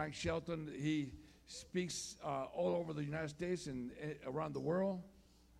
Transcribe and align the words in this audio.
Frank 0.00 0.14
Shelton, 0.14 0.66
he 0.80 1.10
speaks 1.46 2.16
uh, 2.24 2.46
all 2.56 2.74
over 2.74 2.94
the 2.94 3.04
United 3.04 3.28
States 3.28 3.66
and 3.66 3.90
uh, 4.02 4.30
around 4.30 4.54
the 4.54 4.60
world. 4.60 5.02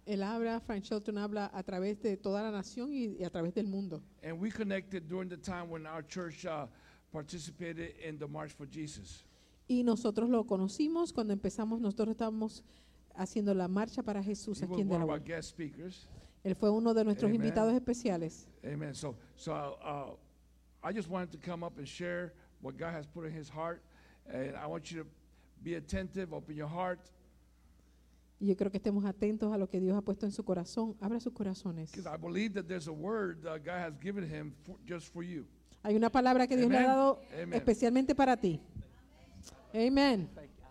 Él 0.07 0.23
habla, 0.23 0.59
Frank 0.65 0.83
Shelton 0.83 1.19
habla 1.19 1.51
a 1.53 1.63
través 1.63 2.01
de 2.01 2.17
toda 2.17 2.43
la 2.43 2.51
nación 2.51 2.91
y, 2.91 3.19
y 3.21 3.25
a 3.25 3.29
través 3.29 3.53
del 3.53 3.67
mundo. 3.67 4.01
And 4.23 4.41
we 4.41 4.51
connected 4.51 5.07
during 5.11 5.29
the 5.29 5.37
time 5.37 5.69
when 5.69 5.87
our 5.87 6.01
church 6.01 6.47
uh, 6.47 6.65
participated 7.13 7.93
in 8.03 8.19
the 8.19 8.27
March 8.27 8.53
for 8.53 8.65
Jesus. 8.65 9.25
Y 9.69 9.83
nosotros 9.83 10.31
lo 10.31 10.45
conocimos 10.45 11.13
cuando 11.13 11.35
empezamos, 11.35 11.79
nosotros 11.79 12.17
estábamos 12.17 12.63
haciendo 13.15 13.53
la 13.55 13.69
marcha 13.69 14.03
para 14.03 14.23
Jesús 14.23 14.63
He 14.63 14.65
aquí 14.65 14.71
was 14.71 14.81
en 14.81 14.89
one 14.89 15.03
of 15.03 15.11
our 15.11 15.19
Delaware. 15.19 15.37
guest 15.37 15.51
speakers. 15.51 16.07
Él 16.43 16.57
fue 16.57 16.71
uno 16.71 16.95
de 16.95 17.05
nuestros 17.05 17.29
Amen. 17.29 17.43
invitados 17.43 17.75
especiales. 17.75 18.47
Amen. 18.65 18.95
So, 18.95 19.17
so 19.37 19.53
uh, 19.85 20.15
I 20.83 20.93
just 20.95 21.11
wanted 21.11 21.31
to 21.33 21.37
come 21.37 21.63
up 21.63 21.77
and 21.77 21.87
share 21.87 22.33
what 22.63 22.79
God 22.79 22.95
has 22.95 23.07
put 23.07 23.27
in 23.27 23.33
His 23.33 23.51
heart, 23.51 23.83
and 24.33 24.57
I 24.57 24.67
want 24.67 24.91
you 24.91 25.03
to 25.03 25.09
be 25.63 25.75
attentive, 25.75 26.33
open 26.33 26.57
your 26.57 26.69
heart, 26.69 27.01
Y 28.43 28.47
yo 28.47 28.57
creo 28.57 28.71
que 28.71 28.79
estemos 28.79 29.05
atentos 29.05 29.53
a 29.53 29.59
lo 29.59 29.69
que 29.69 29.79
Dios 29.81 29.95
ha 29.95 30.01
puesto 30.01 30.25
en 30.25 30.33
su 30.33 30.43
corazón. 30.45 30.97
Abra 31.03 31.21
sus 31.21 31.35
corazones. 31.35 31.91
because 31.93 32.07
I 32.07 32.17
believe 32.17 32.55
that 32.55 32.67
there's 32.67 32.89
a 32.89 32.93
word 32.93 33.45
uh, 33.47 33.59
God 33.59 33.81
has 33.81 33.93
given 34.01 34.25
him 34.25 34.55
for, 34.65 34.77
just 34.87 35.13
for 35.13 35.23
you. 35.23 35.45
Hay 35.83 35.95
una 35.95 36.09
palabra 36.11 36.47
que 36.47 36.57
Dios 36.57 36.71
le 36.71 36.77
ha 36.79 36.85
Amen. 36.85 36.91
dado 36.91 37.21
Amen. 37.35 37.53
especialmente 37.53 38.15
para 38.15 38.37
ti. 38.39 38.59
Amén. 39.75 40.29
Thank 40.35 40.49
you. 40.49 40.65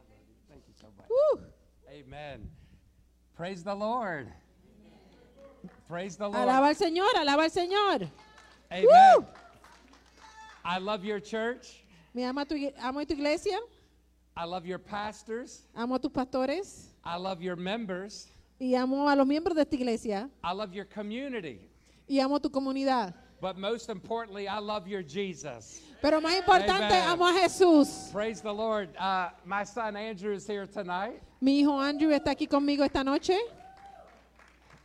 Thank 0.50 0.64
you 0.68 0.74
so 0.82 0.88
much. 0.98 1.06
Uh, 1.10 1.92
Amen. 1.92 2.50
Praise 3.36 3.64
the 3.64 3.76
Lord. 3.76 4.28
Praise 5.88 6.18
the 6.18 6.28
Lord. 6.28 6.38
alaba 6.38 6.70
al 6.70 6.76
Señor, 6.76 7.16
alaba 7.18 7.44
al 7.44 7.52
Señor. 7.52 8.10
Amen. 8.72 8.86
Woo! 8.86 9.26
I 10.66 10.80
love 10.80 11.06
your 11.06 11.20
church. 11.20 11.84
Me 12.14 12.24
ama 12.26 12.46
tu, 12.46 12.56
amo 12.82 13.04
tu 13.06 13.14
iglesia, 13.14 13.58
I 14.36 14.46
love 14.46 14.66
your 14.66 14.80
pastors. 14.80 15.64
amo 15.76 15.96
a 15.96 16.00
tus 16.00 16.12
pastores 16.12 16.88
I 17.04 17.18
love 17.18 17.42
your 17.42 17.56
members. 17.56 18.28
y 18.60 18.74
amo 18.76 19.08
a 19.08 19.16
los 19.16 19.28
miembros 19.28 19.56
de 19.56 19.62
esta 19.62 19.76
iglesia 19.76 20.30
I 20.44 20.52
love 20.54 20.74
your 20.74 20.86
community. 20.86 21.60
y 22.08 22.20
amo 22.20 22.40
tu 22.40 22.50
comunidad. 22.50 23.14
But 23.42 23.58
most 23.58 23.90
importantly, 23.90 24.50
I 24.50 24.60
love 24.60 24.86
your 24.86 25.02
Jesus. 25.02 25.80
Pero 26.02 26.20
más 26.20 26.36
importante, 26.38 26.92
Amen. 26.94 27.10
amo 27.10 27.26
a 27.26 27.34
Jesús. 27.34 28.12
Praise 28.12 28.42
the 28.42 28.52
Lord. 28.54 28.90
Uh, 28.98 29.30
my 29.46 29.64
son 29.64 29.96
Andrew 29.96 30.34
is 30.34 30.46
here 30.46 30.66
tonight. 30.68 31.22
Mi 31.40 31.62
hijo 31.64 31.72
Andrew 31.80 32.10
está 32.10 32.32
aquí 32.32 32.48
conmigo 32.50 32.84
esta 32.84 33.02
noche. 33.02 33.38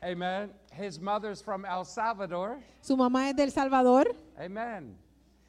Amen. 0.02 0.50
His 0.72 1.00
mother's 1.00 1.40
from 1.40 1.64
El 1.64 1.84
Salvador. 1.84 2.58
Su 2.80 2.96
mamá 2.96 3.30
es 3.30 3.34
del 3.36 3.50
Salvador 3.50 4.14
Amen. 4.38 4.96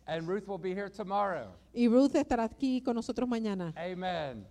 And 0.08 0.28
Ruth 0.28 0.48
will 0.48 0.60
be 0.60 0.74
here 0.74 0.90
tomorrow. 0.90 1.48
y 1.74 1.88
Ruth 1.88 2.16
estará 2.16 2.44
aquí 2.44 2.84
con 2.84 2.96
nosotros 2.96 3.28
mañana. 3.28 3.74
Amen. 3.76 4.46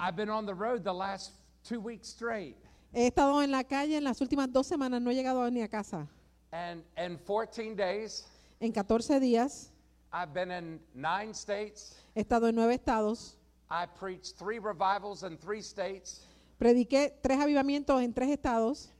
I've 0.00 0.16
been 0.16 0.30
on 0.30 0.46
the 0.46 0.54
road 0.54 0.82
the 0.82 0.92
last 0.92 1.32
two 1.62 1.78
weeks 1.80 2.08
straight. 2.08 2.56
He 2.92 3.06
estado 3.06 3.40
en 3.42 3.50
la 3.52 3.62
calle 3.62 3.96
en 3.96 4.04
las 4.04 4.20
últimas 4.20 4.52
dos 4.52 4.66
semanas, 4.66 5.00
no 5.00 5.10
he 5.10 5.14
llegado 5.14 5.48
ni 5.50 5.62
a 5.62 5.68
casa. 5.68 6.08
And 6.52 6.82
in 6.98 7.18
14 7.18 7.74
days, 7.76 8.26
En 8.60 8.72
14 8.72 9.20
días 9.20 9.70
I've 10.12 10.34
been 10.34 10.50
in 10.50 10.80
nine 10.94 11.32
states. 11.34 11.94
he 12.14 12.20
estado 12.22 12.48
en 12.48 12.54
nueve 12.56 12.74
estados. 12.74 13.36
I 13.70 13.86
preached 13.86 14.36
three 14.36 14.58
revivals 14.58 15.22
in 15.22 15.38
three 15.38 15.62
states. 15.62 16.26
Prediqué 16.58 17.12
tres 17.22 17.38
avivamientos 17.40 18.02
en 18.02 18.12
tres 18.12 18.28
estados 18.30 18.90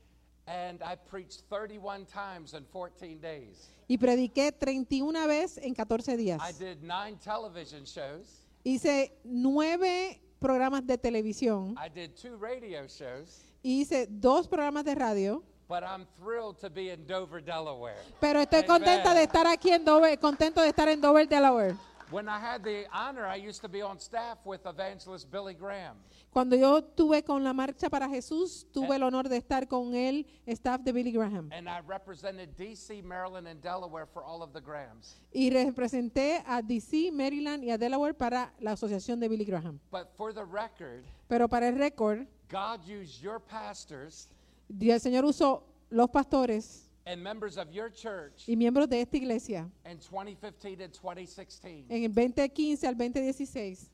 And 0.47 0.83
I 0.83 0.97
preached 0.97 1.43
31 1.49 2.05
times 2.07 2.53
in 2.55 2.65
14 2.73 3.21
days. 3.21 3.69
y 3.89 3.97
prediqué 3.99 4.51
31 4.53 5.27
veces 5.27 5.59
en 5.65 5.75
14 5.75 6.17
días. 6.17 6.41
I 6.43 6.53
did 6.53 6.83
nine 6.83 7.17
television 7.19 7.85
shows. 7.85 8.45
Hice 8.65 9.13
nueve 9.25 10.21
programas 10.41 10.87
de 10.87 10.97
televisión 10.99 11.77
I 11.79 11.89
did 11.89 12.15
two 12.17 12.37
radio 12.37 12.87
shows. 12.89 13.45
hice 13.63 14.07
dos 14.09 14.49
programas 14.49 14.85
de 14.85 14.95
radio. 14.95 15.43
But 15.69 15.85
I'm 15.85 16.07
thrilled 16.19 16.59
to 16.61 16.69
be 16.69 16.91
in 16.91 17.07
Dover, 17.07 17.41
Delaware. 17.43 17.97
Pero 18.21 18.41
estoy 18.41 18.65
contenta 18.65 19.13
Amen. 19.13 19.19
de 19.19 19.23
estar 19.23 19.47
aquí 19.47 19.71
en 19.71 19.85
Dover, 19.85 20.19
contento 20.19 20.61
de 20.61 20.69
estar 20.69 20.89
en 20.89 21.01
Dover, 21.01 21.27
Delaware. 21.27 21.77
When 22.13 22.29
I 22.29 22.39
had 22.39 22.63
the 22.63 22.85
honor, 22.93 23.27
I 23.27 23.37
used 23.37 23.63
to 23.63 23.69
be 23.69 23.81
on 23.81 23.99
staff 23.99 24.37
with 24.45 24.67
evangelist 24.67 25.31
Billy 25.31 25.55
Graham. 25.55 25.97
Cuando 26.31 26.57
yo 26.57 26.83
tuve 26.83 27.25
con 27.25 27.43
la 27.43 27.55
marcha 27.55 27.89
para 27.89 28.07
Jesús, 28.09 28.67
tuve 28.71 28.97
el 28.97 29.03
honor 29.03 29.31
de 29.31 29.39
estar 29.39 29.67
con 29.67 29.95
el 29.95 30.27
staff 30.47 30.83
de 30.83 30.93
Billy 30.93 31.11
Graham 31.11 31.51
And 31.53 31.69
I 31.69 31.81
represented 31.87 32.55
D.C., 32.57 33.01
Maryland, 33.03 33.49
and 33.49 33.63
Delaware 33.63 34.07
for 34.07 34.23
all 34.23 34.43
of 34.43 34.53
the 34.53 34.61
Grahams. 34.61 35.17
y 35.33 35.51
representé 35.51 36.43
a 36.47 36.61
DC, 36.61 37.11
Maryland 37.13 37.65
y 37.65 37.71
a 37.71 37.79
Delaware 37.79 38.15
para 38.15 38.53
la 38.61 38.73
asociación 38.73 39.19
de 39.19 39.29
Billy 39.29 39.47
Graham. 39.47 39.81
But 39.91 40.09
for 40.17 40.35
the 40.35 40.45
record, 40.45 41.05
Pero 41.29 41.49
para 41.49 41.69
el 41.69 41.77
récord, 41.79 42.27
God 42.51 42.81
used 42.87 43.23
your 43.23 43.41
pastors 43.41 44.29
el 44.81 45.01
Señor 45.01 45.25
usó 45.25 45.65
los 45.91 46.11
pastores 46.11 46.89
and 47.07 47.23
members 47.23 47.57
of 47.59 47.73
your 47.73 47.91
church 47.91 48.45
y 48.49 48.55
miembros 48.57 48.89
de 48.89 49.01
esta 49.01 49.17
iglesia 49.17 49.69
in 49.85 49.99
2015 49.99 50.81
and 50.83 50.93
2016. 50.93 51.87
en 51.91 52.05
el 52.05 52.13
2015 52.13 52.85
al 52.87 52.95
2016. 52.95 53.91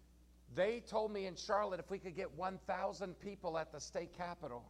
They 0.55 0.81
told 0.81 1.13
me 1.13 1.27
in 1.27 1.37
Charlotte 1.37 1.79
if 1.79 1.91
we 1.91 1.99
could 1.99 2.17
get 2.17 2.29
1,000 2.37 3.15
people 3.21 3.59
at 3.59 3.71
the 3.71 3.79
state 3.79 4.13
capitol, 4.17 4.63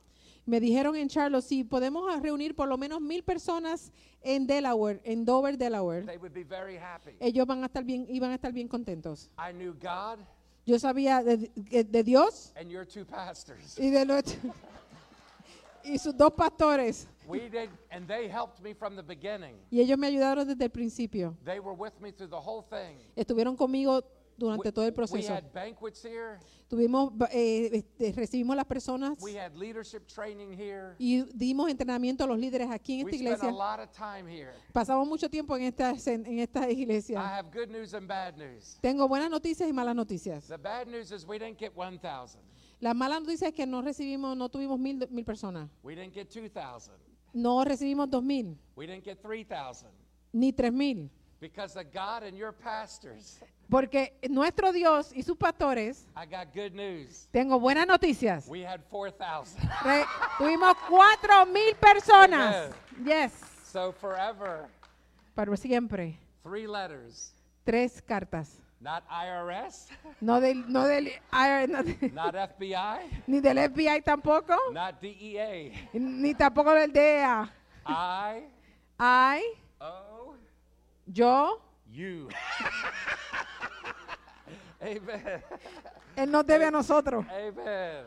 Me 0.47 0.61
dijeron 0.61 0.97
en 0.97 1.09
Charlotte 1.09 1.45
si 1.45 1.63
podemos 1.65 2.21
reunir 2.23 2.55
por 2.57 2.69
lo 2.69 2.77
menos 2.77 3.01
mil 3.01 3.23
personas 3.23 3.91
en 4.23 4.47
Delaware, 4.47 5.01
en 5.05 5.25
Dover, 5.25 5.57
Delaware. 5.57 6.03
they 6.07 6.17
would 6.17 6.33
be 6.35 6.43
very 6.43 6.77
happy. 6.77 7.13
Ellos 7.21 7.47
van 7.47 7.63
a 7.63 7.67
estar 7.67 7.85
bien, 7.85 8.07
iban 8.09 8.31
a 8.33 8.35
estar 8.37 8.53
bien 8.53 8.69
contentos. 8.69 9.31
I 9.39 9.53
knew 9.53 9.73
God 9.75 10.19
Yo 10.67 10.79
sabía 10.79 11.23
de, 11.25 11.51
de- 11.55 11.85
de 11.85 12.03
Dios 12.03 12.53
and 12.57 12.71
your 12.71 12.85
two 12.85 13.05
pastors. 13.05 13.79
y 13.79 13.89
de 13.91 14.05
los- 14.05 14.37
y 15.89 15.99
sus 15.99 16.17
dos 16.17 16.33
pastores 16.33 17.09
We 17.27 17.49
did, 17.51 17.69
and 17.91 18.07
they 18.09 18.27
helped 18.29 18.61
me 18.63 18.75
from 18.75 18.97
the 18.97 19.03
beginning. 19.03 19.57
y 19.71 19.81
ellos 19.81 19.99
me 19.99 20.07
ayudaron 20.07 20.47
desde 20.49 20.65
el 20.65 20.71
principio. 20.71 21.37
They 21.45 21.59
were 21.61 21.77
with 21.77 21.93
me 22.01 22.11
through 22.13 22.31
the 22.31 22.37
whole 22.41 22.63
thing. 22.71 22.97
Estuvieron 23.17 23.55
conmigo 23.57 24.03
durante 24.39 24.69
We- 24.69 24.73
todo 24.73 24.85
el 24.87 24.93
We 24.93 24.95
proceso. 24.97 25.35
had 25.35 25.45
banquets 25.53 26.03
here. 26.05 26.39
Tuvimos 26.69 27.13
eh, 27.33 27.71
este, 27.73 28.13
recibimos 28.13 28.55
las 28.57 28.65
personas 28.67 29.19
We 29.21 29.39
had 29.39 29.55
leadership 29.57 30.07
training 30.07 30.53
here. 30.53 30.95
y 30.99 31.23
dimos 31.35 31.69
entrenamiento 31.71 32.25
a 32.25 32.27
los 32.27 32.39
líderes 32.39 32.71
aquí 32.71 33.01
en 33.01 33.07
We 33.07 33.11
esta 33.13 33.25
spent 33.25 33.43
a 33.43 33.47
iglesia. 33.49 33.59
lot 33.59 33.81
of 33.81 33.91
time 33.91 34.31
here. 34.31 34.53
Pasamos 34.73 35.07
mucho 35.09 35.29
tiempo 35.29 35.57
en 35.57 35.65
esta 35.65 35.91
en 36.07 36.39
esta 36.39 36.71
I 36.71 36.83
iglesia. 36.83 37.21
have 37.21 37.51
good 37.53 37.69
news 37.69 37.93
and 37.95 38.07
bad 38.07 38.37
news. 38.37 38.79
Tengo 38.81 39.07
buenas 39.09 39.29
noticias 39.31 39.69
y 39.69 39.73
malas 39.73 39.95
noticias. 39.97 40.47
The 40.47 40.57
bad 40.57 40.87
news 40.89 41.11
is 41.11 41.27
we 41.27 41.39
didn't 41.39 41.59
get 41.59 41.73
1,000. 41.75 42.41
La 42.81 42.95
mala 42.95 43.19
noticia 43.19 43.49
es 43.49 43.55
que 43.55 43.67
no 43.67 43.83
recibimos, 43.83 44.37
no 44.37 44.49
tuvimos 44.49 44.79
mil, 44.79 45.07
mil 45.11 45.25
personas. 45.25 45.69
We 45.83 45.95
didn't 45.97 46.15
get 46.15 46.29
2,000. 46.31 46.93
No 47.35 47.65
recibimos 47.65 48.09
dos 48.09 48.23
mil, 48.23 48.57
We 48.77 48.87
didn't 48.87 49.05
get 49.05 49.21
3,000. 49.21 49.89
ni 50.33 50.53
tres 50.53 50.73
mil. 50.73 51.11
Because 51.41 51.79
of 51.79 51.87
God 51.93 52.25
and 52.25 52.37
your 52.37 52.53
pastors, 52.53 53.39
Porque 53.71 54.19
nuestro 54.29 54.73
Dios 54.73 55.13
y 55.15 55.23
sus 55.23 55.37
pastores, 55.37 56.05
I 56.17 56.27
got 56.27 56.53
good 56.55 56.73
news. 56.73 57.29
tengo 57.33 57.61
buenas 57.61 57.87
noticias. 57.87 58.49
We 58.49 58.65
had 58.67 58.81
4,000. 58.91 59.57
Re- 59.85 60.05
tuvimos 60.39 60.75
cuatro 60.89 61.47
mil 61.47 61.75
personas. 61.77 62.71
Yes. 63.05 63.33
So 63.71 63.93
forever, 63.93 64.67
Para 65.35 65.57
siempre. 65.57 66.19
three 66.43 66.67
letters. 66.67 67.33
Tres 67.65 68.03
cartas. 68.03 68.51
Not 68.81 69.03
IRS, 69.11 69.89
No 70.21 70.41
del, 70.41 70.71
no 70.71 70.87
del, 70.87 71.11
no 71.33 71.83
de- 71.83 72.11
not 72.13 72.35
FBI, 72.37 73.23
ni 73.27 73.41
del 73.41 73.59
FBI 73.71 74.03
tampoco, 74.03 74.55
not 74.73 75.01
DEA. 75.01 75.73
ni 75.95 76.33
tampoco 76.35 76.73
del 76.75 76.93
DEA. 76.93 77.51
I 77.87 78.45
I, 79.01 79.43
owe 79.81 80.37
yo, 81.13 81.61
you. 81.91 82.29
Amen. 84.81 85.43
Él 86.15 86.31
nos 86.31 86.47
debe 86.47 86.65
a 86.67 86.71
nosotros. 86.71 87.27
Amen. 87.29 88.05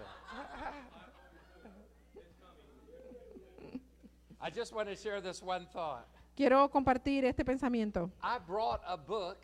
I 4.40 4.50
just 4.50 4.74
want 4.74 4.88
to 4.88 4.96
share 4.96 5.20
this 5.22 5.42
one 5.44 5.68
thought. 5.74 6.06
Quiero 6.36 6.70
compartir 6.70 7.26
este 7.26 7.44
pensamiento. 7.44 8.10
I 8.24 8.38
brought 8.40 8.82
a 8.88 8.96
book. 8.98 9.38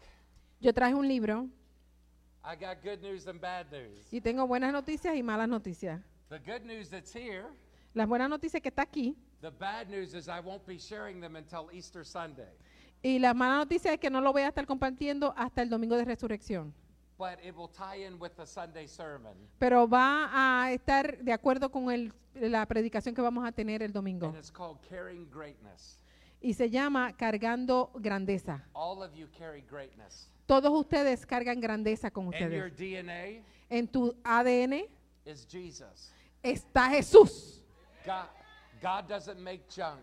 Yo 0.60 0.74
traje 0.74 0.96
un 0.96 1.08
libro 1.08 1.48
I 2.44 2.56
got 2.56 2.82
good 2.82 3.02
news 3.02 3.28
and 3.28 3.40
bad 3.42 3.68
news. 3.72 4.08
y 4.12 4.22
tengo 4.22 4.48
buenas 4.48 4.72
noticias 4.72 5.16
y 5.16 5.22
malas 5.24 5.48
noticias. 5.50 6.02
The 6.30 6.40
good 6.40 6.64
news 6.66 6.90
that's 6.90 7.14
here, 7.14 7.46
Las 7.94 8.08
buenas 8.08 8.30
noticias 8.30 8.62
que 8.62 8.70
está 8.70 8.84
aquí 8.84 9.16
the 9.42 9.50
bad 9.52 9.88
news 9.90 10.14
is 10.14 10.28
I 10.28 10.40
won't 10.40 10.66
be 10.66 10.78
sharing 10.78 11.20
them 11.22 11.36
until 11.36 11.70
Easter 11.72 12.06
Sunday. 12.06 12.50
y 13.04 13.20
la 13.20 13.34
mala 13.34 13.58
noticia 13.58 13.94
es 13.94 14.00
que 14.00 14.10
no 14.10 14.22
lo 14.22 14.32
voy 14.34 14.42
a 14.44 14.48
estar 14.50 14.66
compartiendo 14.66 15.34
hasta 15.38 15.62
el 15.62 15.70
domingo 15.70 15.96
de 15.98 16.06
resurrección. 16.06 16.74
But 17.20 17.40
it 17.44 17.56
will 17.56 17.70
tie 17.70 18.06
in 18.06 18.20
with 18.20 18.32
the 18.36 18.46
Sunday 18.46 18.88
sermon. 18.88 19.34
Pero 19.60 19.88
va 19.88 20.30
a 20.64 20.72
estar 20.72 21.18
de 21.24 21.34
acuerdo 21.34 21.70
con 21.72 21.92
el- 21.92 22.14
la 22.36 22.66
predicación 22.68 23.16
que 23.16 23.22
vamos 23.22 23.44
a 23.48 23.52
tener 23.52 23.82
el 23.82 23.92
domingo. 23.92 24.28
And 24.28 24.38
it's 24.38 24.52
called 24.52 24.78
Carrying 24.88 25.28
Greatness. 25.32 26.00
Y 26.42 26.54
se 26.54 26.70
llama 26.70 27.14
Cargando 27.18 27.92
Grandeza. 27.96 28.64
All 28.74 29.02
of 29.02 29.14
you 29.16 29.28
carry 29.38 29.62
greatness. 29.62 30.30
Todos 30.48 30.72
ustedes 30.72 31.26
cargan 31.26 31.60
grandeza 31.60 32.10
con 32.10 32.28
ustedes. 32.30 32.76
DNA 32.76 33.44
En 33.70 33.88
tu 33.88 34.16
ADN 34.24 34.86
is 35.26 35.46
Jesus. 35.46 36.14
está 36.42 36.90
Jesús. 36.90 37.62
God, 38.06 38.28
God 38.82 39.08
doesn't 39.10 39.40
make 39.40 39.64
junk. 39.70 40.00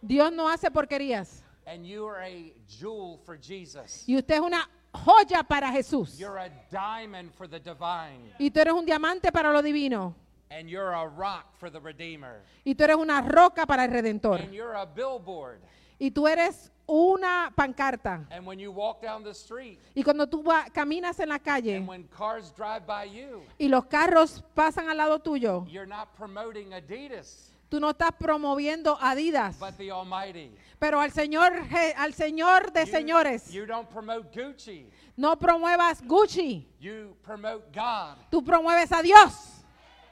Dios 0.00 0.32
no 0.32 0.48
hace 0.48 0.70
porquerías. 0.70 1.42
And 1.66 1.84
you 1.84 2.06
are 2.06 2.22
a 2.22 2.54
jewel 2.68 3.18
for 3.26 3.36
Jesus. 3.36 4.04
Y 4.06 4.16
usted 4.16 4.36
es 4.36 4.40
una 4.40 4.70
joya 4.92 5.42
para 5.42 5.72
Jesús. 5.72 6.16
You're 6.16 6.38
a 6.38 6.50
diamond 6.70 7.32
for 7.34 7.48
the 7.48 7.58
divine. 7.58 8.32
Y 8.38 8.50
tú 8.50 8.60
eres 8.60 8.72
un 8.72 8.86
diamante 8.86 9.32
para 9.32 9.52
lo 9.52 9.60
divino. 9.60 10.14
And 10.50 10.68
you're 10.68 10.92
a 10.94 11.06
rock 11.06 11.56
for 11.58 11.70
the 11.70 11.80
Redeemer. 11.80 12.42
Y 12.64 12.74
tú 12.74 12.84
eres 12.84 12.96
una 12.96 13.20
roca 13.22 13.66
para 13.66 13.84
el 13.84 13.90
Redentor. 13.90 14.40
And 14.40 14.52
you're 14.52 14.76
a 14.76 14.86
billboard. 14.86 15.60
Y 15.98 16.12
tú 16.12 16.26
eres 16.28 16.70
una 16.90 17.52
pancarta. 17.54 18.26
And 18.30 18.44
when 18.46 18.58
you 18.58 18.72
walk 18.72 19.00
down 19.00 19.22
the 19.22 19.30
street, 19.34 19.78
Y 19.94 20.02
cuando 20.02 20.26
tú 20.26 20.42
caminas 20.74 21.18
en 21.20 21.28
la 21.28 21.38
calle 21.38 21.76
and 21.76 21.86
when 21.88 22.04
cars 22.08 22.50
drive 22.56 22.86
by 22.86 23.04
you, 23.06 23.42
y 23.58 23.68
los 23.68 23.84
carros 23.86 24.42
pasan 24.54 24.88
al 24.88 24.96
lado 24.96 25.18
tuyo, 25.20 25.64
you're 25.68 25.86
not 25.86 26.14
promoting 26.16 26.72
Adidas, 26.74 27.52
tú 27.70 27.78
no 27.80 27.90
estás 27.90 28.10
promoviendo 28.18 28.98
Adidas, 29.00 29.58
but 29.60 29.76
the 29.78 29.90
Almighty. 29.90 30.50
pero 30.80 30.98
al 31.00 31.12
Señor, 31.12 31.52
al 31.96 32.12
Señor 32.14 32.72
de 32.72 32.84
You- 32.86 32.90
señores. 32.90 33.52
You 33.52 33.66
don't 33.66 33.88
promote 33.88 34.30
Gucci. 34.32 34.86
No 35.16 35.36
promuevas 35.36 36.02
Gucci, 36.02 36.66
You 36.80 37.14
promote 37.22 37.70
God. 37.72 38.16
tú 38.30 38.42
promueves 38.42 38.90
a 38.90 39.02
Dios. 39.02 39.62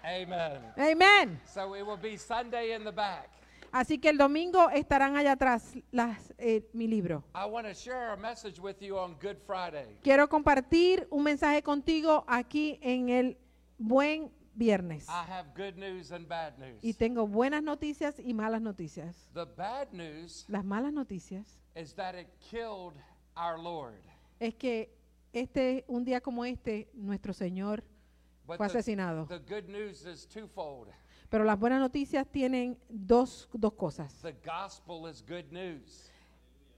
Amen. 0.05 0.63
Amén. 0.77 1.41
So 1.47 1.75
it 1.75 1.83
will 1.85 1.97
be 1.97 2.17
Sunday 2.17 2.73
in 2.75 2.85
the 2.85 2.93
back. 2.93 3.29
Así 3.71 3.99
que 3.99 4.09
el 4.09 4.17
domingo 4.19 4.71
estarán 4.71 5.17
allá 5.17 5.33
atrás 5.33 5.75
las, 5.91 6.33
eh, 6.39 6.69
mi 6.73 6.87
libro. 6.87 7.23
I 7.35 7.45
want 7.49 7.67
to 7.67 7.75
share 7.75 8.13
a 8.13 8.17
message 8.17 8.59
with 8.61 8.77
you 8.81 8.97
on 8.97 9.15
Good 9.21 9.37
Friday. 9.47 9.99
Quiero 10.03 10.29
compartir 10.29 11.07
un 11.11 11.23
mensaje 11.25 11.63
contigo 11.63 12.25
aquí 12.27 12.79
en 12.83 13.11
el 13.11 13.39
buen 13.79 14.31
viernes. 14.55 15.07
I 15.09 15.31
have 15.31 15.51
good 15.55 15.77
news 15.77 16.11
and 16.13 16.27
bad 16.27 16.59
news. 16.59 16.83
Y 16.83 16.95
tengo 16.95 17.27
buenas 17.27 17.63
noticias 17.63 18.19
y 18.19 18.33
malas 18.35 18.63
noticias. 18.63 19.29
The 19.35 19.45
bad 19.45 19.93
news 19.93 20.47
Las 20.49 20.65
malas 20.65 20.93
noticias 20.93 21.59
is 21.77 21.95
that 21.95 22.15
it 22.15 22.29
killed 22.41 22.95
our 23.37 23.59
Lord. 23.59 24.01
es 24.41 24.55
que 24.55 24.97
este 25.33 25.85
un 25.89 26.05
día 26.05 26.21
como 26.23 26.45
este 26.45 26.89
nuestro 26.95 27.33
Señor 27.35 27.85
But 28.47 28.57
fue 28.57 28.67
the, 28.69 28.79
asesinado. 28.79 29.27
the 29.27 29.39
good 29.41 29.69
news 29.69 30.07
is 30.07 30.27
twofold. 30.27 30.89
Pero 31.29 31.45
las 31.45 31.59
buenas 31.59 31.81
noticias 31.81 32.27
tienen 32.27 32.79
dos, 32.89 33.49
dos 33.53 33.75
cosas. 33.75 34.15
The 34.23 34.37
gospel 34.45 35.11
is 35.11 35.23
good 35.23 35.51
news. 35.51 36.11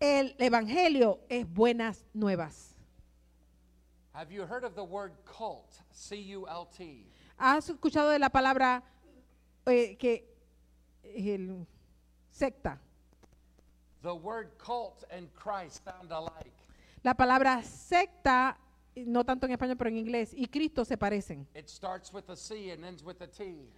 El 0.00 0.34
evangelio 0.38 1.20
es 1.28 1.46
buenas 1.46 2.04
nuevas. 2.12 2.74
Have 4.12 4.32
you 4.32 4.42
heard 4.42 4.64
of 4.64 4.74
the 4.74 4.82
word 4.82 5.12
cult? 5.24 5.72
C 5.92 6.16
U 6.34 6.46
L 6.48 6.66
T. 6.76 7.06
¿Has 7.38 7.68
escuchado 7.68 8.10
de 8.10 8.18
la 8.18 8.28
palabra 8.28 8.82
eh, 9.66 9.96
que 9.96 10.26
el, 11.04 11.66
secta? 12.30 12.80
The 14.02 14.12
word 14.12 14.58
cult 14.58 15.04
and 15.12 15.28
Christ 15.34 15.84
sound 15.84 16.10
alike. 16.10 16.52
La 17.02 17.14
palabra 17.14 17.62
secta, 17.62 18.58
no 18.96 19.24
tanto 19.24 19.46
en 19.46 19.52
español, 19.52 19.76
pero 19.76 19.90
en 19.90 19.98
inglés, 19.98 20.32
y 20.34 20.46
Cristo 20.48 20.84
se 20.84 20.98
parecen. 20.98 21.46
It 21.54 21.68
starts 21.68 22.12
with 22.12 22.28
a 22.30 22.36
C 22.36 22.72
and 22.72 22.84
ends 22.84 23.04
with 23.04 23.22
a 23.22 23.28
T. 23.28 23.70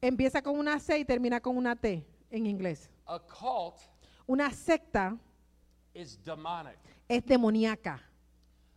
Empieza 0.00 0.40
con 0.42 0.58
una 0.58 0.78
C 0.78 0.98
y 0.98 1.04
termina 1.04 1.40
con 1.40 1.56
una 1.56 1.76
T 1.76 2.04
en 2.30 2.46
inglés. 2.46 2.88
A 3.06 3.18
cult 3.18 3.76
Una 4.26 4.50
secta 4.50 5.16
is 5.94 6.18
demonic. 6.24 6.78
es 7.08 7.24
demoníaca. 7.26 8.00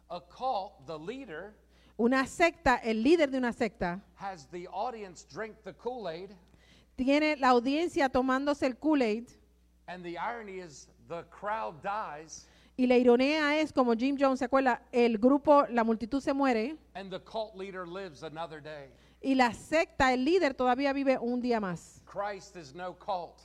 A 0.10 0.20
cult, 0.20 0.86
the 0.86 0.98
leader, 0.98 1.54
Una 1.96 2.26
secta, 2.26 2.78
el 2.78 3.04
líder 3.04 3.30
de 3.30 3.38
una 3.38 3.54
secta, 3.54 4.02
has 4.16 4.48
the 4.50 4.68
audience 4.68 5.26
drink 5.32 5.56
the 5.64 5.74
tiene 6.96 7.36
la 7.38 7.50
audiencia 7.50 8.10
tomándose 8.10 8.66
el 8.66 8.78
Kool-Aid 8.78 9.30
and 9.88 10.04
the 10.04 10.18
irony 10.18 10.60
is 10.60 10.90
the 11.08 11.24
crowd 11.30 11.82
dies, 11.84 12.48
y 12.78 12.88
la 12.88 12.98
ironía 12.98 13.60
es, 13.60 13.72
como 13.72 13.94
Jim 13.96 14.18
Jones 14.20 14.40
se 14.40 14.46
acuerda, 14.46 14.82
el 14.92 15.18
grupo, 15.20 15.66
la 15.70 15.84
multitud 15.84 16.20
se 16.22 16.34
muere 16.34 16.76
and 16.96 17.12
the 17.12 17.20
cult 17.20 17.56
leader 17.56 17.88
lives 17.88 18.24
another 18.24 18.60
day. 18.62 18.90
Y 19.24 19.36
la 19.36 19.54
secta, 19.54 20.14
el 20.14 20.24
líder 20.24 20.54
todavía 20.54 20.94
vive 20.94 21.18
un 21.18 21.42
día 21.42 21.60
más. 21.60 22.02
Christ 22.06 22.56
is 22.58 22.76
no 22.76 22.94
cult. 22.94 23.42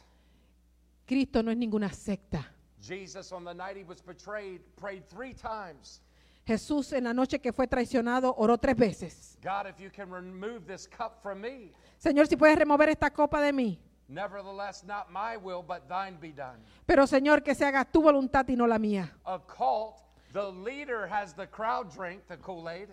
Cristo 1.06 1.42
no 1.42 1.50
es 1.50 1.56
ninguna 1.56 1.92
secta. 1.92 2.46
Jesus, 2.80 3.32
on 3.32 3.44
the 3.44 3.54
night 3.54 3.76
he 3.76 3.84
was 3.84 4.02
betrayed, 4.02 4.60
prayed 4.76 5.08
three 5.08 5.32
times 5.32 6.02
Jesús 6.48 6.94
en 6.94 7.04
la 7.04 7.12
noche 7.12 7.40
que 7.40 7.52
fue 7.52 7.66
traicionado 7.66 8.34
oró 8.38 8.56
tres 8.56 8.74
veces. 8.74 9.36
God, 9.42 9.66
if 9.68 9.78
you 9.78 9.90
can 9.90 10.10
remove 10.10 10.66
this 10.66 10.88
cup 10.88 11.20
from 11.22 11.42
me, 11.42 11.72
Señor, 11.98 12.26
si 12.26 12.36
puedes 12.36 12.58
remover 12.58 12.88
esta 12.88 13.10
copa 13.10 13.42
de 13.42 13.52
mí. 13.52 13.78
nevertheless, 14.08 14.82
not 14.82 15.12
my 15.12 15.36
will, 15.36 15.62
but 15.62 15.86
thine 15.90 16.16
be 16.18 16.32
done. 16.32 16.56
Pero 16.86 17.06
Señor, 17.06 17.44
que 17.44 17.54
se 17.54 17.66
haga 17.66 17.84
tu 17.84 18.00
voluntad 18.00 18.48
y 18.48 18.56
no 18.56 18.66
la 18.66 18.78
mía. 18.78 19.12
A 19.26 19.38
cult, 19.38 20.00
the 20.32 20.50
leader 20.50 21.06
has 21.06 21.34
the 21.34 21.46
crowd 21.46 21.94
drink 21.94 22.26
the 22.28 22.38
Kool 22.38 22.66
Aid, 22.70 22.88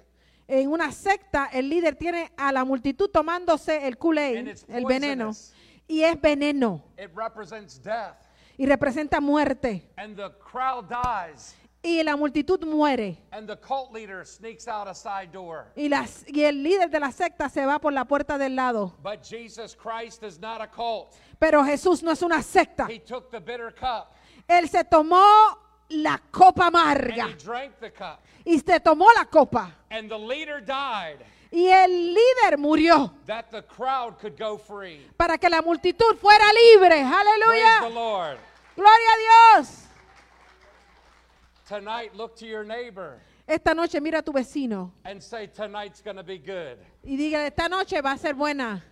En 0.47 0.69
una 0.71 0.91
secta, 0.91 1.49
el 1.51 1.69
líder 1.69 1.95
tiene 1.95 2.31
a 2.37 2.51
la 2.51 2.63
multitud 2.63 3.09
tomándose 3.09 3.87
el 3.87 3.97
Kool-Aid, 3.97 4.55
el 4.67 4.85
veneno, 4.85 5.31
y 5.87 6.01
es 6.03 6.19
veneno 6.21 6.83
it 6.97 7.09
represents 7.15 7.81
death, 7.81 8.15
y 8.57 8.65
representa 8.65 9.19
muerte. 9.19 9.89
and 9.97 10.15
the 10.15 10.29
crowd 10.39 10.87
dies, 10.87 11.55
Y 11.83 12.01
la 12.03 12.15
multitud 12.15 12.63
muere. 12.65 13.17
and 13.31 13.47
the 13.47 13.55
cult 13.57 13.91
leader 13.91 14.23
sneaks 14.25 14.67
out 14.67 14.87
a 14.87 14.93
side 14.93 15.31
door. 15.31 15.71
Y, 15.75 15.87
las, 15.89 16.23
y 16.27 16.43
el 16.43 16.63
líder 16.63 16.89
de 16.89 16.99
la 16.99 17.11
secta 17.11 17.47
se 17.49 17.63
va 17.65 17.79
por 17.79 17.93
la 17.93 18.05
puerta 18.05 18.37
del 18.39 18.55
lado. 18.55 18.93
But 19.03 19.23
Jesus 19.23 19.75
Christ 19.75 20.23
is 20.23 20.39
not 20.39 20.61
a 20.61 20.67
cult. 20.67 21.13
Pero 21.39 21.63
Jesús 21.63 22.01
no 22.03 22.11
es 22.11 22.21
una 22.23 22.41
secta. 22.41 22.87
He 22.89 22.99
took 22.99 23.29
the 23.29 23.39
bitter 23.39 23.73
cup 23.73 24.07
Él 24.47 24.69
se 24.69 24.83
tomó 24.83 25.23
la 25.89 26.17
copa 26.31 26.67
amarga 26.67 27.27
he 27.29 27.33
drank 27.43 27.79
the 27.79 27.91
cup, 27.91 28.19
y 28.45 28.57
se 28.59 28.79
tomó 28.79 29.07
la 29.15 29.25
copa. 29.25 29.71
and 29.91 30.09
the 30.09 30.17
leader 30.17 30.59
died 30.59 31.17
Y 31.51 31.67
el 31.69 32.13
líder 32.13 32.57
murió 32.57 33.11
that 33.25 33.49
the 33.51 33.61
crowd 33.61 34.17
could 34.19 34.37
go 34.37 34.57
free. 34.57 34.99
para 35.17 35.37
que 35.37 35.49
la 35.49 35.61
multitud 35.61 36.17
fuera 36.19 36.45
libre. 36.51 37.01
Aleluya. 37.01 38.37
Gloria 38.75 39.09
a 39.13 39.59
Dios. 39.61 39.83
Tonight, 41.67 42.13
look 42.15 42.35
to 42.37 42.45
your 42.45 42.63
neighbor 42.65 43.19
Esta 43.47 43.73
noche 43.73 44.01
mira 44.01 44.19
a 44.19 44.21
tu 44.21 44.33
vecino 44.33 44.91
and 45.05 45.21
say, 45.21 45.47
Tonight's 45.47 46.01
to 46.17 46.23
be 46.23 46.37
good. 46.39 46.77
y 47.03 47.15
dígale, 47.15 47.47
esta 47.47 47.69
noche 47.69 48.01
va 48.01 48.11
a 48.13 48.17
ser 48.17 48.33
buena. 48.33 48.83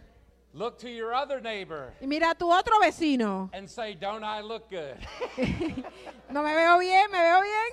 Look 0.55 0.77
to 0.79 0.89
your 0.89 1.13
other 1.15 1.41
neighbor 1.41 1.93
Y 1.99 2.05
mira 2.05 2.29
a 2.31 2.35
tu 2.35 2.51
otro 2.51 2.79
vecino. 2.79 3.49
and 3.53 3.67
say, 3.67 3.95
Don't 3.95 4.23
I 4.23 4.41
look 4.41 4.69
good? 4.69 4.97
No 6.29 6.43
me 6.43 6.53
veo 6.53 6.79
bien, 6.79 7.11
me 7.11 7.17
veo 7.19 7.41
bien. 7.41 7.71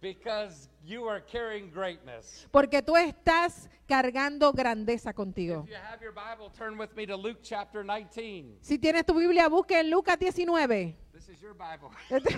because 0.00 0.68
you 0.84 1.04
are 1.04 1.20
carrying 1.20 1.70
greatness. 1.70 2.46
Porque 2.52 2.82
tú 2.82 2.96
estás 2.96 3.68
cargando 3.88 4.52
grandeza 4.52 5.12
contigo. 5.14 5.64
If 5.64 5.70
you 5.70 5.76
have 5.76 6.00
your 6.02 6.12
Bible, 6.12 6.50
turn 6.56 6.78
with 6.78 6.94
me 6.96 7.06
to 7.06 7.16
Luke 7.16 7.38
chapter 7.42 7.82
19. 7.84 8.56
Si 8.62 8.78
tienes 8.78 9.04
tu 9.06 9.14
Biblia, 9.14 9.48
busque 9.48 9.72
en 9.72 9.90
Lucas 9.90 10.16
19. 10.18 10.94
This 11.12 11.28
is 11.28 11.42
your 11.42 11.54
Bible. 11.54 11.90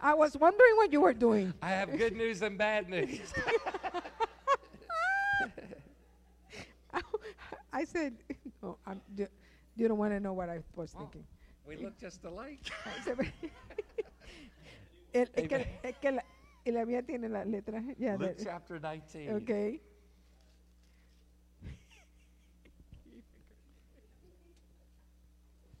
I 0.00 0.14
was 0.14 0.36
wondering 0.36 0.76
what 0.76 0.92
you 0.92 1.00
were 1.00 1.14
doing. 1.14 1.52
I 1.60 1.70
have 1.70 1.96
good 1.98 2.14
news 2.14 2.42
and 2.42 2.56
bad 2.56 2.88
news. 2.88 3.32
I 7.72 7.84
said, 7.84 8.14
no, 8.62 8.78
I'm, 8.86 9.00
you, 9.16 9.28
you 9.76 9.88
don't 9.88 9.98
want 9.98 10.12
to 10.12 10.20
know 10.20 10.32
what 10.32 10.48
I 10.48 10.60
was 10.74 10.92
thinking. 10.92 11.24
we 11.66 11.76
look 11.76 11.98
just 11.98 12.24
alike. 12.24 12.60
El- 15.14 15.28
es, 15.34 15.48
que, 15.48 15.66
es 15.82 15.96
que 16.00 16.12
la, 16.12 16.22
y 16.64 16.70
la 16.70 16.84
mía 16.84 17.02
tiene 17.02 17.28
las 17.28 17.46
letras. 17.46 17.82
ya 17.98 18.16
Luke 18.16 18.36
de- 18.36 18.44
chapter 18.44 18.78
19. 18.78 19.36
ok. 19.36 19.80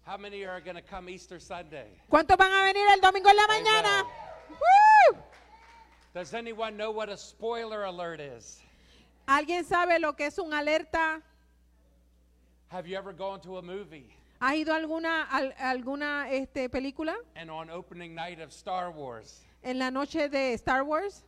How 0.04 0.16
many 0.16 0.46
are 0.46 0.60
going 0.62 0.76
to 0.76 0.82
come 0.82 1.10
Easter 1.10 1.38
Sunday? 1.38 1.86
¿Cuántos 2.08 2.38
van 2.38 2.50
a 2.50 2.64
venir 2.64 2.88
el 2.94 3.00
domingo 3.02 3.28
en 3.28 3.36
la 3.36 3.46
mañana? 3.46 4.06
¡Woo! 4.48 5.18
Does 6.14 6.32
anyone 6.32 6.78
know 6.78 6.90
what 6.90 7.10
a 7.10 7.16
spoiler 7.18 7.84
alert 7.84 8.18
is? 8.20 8.58
¿Alguien 9.26 9.64
sabe 9.64 9.98
lo 9.98 10.14
que 10.14 10.24
es 10.24 10.38
un 10.38 10.54
alerta? 10.54 11.22
Have 12.70 12.86
you 12.86 12.96
ever 12.96 13.12
gone 13.12 13.40
to 13.42 13.58
a 13.58 13.62
movie 13.62 14.06
¿Has 14.40 14.54
ido 14.56 14.72
a 14.72 14.76
alguna, 14.76 15.24
al- 15.30 15.52
alguna 15.58 16.30
este, 16.30 16.68
película? 16.68 17.14
and 17.34 17.50
on 17.50 17.70
opening 17.70 18.14
night 18.14 18.40
of 18.40 18.50
Star 18.52 18.90
Wars 18.90 19.42
En 19.62 19.78
la 19.78 19.90
noche 19.90 20.28
de 20.28 20.52
Star 20.54 20.82
Wars 20.84 21.24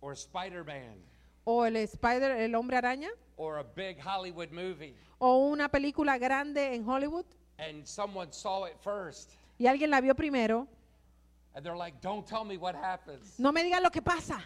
or 0.00 0.12
Spider 0.14 0.62
Man 0.64 0.96
o 1.44 1.62
el 1.64 1.76
Spider, 1.76 2.30
el 2.32 2.54
hombre 2.54 2.76
araña 2.76 3.08
or 3.36 3.58
a 3.58 3.64
big 3.64 3.98
Hollywood 4.00 4.50
movie 4.52 4.94
o 5.18 5.48
una 5.50 5.68
película 5.68 6.18
grande 6.18 6.74
en 6.74 6.84
Hollywood 6.84 7.24
and 7.58 7.86
someone 7.86 8.30
saw 8.32 8.66
it 8.66 8.76
first? 8.80 9.30
y 9.58 9.66
alguien 9.66 9.90
la 9.90 10.00
vio 10.00 10.14
primero. 10.14 10.68
And 11.54 11.64
they're 11.64 11.74
like, 11.76 12.02
don't 12.02 12.26
tell 12.26 12.44
me 12.44 12.58
what 12.58 12.74
happens. 12.74 13.38
No 13.38 13.50
me 13.50 13.62
digan 13.64 13.82
lo 13.82 13.88
que 13.88 14.02
pasa. 14.02 14.38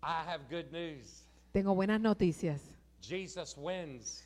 I 0.00 0.22
have 0.24 0.48
good 0.48 0.70
news. 0.70 1.24
Tengo 1.52 1.74
buenas 1.74 2.00
noticias. 2.00 2.60
Jesus 3.02 3.56
wins. 3.56 4.22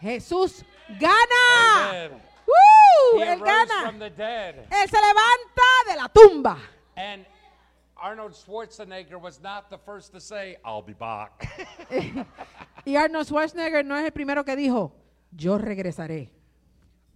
Jesús 0.00 0.62
gana. 1.00 2.10
¡Uh! 2.46 3.18
He 3.18 3.22
Él 3.24 3.40
gana. 3.40 3.82
from 3.86 3.98
the 3.98 4.10
dead. 4.10 4.66
Él 4.70 4.88
se 4.88 4.96
levanta 4.96 5.88
de 5.88 5.96
la 5.96 6.08
tumba. 6.08 6.58
And 6.96 7.24
Arnold 7.96 8.32
Schwarzenegger 8.34 9.20
was 9.20 9.40
not 9.42 9.70
the 9.70 9.78
first 9.78 10.12
to 10.12 10.20
say, 10.20 10.56
I'll 10.64 10.82
be 10.82 10.92
back. 10.94 11.48
Y 12.84 12.94
Arnold 12.96 13.26
Schwarzenegger 13.26 13.84
no 13.84 13.96
es 13.96 14.04
el 14.04 14.12
primero 14.12 14.44
que 14.44 14.54
dijo, 14.56 14.92
yo 15.36 15.58
regresaré. 15.58 16.30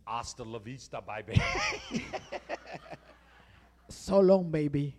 Hasta 0.04 0.44
la 0.44 0.58
vista, 0.58 1.00
baby. 1.00 1.40
So 3.88 4.20
long, 4.20 4.50
baby. 4.50 4.96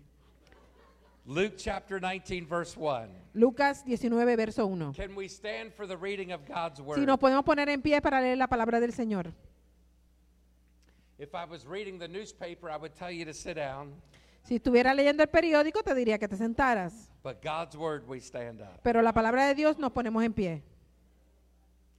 Luke 1.25 1.53
chapter 1.57 2.01
19, 2.01 2.45
verse 2.45 2.75
1. 2.75 3.07
Lucas 3.33 3.83
19, 3.85 4.35
verso 4.35 4.67
1. 4.67 4.93
Can 4.93 5.15
we 5.15 5.27
stand 5.27 5.73
for 5.73 5.87
the 5.87 5.95
reading 5.95 6.33
of 6.33 6.45
God's 6.45 6.81
word? 6.81 6.99
Si 6.99 7.05
nos 7.05 7.17
podemos 7.17 7.45
poner 7.45 7.69
en 7.69 7.81
pie 7.81 8.01
para 8.01 8.19
leer 8.19 8.37
la 8.37 8.47
palabra 8.47 8.81
del 8.81 8.91
Señor. 8.91 9.33
If 11.17 11.33
I 11.33 11.45
was 11.45 11.65
reading 11.65 11.97
the 11.97 12.07
newspaper, 12.07 12.69
I 12.69 12.75
would 12.75 12.93
tell 12.93 13.11
you 13.11 13.23
to 13.25 13.33
sit 13.33 13.55
down. 13.55 13.93
Si 14.43 14.55
estuviera 14.55 14.93
leyendo 14.93 15.23
el 15.23 15.29
periódico, 15.29 15.81
te 15.81 15.95
diría 15.95 16.19
que 16.19 16.27
te 16.27 16.35
sentaras. 16.35 17.09
But 17.23 17.41
God's 17.41 17.77
word, 17.77 18.03
we 18.05 18.19
stand 18.19 18.61
up. 18.61 18.81
Pero 18.83 19.01
la 19.01 19.13
palabra 19.13 19.45
de 19.47 19.55
Dios 19.55 19.77
nos 19.77 19.93
ponemos 19.93 20.21
en 20.25 20.33
pie. 20.33 20.63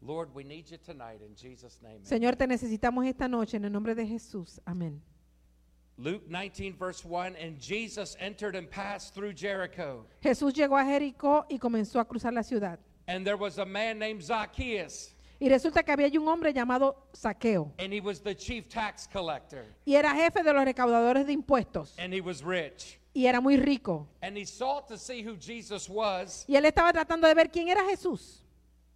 Lord, 0.03 0.35
we 0.35 0.45
need 0.45 0.67
you 0.67 0.77
tonight 0.77 1.23
in 1.23 1.35
Jesus' 1.35 1.81
name. 1.81 2.01
Señor, 2.03 2.37
te 2.37 2.47
necesitamos 2.47 3.07
esta 3.07 3.27
noche 3.27 3.57
en 3.57 3.65
el 3.65 3.73
nombre 3.73 3.95
de 3.95 4.07
Jesús. 4.07 4.61
Amén. 4.67 5.01
Luke 5.97 6.29
19, 6.29 6.75
verse 6.77 7.05
1 7.05 7.37
And 7.37 7.59
Jesus 7.59 8.17
entered 8.19 8.57
and 8.57 8.69
passed 8.69 9.15
through 9.15 9.33
Jericho. 9.33 10.05
Jesús 10.23 10.53
llegó 10.53 10.77
a 10.77 10.85
Jericó 10.85 11.45
y 11.49 11.59
comenzó 11.59 12.01
a 12.01 12.05
cruzar 12.05 12.33
la 12.33 12.43
ciudad. 12.43 12.79
And 13.07 13.25
there 13.25 13.37
was 13.37 13.59
a 13.59 13.65
man 13.67 13.99
named 13.99 14.23
Zacchaeus, 14.23 15.15
Y 15.41 15.49
resulta 15.49 15.83
que 15.85 15.93
había 15.93 16.09
un 16.19 16.27
hombre 16.27 16.53
llamado 16.53 16.97
Saqueo. 17.13 17.71
and 17.79 17.93
he 17.93 18.01
was 18.01 18.21
the 18.21 18.35
chief 18.35 18.69
tax 18.69 19.07
collector, 19.07 19.65
Y 19.87 19.95
era 19.95 20.15
jefe 20.15 20.43
de 20.43 20.53
los 20.53 20.65
recaudadores 20.65 21.27
de 21.27 21.33
impuestos. 21.33 21.95
and 21.99 22.13
he 22.13 22.21
was 22.21 22.43
rich. 22.43 22.99
Y 23.15 23.27
era 23.27 23.41
muy 23.41 23.57
rico. 23.57 24.09
And 24.23 24.37
he 24.37 24.45
sought 24.45 24.89
to 24.89 24.97
see 24.99 25.23
who 25.23 25.37
Jesus 25.37 25.89
was, 25.89 26.45
Y 26.49 26.57
él 26.57 26.65
estaba 26.65 26.93
tratando 26.93 27.29
de 27.29 27.35
ver 27.35 27.51
quién 27.51 27.69
era 27.69 27.85
Jesús. 27.85 28.41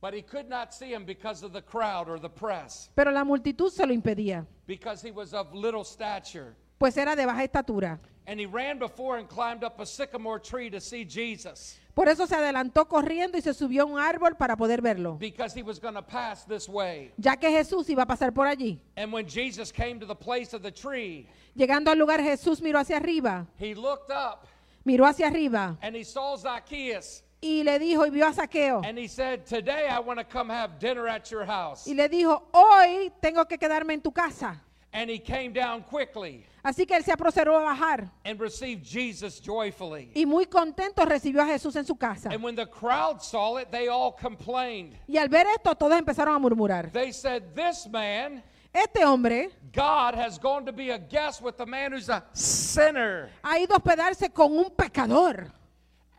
but 0.00 0.14
he 0.14 0.22
could 0.22 0.48
not 0.48 0.72
see 0.72 0.92
him 0.92 1.04
because 1.04 1.42
of 1.44 1.52
the 1.52 1.60
crowd 1.62 2.08
or 2.08 2.18
the 2.18 2.28
press, 2.30 2.88
Pero 2.96 3.10
la 3.12 3.24
multitud 3.24 3.70
se 3.70 3.84
lo 3.86 3.92
impedía. 3.92 4.46
because 4.66 5.00
he 5.02 5.10
was 5.12 5.34
of 5.34 5.52
little 5.54 5.84
stature. 5.84 6.56
Pues 6.78 6.96
era 6.96 7.16
de 7.16 7.26
baja 7.26 7.42
estatura. 7.44 7.98
And 8.26 8.38
he 8.38 8.46
ran 8.46 8.78
before 8.78 9.18
and 9.18 9.26
climbed 9.28 9.64
up 9.64 9.80
a 9.80 9.86
sycamore 9.86 10.38
tree 10.38 10.70
to 10.70 10.80
see 10.80 11.04
Jesus, 11.04 11.78
Por 11.94 12.08
eso 12.08 12.26
se 12.26 12.36
adelantó 12.36 12.86
corriendo 12.86 13.38
y 13.38 13.40
se 13.40 13.52
subió 13.54 13.82
a 13.82 13.86
un 13.86 13.98
árbol 13.98 14.36
para 14.36 14.54
poder 14.56 14.80
verlo. 14.82 15.18
because 15.18 15.52
he 15.58 15.62
was 15.62 15.80
going 15.80 15.94
to 15.94 16.02
pass 16.02 16.44
this 16.44 16.68
way. 16.68 17.10
Ya 17.16 17.36
que 17.36 17.50
Jesús 17.50 17.88
iba 17.88 18.02
a 18.02 18.06
pasar 18.06 18.32
por 18.34 18.46
allí. 18.46 18.78
And 18.96 19.12
when 19.12 19.26
Jesus 19.26 19.72
came 19.72 19.98
to 19.98 20.06
the 20.06 20.14
place 20.14 20.54
of 20.54 20.62
the 20.62 20.70
tree, 20.70 21.26
Llegando 21.56 21.90
al 21.90 21.98
lugar, 21.98 22.20
Jesús 22.22 22.60
miró 22.60 22.78
hacia 22.78 22.98
arriba. 22.98 23.46
he 23.58 23.74
looked 23.74 24.10
up 24.10 24.46
Miró 24.84 25.06
hacia 25.06 25.26
arriba. 25.28 25.76
and 25.82 25.96
he 25.96 26.04
saw 26.04 26.36
Zacchaeus. 26.36 27.22
Y 27.40 27.62
le 27.64 27.78
dijo 27.78 28.04
y 28.06 28.10
vio 28.10 28.26
a 28.26 28.32
Saqueo. 28.32 28.82
And 28.84 28.98
he 28.98 29.08
said, 29.08 29.46
Today 29.46 29.88
I 29.88 30.00
want 30.00 30.18
to 30.18 30.24
come 30.24 30.50
have 30.50 30.78
dinner 30.78 31.08
at 31.08 31.30
your 31.30 31.44
house. 31.46 31.86
Y 31.86 31.94
le 31.94 32.08
dijo, 32.08 32.42
hoy 32.52 33.10
tengo 33.22 33.44
que 33.46 33.56
quedarme 33.58 33.94
en 33.94 34.00
tu 34.02 34.10
casa. 34.12 34.60
And 34.92 35.10
he 35.10 35.18
came 35.18 35.52
down 35.52 35.82
quickly 35.82 36.46
Así 36.64 36.86
que 36.86 36.96
él 36.96 37.04
se 37.04 37.12
apresuró 37.12 37.58
a 37.58 37.62
bajar. 37.62 38.10
and 38.24 38.40
received 38.40 38.84
Jesus 38.84 39.38
joyfully. 39.40 40.10
Y 40.14 40.24
muy 40.26 40.46
contento 40.46 41.04
recibió 41.04 41.42
a 41.42 41.46
Jesús 41.46 41.76
en 41.76 41.84
su 41.84 41.94
casa. 41.96 42.30
And 42.30 42.42
when 42.42 42.54
the 42.56 42.66
crowd 42.66 43.22
saw 43.22 43.58
it, 43.58 43.70
they 43.70 43.88
all 43.88 44.12
complained. 44.12 44.94
Y 45.06 45.16
al 45.18 45.28
ver 45.28 45.46
esto, 45.46 45.74
todos 45.74 45.98
empezaron 45.98 46.34
a 46.34 46.38
murmurar. 46.38 46.90
They 46.92 47.12
said, 47.12 47.54
This 47.54 47.86
man, 47.88 48.42
Este 48.72 49.02
hombre 49.04 49.50
God 49.72 50.14
has 50.14 50.38
gone 50.38 50.64
to 50.66 50.72
be 50.72 50.90
a 50.90 50.98
guest 50.98 51.42
with 51.42 51.58
a 51.60 51.66
man 51.66 51.92
who's 51.92 52.08
a 52.08 52.24
sinner. 52.32 53.30
ha 53.42 53.58
ido 53.58 53.74
a 53.74 53.78
hospedarse 53.78 54.32
con 54.32 54.52
un 54.58 54.70
pecador. 54.76 55.50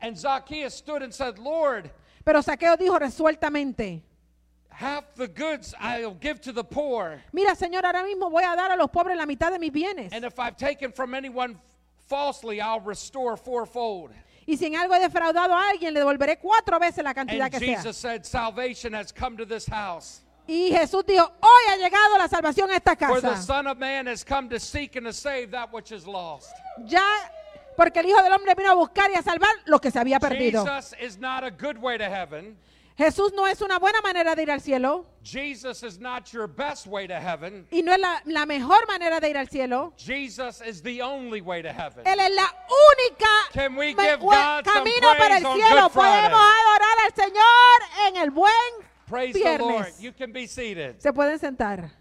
And 0.01 0.15
Zacchaeus 0.17 0.73
stood 0.75 1.01
and 1.03 1.13
said, 1.13 1.37
Lord, 1.39 1.91
Pero 2.23 2.41
Saqueo 2.41 2.77
dijo 2.77 2.97
resueltamente, 2.99 4.03
half 4.79 5.13
the 5.15 5.27
goods 5.27 5.75
I'll 5.79 6.13
give 6.13 6.39
to 6.41 6.53
the 6.53 6.63
poor. 6.63 7.21
mira 7.33 7.53
Señor, 7.55 7.85
ahora 7.85 8.03
mismo 8.03 8.29
voy 8.29 8.43
a 8.43 8.55
dar 8.55 8.71
a 8.71 8.77
los 8.77 8.89
pobres 8.89 9.17
la 9.17 9.25
mitad 9.25 9.51
de 9.51 9.59
mis 9.59 9.71
bienes. 9.71 10.13
And 10.13 10.23
if 10.23 10.39
I've 10.39 10.55
taken 10.55 10.93
from 10.93 11.13
anyone 11.13 11.57
falsely, 12.07 12.61
I'll 12.61 12.79
restore 12.79 13.35
fourfold. 13.35 14.11
Y 14.47 14.55
si 14.55 14.67
en 14.67 14.75
algo 14.75 14.95
he 14.95 14.99
defraudado 14.99 15.53
a 15.53 15.69
alguien, 15.69 15.93
le 15.93 15.99
devolveré 15.99 16.39
cuatro 16.39 16.79
veces 16.79 17.03
la 17.03 17.13
cantidad 17.13 17.45
And 17.45 17.51
que 17.51 17.59
sea. 17.59 17.75
Jesus 17.75 17.97
said, 17.97 18.25
Salvation 18.25 18.93
has 18.93 19.11
come 19.11 19.37
to 19.37 19.45
this 19.45 19.67
house. 19.67 20.21
Y 20.47 20.71
Jesús 20.71 21.05
dijo, 21.05 21.31
hoy 21.41 21.63
ha 21.69 21.77
llegado 21.77 22.17
la 22.17 22.27
salvación 22.27 22.71
a 22.71 22.77
esta 22.77 22.95
For 22.95 23.21
the 23.21 23.27
casa. 23.27 23.43
Son 23.43 23.67
of 23.67 23.77
Man 23.77 24.07
has 24.07 24.23
come 24.23 24.49
to 24.49 24.59
seek 24.59 24.95
and 24.95 25.05
to 25.05 25.13
save 25.13 25.51
that 25.51 25.71
which 25.71 25.91
is 25.91 26.07
lost. 26.07 26.51
Ya, 26.87 27.05
porque 27.77 27.99
el 27.99 28.07
Hijo 28.07 28.23
del 28.23 28.33
Hombre 28.33 28.55
vino 28.55 28.71
a 28.71 28.75
buscar 28.75 29.11
y 29.11 29.15
a 29.15 29.21
salvar 29.21 29.51
lo 29.65 29.79
que 29.79 29.91
se 29.91 29.99
había 29.99 30.19
perdido. 30.19 30.65
Jesus 30.65 30.95
is 30.99 31.19
not 31.19 31.43
a 31.43 31.51
good 31.51 31.77
way 31.77 31.99
to 31.99 32.09
heaven. 32.09 32.57
Jesús 32.99 33.31
no 33.33 33.47
es 33.47 33.61
una 33.61 33.79
buena 33.79 34.01
manera 34.01 34.35
de 34.35 34.43
ir 34.43 34.51
al 34.51 34.59
cielo 34.59 35.05
Jesus 35.23 35.83
is 35.83 35.97
not 36.01 36.33
your 36.33 36.47
best 36.47 36.85
way 36.85 37.07
to 37.07 37.17
heaven. 37.17 37.65
y 37.71 37.81
no 37.81 37.93
es 37.93 37.99
la, 37.99 38.21
la 38.25 38.45
mejor 38.45 38.85
manera 38.89 39.21
de 39.21 39.29
ir 39.29 39.37
al 39.37 39.47
cielo. 39.47 39.93
Jesus 39.95 40.61
is 40.61 40.81
the 40.81 41.01
only 41.01 41.39
way 41.39 41.61
to 41.61 41.71
heaven. 41.71 42.05
Él 42.05 42.19
es 42.19 42.35
la 42.35 42.53
única 42.67 43.29
Can 43.53 43.77
we 43.77 43.93
give 43.93 44.19
God 44.19 44.65
some 44.65 44.83
camino 44.83 45.07
para 45.17 45.37
el 45.37 45.43
cielo. 45.43 45.89
Podemos 45.89 46.41
adorar 46.41 46.97
al 47.05 47.13
Señor 47.15 48.07
en 48.09 48.17
el 48.17 48.31
buen 48.31 48.53
Praise 49.07 49.33
the 49.33 49.57
Lord. 49.57 49.85
viernes. 49.85 50.01
You 50.01 50.11
can 50.11 50.33
be 50.33 50.45
seated. 50.45 50.99
Se 50.99 51.13
pueden 51.13 51.39
sentar. 51.39 51.91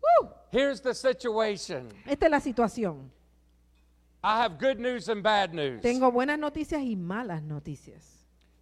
¡Uh! 0.00 0.28
Here's 0.50 0.80
the 0.80 0.94
situation. 0.94 1.90
Esta 2.06 2.24
es 2.24 2.30
la 2.30 2.40
situación. 2.40 3.10
I 4.24 4.42
have 4.42 4.58
good 4.58 4.78
news 4.78 5.10
and 5.10 5.22
bad 5.22 5.52
news. 5.52 5.82
Tengo 5.82 6.10
buenas 6.10 6.38
noticias 6.38 6.80
y 6.82 6.96
malas 6.96 7.42
noticias. 7.42 8.17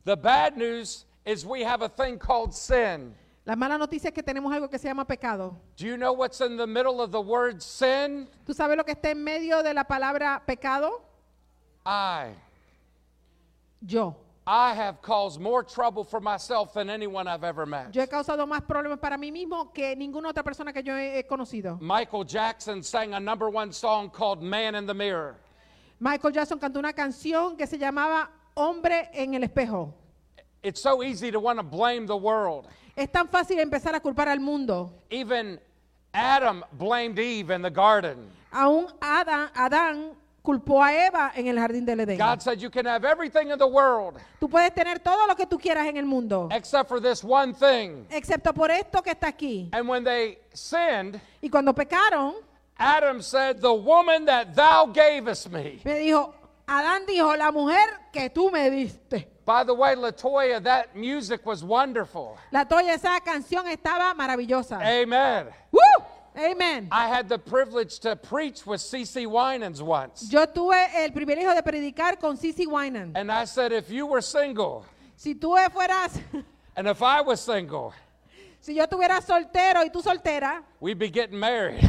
The 0.06 0.16
bad 0.16 0.56
news 0.56 1.04
is 1.24 1.44
we 1.44 1.64
have 1.64 1.82
a 1.82 1.88
thing 1.88 2.16
called 2.16 2.54
sin. 2.54 3.12
La 3.44 3.56
mala 3.56 3.76
noticia 3.76 4.06
es 4.06 4.14
que 4.14 4.22
tenemos 4.22 4.52
algo 4.54 4.70
que 4.70 4.78
se 4.78 4.86
llama 4.86 5.04
pecado. 5.04 5.56
Do 5.76 5.84
you 5.84 5.96
know 5.96 6.12
what's 6.12 6.40
in 6.40 6.56
the 6.56 6.66
middle 6.66 7.00
of 7.00 7.10
the 7.10 7.20
word 7.20 7.60
sin? 7.60 8.28
¿Tú 8.46 8.54
sabes 8.54 8.76
lo 8.76 8.84
que 8.84 8.94
está 8.94 9.10
en 9.10 9.24
medio 9.24 9.64
de 9.64 9.74
la 9.74 9.82
palabra 9.82 10.40
pecado? 10.46 11.02
I. 11.84 12.36
Yo. 13.84 14.14
I 14.46 14.74
have 14.74 15.02
caused 15.02 15.40
more 15.40 15.64
trouble 15.64 16.04
for 16.04 16.20
myself 16.20 16.72
than 16.72 16.88
anyone 16.88 17.26
I've 17.26 17.42
ever 17.42 17.66
met. 17.66 17.92
Yo 17.92 18.00
he 18.00 18.06
causado 18.06 18.46
más 18.46 18.62
problemas 18.62 19.00
para 19.00 19.18
mí 19.18 19.32
mismo 19.32 19.72
que 19.74 19.96
ninguna 19.96 20.28
otra 20.28 20.44
persona 20.44 20.72
que 20.72 20.84
yo 20.84 20.94
he 20.96 21.24
conocido. 21.28 21.80
Michael 21.80 22.22
Jackson 22.22 22.80
sang 22.80 23.14
a 23.14 23.18
number 23.18 23.50
one 23.50 23.72
song 23.72 24.08
called 24.08 24.40
Man 24.40 24.76
in 24.76 24.86
the 24.86 24.94
Mirror. 24.94 25.34
Michael 25.98 26.32
Jackson 26.32 26.60
cantó 26.60 26.78
una 26.78 26.92
canción 26.92 27.56
que 27.56 27.66
se 27.66 27.76
llamaba 27.76 28.30
Hombre 28.58 29.10
en 29.12 29.34
el 29.34 29.42
espejo. 29.44 29.92
It's 30.62 30.80
so 30.80 31.02
easy 31.02 31.30
to 31.30 31.38
want 31.38 31.58
to 31.58 31.62
blame 31.62 32.06
the 32.06 32.16
world. 32.16 32.66
Es 32.96 33.10
tan 33.12 33.28
fácil 33.28 33.58
empezar 33.60 33.94
a 33.94 34.00
culpar 34.00 34.28
al 34.28 34.40
mundo. 34.40 34.90
Even 35.10 35.60
Adam 36.14 36.64
blamed 36.72 37.18
Eve 37.18 37.50
in 37.54 37.60
the 37.62 37.70
garden. 37.70 38.16
Aún 38.50 38.86
Adán, 39.00 39.50
Adán 39.54 40.12
culpó 40.42 40.82
a 40.82 40.94
Eva 41.06 41.32
en 41.34 41.46
el 41.48 41.58
jardín 41.58 41.84
del 41.84 42.00
Edén. 42.00 42.16
God 42.18 42.40
said, 42.40 42.58
You 42.58 42.70
can 42.70 42.86
have 42.86 43.04
everything 43.04 43.50
in 43.50 43.58
the 43.58 43.66
world 43.66 44.16
Tú 44.40 44.48
puedes 44.48 44.72
tener 44.74 44.98
todo 45.00 45.26
lo 45.26 45.36
que 45.36 45.44
tú 45.46 45.58
quieras 45.58 45.86
en 45.86 45.98
el 45.98 46.06
mundo, 46.06 46.48
except 46.50 46.88
for 46.88 46.98
this 47.00 47.22
one 47.22 47.52
thing. 47.52 48.06
excepto 48.08 48.54
por 48.54 48.70
esto 48.70 49.02
que 49.02 49.10
está 49.10 49.28
aquí. 49.28 49.68
And 49.72 49.86
when 49.86 50.02
they 50.02 50.38
sinned, 50.54 51.20
Y 51.42 51.50
cuando 51.50 51.74
pecaron, 51.74 52.34
Adam 52.78 53.20
said, 53.20 53.60
The 53.60 53.74
woman 53.74 54.24
that 54.24 54.54
thou 54.54 54.86
gavest 54.86 55.50
me. 55.50 55.80
me 55.84 55.98
dijo, 55.98 56.32
Adán 56.68 57.06
dijo, 57.06 57.36
la 57.36 57.52
mujer 57.52 57.88
que 58.12 58.28
tú 58.28 58.50
me 58.50 58.70
diste. 58.70 59.28
By 59.44 59.62
the 59.64 59.74
way, 59.74 59.94
Latoya, 59.94 60.60
that 60.64 60.96
music 60.96 61.46
was 61.46 61.62
wonderful. 61.62 62.36
La 62.50 62.64
toya, 62.64 62.94
esa 62.94 63.20
canción 63.24 63.68
estaba 63.68 64.12
maravillosa. 64.14 64.80
Amen. 64.82 65.46
¡Woo! 65.70 65.80
Amen. 66.36 66.88
I 66.90 67.08
had 67.08 67.28
the 67.28 67.38
privilege 67.38 68.00
to 68.00 68.16
preach 68.16 68.66
with 68.66 68.80
C.C. 68.80 69.26
Winans 69.26 69.80
once. 69.80 70.28
Yo 70.28 70.44
tuve 70.46 70.76
el 70.96 71.10
privilegio 71.12 71.54
de 71.54 71.62
predicar 71.62 72.18
con 72.18 72.36
Cici 72.36 72.66
Wynan. 72.66 73.12
And 73.14 73.30
I 73.30 73.44
said, 73.46 73.72
if 73.72 73.88
you 73.90 74.04
were 74.06 74.20
single, 74.20 74.84
Si 75.16 75.34
tú 75.34 75.56
fueras, 75.72 76.20
and 76.76 76.88
if 76.88 77.00
I 77.00 77.22
was 77.22 77.40
single, 77.40 77.94
si 78.60 78.74
yo 78.74 78.82
estuviera 78.84 79.22
soltero 79.22 79.82
y 79.82 79.88
tú 79.88 80.02
soltera, 80.02 80.62
we'd 80.78 80.98
be 80.98 81.08
getting 81.08 81.38
married. 81.38 81.80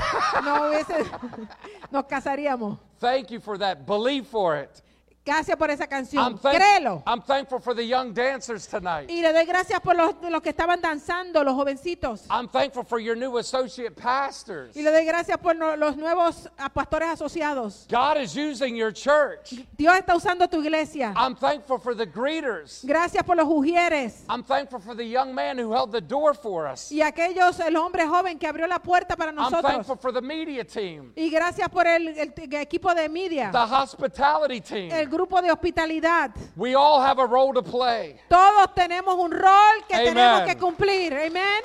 no 0.43 0.69
hubiese, 0.69 1.05
nos 1.91 2.05
casaríamos. 2.05 2.77
Thank 2.99 3.31
you 3.31 3.39
for 3.39 3.57
that. 3.57 3.85
Believe 3.85 4.25
for 4.27 4.57
it. 4.57 4.81
Gracias 5.27 5.57
por 5.57 5.69
esa 5.69 5.83
I'm, 5.83 5.89
canción. 5.89 6.39
thank- 6.39 6.55
Créelo. 6.55 7.03
I'm 7.05 7.21
thankful 7.21 7.59
for 7.59 7.75
the 7.75 7.83
young 7.85 8.13
dancers 8.13 8.65
tonight. 8.65 9.09
Y 9.09 9.21
le 9.21 9.33
doy 9.33 9.43
gracias 9.45 9.81
por 9.81 9.93
los, 9.93 10.15
los 10.29 10.41
que 10.41 10.51
estaban 10.51 10.79
danzando, 10.81 11.43
los 11.43 11.53
jovencitos. 11.53 12.23
I'm 12.29 12.47
thankful 12.47 12.85
for 12.85 12.97
your 12.99 13.17
new 13.17 13.37
associate 13.37 13.91
pastors. 13.95 14.73
Y 14.75 14.81
le 14.83 14.89
doy 14.91 15.03
gracias 15.03 15.37
por 15.37 15.53
no- 15.53 15.75
los 15.75 15.97
nuevos 15.97 16.47
ah, 16.57 16.69
pastores 16.69 17.09
asociados. 17.09 17.85
God 17.89 18.17
is 18.21 18.35
using 18.37 18.75
your 18.77 18.93
church. 18.93 19.53
Dios 19.77 19.95
está 19.97 20.15
usando 20.15 20.47
tu 20.47 20.61
iglesia. 20.61 21.13
I'm 21.17 21.35
thankful 21.35 21.77
for 21.77 21.93
the 21.93 22.05
greeters. 22.05 22.81
Gracias 22.85 23.21
por 23.25 23.35
los 23.35 23.47
ujieres. 23.49 24.23
I'm 24.29 24.43
thankful 24.43 24.79
for 24.79 24.95
the 24.95 25.03
young 25.05 25.33
man 25.35 25.57
who 25.59 25.73
held 25.73 25.91
the 25.91 25.99
door 25.99 26.33
for 26.35 26.67
us. 26.67 26.89
Y 26.89 27.01
aquellos, 27.01 27.59
el 27.59 27.75
hombre 27.75 28.07
joven 28.07 28.39
que 28.39 28.47
abrió 28.47 28.65
la 28.65 28.79
puerta 28.79 29.17
para 29.17 29.31
I'm 29.31 29.35
nosotros. 29.35 29.63
thankful 29.73 29.97
for 29.97 30.13
the 30.13 30.21
media 30.21 30.63
team, 30.63 31.11
Y 31.17 31.29
gracias 31.29 31.67
por 31.67 31.85
el, 31.85 32.07
el 32.17 32.33
equipo 32.53 32.93
de 32.95 33.09
media, 33.09 33.51
the 33.51 33.57
hospitality 33.57 34.61
team. 34.61 34.89
el 34.91 35.09
grupo 35.17 35.41
de 35.41 35.51
hospitalidad. 35.51 36.31
We 36.55 36.75
all 36.75 37.01
have 37.01 37.19
a 37.19 37.25
role 37.25 37.51
to 37.53 37.63
play. 37.63 38.19
Todos 38.29 38.67
tenemos 38.75 39.15
un 39.17 39.31
rol 39.31 39.83
que 39.87 39.95
Amen. 39.95 40.13
tenemos 40.13 40.45
que 40.45 40.55
cumplir. 40.55 41.13
Amén. 41.13 41.63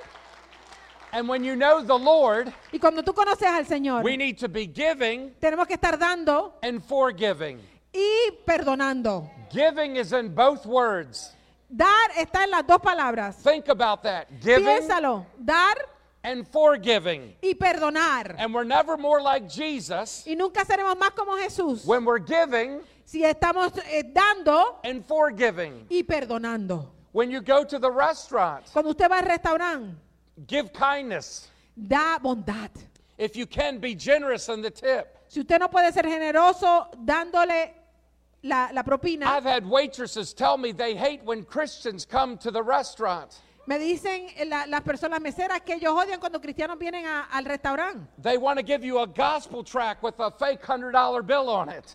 And 1.13 1.29
when 1.29 1.45
you 1.45 1.55
know 1.55 1.83
the 1.83 1.99
Lord, 1.99 2.51
Y 2.73 2.79
cuando 2.79 3.03
tú 3.03 3.13
conoces 3.13 3.47
al 3.47 3.67
Señor, 3.67 4.03
we 4.03 4.17
need 4.17 4.39
to 4.39 4.49
be 4.49 4.67
giving 4.67 5.35
tenemos 5.41 5.67
que 5.67 5.75
estar 5.75 5.99
dando 5.99 6.55
and 6.63 6.83
forgiving. 6.83 7.61
y 7.93 8.31
perdonando. 8.47 9.31
Giving 9.51 9.97
is 9.97 10.13
in 10.15 10.35
both 10.35 10.65
words. 10.65 11.35
Dar 11.69 12.11
está 12.17 12.45
en 12.45 12.51
las 12.51 12.67
dos 12.67 12.79
palabras. 12.79 13.37
Think 13.43 13.69
about 13.69 14.03
that. 14.03 14.29
Giving 14.41 14.65
Piénsalo. 14.65 15.27
Dar 15.39 15.77
and 16.25 16.47
forgiving. 16.49 17.35
y 17.43 17.55
perdonar. 17.55 18.35
And 18.39 18.55
we're 18.55 18.65
never 18.65 18.97
more 18.97 19.21
like 19.21 19.49
Jesus 19.49 20.25
Y 20.27 20.35
nunca 20.35 20.65
seremos 20.65 20.97
más 20.97 21.11
como 21.11 21.37
Jesús 21.37 21.85
when 21.85 22.05
we're 22.07 22.19
giving 22.19 22.81
si 23.13 23.23
estamos 23.25 23.73
eh, 23.91 24.05
dando 24.11 24.79
and 24.85 25.05
forgiving. 25.07 25.87
y 25.91 26.03
perdonando. 26.03 26.91
When 27.13 27.31
you 27.31 27.43
go 27.43 27.63
to 27.63 27.79
the 27.79 27.91
restaurant, 27.91 28.65
Cuando 28.73 28.91
usted 28.93 29.11
va 29.11 29.19
al 29.19 29.27
restaurante, 29.27 29.97
give 30.47 30.73
kindness. 30.73 31.49
da 31.77 32.19
bondad. 32.19 32.71
If 33.19 33.37
you 33.37 33.47
can, 33.47 33.79
be 33.79 33.95
generous 33.95 34.49
in 34.49 34.63
the 34.63 34.71
tip. 34.71 35.07
Si 35.29 35.41
usted 35.41 35.59
no 35.61 35.69
puede 35.69 35.93
ser 35.93 36.05
generoso 36.05 36.89
dándole 37.05 37.73
la, 38.45 38.71
la 38.73 38.83
propina, 38.83 39.27
I've 39.27 39.45
had 39.45 39.67
waitresses 39.67 40.33
tell 40.33 40.57
me 40.57 40.73
they 40.73 40.95
hate 40.97 41.23
when 41.25 41.45
Christians 41.45 42.07
come 42.07 42.39
to 42.39 42.51
the 42.51 42.63
restaurant. 42.63 43.35
me 43.67 43.77
dicen 43.79 44.29
eh, 44.37 44.47
la- 44.47 44.65
las 44.67 44.81
personas 44.81 45.21
meseras 45.21 45.61
que 45.61 45.75
ellos 45.75 45.93
odian 45.93 46.19
cuando 46.19 46.41
cristianos 46.41 46.79
vienen 46.79 47.05
a- 47.05 47.29
al 47.31 47.45
restaurante. 47.45 48.07
They 48.23 48.39
want 48.39 48.59
to 48.59 48.65
give 48.65 48.83
you 48.83 49.01
a 49.01 49.07
gospel 49.07 49.63
tract 49.63 50.03
with 50.03 50.19
a 50.19 50.31
fake 50.31 50.63
$100 50.63 51.27
bill 51.27 51.51
on 51.51 51.69
it. 51.69 51.95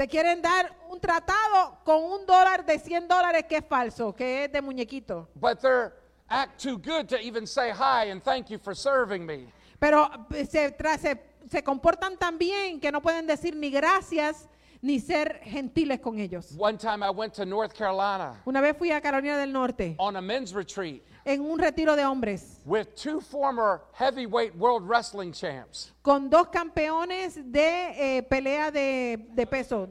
Te 0.00 0.08
quieren 0.08 0.40
dar 0.40 0.74
un 0.88 0.98
tratado 0.98 1.76
con 1.84 2.02
un 2.02 2.24
dólar 2.24 2.64
de 2.64 2.78
100 2.78 3.06
dólares 3.06 3.44
que 3.46 3.58
es 3.58 3.64
falso, 3.68 4.14
que 4.14 4.44
es 4.44 4.50
de 4.50 4.62
muñequito. 4.62 5.28
But 5.34 5.60
they're 5.60 5.92
act 6.26 6.58
too 6.58 6.78
good 6.78 7.06
to 7.08 7.18
even 7.20 7.46
say 7.46 7.70
hi 7.70 8.10
and 8.10 8.22
thank 8.22 8.48
you 8.48 8.58
for 8.58 8.74
serving 8.74 9.26
me. 9.26 9.52
Pero 9.78 10.08
eh, 10.30 10.46
se, 10.46 10.74
se, 10.98 11.22
se 11.50 11.62
comportan 11.62 12.16
tan 12.16 12.38
bien 12.38 12.80
que 12.80 12.90
no 12.90 13.02
pueden 13.02 13.26
decir 13.26 13.54
ni 13.54 13.70
gracias 13.70 14.48
ni 14.82 14.98
ser 14.98 15.40
gentiles 15.44 16.00
con 16.00 16.18
ellos. 16.18 16.54
One 16.58 16.78
time 16.78 17.02
I 17.02 17.10
went 17.10 17.34
to 17.34 17.44
North 17.44 17.74
Carolina 17.74 18.40
Una 18.46 18.60
vez 18.60 18.76
fui 18.76 18.90
a 18.90 19.00
Carolina 19.00 19.36
del 19.36 19.52
Norte 19.52 19.94
on 19.98 20.16
a 20.16 20.22
men's 20.22 20.54
retreat 20.54 21.02
en 21.24 21.42
un 21.42 21.58
retiro 21.58 21.94
de 21.96 22.02
hombres 22.04 22.60
with 22.64 22.86
two 22.96 23.20
former 23.20 23.82
heavyweight 23.92 24.54
world 24.56 24.88
wrestling 24.88 25.32
champs. 25.32 25.92
con 26.02 26.30
dos 26.30 26.48
campeones 26.48 27.34
de 27.52 28.18
eh, 28.18 28.22
pelea 28.22 28.70
de, 28.70 29.18
de 29.34 29.46
peso, 29.46 29.88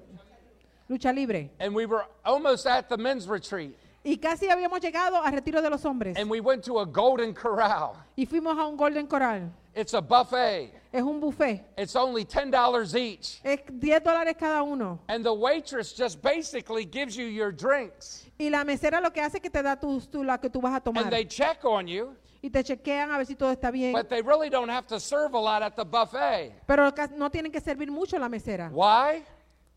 lucha 0.89 1.13
libre. 1.13 1.51
And 1.59 1.75
we 1.75 1.85
were 1.85 2.05
almost 2.25 2.65
at 2.65 2.89
the 2.89 2.97
men's 2.97 3.27
retreat. 3.27 3.75
Y 4.03 4.17
casi 4.17 4.47
habíamos 4.49 4.79
llegado 4.79 5.21
al 5.23 5.31
retiro 5.33 5.61
de 5.61 5.69
los 5.69 5.83
hombres. 5.85 6.17
And 6.17 6.29
we 6.31 6.39
went 6.39 6.63
to 6.63 6.79
a 6.79 6.85
Golden 6.85 7.33
Corral. 7.33 7.93
Y 8.15 8.25
fuimos 8.25 8.57
a 8.57 8.65
un 8.65 8.75
Golden 8.75 9.05
Coral. 9.05 9.51
It's 9.79 9.93
a 9.93 10.01
buffet. 10.01 10.73
Es 10.91 11.01
un 11.01 11.21
buffet. 11.21 11.63
It's 11.77 11.95
only 11.95 12.25
$10 12.25 12.95
each. 12.95 13.39
Es 13.45 13.59
10 13.65 14.03
dólares 14.03 14.35
cada 14.37 14.61
uno. 14.61 14.99
And 15.07 15.23
the 15.23 15.31
waitress 15.33 15.93
just 15.95 16.21
basically 16.21 16.83
gives 16.83 17.15
you 17.15 17.25
your 17.27 17.53
drinks. 17.53 18.25
Y 18.37 18.49
la 18.49 18.65
mesera 18.65 18.99
lo 18.99 19.09
que 19.11 19.21
hace 19.21 19.37
es 19.37 19.41
que 19.41 19.49
te 19.49 19.61
da 19.63 19.77
tu, 19.79 20.01
tu- 20.01 20.21
la 20.21 20.37
que 20.37 20.49
tú 20.49 20.59
vas 20.59 20.75
a 20.75 20.81
tomar. 20.81 21.03
And 21.03 21.13
they 21.13 21.23
check 21.23 21.63
on 21.63 21.87
you, 21.87 22.13
Y 22.41 22.49
te 22.49 22.61
chequean 22.61 23.09
a 23.11 23.17
ver 23.17 23.25
si 23.25 23.35
todo 23.35 23.51
está 23.53 23.71
bien. 23.71 23.93
but 23.93 24.09
they 24.09 24.21
really 24.21 24.49
don't 24.49 24.69
have 24.69 24.85
to 24.87 24.99
serve 24.99 25.33
a 25.33 25.39
lot 25.39 25.61
at 25.63 25.77
the 25.77 25.85
buffet. 25.85 26.51
Pero 26.67 26.91
no 27.15 27.29
tienen 27.29 27.51
que 27.53 27.61
servir 27.61 27.89
mucho 27.89 28.19
la 28.19 28.27
mesera. 28.27 28.69
Why? 28.69 29.23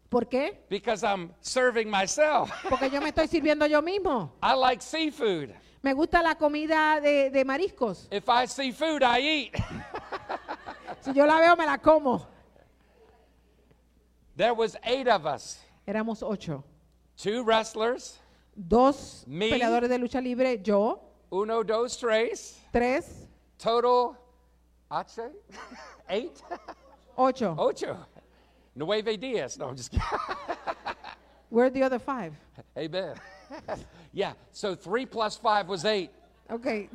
¿Por 0.09 0.27
qué? 0.29 0.59
Because 0.69 1.05
I'm 1.05 1.31
serving 1.43 1.89
myself. 1.89 2.51
Porque 2.69 2.91
yo 2.91 3.01
me 3.01 3.11
estoy 3.11 3.29
sirviendo 3.29 3.67
yo 3.69 3.81
mismo. 3.81 4.33
I 4.43 4.55
like 4.55 4.83
seafood. 4.83 5.51
Me 5.83 5.93
gusta 5.95 6.23
la 6.23 6.35
comida 6.37 7.01
de, 7.01 7.31
de 7.31 7.45
mariscos. 7.45 8.07
If 8.11 8.29
I 8.29 8.47
see 8.47 8.71
food, 8.73 9.03
I 9.03 9.19
eat. 9.21 9.57
Si 11.01 11.13
yo 11.13 11.27
la 11.27 11.41
veo, 11.41 11.57
me 11.57 11.67
la 11.67 11.79
como. 11.79 12.25
There 14.37 14.53
was 14.55 14.77
eight 14.85 15.09
of 15.09 15.27
us. 15.27 15.59
Éramos 15.87 16.23
ocho. 16.23 16.63
Two 17.17 17.43
wrestlers, 17.45 18.19
Dos 18.57 19.25
Me. 19.27 19.51
peleadores 19.51 19.89
de 19.89 19.99
lucha 19.99 20.21
libre, 20.23 20.59
yo, 20.63 21.01
uno, 21.31 21.63
dos, 21.63 21.97
tres. 21.99 22.59
tres, 22.73 23.29
Total, 23.59 24.17
H? 24.91 25.21
Eight? 26.09 26.43
ocho. 27.17 27.55
Ocho. 27.59 27.97
Nueve 28.75 29.17
diez. 29.19 29.59
No, 29.59 29.69
I'm 29.69 29.77
just 29.77 29.91
kidding. 29.91 30.07
Where 31.51 31.67
are 31.67 31.71
the 31.71 31.83
other 31.83 31.99
five? 31.99 32.33
Amen. 32.77 33.15
yeah, 34.13 34.35
so 34.53 34.75
three 34.75 35.07
plus 35.07 35.37
five 35.37 35.69
was 35.69 35.85
eight. 35.85 36.11
Ok. 36.51 36.89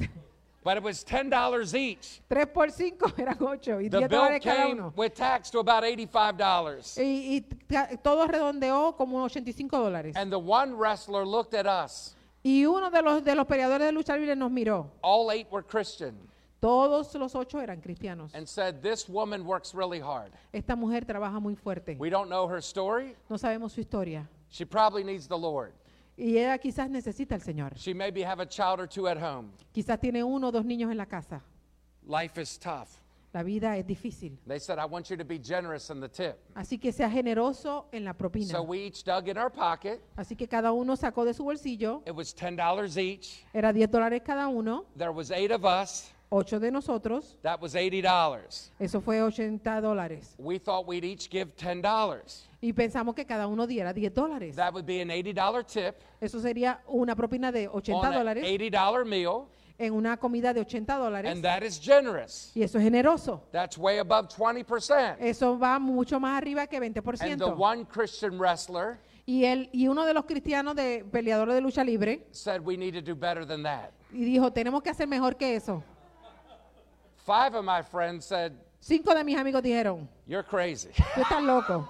But 0.63 0.75
it 0.75 0.84
was 0.84 1.01
$10 1.06 1.73
each. 1.75 2.19
Tres 2.30 2.47
por 2.53 2.69
cinco 2.71 3.10
eran 3.17 3.38
ocho 3.41 3.80
y 3.80 3.88
The 3.88 3.99
diez 3.99 4.10
bill 4.10 4.19
dólares 4.19 4.41
cada 4.43 4.58
came 4.65 4.71
uno. 4.73 4.93
with 4.97 5.13
tax 5.15 5.49
to 5.51 5.60
about 5.60 5.84
$85. 5.86 6.97
Y, 6.97 7.38
y 7.38 7.45
ca- 7.69 7.95
todo 8.03 8.27
redondeó 8.27 8.95
como 8.97 9.23
85 9.23 9.77
dólares. 9.80 10.15
And 10.17 10.30
the 10.30 10.38
one 10.39 10.73
wrestler 10.75 11.25
looked 11.25 11.53
at 11.53 11.65
us. 11.67 12.15
Y 12.43 12.65
uno 12.65 12.89
de 12.91 13.01
los, 13.01 13.23
de 13.23 13.34
los 13.36 13.45
peleadores 13.47 13.86
de 13.88 13.91
lucha 13.93 14.17
libre 14.17 14.36
nos 14.36 14.51
miró. 14.51 14.89
All 15.01 15.32
eight 15.32 15.47
were 15.51 15.63
Christian 15.63 16.15
Todos 16.60 17.13
los 17.15 17.34
ocho 17.36 17.62
eran 17.62 17.80
cristianos. 17.82 18.32
and 18.34 18.45
said, 18.47 18.82
This 18.82 19.08
woman 19.08 19.45
works 19.45 19.73
really 19.73 19.99
hard. 20.01 20.32
Esta 20.51 20.75
mujer 20.75 21.06
trabaja 21.06 21.39
muy 21.39 21.56
fuerte. 21.56 21.95
We 21.97 22.10
don't 22.10 22.30
know 22.30 22.45
her 22.47 22.58
story. 22.58 23.15
No 23.30 23.38
sabemos 23.38 23.71
su 23.71 23.80
historia. 23.82 24.27
She 24.49 24.65
probably 24.65 25.03
needs 25.03 25.27
the 25.27 25.38
Lord. 25.38 25.71
Y 26.17 26.38
ella 26.39 26.58
quizás 26.58 26.89
necesita 26.89 27.36
al 27.36 27.41
Señor. 27.41 27.75
She 27.75 27.93
maybe 27.93 28.25
have 28.25 28.41
a 28.41 28.47
child 28.47 28.80
or 28.80 28.89
two 28.89 29.08
at 29.08 29.17
home. 29.21 29.51
Quizás 29.71 29.99
tiene 29.99 30.23
uno 30.23 30.47
o 30.47 30.51
dos 30.51 30.65
niños 30.65 30.89
en 30.89 30.97
la 30.97 31.06
casa. 31.06 31.43
Life 32.08 32.41
is 32.41 32.58
tough. 32.58 32.89
La 33.34 33.43
vida 33.43 33.77
es 33.77 33.86
difícil. 33.86 34.39
They 34.47 34.60
said, 34.60 34.80
I 34.80 34.86
want 34.86 35.12
you 35.12 35.17
to 35.17 35.23
be 35.23 35.38
generous 35.38 35.91
in 35.91 35.99
the 35.99 36.10
tip. 36.10 36.38
Así 36.56 36.80
que 36.80 36.91
sea 36.91 37.08
generoso 37.08 37.86
en 37.91 38.03
la 38.03 38.13
propina. 38.13 38.47
So 38.47 38.63
we 38.63 38.80
each 38.80 39.03
dug 39.03 39.27
in 39.27 39.38
our 39.38 39.51
pocket. 39.51 40.01
Así 40.15 40.36
que 40.36 40.47
cada 40.47 40.71
uno 40.71 40.95
sacó 40.95 41.23
de 41.23 41.36
su 41.36 41.43
bolsillo. 41.43 42.01
It 42.08 42.15
was 42.15 42.34
$10 42.34 42.97
each. 42.97 43.45
Era 43.53 43.71
10 43.71 43.91
dólares 43.91 44.23
cada 44.25 44.47
uno. 44.47 44.86
There 44.97 45.12
was 45.12 45.30
eight 45.30 45.51
of 45.51 45.65
us. 45.65 46.12
Ocho 46.29 46.59
de 46.59 46.71
nosotros. 46.71 47.37
That 47.41 47.61
was 47.61 47.73
$80. 47.73 48.71
Eso 48.79 48.99
fue 48.99 49.21
80 49.21 49.79
dólares. 49.81 50.35
We 50.37 50.59
thought 50.59 50.85
we'd 50.85 51.05
each 51.05 51.29
give 51.29 51.55
$10. 51.55 52.47
Y 52.59 52.73
pensamos 52.73 53.15
que 53.15 53.25
cada 53.25 53.47
uno 53.47 53.65
diera 53.65 53.93
10 53.93 54.13
dólares. 54.13 54.55
That 54.57 54.73
would 54.73 54.85
be 54.85 55.01
an 55.01 55.09
$80 55.09 55.65
tip 55.65 55.95
Eso 56.19 56.39
sería 56.41 56.81
una 56.87 57.15
propina 57.15 57.51
de 57.51 57.69
80 57.69 57.97
on 57.97 58.05
an 58.05 58.13
dólares 58.13 58.43
$80 58.45 59.05
meal, 59.05 59.45
en 59.77 59.93
una 59.93 60.17
comida 60.17 60.53
de 60.53 60.61
80 60.61 60.97
dólares. 60.97 61.31
and 61.31 61.41
that 61.43 61.61
is 61.63 61.79
generous. 61.79 62.51
Y 62.53 62.63
eso 62.63 62.77
es 62.77 62.83
generoso. 62.83 63.43
That's 63.51 63.77
way 63.77 63.99
above 63.99 64.27
20%. 64.27 65.17
Eso 65.19 65.57
va 65.57 65.79
mucho 65.79 66.19
más 66.19 66.37
arriba 66.37 66.67
que 66.67 66.75
And 66.75 66.93
the 66.93 67.01
20%. 67.01 67.55
one 67.57 67.85
Christian 67.85 68.37
wrestler 68.37 68.99
Y, 69.25 69.43
él, 69.45 69.69
y 69.71 69.87
uno 69.87 70.05
de 70.05 70.13
los 70.13 70.25
cristianos 70.25 70.75
de 70.75 71.05
peleadores 71.09 71.53
de 71.55 71.61
lucha 71.61 71.83
libre 71.83 72.25
said 72.31 72.61
we 72.61 72.75
need 72.75 72.93
to 72.93 73.01
do 73.01 73.13
better 73.15 73.45
than 73.45 73.61
that. 73.63 73.91
y 74.11 74.23
dijo, 74.25 74.51
tenemos 74.51 74.81
que 74.81 74.89
hacer 74.89 75.07
mejor 75.07 75.37
que 75.37 75.55
eso. 75.55 75.83
Five 77.27 77.55
of 77.55 77.65
my 77.65 77.81
friends 77.81 78.25
said, 78.25 78.53
Cinco 78.79 79.13
de 79.13 79.21
mis 79.21 79.37
amigos 79.37 79.61
dijeron, 79.61 80.07
You're 80.25 80.43
crazy. 80.43 80.91
tú 81.13 81.21
estás 81.21 81.43
loco. 81.43 81.85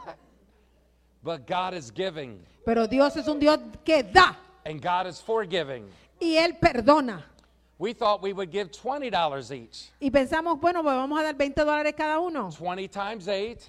But 1.23 1.45
God 1.45 1.75
is 1.75 1.91
giving, 1.91 2.39
Pero 2.65 2.87
Dios 2.87 3.15
es 3.17 3.27
un 3.27 3.37
Dios 3.39 3.59
que 3.85 4.01
da 4.01 4.35
and 4.65 4.81
God 4.81 5.05
is 5.05 5.21
forgiving. 5.21 5.85
y 6.19 6.37
Él 6.37 6.57
perdona. 6.59 7.21
We 7.77 7.93
thought 7.93 8.23
we 8.23 8.33
would 8.33 8.49
give 8.51 8.71
$20 8.71 9.51
each. 9.51 9.91
Y 10.01 10.09
pensamos, 10.09 10.59
bueno, 10.59 10.81
pues 10.81 10.95
vamos 10.95 11.19
a 11.19 11.23
dar 11.23 11.35
20 11.35 11.63
dólares 11.63 11.93
cada 11.95 12.19
uno. 12.19 12.49
20 12.49 12.87
times 12.87 13.27
8 13.27 13.59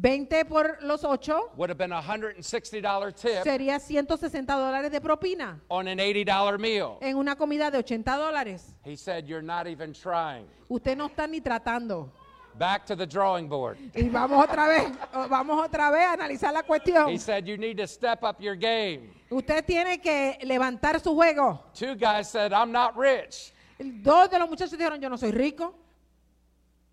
20 0.00 0.44
por 0.46 0.78
los 0.82 1.04
8 1.04 1.52
would 1.56 1.70
have 1.70 1.78
been 1.78 1.92
a 1.92 2.02
$160 2.02 3.14
tip 3.14 3.44
sería 3.44 3.78
160 3.78 4.52
dólares 4.52 4.90
de 4.90 5.00
propina 5.00 5.60
on 5.68 5.86
an 5.86 5.98
$80 5.98 6.58
meal. 6.58 6.98
en 7.00 7.16
una 7.16 7.36
comida 7.36 7.70
de 7.70 7.78
80 7.78 8.16
dólares. 8.16 8.74
He 8.84 8.96
said, 8.96 9.26
You're 9.26 9.42
not 9.42 9.66
even 9.68 9.92
trying. 9.92 10.46
Usted 10.68 10.96
no 10.96 11.06
está 11.06 11.28
ni 11.28 11.40
tratando. 11.40 12.10
Back 12.56 12.86
to 12.86 12.94
the 12.96 13.06
drawing 13.06 13.48
board. 13.48 13.78
Y 13.94 14.08
vamos 14.08 14.42
otra 14.42 14.68
vez, 14.68 14.88
vamos 15.28 15.64
otra 15.64 15.90
vez 15.90 16.06
a 16.06 16.12
analizar 16.12 16.52
la 16.52 16.62
cuestión. 16.62 17.08
He 17.10 17.18
said, 17.18 17.46
You 17.46 17.56
need 17.56 17.76
to 17.78 17.86
step 17.86 18.22
up 18.22 18.40
your 18.40 18.56
game. 18.56 19.10
Usted 19.30 19.64
tiene 19.64 20.00
que 20.00 20.38
levantar 20.42 21.00
su 21.00 21.14
juego. 21.14 21.60
Two 21.72 21.94
guys 21.96 22.28
said, 22.28 22.52
I'm 22.52 22.70
not 22.72 22.96
rich. 22.96 23.52
Dos 23.78 24.30
de 24.30 24.38
los 24.38 24.48
muchachos 24.48 24.78
dijeron, 24.78 25.00
yo 25.00 25.08
no 25.08 25.16
soy 25.18 25.32
rico, 25.32 25.74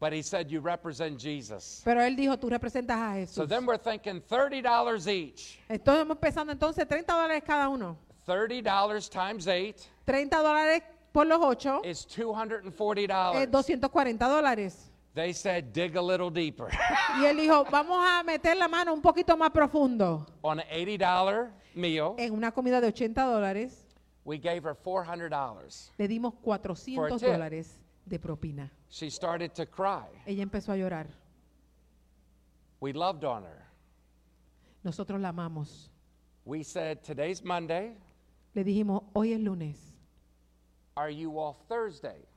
But 0.02 0.14
he 0.14 0.24
said, 0.24 0.50
You 0.50 0.62
represent 0.62 1.20
Jesus. 1.20 1.82
pero 1.86 2.02
él 2.02 2.16
dijo, 2.16 2.36
tú 2.40 2.50
representas 2.50 2.98
a 2.98 3.14
So 3.28 3.44
Jesús. 3.44 3.48
then 3.50 3.68
we're 3.68 3.78
thinking 3.78 4.20
$30 4.20 5.08
each. 5.08 5.60
Entonces 5.70 6.02
hemos 6.02 6.18
pensando 6.18 6.52
entonces 6.52 6.88
30 6.88 7.14
dólares 7.14 7.44
cada 7.46 7.70
uno. 7.70 7.96
$30 8.28 9.10
times 9.10 9.48
8 9.48 9.76
30 10.06 10.38
dólares 10.42 10.82
por 11.12 11.28
los 11.28 11.40
8 11.40 11.82
is 11.86 12.08
$240. 12.08 13.36
es 13.44 13.52
240 13.52 14.28
dólares. 14.28 14.88
They 15.14 15.34
said, 15.34 15.72
Dig 15.74 15.96
a 15.98 16.02
little 16.02 16.32
deeper. 16.32 16.70
Y 17.20 17.26
él 17.26 17.38
dijo, 17.38 17.66
vamos 17.70 18.04
a 18.04 18.24
meter 18.24 18.56
la 18.58 18.68
mano 18.68 18.94
un 18.94 19.02
poquito 19.04 19.38
más 19.38 19.52
profundo. 19.52 20.26
On 20.42 20.60
an 20.60 20.66
$80 20.72 21.50
meal, 21.76 22.16
En 22.18 22.34
una 22.34 22.52
comida 22.52 22.82
de 22.82 22.88
80 22.88 23.22
dólares 23.24 23.86
we 24.24 24.38
gave 24.40 24.64
her 24.64 24.74
$400. 24.76 25.92
le 25.98 26.08
dimos 26.08 26.34
400 26.42 27.20
tip. 27.20 27.30
dólares 27.30 27.78
de 28.12 28.20
propina. 28.20 28.70
She 28.90 29.10
started 29.10 29.54
to 29.56 29.66
cry. 29.66 30.06
Ella 30.28 30.44
empezó 30.44 30.74
a 30.74 30.78
llorar. 30.78 31.08
We 32.82 32.94
loved 32.94 33.24
on 33.24 33.44
her. 33.44 33.66
Nosotros 34.84 35.20
la 35.20 35.30
amamos. 35.30 35.90
We 36.46 36.64
said, 36.64 37.02
Today's 37.04 37.44
Monday. 37.44 37.96
Le 38.54 38.64
dijimos, 38.64 39.04
hoy 39.14 39.34
es 39.34 39.40
lunes. 39.40 39.78
Are 40.98 41.10
you 41.10 41.40
off 41.40 41.58
Thursday? 41.70 42.28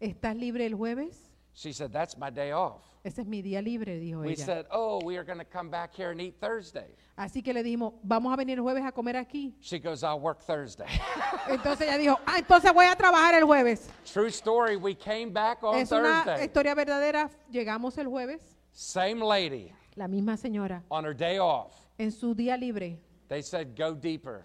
¿Estás 0.00 0.34
libre 0.36 0.66
el 0.66 0.74
jueves? 0.74 1.29
She 1.52 1.72
said, 1.72 1.92
That's 1.92 2.16
my 2.16 2.30
day 2.30 2.52
off. 2.52 2.82
Ese 3.02 3.20
es 3.20 3.26
mi 3.26 3.40
día 3.42 3.62
libre, 3.62 3.98
dijo 3.98 4.20
We 4.20 4.32
ella. 4.34 4.44
said, 4.44 4.66
Oh, 4.70 5.00
we 5.04 5.16
are 5.16 5.24
going 5.24 5.38
to 5.38 5.44
come 5.44 5.70
back 5.70 5.94
here 5.94 6.10
and 6.10 6.20
eat 6.20 6.38
Thursday. 6.40 6.94
Así 7.16 7.42
que 7.42 7.52
le 7.52 7.62
dijimos, 7.62 7.94
vamos 8.02 8.32
a 8.32 8.36
venir 8.36 8.56
el 8.58 8.62
jueves 8.64 8.84
a 8.84 8.92
comer 8.92 9.16
aquí. 9.16 9.54
She 9.60 9.78
goes, 9.78 10.02
I'll 10.02 10.20
work 10.20 10.40
Thursday. 10.42 10.86
Entonces 11.48 11.86
ella 11.88 11.98
dijo, 11.98 12.18
ah, 12.26 12.38
entonces 12.38 12.72
voy 12.72 12.86
a 12.86 12.94
trabajar 12.96 13.34
el 13.34 13.44
jueves. 13.44 13.90
True 14.04 14.28
story, 14.28 14.76
we 14.76 14.94
came 14.94 15.30
back 15.32 15.62
on 15.62 15.74
Es 15.76 15.90
una 15.92 16.22
Thursday. 16.24 16.44
historia 16.46 16.74
verdadera. 16.74 17.30
Llegamos 17.50 17.98
el 17.98 18.06
jueves, 18.06 18.40
Same 18.72 19.16
lady 19.24 19.72
la 19.96 20.06
misma 20.08 20.36
señora, 20.36 20.82
on 20.88 21.04
her 21.04 21.14
day 21.14 21.38
off. 21.38 21.74
en 21.98 22.10
su 22.12 22.34
día 22.34 22.56
libre. 22.56 22.98
They 23.28 23.42
said, 23.42 23.76
Go 23.76 23.94
deeper. 23.94 24.44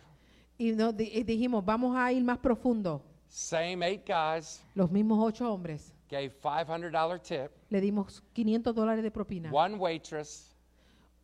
Y, 0.58 0.72
nos 0.72 0.96
di- 0.96 1.12
y 1.14 1.24
dijimos, 1.24 1.64
vamos 1.64 1.96
a 1.96 2.12
ir 2.12 2.24
más 2.24 2.40
profundo. 2.40 3.02
Same 3.28 3.84
eight 3.86 4.06
guys 4.06 4.62
Los 4.76 4.90
mismos 4.92 5.20
ocho 5.22 5.52
hombres. 5.54 5.94
Gave 6.10 6.34
$500 6.42 7.22
tip. 7.24 7.52
Le 7.70 7.82
dimos 7.82 8.22
500 8.34 8.74
dólares 8.76 9.04
de 9.04 9.12
propina. 9.12 9.52
One 9.52 9.76
waitress 9.78 10.52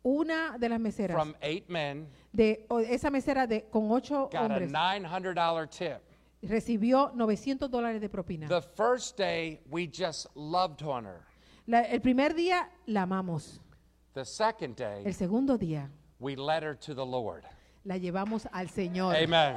Una 0.04 0.56
de 0.58 0.68
las 0.68 0.80
meseras, 0.80 1.14
from 1.16 1.34
eight 1.40 1.68
men 1.68 2.08
de, 2.32 2.66
o 2.68 2.80
esa 2.80 3.08
mesera 3.08 3.46
de, 3.46 3.68
con 3.70 3.88
ocho 3.92 4.28
got 4.32 4.34
a 4.34 4.40
hombres, 4.46 4.72
$900 4.72 5.70
tip. 5.70 6.00
recibió 6.42 7.12
900 7.14 7.70
dólares 7.70 8.00
de 8.00 8.08
propina. 8.08 8.48
The 8.48 8.62
first 8.62 9.16
day, 9.16 9.60
we 9.70 9.86
just 9.86 10.26
loved 10.34 10.82
on 10.82 11.04
her. 11.04 11.20
La- 11.68 11.82
el 11.82 12.00
primer 12.00 12.34
día 12.34 12.68
la 12.86 13.02
amamos. 13.02 13.60
The 14.14 14.24
second 14.24 14.74
day, 14.76 15.02
El 15.06 15.14
segundo 15.14 15.56
día 15.56 15.88
we 16.18 16.34
led 16.34 16.64
her 16.64 16.74
to 16.74 16.94
the 16.94 17.06
Lord. 17.06 17.44
la 17.84 17.96
llevamos 17.96 18.46
al 18.52 18.68
Señor. 18.70 19.14
Amen. 19.14 19.56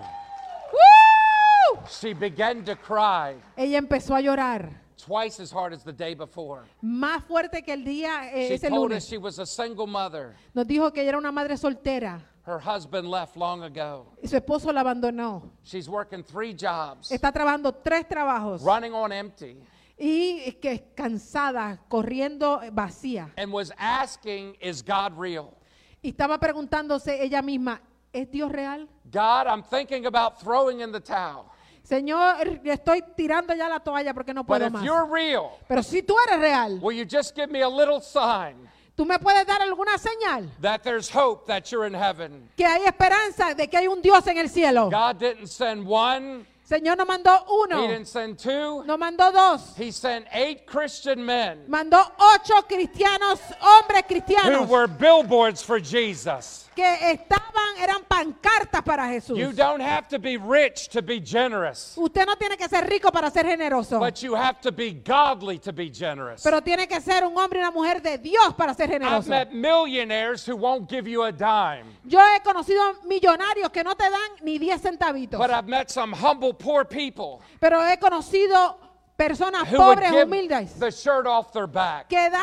¡Woo! 0.72 1.80
She 1.90 2.14
began 2.14 2.64
to 2.66 2.76
cry 2.76 3.36
Ella 3.58 3.80
empezó 3.80 4.14
a 4.16 4.22
llorar. 4.22 4.85
Twice 4.98 5.40
as 5.42 5.52
hard 5.52 5.74
as 5.74 5.84
the 5.84 5.94
day 5.94 6.14
before. 6.16 6.64
Más 6.82 7.24
fuerte 7.24 7.64
que 7.64 7.74
el 7.74 7.84
día 7.84 8.32
eh, 8.34 8.48
She 8.50 8.54
ese 8.56 8.70
told 8.70 8.92
us 8.92 9.04
lunes. 9.04 9.08
she 9.08 9.18
was 9.18 9.40
a 9.40 9.46
single 9.46 9.88
mother. 9.88 10.36
Nos 10.54 10.66
dijo 10.68 10.92
que 10.94 11.02
ella 11.02 11.10
era 11.10 11.18
una 11.18 11.32
madre 11.32 11.58
soltera. 11.58 12.22
Her 12.48 12.60
husband 12.60 13.10
left 13.10 13.36
long 13.38 13.64
ago. 13.64 14.06
Y 14.22 14.28
su 14.28 14.36
esposo 14.38 14.72
la 14.72 14.82
abandonó. 14.82 15.52
She's 15.64 15.90
working 15.90 16.24
three 16.24 16.54
jobs, 16.54 17.12
Está 17.12 17.32
trabajando 17.32 17.74
tres 17.74 18.08
trabajos. 18.08 18.62
running 18.64 18.94
on 18.94 19.12
empty, 19.12 19.58
Y 19.98 20.52
que 20.62 20.72
es 20.74 20.82
cansada, 20.96 21.80
corriendo 21.88 22.62
eh, 22.62 22.70
vacía. 22.72 23.32
and 23.38 23.52
was 23.52 23.72
asking, 23.78 24.56
Is 24.62 24.84
God 24.84 25.14
real? 25.18 25.56
Y 26.04 26.10
estaba 26.10 26.38
preguntándose 26.40 27.20
ella 27.24 27.42
misma, 27.42 27.82
¿es 28.14 28.30
Dios 28.30 28.52
real? 28.52 28.88
God, 29.12 29.48
I'm 29.48 29.64
thinking 29.64 30.06
about 30.06 30.40
throwing 30.40 30.82
in 30.82 30.92
the 30.92 31.00
towel. 31.00 31.46
Señor, 31.86 32.60
estoy 32.64 33.04
tirando 33.16 33.54
ya 33.54 33.70
la 33.70 33.80
toalla 33.80 34.14
porque 34.14 34.34
no 34.34 34.44
But 34.44 34.48
puedo 34.60 34.68
if 34.68 34.74
más. 34.74 34.84
you're 34.84 35.06
real, 35.06 35.52
Pero 35.68 35.84
si 35.84 36.02
tú 36.02 36.16
eres 36.28 36.40
real, 36.40 36.80
will 36.82 36.98
you 36.98 37.06
just 37.06 37.36
give 37.36 37.48
me 37.52 37.62
a 37.62 37.70
little 37.70 38.02
sign 38.02 38.56
¿tú 38.98 39.06
me 39.06 39.20
puedes 39.20 39.46
dar 39.46 39.62
alguna 39.62 39.98
señal? 40.00 40.50
that 40.62 40.82
there's 40.84 41.10
hope 41.10 41.46
that 41.48 41.70
you're 41.72 41.86
in 41.86 41.94
heaven? 41.94 42.50
Que 42.58 42.66
hay 42.66 42.86
esperanza 42.86 43.54
de 43.54 43.68
que 43.68 43.78
hay 43.78 43.88
un 43.88 44.02
Dios 44.02 44.26
en 44.28 44.38
el 44.38 44.50
cielo. 44.50 44.90
God 44.90 45.20
didn't 45.20 45.48
send 45.48 45.86
one, 45.88 46.46
Señor 46.68 46.98
nos 46.98 47.08
mandó 47.08 47.46
He 47.48 47.54
uno, 47.76 47.88
didn't 47.88 48.08
send 48.08 48.40
two, 48.40 48.84
nos 48.86 48.98
mandó 48.98 49.32
dos, 49.32 49.76
He 49.78 49.92
sent 49.92 50.26
eight 50.32 50.66
Christian 50.66 51.24
men 51.24 51.66
mandó 51.68 52.00
ocho 52.18 52.64
cristianos, 52.68 53.40
hombres 53.62 54.02
who 54.02 54.08
cristianos, 54.08 54.68
were 54.68 54.88
billboards 54.88 55.62
for 55.62 55.80
Jesus. 55.80 56.65
Que 56.76 57.12
estaban, 57.12 57.78
eran 57.80 58.04
pancartas 58.04 58.82
para 58.84 59.08
Jesús. 59.08 59.38
You 59.38 59.52
don't 59.54 59.82
have 59.82 60.08
to 60.10 60.20
be 60.20 60.38
rich 60.38 60.90
to 60.90 61.02
be 61.02 61.20
generous, 61.20 61.94
Usted 61.98 62.26
no 62.26 62.36
tiene 62.36 62.58
que 62.58 62.68
ser 62.68 62.88
rico 62.88 63.12
para 63.12 63.32
ser 63.32 63.46
generoso, 63.46 64.00
but 64.00 64.22
you 64.22 64.36
have 64.36 64.60
to 64.62 64.72
be 64.72 64.92
godly 64.92 65.58
to 65.60 65.72
be 65.72 65.90
generous. 65.90 66.44
pero 66.44 66.62
tiene 66.62 66.88
que 66.88 67.00
ser 67.02 67.24
un 67.24 67.38
hombre 67.38 67.60
y 67.60 67.62
una 67.64 67.72
mujer 67.72 68.02
de 68.02 68.18
Dios 68.18 68.54
para 68.56 68.74
ser 68.74 68.90
I've 68.90 69.00
generoso. 69.00 69.30
met 69.30 69.52
millionaires 69.54 70.46
who 70.48 70.56
won't 70.56 70.90
give 70.90 71.08
you 71.10 71.24
a 71.24 71.32
dime, 71.32 71.86
Yo 72.04 72.20
he 72.20 72.40
conocido 72.42 72.82
millonarios 73.06 73.72
que 73.72 73.84
no 73.84 73.96
te 73.96 74.10
dan 74.10 74.32
ni 74.44 74.58
10 74.60 74.82
centavitos, 74.82 75.40
but 75.40 75.50
I've 75.50 75.68
met 75.68 75.90
some 75.90 76.14
humble, 76.14 76.54
poor 76.54 76.86
people 76.86 77.42
pero 77.60 77.82
he 77.82 77.98
conocido 77.98 78.78
personas 79.18 79.68
who 79.68 79.78
would 79.78 79.98
pobres, 80.00 80.12
give 80.12 80.28
humildes, 80.28 80.80
the 80.80 80.92
shirt 80.92 81.26
off 81.26 81.52
their 81.54 81.68
back. 81.68 82.08
que 82.10 82.18
dan 82.30 82.42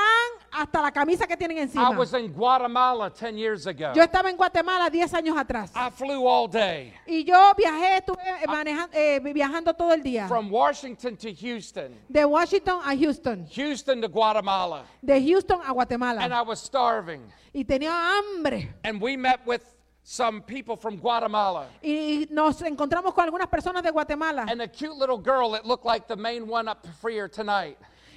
hasta 0.51 0.81
la 0.81 0.91
camisa 0.91 1.27
que 1.27 1.37
tienen 1.37 1.59
I 1.59 1.61
encima. 1.63 1.91
was 1.97 2.13
in 2.15 2.33
Guatemala 2.33 3.11
10 3.11 3.37
years 3.37 3.67
ago. 3.67 3.93
Yo 3.95 4.03
estaba 4.03 4.31
en 4.31 4.37
Guatemala 4.37 4.89
10 4.91 5.13
años 5.15 5.37
atrás 5.37 5.71
I 5.75 5.91
flew 5.91 6.27
all 6.27 6.49
day 6.49 6.93
y 7.07 7.25
yo 7.25 7.53
viajé, 7.57 7.99
estuve 7.99 8.23
manejan- 8.47 8.89
eh, 8.93 9.21
viajando 9.35 9.75
todo 9.75 9.93
el 9.93 10.03
día. 10.03 10.27
from 10.29 10.51
Washington 10.51 11.17
to 11.17 11.33
Houston, 11.35 11.95
De 12.11 12.25
Washington 12.25 12.81
a 12.85 12.97
Houston, 12.97 13.47
Houston 13.55 14.01
to 14.01 14.09
Guatemala, 14.09 14.85
de 15.05 15.21
Houston 15.21 15.61
a 15.61 15.65
and 15.67 15.75
Guatemala. 15.75 16.21
I 16.23 16.43
was 16.43 16.61
starving. 16.61 17.23
Y 17.55 17.65
tenía 17.65 17.91
hambre. 17.93 18.75
And 18.85 19.01
we 19.01 19.17
met 19.17 19.41
with 19.47 19.63
some 20.03 20.43
people 20.43 20.77
from 20.77 20.97
Guatemala. 20.99 21.67
Y 21.83 22.27
nos 22.31 22.61
encontramos 22.63 23.15
con 23.15 23.25
algunas 23.25 23.49
personas 23.49 23.83
de 23.83 23.91
Guatemala. 23.91 24.47
And 24.49 24.61
a 24.61 24.69
cute 24.69 24.97
little 24.97 25.19
girl 25.19 25.53
that 25.53 25.65
looked 25.65 25.85
like 25.87 26.07
the 26.09 26.17
main 26.17 26.49
one 26.49 26.69
up 26.69 26.87
for 27.01 27.11
here 27.11 27.29
tonight. 27.29 27.77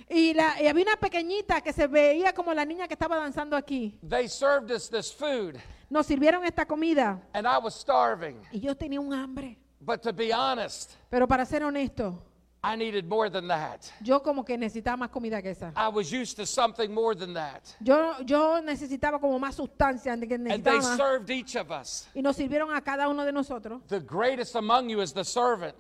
Y, 0.10 0.34
la- 0.36 0.62
y 0.62 0.68
había 0.68 0.84
una 0.84 0.98
pequeñita 0.98 1.62
que 1.62 1.74
se 1.74 1.88
veía 1.88 2.34
como 2.34 2.54
la 2.54 2.64
niña 2.66 2.88
que 2.88 2.94
estaba 2.96 3.18
danzando 3.18 3.56
aquí. 3.58 3.98
They 4.08 4.28
served 4.28 4.72
us 4.72 4.90
this 4.90 5.12
food, 5.12 5.58
Nos 5.90 6.06
sirvieron 6.08 6.44
esta 6.46 6.66
comida 6.66 7.22
and 7.34 7.48
I 7.48 7.58
was 7.60 7.76
starving. 7.76 8.40
y 8.52 8.60
yo 8.60 8.76
tenía 8.76 9.00
un 9.00 9.14
hambre. 9.14 9.58
But 9.82 10.02
to 10.04 10.14
be 10.14 10.32
honest, 10.34 10.94
Pero 11.10 11.28
para 11.28 11.46
ser 11.46 11.64
honesto, 11.64 12.22
I 12.68 12.76
needed 12.76 13.08
more 13.08 13.30
than 13.30 13.48
that. 13.50 13.92
yo 14.02 14.20
como 14.22 14.44
que 14.44 14.58
necesitaba 14.58 14.98
más 14.98 15.10
comida 15.12 15.42
que 15.42 15.52
esa. 15.52 15.72
I 15.76 15.88
was 15.90 16.12
used 16.12 16.36
to 16.38 16.46
something 16.46 16.92
more 16.92 17.14
than 17.16 17.34
that. 17.36 17.62
Yo, 17.80 18.16
yo 18.26 18.60
necesitaba 18.62 19.20
como 19.20 19.38
más 19.40 19.56
sustancia, 19.56 20.16
de 20.18 20.28
que 20.28 20.36
And 20.36 20.64
they 20.64 20.80
más. 20.80 20.98
served 20.98 21.30
each 21.30 21.56
of 21.56 21.70
us. 21.70 22.08
Y 22.16 22.22
nos 22.22 22.36
sirvieron 22.36 22.76
a 22.76 22.82
cada 22.82 23.08
uno 23.08 23.24
de 23.24 23.32
nosotros. 23.32 23.82
The 23.88 24.00
greatest 24.00 24.56
among 24.56 24.90
you 24.90 25.02
is 25.02 25.14
the 25.14 25.24
servant. 25.24 25.76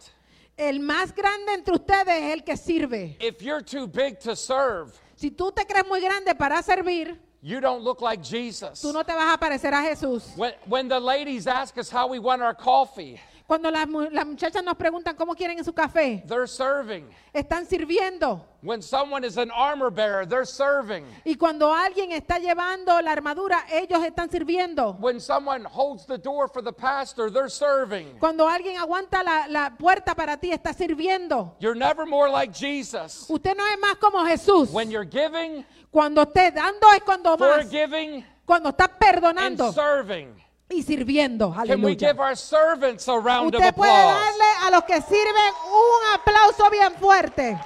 El 0.57 0.79
más 0.79 1.13
grande 1.13 1.53
entre 1.53 1.73
ustedes 1.73 2.07
es 2.07 2.33
el 2.33 2.43
que 2.43 2.55
sirve. 2.55 3.17
If 3.19 3.41
you're 3.41 3.63
too 3.63 3.87
big 3.87 4.19
to 4.19 4.35
serve, 4.35 4.91
Si 5.15 5.31
tú 5.31 5.51
te 5.51 5.65
crees 5.65 5.87
muy 5.87 6.01
grande 6.01 6.35
para 6.35 6.61
servir, 6.61 7.17
you 7.41 7.59
don't 7.59 7.83
look 7.83 8.01
like 8.01 8.21
Jesus. 8.23 8.81
tú 8.81 8.93
no 8.93 9.03
te 9.03 9.13
vas 9.13 9.33
a 9.33 9.37
parecer 9.37 9.73
a 9.73 9.81
Jesús. 9.81 10.35
When, 10.37 10.53
when 10.67 10.87
the 10.87 10.99
ladies 10.99 11.47
ask 11.47 11.77
us 11.77 11.89
how 11.89 12.07
we 12.07 12.19
want 12.19 12.41
our 12.41 12.53
coffee, 12.53 13.19
Cuando 13.47 13.69
las, 13.69 13.87
las 14.11 14.25
muchachas 14.25 14.63
nos 14.63 14.75
preguntan 14.75 15.15
cómo 15.15 15.35
quieren 15.35 15.63
su 15.63 15.71
café, 15.71 16.23
they're 16.27 16.47
serving. 16.47 17.07
están 17.31 17.67
sirviendo. 17.67 18.43
When 18.63 18.81
someone 18.81 19.23
is 19.23 19.37
an 19.37 19.51
armor 19.51 19.91
bearer, 19.91 20.25
they're 20.27 20.47
serving. 20.47 21.05
Y 21.23 21.35
cuando 21.35 21.71
alguien 21.71 22.11
está 22.11 22.39
llevando 22.39 22.99
la 23.01 23.11
armadura, 23.11 23.63
ellos 23.71 24.03
están 24.03 24.31
sirviendo. 24.31 24.97
When 24.99 25.19
someone 25.19 25.63
holds 25.63 26.07
the 26.07 26.17
door 26.17 26.47
for 26.47 26.63
the 26.63 26.73
pastor, 26.73 27.29
they're 27.31 27.47
serving. 27.47 28.17
Cuando 28.19 28.47
alguien 28.47 28.77
aguanta 28.77 29.21
la, 29.23 29.47
la 29.47 29.75
puerta 29.77 30.15
para 30.15 30.37
ti, 30.37 30.51
está 30.51 30.73
sirviendo. 30.73 31.55
You're 31.59 31.77
never 31.77 32.07
more 32.07 32.29
like 32.31 32.51
Jesus. 32.51 33.27
Usted 33.29 33.55
no 33.55 33.63
es 33.67 33.77
más 33.79 33.97
como 33.97 34.25
Jesús. 34.25 34.71
When 34.71 34.89
you're 34.89 35.05
giving, 35.07 35.63
Cuando 35.91 36.23
esté 36.23 36.51
dando 36.51 36.91
es 36.93 37.03
cuando 37.03 37.37
más. 37.37 37.63
forgiving, 37.63 38.25
Cuando 38.43 38.69
está 38.69 38.85
and 38.85 38.97
perdonando 38.99 39.71
serving. 39.71 40.44
Y 40.69 40.81
sirviendo. 40.83 41.53
Can 41.53 41.81
we 41.81 41.93
Aleluya. 41.93 41.97
give 41.99 42.19
our 42.19 42.35
servants 42.35 43.07
a 43.07 43.17
round 43.17 43.53
of 43.55 43.61
Usted 43.61 43.75
puede 43.75 43.89
applause? 43.89 44.19
darle 44.19 44.67
a 44.67 44.71
los 44.71 44.83
que 44.83 45.01
sirven 45.01 45.53
un 45.65 46.13
aplauso 46.13 46.69
bien 46.71 46.93
fuerte. 46.93 47.59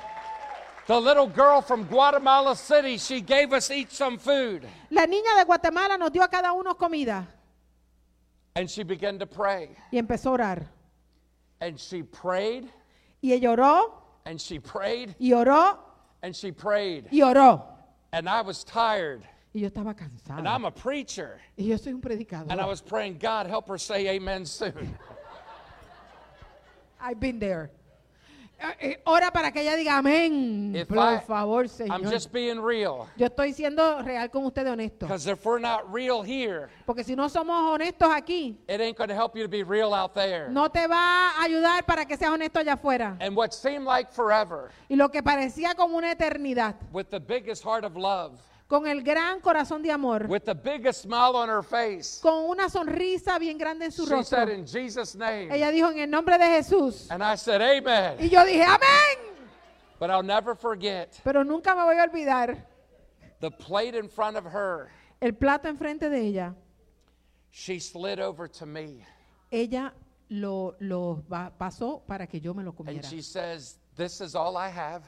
The 0.87 0.99
little 0.99 1.27
girl 1.27 1.61
from 1.61 1.83
Guatemala 1.85 2.55
City, 2.55 2.97
she 2.97 3.21
gave 3.21 3.53
us 3.53 3.69
each 3.69 3.91
some 3.91 4.17
food. 4.17 4.67
La 4.89 5.05
niña 5.05 5.37
de 5.37 5.45
Guatemala 5.45 5.97
nos 5.97 6.11
dio 6.11 6.23
a 6.23 6.27
cada 6.27 6.51
uno 6.53 6.73
comida 6.73 7.27
And 8.55 8.69
she 8.69 8.83
began 8.83 9.19
to 9.19 9.27
pray. 9.27 9.69
y 9.91 9.97
empezó 9.99 10.31
a 10.31 10.33
orar. 10.33 10.67
And 11.61 11.79
she 11.79 12.01
prayed, 12.03 12.67
Y 13.21 13.33
ella 13.33 13.49
oró 13.51 13.91
and 14.25 14.39
she 14.41 14.59
prayed, 14.59 15.15
y 15.19 15.31
oró 15.31 15.77
and 16.23 16.35
she 16.35 16.51
prayed. 16.51 17.07
y 17.11 17.19
oró. 17.21 17.63
And 18.11 18.27
I 18.27 18.41
was 18.41 18.63
tired. 18.63 19.21
Y 19.53 19.61
yo 19.61 19.67
estaba 19.67 19.91
And 19.91 19.97
cansada. 19.99 20.47
I'm 20.47 20.65
a 20.65 20.71
preacher. 20.71 21.39
Y 21.57 21.65
yo 21.67 21.77
soy 21.77 21.93
un 21.93 22.01
predicador. 22.01 22.51
And 22.51 22.61
I 22.61 22.65
was 22.65 22.81
praying, 22.81 23.17
God, 23.19 23.47
help 23.47 23.67
her 23.67 23.77
say 23.79 24.07
amen 24.09 24.45
soon. 24.45 24.97
I've 27.01 27.19
been 27.19 27.39
there. 27.39 27.71
Eh, 28.61 28.73
eh, 28.81 28.95
ora 29.05 29.31
para 29.31 29.51
que 29.53 29.61
ella 29.61 29.77
diga 29.77 29.97
amén. 29.97 30.75
If 30.75 30.89
Por 30.89 30.97
I- 30.97 31.19
favor, 31.21 31.61
I'm 31.63 31.69
Señor. 31.69 32.11
just 32.11 32.31
being 32.33 32.59
real. 32.59 33.07
Yo 33.15 33.27
estoy 33.27 33.53
siendo 33.53 34.03
real 34.03 34.29
con 34.29 34.43
ustedes 34.45 34.69
honesto. 34.73 35.07
If 35.09 35.45
we're 35.45 35.59
not 35.59 35.89
real 35.93 36.21
here, 36.21 36.69
Porque 36.85 37.05
si 37.05 37.15
no 37.15 37.29
somos 37.29 37.55
honestos 37.73 38.09
aquí, 38.13 38.57
it 38.67 38.81
ain't 38.81 38.97
to 38.97 39.15
help 39.15 39.33
you 39.37 39.43
to 39.43 39.47
be 39.49 39.63
real 39.63 39.93
out 39.93 40.13
there. 40.13 40.49
no 40.49 40.67
te 40.67 40.85
va 40.87 41.31
a 41.39 41.43
ayudar 41.45 41.85
para 41.85 42.03
que 42.05 42.17
seas 42.17 42.31
honesto 42.33 42.59
allá 42.59 42.73
afuera. 42.73 43.15
And 43.21 43.33
what 43.33 43.53
seemed 43.53 43.85
like 43.85 44.11
forever, 44.11 44.71
Y 44.89 44.95
lo 44.97 45.07
que 45.09 45.23
parecía 45.23 45.73
como 45.73 45.95
una 45.97 46.11
eternidad, 46.11 46.75
with 46.91 47.09
the 47.09 47.19
biggest 47.21 47.63
heart 47.63 47.85
of 47.85 47.95
love, 47.95 48.41
con 48.69 48.85
el 48.85 49.01
gran 49.01 49.41
corazón 49.41 49.81
de 49.81 49.91
amor, 49.91 50.27
with 50.29 50.43
the 50.43 50.53
biggest 50.53 51.01
smile 51.01 51.35
on 51.35 51.49
her 51.49 51.63
face, 51.63 52.19
con 52.21 52.45
una 52.47 52.69
sonrisa 52.69 53.39
bien 53.39 53.57
grande 53.57 53.85
en 53.85 53.91
su 53.91 54.05
she 54.05 54.11
rostro. 54.11 54.37
said, 54.45 54.49
In 54.49 54.63
Jesus' 54.65 55.15
name. 55.15 55.49
Ella 55.51 55.71
dijo 55.71 55.89
en 55.89 55.97
el 55.99 56.09
nombre 56.09 56.37
de 56.37 56.45
Jesús. 56.45 57.09
And 57.09 57.23
I 57.23 57.35
said, 57.35 57.61
Amen. 57.61 58.17
Y 58.19 58.29
yo 58.29 58.45
dije, 58.45 58.63
amén. 58.63 59.35
But 59.99 60.11
I'll 60.11 60.23
never 60.23 60.55
forget 60.55 61.19
Pero 61.23 61.43
nunca 61.43 61.75
me 61.75 61.81
voy 61.83 61.97
a 61.97 62.03
olvidar 62.03 62.63
the 63.41 63.49
plate 63.49 63.95
in 63.97 64.07
front 64.07 64.37
of 64.37 64.45
her. 64.45 64.89
el 65.19 65.33
plato 65.33 65.67
enfrente 65.67 66.07
de 66.09 66.21
ella. 66.21 66.55
She 67.51 67.79
slid 67.79 68.19
over 68.19 68.47
to 68.47 68.65
me 68.67 69.03
Ella 69.51 69.91
lo, 70.29 70.75
lo 70.79 71.23
va- 71.27 71.51
pasó 71.57 72.03
para 72.07 72.27
que 72.27 72.39
yo 72.39 72.53
me 72.53 72.61
lo 72.63 72.69
and 72.69 72.77
comiera. 72.77 73.09
she 73.09 73.23
says, 73.23 73.79
This 73.95 74.21
is 74.21 74.35
all 74.35 74.55
I 74.57 74.69
have. 74.69 75.01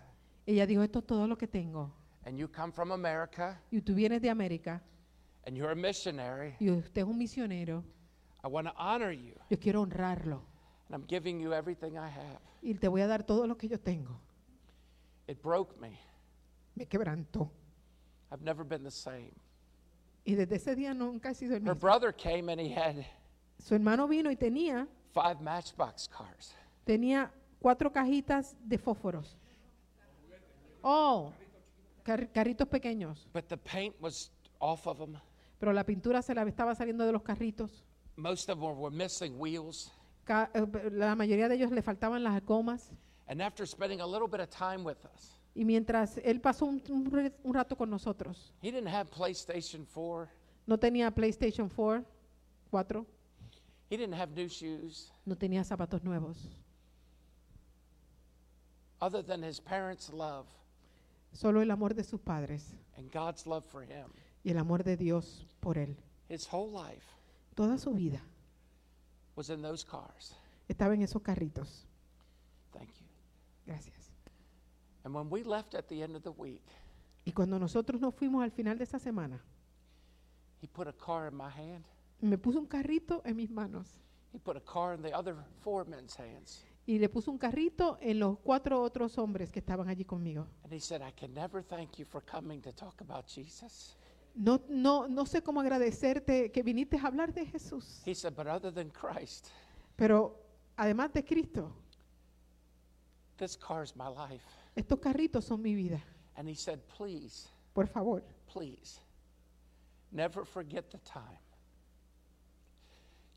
Ella 0.48 0.66
dijo, 0.66 0.82
esto 0.82 1.00
es 1.00 1.06
todo 1.06 1.28
lo 1.28 1.38
que 1.38 1.46
tengo. 1.48 1.94
And 2.32 2.40
you 2.40 2.48
come 2.48 2.72
from 2.72 2.94
America 2.94 3.60
Y 3.74 3.82
tú 3.82 3.94
vienes 3.94 4.22
de 4.22 4.30
América 4.30 4.82
and 5.46 5.58
you're 5.58 5.74
a 5.74 5.76
missionary. 5.76 6.56
y 6.62 6.70
usted 6.70 7.02
es 7.02 7.06
un 7.06 7.18
misionero. 7.18 7.84
I 8.42 8.48
want 8.48 8.68
to 8.70 8.74
honor 8.78 9.12
you. 9.12 9.34
Yo 9.50 9.58
quiero 9.60 9.82
honrarlo. 9.82 10.42
And 10.88 10.96
I'm 10.96 11.06
giving 11.10 11.42
you 11.42 11.52
everything 11.54 11.98
I 11.98 12.08
have. 12.10 12.40
Y 12.64 12.74
te 12.76 12.88
voy 12.88 13.02
a 13.02 13.08
dar 13.08 13.24
todo 13.24 13.46
lo 13.48 13.58
que 13.58 13.68
yo 13.68 13.78
tengo. 13.78 14.18
It 15.28 15.42
broke 15.44 15.78
me. 15.82 16.00
Me 16.76 16.86
quebrantó. 16.86 17.52
I've 18.32 18.42
never 18.46 18.64
been 18.64 18.84
the 18.86 18.92
same. 18.92 19.34
Y 20.24 20.36
desde 20.36 20.56
ese 20.56 20.74
día 20.74 20.94
nunca 20.94 21.32
he 21.32 21.36
sido 21.36 21.58
el 21.58 21.64
Her 21.68 21.74
mismo. 21.76 21.82
brother 21.82 22.14
came 22.16 22.50
and 22.50 22.62
he 22.62 22.70
had 22.74 22.96
Su 23.60 23.76
hermano 23.76 24.08
vino 24.08 24.32
y 24.32 24.38
tenía, 24.38 24.88
five 25.14 25.42
matchbox 25.42 26.08
cars. 26.08 26.56
tenía 26.86 27.30
cuatro 27.60 27.92
cajitas 27.92 28.56
de 28.64 28.78
fósforos. 28.78 29.36
Oh, 30.82 31.34
car- 32.04 32.32
carritos 32.32 32.68
pequeños. 32.68 33.28
But 33.34 33.48
the 33.48 33.58
paint 33.58 33.96
was 34.02 34.32
off 34.60 34.88
of 34.88 34.98
them. 35.00 35.16
Pero 35.60 35.74
la 35.74 35.84
pintura 35.86 36.22
se 36.22 36.34
la 36.34 36.44
estaba 36.44 36.74
saliendo 36.76 37.06
de 37.06 37.12
los 37.12 37.22
carritos. 37.24 37.84
Most 38.16 38.50
of 38.50 38.60
them 38.60 38.80
were 38.80 38.96
missing 38.96 39.40
wheels. 39.40 39.92
Ca- 40.26 40.50
eh, 40.54 40.90
La 40.92 41.16
mayoría 41.16 41.48
de 41.48 41.56
ellos 41.56 41.72
le 41.72 41.82
faltaban 41.82 42.24
las 42.24 42.42
gomas. 42.46 42.92
And 43.28 43.42
after 43.42 43.66
spending 43.66 44.02
a 44.02 44.06
little 44.06 44.28
bit 44.28 44.42
of 44.42 44.50
time 44.50 44.84
with 44.84 44.98
us, 45.14 45.38
Y 45.54 45.66
mientras 45.66 46.18
él 46.24 46.40
pasó 46.42 46.66
un, 46.66 46.82
un 46.90 47.12
re- 47.12 47.34
un 47.44 47.54
rato 47.54 47.76
con 47.76 47.90
nosotros, 47.90 48.54
he 48.62 48.72
didn't 48.72 48.88
have 48.88 49.10
PlayStation 49.12 49.86
4. 49.86 50.30
no 50.66 50.78
tenía 50.78 51.12
PlayStation 51.12 51.70
4, 51.70 52.04
4, 52.70 53.06
He 53.90 53.98
didn't 53.98 54.14
have 54.14 54.32
new 54.34 54.48
shoes 54.48 55.12
no 55.26 55.36
tenía 55.36 55.64
zapatos 55.64 56.02
nuevos. 56.04 56.38
other 59.02 59.22
than 59.22 59.44
his 59.44 59.60
parents' 59.60 60.10
love 60.14 60.48
Solo 61.34 61.62
el 61.62 61.72
amor 61.72 61.94
de 61.96 62.04
sus 62.04 62.20
padres 62.20 62.74
and 62.98 63.12
God's 63.12 63.46
love 63.46 63.64
for 63.66 63.84
him. 63.84 64.08
y 64.44 64.52
el 64.52 64.58
amor 64.58 64.84
de 64.84 64.98
Dios 64.98 65.46
por 65.60 65.78
él. 65.78 65.96
His 66.30 66.48
whole 66.52 66.72
life 66.72 67.06
Toda 67.56 67.78
su 67.78 67.94
vida 67.94 68.22
was 69.36 69.50
in 69.50 69.62
those 69.62 69.86
cars. 69.86 70.36
estaba 70.68 70.94
en 70.94 71.02
esos 71.02 71.22
carritos. 71.22 71.86
Thank 72.72 72.90
you. 73.00 73.06
Gracias. 73.66 74.12
And 75.04 75.16
when 75.16 75.30
we 75.30 75.44
left 75.44 75.74
at 75.76 75.88
the 75.88 76.02
end 76.04 76.16
of 76.16 76.24
the 76.24 76.32
week, 76.32 76.62
Y 77.26 77.32
cuando 77.34 77.60
nosotros 77.60 78.02
nos 78.02 78.16
fuimos 78.16 78.44
al 78.44 78.52
final 78.52 78.78
de 78.78 78.84
esa 78.84 78.98
semana, 79.00 79.40
he 80.62 80.68
put 80.68 80.88
a 80.88 80.94
car 80.94 81.28
in 81.32 81.36
my 81.38 81.50
hand. 81.50 81.84
me 82.22 82.38
puso 82.38 82.60
un 82.60 82.68
carrito 82.68 83.22
en 83.26 83.36
mis 83.36 83.50
manos 83.50 83.88
He 84.34 84.40
put 84.40 84.56
a 84.56 84.62
car 84.62 84.94
in 84.96 85.02
the 85.02 85.14
other 85.14 85.36
four 85.62 85.86
men's 85.86 86.16
hands. 86.18 86.64
Y 86.92 87.00
le 87.00 87.08
puso 87.08 87.32
un 87.32 87.38
carrito 87.38 87.98
en 88.02 88.20
los 88.20 88.38
cuatro 88.40 88.82
otros 88.82 89.18
hombres 89.18 89.50
que 89.50 89.60
estaban 89.60 89.88
allí 89.88 90.04
conmigo. 90.04 90.46
And 90.66 90.74
he 90.74 90.80
said, 90.80 91.02
I 91.02 91.14
can 91.14 91.34
never 91.34 91.64
thank 91.64 91.98
you 91.98 92.06
for 92.06 92.22
coming 92.22 92.60
to 92.64 92.74
talk 92.74 93.00
about 93.00 93.28
Jesus. 93.28 93.96
No, 94.36 94.62
no, 94.68 95.08
no 95.08 95.26
sé 95.26 95.42
cómo 95.42 95.62
agradecerte 95.62 96.52
que 96.52 96.64
viniste 96.64 96.98
a 96.98 97.04
hablar 97.08 97.34
de 97.34 97.46
Jesús, 97.46 98.02
He 98.06 98.14
said, 98.14 98.34
but 98.36 98.46
other 98.48 98.74
than 98.74 98.90
Christ, 98.90 99.48
pero 99.96 100.36
además 100.76 101.14
de 101.14 101.24
Cristo, 101.24 101.72
this 103.38 103.56
car's 103.58 103.96
my 103.96 104.10
life. 104.10 104.44
estos 104.76 105.00
carritos 105.00 105.46
son 105.46 105.62
mi 105.62 105.74
vida. 105.76 106.02
And 106.36 106.48
he 106.50 106.56
said, 106.56 106.80
please, 106.98 107.48
Por 107.74 107.88
favor, 107.88 108.22
please, 108.48 109.00
never 110.12 110.44
forget 110.44 110.92
the 110.92 111.00
time 111.00 111.40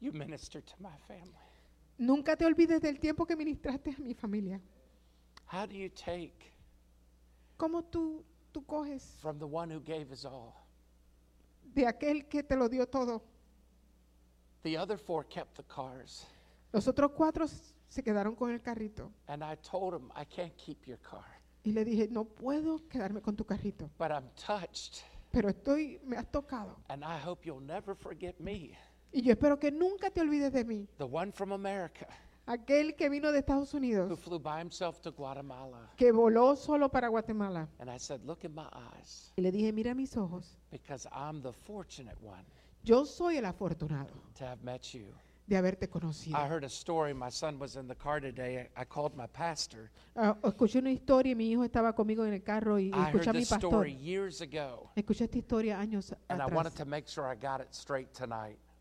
you 0.00 0.10
ministered 0.10 0.66
to 0.66 0.74
my 0.80 0.96
family. 1.06 1.30
Nunca 1.98 2.36
te 2.36 2.44
olvides 2.44 2.80
del 2.80 2.98
tiempo 2.98 3.26
que 3.26 3.36
ministraste 3.36 3.90
a 3.90 4.00
mi 4.00 4.14
familia. 4.14 4.60
How 5.52 5.66
do 5.66 5.74
you 5.74 5.88
take 5.90 6.52
¿Cómo 7.56 7.82
tú, 7.84 8.24
tú 8.52 8.64
coges 8.66 9.02
from 9.20 9.38
the 9.38 9.44
one 9.44 9.72
who 9.72 9.80
gave 9.80 10.10
his 10.10 10.24
all? 10.24 10.52
de 11.74 11.86
aquel 11.86 12.26
que 12.28 12.42
te 12.42 12.56
lo 12.56 12.68
dio 12.68 12.86
todo? 12.86 13.22
The 14.62 14.78
other 14.78 14.96
four 14.98 15.24
kept 15.24 15.56
the 15.56 15.64
cars. 15.64 16.26
Los 16.72 16.88
otros 16.88 17.12
cuatro 17.12 17.46
se 17.46 18.02
quedaron 18.02 18.34
con 18.34 18.50
el 18.50 18.60
carrito. 18.60 19.12
And 19.28 19.42
I 19.42 19.56
told 19.56 19.94
him, 19.94 20.10
I 20.16 20.24
can't 20.24 20.56
keep 20.56 20.86
your 20.86 20.98
car, 20.98 21.24
Y 21.64 21.72
le 21.72 21.84
dije, 21.84 22.08
no 22.10 22.24
puedo 22.24 22.86
quedarme 22.88 23.20
con 23.22 23.36
tu 23.36 23.44
carrito, 23.44 23.90
but 23.98 24.10
I'm 24.10 24.28
touched. 24.34 25.04
pero 25.30 25.48
estoy, 25.48 26.00
me 26.04 26.16
has 26.16 26.30
tocado. 26.30 26.76
And 26.88 27.04
I 27.04 27.18
hope 27.18 27.44
you'll 27.46 27.64
never 27.64 27.94
forget 27.94 28.38
me, 28.40 28.76
Y 29.14 29.22
yo 29.22 29.32
espero 29.32 29.58
que 29.60 29.70
nunca 29.70 30.10
te 30.10 30.20
olvides 30.20 30.52
de 30.52 30.64
mí. 30.64 30.88
the 30.98 31.04
one 31.04 31.30
from 31.32 31.52
America 31.52 32.06
Aquel 32.46 32.94
que 32.94 33.08
vino 33.08 33.32
de 33.32 33.38
Estados 33.38 33.72
who 33.72 33.78
Unidos, 33.78 34.18
flew 34.20 34.38
by 34.38 34.60
himself 34.60 35.00
to 35.00 35.12
Guatemala. 35.12 35.88
que 35.96 36.12
voló 36.12 36.56
solo 36.56 36.90
para 36.90 37.08
Guatemala. 37.08 37.68
And 37.78 37.88
I 37.88 37.96
said, 37.98 38.20
Look 38.26 38.44
in 38.44 38.52
my 38.54 38.66
eyes, 38.72 39.32
Y 39.36 39.42
le 39.42 39.50
dije, 39.50 39.72
mira 39.72 39.94
mis 39.94 40.14
ojos. 40.16 40.58
because 40.70 41.06
I'm 41.12 41.40
the 41.42 41.52
fortunate 41.52 42.16
one 42.20 42.44
Yo 42.82 43.04
soy 43.06 43.38
el 43.38 43.44
afortunado 43.46 44.12
to 44.36 44.44
have 44.44 44.62
met 44.62 44.82
you. 44.92 45.06
de 45.46 45.56
haberte 45.56 45.88
conocido. 45.88 46.36
I 46.36 46.46
heard 46.48 46.64
a 46.64 46.68
story. 46.68 47.14
My 47.14 47.30
son 47.30 47.58
was 47.58 47.76
in 47.76 47.86
the 47.86 47.94
car 47.94 48.20
today. 48.20 48.68
I 48.76 48.84
called 48.84 49.14
my 49.14 49.26
pastor. 49.26 49.90
Escuché 50.42 50.80
una 50.80 50.90
historia 50.90 51.32
y 51.32 51.34
mi 51.34 51.50
hijo 51.52 51.64
estaba 51.64 51.94
conmigo 51.94 52.24
en 52.26 52.32
el 52.34 52.42
carro 52.42 52.78
y, 52.78 52.86
y 52.86 52.88
I 52.90 53.06
escuché 53.06 53.30
a 53.30 53.32
mi 53.32 53.38
this 53.40 53.50
pastor. 53.50 53.70
story 53.70 53.94
years 53.96 54.40
ago, 54.42 54.90
Escuché 54.96 55.24
esta 55.24 55.38
historia 55.38 55.78
años 55.78 56.12
atrás. 56.12 56.50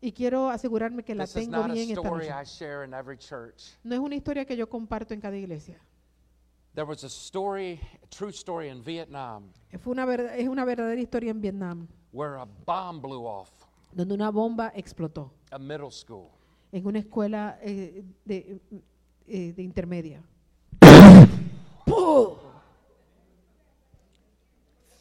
Y 0.04 0.12
quiero 0.12 0.50
asegurarme 0.50 1.02
que 1.02 1.14
la 1.14 1.24
This 1.24 1.36
is 1.36 1.42
tengo 1.44 1.56
not 1.56 1.70
a 1.70 1.72
bien 1.72 1.88
esta 1.88 2.02
story 2.02 2.28
noche. 2.28 2.42
I 2.42 2.44
share 2.44 2.84
in 2.84 2.92
every 2.92 3.16
church. 3.16 3.78
No 3.82 3.94
es 3.94 4.00
una 4.02 4.14
historia 4.14 4.44
que 4.44 4.54
yo 4.54 4.68
comparto 4.68 5.14
en 5.14 5.20
cada 5.22 5.34
iglesia. 5.34 5.80
There 6.74 6.84
was 6.86 7.04
a 7.04 7.08
story, 7.08 7.80
a 8.02 8.06
true 8.08 8.28
story 8.28 8.68
in 8.68 8.82
Vietnam, 8.84 9.50
Fue 9.80 9.92
una 9.92 10.04
es 10.34 10.46
una 10.46 10.66
verdadera 10.66 11.00
historia 11.00 11.30
en 11.30 11.40
Vietnam, 11.40 11.88
where 12.12 12.36
a 12.36 12.44
bomb 12.44 13.00
blew 13.00 13.24
off 13.24 13.48
donde 13.92 14.12
una 14.14 14.30
bomba 14.30 14.72
explotó 14.74 15.32
a 15.50 15.58
middle 15.58 15.90
school. 15.90 16.28
en 16.70 16.86
una 16.86 16.98
escuela 16.98 17.58
eh, 17.62 18.04
de, 18.26 18.60
eh, 19.26 19.54
de 19.54 19.62
intermedia. 19.62 20.22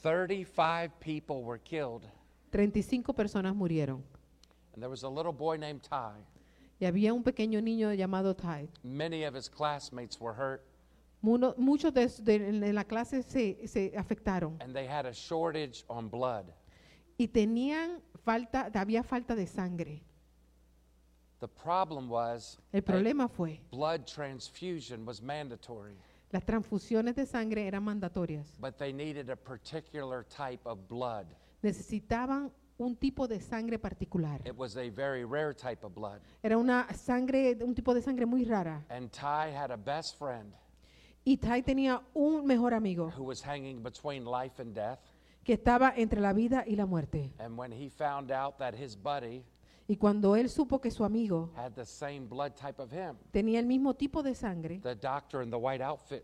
35 0.02 0.94
people 1.02 1.44
were 1.44 1.60
killed, 1.60 2.04
35 2.52 3.14
personas 3.14 3.54
murieron. 3.54 4.02
And 4.74 4.82
there 4.82 4.90
was 4.90 5.04
a 5.04 5.10
little 5.10 5.34
boy 5.34 5.58
named 5.58 5.82
Ty. 5.84 6.14
Y 6.80 6.86
había 6.88 7.14
un 7.14 7.24
pequeño 7.24 7.62
niño 7.62 7.94
llamado 7.94 8.36
Ty. 8.36 8.70
Many 8.84 9.24
of 9.26 9.36
his 9.36 9.48
classmates 9.50 10.20
were 10.20 10.34
hurt, 10.34 10.62
Muno- 11.22 11.54
muchos 11.58 11.94
de, 11.94 12.08
de- 12.08 12.60
de 12.60 12.74
la 12.74 12.84
clase 12.84 13.24
se, 13.24 13.66
se 13.68 13.94
afectaron 13.96 14.58
and 14.62 14.74
they 14.76 14.86
had 14.86 15.06
a 15.06 15.14
shortage 15.14 15.86
on 15.88 16.10
blood. 16.10 16.46
y 17.18 17.28
tenían 17.28 18.02
falta, 18.26 18.70
había 18.74 19.04
falta 19.04 19.36
de 19.36 19.46
sangre. 19.48 20.04
The 21.40 21.48
problem 21.48 22.10
was 22.10 22.58
El 22.74 22.82
problema 22.84 23.30
fue, 23.30 23.60
blood 23.72 24.06
transfusion 24.06 25.06
was 25.06 25.22
mandatory. 25.22 25.96
Las 26.32 26.44
transfusiones 26.46 27.16
de 27.16 27.26
sangre 27.26 27.68
eran 27.68 27.84
mandatorias. 27.84 28.48
but 28.60 28.78
they 28.78 28.92
needed 28.92 29.30
a 29.30 29.36
particular 29.36 30.26
type 30.26 30.62
of 30.66 30.88
blood. 30.90 31.28
Necesitaban 31.62 32.52
un 32.78 32.96
tipo 32.96 33.28
de 33.28 33.40
sangre 33.40 33.78
particular. 33.80 34.42
It 34.46 34.56
was 34.58 34.76
a 34.78 34.90
very 34.90 35.24
rare 35.26 35.54
type 35.54 35.86
of 35.86 35.94
blood. 35.94 36.20
Era 36.42 36.58
una 36.58 36.88
sangre, 36.94 37.58
un 37.64 37.74
tipo 37.74 37.94
de 37.94 38.02
sangre 38.02 38.26
muy 38.26 38.44
rara. 38.46 38.86
And 38.90 39.10
Ty 39.12 39.56
had 39.56 39.72
a 39.72 39.78
best 39.78 40.18
friend 40.18 40.54
Y 41.26 41.38
Tai 41.38 41.62
tenía 41.62 42.02
un 42.14 42.46
mejor 42.46 42.74
amigo 42.74 43.12
who 43.18 43.24
was 43.24 43.42
hanging 43.42 43.82
between 43.82 44.26
life 44.26 44.62
and 44.62 44.74
death. 44.74 45.00
que 45.44 45.54
estaba 45.54 45.94
entre 45.96 46.20
la 46.20 46.34
vida 46.34 46.64
y 46.68 46.76
la 46.76 46.86
muerte. 46.86 47.32
And 47.40 47.58
when 47.58 47.72
he 47.72 47.90
found 47.90 48.32
out 48.32 48.58
that 48.58 48.74
his 48.74 48.96
buddy 48.96 49.44
Y 49.88 49.98
cuando 49.98 50.36
él 50.36 50.50
supo 50.50 50.80
que 50.80 50.92
su 50.92 51.04
amigo 51.04 51.52
had 51.56 51.74
the 51.74 51.86
same 51.86 52.22
blood 52.28 52.56
type 52.56 52.82
of 52.82 52.92
him, 52.92 53.18
tenía 53.32 53.60
el 53.60 53.66
mismo 53.66 53.94
tipo 53.96 54.24
de 54.24 54.34
sangre, 54.34 54.80
the 54.80 54.96
doctor 54.96 55.44
in 55.44 55.50
the 55.50 55.58
white 55.58 55.84
outfit 55.84 56.24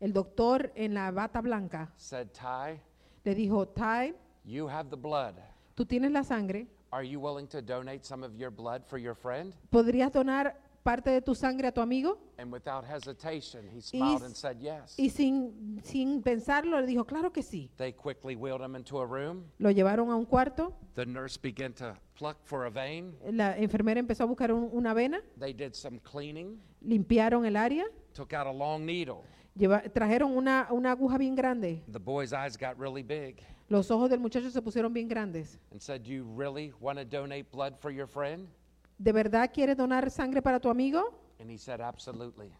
el 0.00 0.12
doctor 0.12 0.72
en 0.74 0.94
la 0.94 1.10
bata 1.10 1.40
blanca 1.42 1.92
said, 1.96 2.28
Ty, 2.32 2.80
le 3.24 3.34
dijo, 3.34 3.68
Tai, 3.68 4.14
you 4.44 4.66
have 4.66 4.88
the 4.88 4.96
blood. 4.96 5.34
Tú 5.80 5.86
tienes 5.86 6.10
la 6.12 6.22
sangre, 6.22 6.66
Are 6.92 7.02
you 7.08 7.18
willing 7.20 7.46
to 7.48 7.62
donate 7.62 8.04
some 8.04 8.22
of 8.22 8.34
your 8.36 8.50
blood 8.50 8.82
for 8.86 8.98
your 8.98 9.14
friend? 9.14 9.54
¿podrías 9.70 10.12
donar 10.12 10.54
parte 10.82 11.08
de 11.10 11.22
tu 11.22 11.34
sangre 11.34 11.68
a 11.68 11.72
tu 11.72 11.80
amigo? 11.80 12.18
And 12.36 12.52
without 12.52 12.84
hesitation, 12.84 13.66
he 13.72 13.80
smiled 13.80 14.22
and 14.24 14.34
said 14.36 14.58
yes. 14.60 14.94
Y 14.98 15.08
sin, 15.08 15.80
sin 15.84 16.20
pensarlo 16.22 16.78
le 16.80 16.86
dijo, 16.86 17.06
claro 17.06 17.32
que 17.32 17.42
sí. 17.42 17.70
They 17.78 17.92
quickly 17.94 18.34
wheeled 18.36 18.60
him 18.60 18.76
into 18.76 18.98
a 18.98 19.06
room. 19.06 19.44
Lo 19.58 19.70
llevaron 19.70 20.10
a 20.10 20.16
un 20.16 20.26
cuarto, 20.26 20.74
The 20.96 21.06
nurse 21.06 21.38
began 21.40 21.72
to 21.74 21.94
pluck 22.18 22.36
for 22.44 22.66
a 22.66 22.70
vein. 22.70 23.14
la 23.30 23.56
enfermera 23.56 24.00
empezó 24.00 24.24
a 24.24 24.26
buscar 24.26 24.52
un- 24.52 24.68
una 24.72 24.92
vena, 24.92 25.22
They 25.38 25.54
did 25.54 25.72
some 25.74 25.98
cleaning, 26.00 26.60
limpiaron 26.82 27.46
el 27.46 27.56
área, 27.56 27.84
took 28.12 28.34
out 28.34 28.46
a 28.46 28.52
long 28.52 28.84
needle. 28.84 29.22
Lleva- 29.56 29.82
trajeron 29.92 30.36
una, 30.36 30.68
una 30.70 30.92
aguja 30.92 31.18
bien 31.18 31.34
grande. 31.34 31.82
The 31.90 31.98
boy's 31.98 32.32
eyes 32.32 32.56
got 32.56 32.78
really 32.78 33.02
big 33.02 33.36
Los 33.68 33.90
ojos 33.90 34.10
del 34.10 34.18
muchacho 34.20 34.50
se 34.50 34.60
pusieron 34.60 34.92
bien 34.92 35.08
grandes. 35.08 35.58
and 35.70 35.80
said, 35.80 36.02
Do 36.02 36.10
you 36.10 36.24
really 36.36 36.72
want 36.80 36.98
to 36.98 37.04
donate 37.04 37.50
blood 37.52 37.74
for 37.80 37.90
your 37.92 38.06
friend? 38.08 38.48
¿De 38.98 39.12
verdad 39.12 39.50
quieres 39.52 39.76
donar 39.76 40.10
sangre 40.10 40.42
para 40.42 40.58
tu 40.60 40.68
amigo? 40.68 41.14
And 41.38 41.48
he 41.50 41.56
said, 41.56 41.80
Absolutely. 41.80 42.50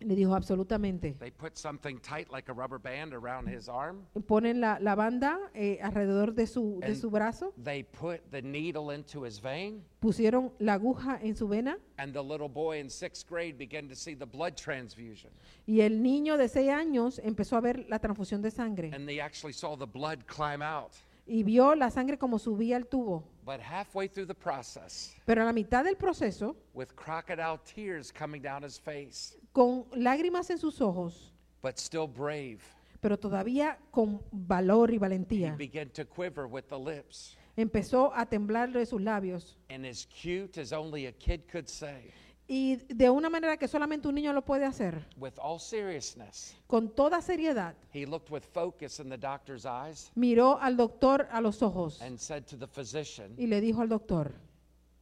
Le 0.00 0.14
dijo 0.14 0.34
absolutamente. 0.34 1.16
They 1.18 1.30
put 1.32 1.56
something 1.56 1.98
tight 2.00 2.30
like 2.32 2.48
a 2.50 2.54
rubber 2.54 2.78
band 2.78 3.12
around 3.12 3.48
his 3.48 3.68
arm. 3.68 4.06
Ponen 4.26 4.60
la, 4.60 4.78
la 4.80 4.94
banda 4.94 5.38
eh, 5.54 5.78
alrededor 5.82 6.34
de 6.34 6.46
su, 6.46 6.78
de 6.80 6.86
And- 6.88 6.96
su 6.96 7.10
brazo, 7.10 7.52
They 7.62 7.82
put 7.82 8.20
the 8.30 8.40
needle 8.40 8.94
into 8.94 9.24
his 9.24 9.40
vein, 9.42 9.82
pusieron 10.00 10.52
la 10.60 10.74
aguja 10.74 11.18
en 11.20 11.34
su 11.34 11.48
vena 11.48 11.78
and 11.96 12.12
the 12.12 12.22
little 12.22 12.48
boy 12.48 12.78
in 12.78 12.88
sixth 12.88 13.28
grade 13.28 13.54
began 13.58 13.88
to 13.88 13.96
see 13.96 14.14
the 14.14 14.24
blood 14.26 14.54
transfusion. 14.54 15.32
y 15.66 15.80
el 15.80 16.00
niño 16.00 16.36
de 16.36 16.48
6 16.48 16.70
años 16.70 17.18
empezó 17.24 17.56
a 17.56 17.60
ver 17.60 17.84
la 17.88 17.98
transfusión 17.98 18.40
de 18.40 18.52
sangre 18.52 18.92
And 18.94 19.06
they 19.06 19.18
actually 19.20 19.52
saw 19.52 19.76
the 19.76 19.86
blood 19.86 20.18
climb 20.26 20.62
out. 20.62 20.92
Y 21.28 21.42
vio 21.42 21.74
la 21.74 21.90
sangre 21.90 22.18
como 22.18 22.38
subía 22.38 22.76
al 22.76 22.86
tubo. 22.86 23.24
But 23.44 23.60
halfway 23.60 24.08
through 24.08 24.26
the 24.26 24.34
process, 24.34 25.14
Pero 25.24 25.42
a 25.42 25.44
la 25.44 25.52
mitad 25.52 25.84
del 25.84 25.96
proceso, 25.96 26.56
with 26.74 26.94
crocodile 26.96 27.58
tears 27.64 28.12
coming 28.12 28.42
down 28.42 28.62
his 28.64 28.78
face, 28.78 29.36
con 29.52 29.84
lágrimas 29.94 30.50
en 30.50 30.58
sus 30.58 30.80
ojos, 30.80 31.32
but 31.62 31.78
still 31.78 32.06
brave, 32.06 32.58
pero 33.00 33.16
todavía 33.18 33.78
con 33.90 34.20
valor 34.32 34.90
y 34.90 34.96
he 34.96 34.98
valentía, 34.98 35.56
began 35.56 35.88
to 35.90 36.04
quiver 36.04 36.46
with 36.46 36.64
the 36.68 36.78
lips. 36.78 37.36
empezó 37.56 38.12
a 38.14 38.26
temblar 38.26 38.72
de 38.72 38.84
sus 38.86 39.00
labios. 39.00 39.56
And 39.70 39.86
as 39.86 40.06
cute 40.06 40.58
as 40.58 40.72
only 40.72 41.06
a 41.06 41.12
kid 41.12 41.48
could 41.50 41.68
say, 41.68 42.12
Y 42.50 42.76
de 42.76 43.10
una 43.10 43.28
manera 43.28 43.58
que 43.58 43.68
solamente 43.68 44.08
un 44.08 44.14
niño 44.14 44.32
lo 44.32 44.42
puede 44.42 44.64
hacer, 44.64 45.04
with 45.18 45.34
all 45.38 45.60
seriousness, 45.60 46.56
con 46.66 46.88
toda 46.88 47.20
seriedad, 47.20 47.74
he 47.92 48.06
looked 48.06 48.30
with 48.30 48.42
focus 48.42 49.00
in 49.00 49.10
the 49.10 49.18
doctor's 49.18 49.66
eyes 49.66 50.10
miró 50.14 50.58
al 50.58 50.74
doctor 50.74 51.28
a 51.30 51.42
los 51.42 51.60
ojos 51.60 52.00
and 52.00 52.18
said 52.18 52.46
to 52.46 52.56
the 52.56 52.66
physician, 52.66 53.34
y 53.36 53.46
le 53.46 53.60
dijo 53.60 53.82
al 53.82 53.88
doctor, 53.88 54.32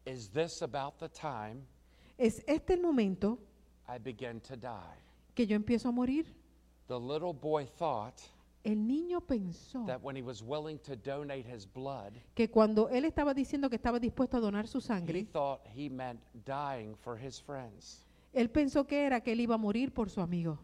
Is 0.06 0.28
this 0.30 0.60
about 0.62 0.98
the 0.98 1.08
time 1.08 1.62
¿es 2.18 2.42
este 2.48 2.74
el 2.74 2.80
momento 2.80 3.38
I 3.88 3.98
begin 3.98 4.40
to 4.40 4.56
die? 4.56 4.98
que 5.34 5.46
yo 5.46 5.54
empiezo 5.54 5.88
a 5.88 5.92
morir? 5.92 6.26
The 6.88 6.98
little 6.98 7.32
boy 7.32 7.64
thought 7.78 8.20
El 8.66 8.86
niño 8.86 9.20
pensó 9.20 9.84
that 9.86 10.02
when 10.02 10.16
he 10.16 10.22
was 10.22 10.42
willing 10.42 10.78
to 10.80 10.96
donate 10.96 11.46
his 11.46 11.66
blood, 11.72 12.12
que 12.34 12.48
cuando 12.50 12.88
él 12.88 13.04
estaba 13.04 13.32
diciendo 13.32 13.68
que 13.70 13.76
estaba 13.76 14.00
dispuesto 14.00 14.36
a 14.38 14.40
donar 14.40 14.66
su 14.66 14.78
he 14.78 14.82
sangre, 14.82 15.24
thought 15.32 15.60
he 15.74 15.88
meant 15.88 16.18
dying 16.44 16.96
for 16.96 17.16
his 17.16 17.40
friends. 17.40 18.04
él 18.34 18.50
pensó 18.50 18.84
que 18.86 19.06
era 19.06 19.20
que 19.20 19.32
él 19.32 19.40
iba 19.40 19.54
a 19.54 19.58
morir 19.58 19.92
por 19.94 20.10
su 20.10 20.20
amigo. 20.20 20.58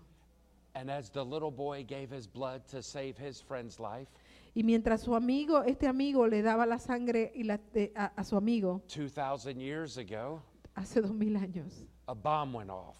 And 0.74 0.90
as 0.90 1.10
the 1.12 1.22
little 1.24 1.50
boy 1.50 1.84
gave 1.84 2.10
his 2.10 2.26
blood 2.26 2.62
to 2.72 2.82
save 2.82 3.14
his 3.18 3.40
friend's 3.40 3.78
life, 3.78 4.10
Y 4.54 4.62
mientras 4.64 5.02
su 5.02 5.14
amigo, 5.14 5.62
este 5.62 5.86
amigo 5.86 6.26
le 6.26 6.42
daba 6.42 6.66
la 6.66 6.78
sangre 6.78 7.30
y 7.34 7.44
la- 7.44 7.58
de- 7.72 7.92
a, 7.94 8.06
a 8.16 8.24
su 8.24 8.36
amigo, 8.36 8.82
2,000 8.88 9.58
years 9.60 9.96
ago, 9.96 10.42
hace 10.74 11.00
dos 11.00 11.12
mil 11.14 11.36
años, 11.36 11.86
a 12.08 12.14
bomb 12.14 12.54
went 12.56 12.70
off. 12.70 12.96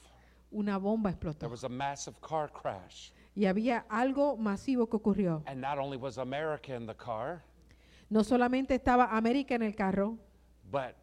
una 0.53 0.79
bomba 0.79 1.11
There 1.11 1.31
explotó. 1.31 1.51
was 1.51 1.65
a 1.65 1.69
massive 1.69 2.15
car 2.21 2.49
crash. 2.53 3.11
Y 3.35 3.47
había 3.47 3.87
algo 3.89 4.37
masivo 4.37 4.89
que 4.89 4.97
ocurrió. 4.97 5.43
And 5.47 5.61
not 5.61 5.79
only 5.79 5.97
was 5.97 6.19
America 6.19 6.75
in 6.77 6.87
the 6.87 6.95
car, 6.95 7.43
No 8.11 8.25
solamente 8.25 8.75
estaba 8.75 9.17
América 9.17 9.55
en 9.55 9.63
el 9.63 9.75
carro, 9.75 10.19
but 10.71 10.95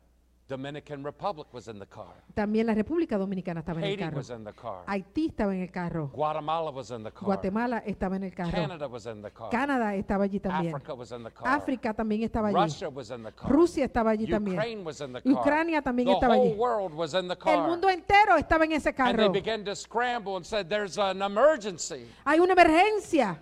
Dominican 0.49 1.03
Republic 1.03 1.47
was 1.53 1.67
in 1.67 1.77
the 1.77 1.85
car. 1.85 2.11
también 2.33 2.65
la 2.65 2.73
República 2.73 3.19
Dominicana 3.19 3.59
estaba 3.59 3.77
en 3.79 3.83
el 3.85 3.89
Haiti 3.91 4.03
carro. 4.03 4.17
was 4.17 4.29
in 4.31 4.43
the 4.43 4.51
car. 4.53 4.83
Haití 4.87 5.27
estaba 5.27 5.53
en 5.53 5.61
el 5.61 5.69
carro. 5.71 6.07
Guatemala 6.11 6.71
was 6.71 6.89
in 6.89 7.03
the 7.03 7.11
car. 7.11 7.23
Guatemala 7.25 7.83
estaba 7.85 8.15
en 8.15 8.23
el 8.23 8.33
carro. 8.33 8.51
Canada 8.51 8.87
was 8.87 9.05
in 9.05 9.21
the 9.21 9.29
car. 9.29 9.51
Canadá 9.51 9.93
estaba 9.95 10.23
allí 10.23 10.39
también. 10.39 10.73
Africa 10.73 10.93
was 10.95 11.11
in 11.11 11.23
the 11.23 11.29
car. 11.31 11.47
África 11.47 11.93
también 11.93 12.23
estaba 12.23 12.47
allí. 12.49 12.55
Russia 12.63 12.89
was 12.89 13.11
in 13.11 13.21
the 13.23 13.31
car. 13.31 13.51
Rusia 13.51 13.85
estaba 13.85 14.09
allí 14.09 14.25
también. 14.27 14.57
Ukraine 14.57 14.83
was 14.83 14.99
in 15.01 15.13
the 15.13 15.21
car. 15.21 15.31
Ucrania 15.33 15.81
también 15.83 16.07
the 16.07 16.13
estaba 16.15 16.35
whole 16.35 16.49
allí. 16.49 16.57
world 16.57 16.93
was 16.95 17.13
in 17.13 17.27
the 17.27 17.33
El 17.35 17.37
car. 17.39 17.67
mundo 17.69 17.87
entero 17.87 18.35
estaba 18.35 18.65
en 18.65 18.71
ese 18.71 18.89
and 18.89 18.97
they 18.97 19.15
carro. 19.17 19.31
began 19.31 19.63
to 19.63 19.75
scramble 19.75 20.35
and 20.35 20.43
said, 20.45 20.67
"There's 20.67 20.97
an 20.97 21.21
emergency." 21.21 22.07
Hay 22.25 22.39
una 22.39 22.53
emergencia. 22.53 23.37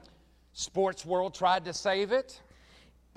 Sports 0.52 1.06
world 1.06 1.34
tried 1.34 1.64
to 1.64 1.72
save 1.74 2.12
it. 2.12 2.42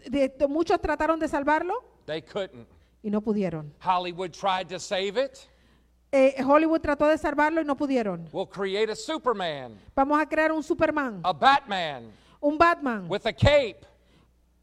De- 0.09 0.29
de- 0.29 0.46
muchos 0.46 0.81
trataron 0.81 1.18
de 1.18 1.26
salvarlo 1.26 1.74
They 2.07 2.22
couldn't. 2.22 2.68
Y 3.03 3.11
no 3.11 3.21
pudieron. 3.21 3.73
Hollywood 3.81 4.33
tried 4.33 4.69
to 4.69 4.79
save 4.79 5.17
it. 5.17 5.49
Eh, 6.13 6.43
Hollywood 6.43 6.81
trató 6.81 7.07
de 7.07 7.17
salvarlo 7.19 7.61
y 7.61 7.65
no 7.65 7.77
pudieron. 7.77 8.29
We'll 8.33 8.49
create 8.49 8.91
a 8.91 8.97
Superman, 8.97 9.79
Vamos 9.95 10.21
a 10.21 10.27
crear 10.27 10.51
un 10.51 10.63
Superman, 10.63 11.21
a 11.23 11.33
Batman 11.33 12.11
un 12.41 12.57
Batman 12.57 13.07
with 13.09 13.27
a 13.27 13.33
cape 13.33 13.87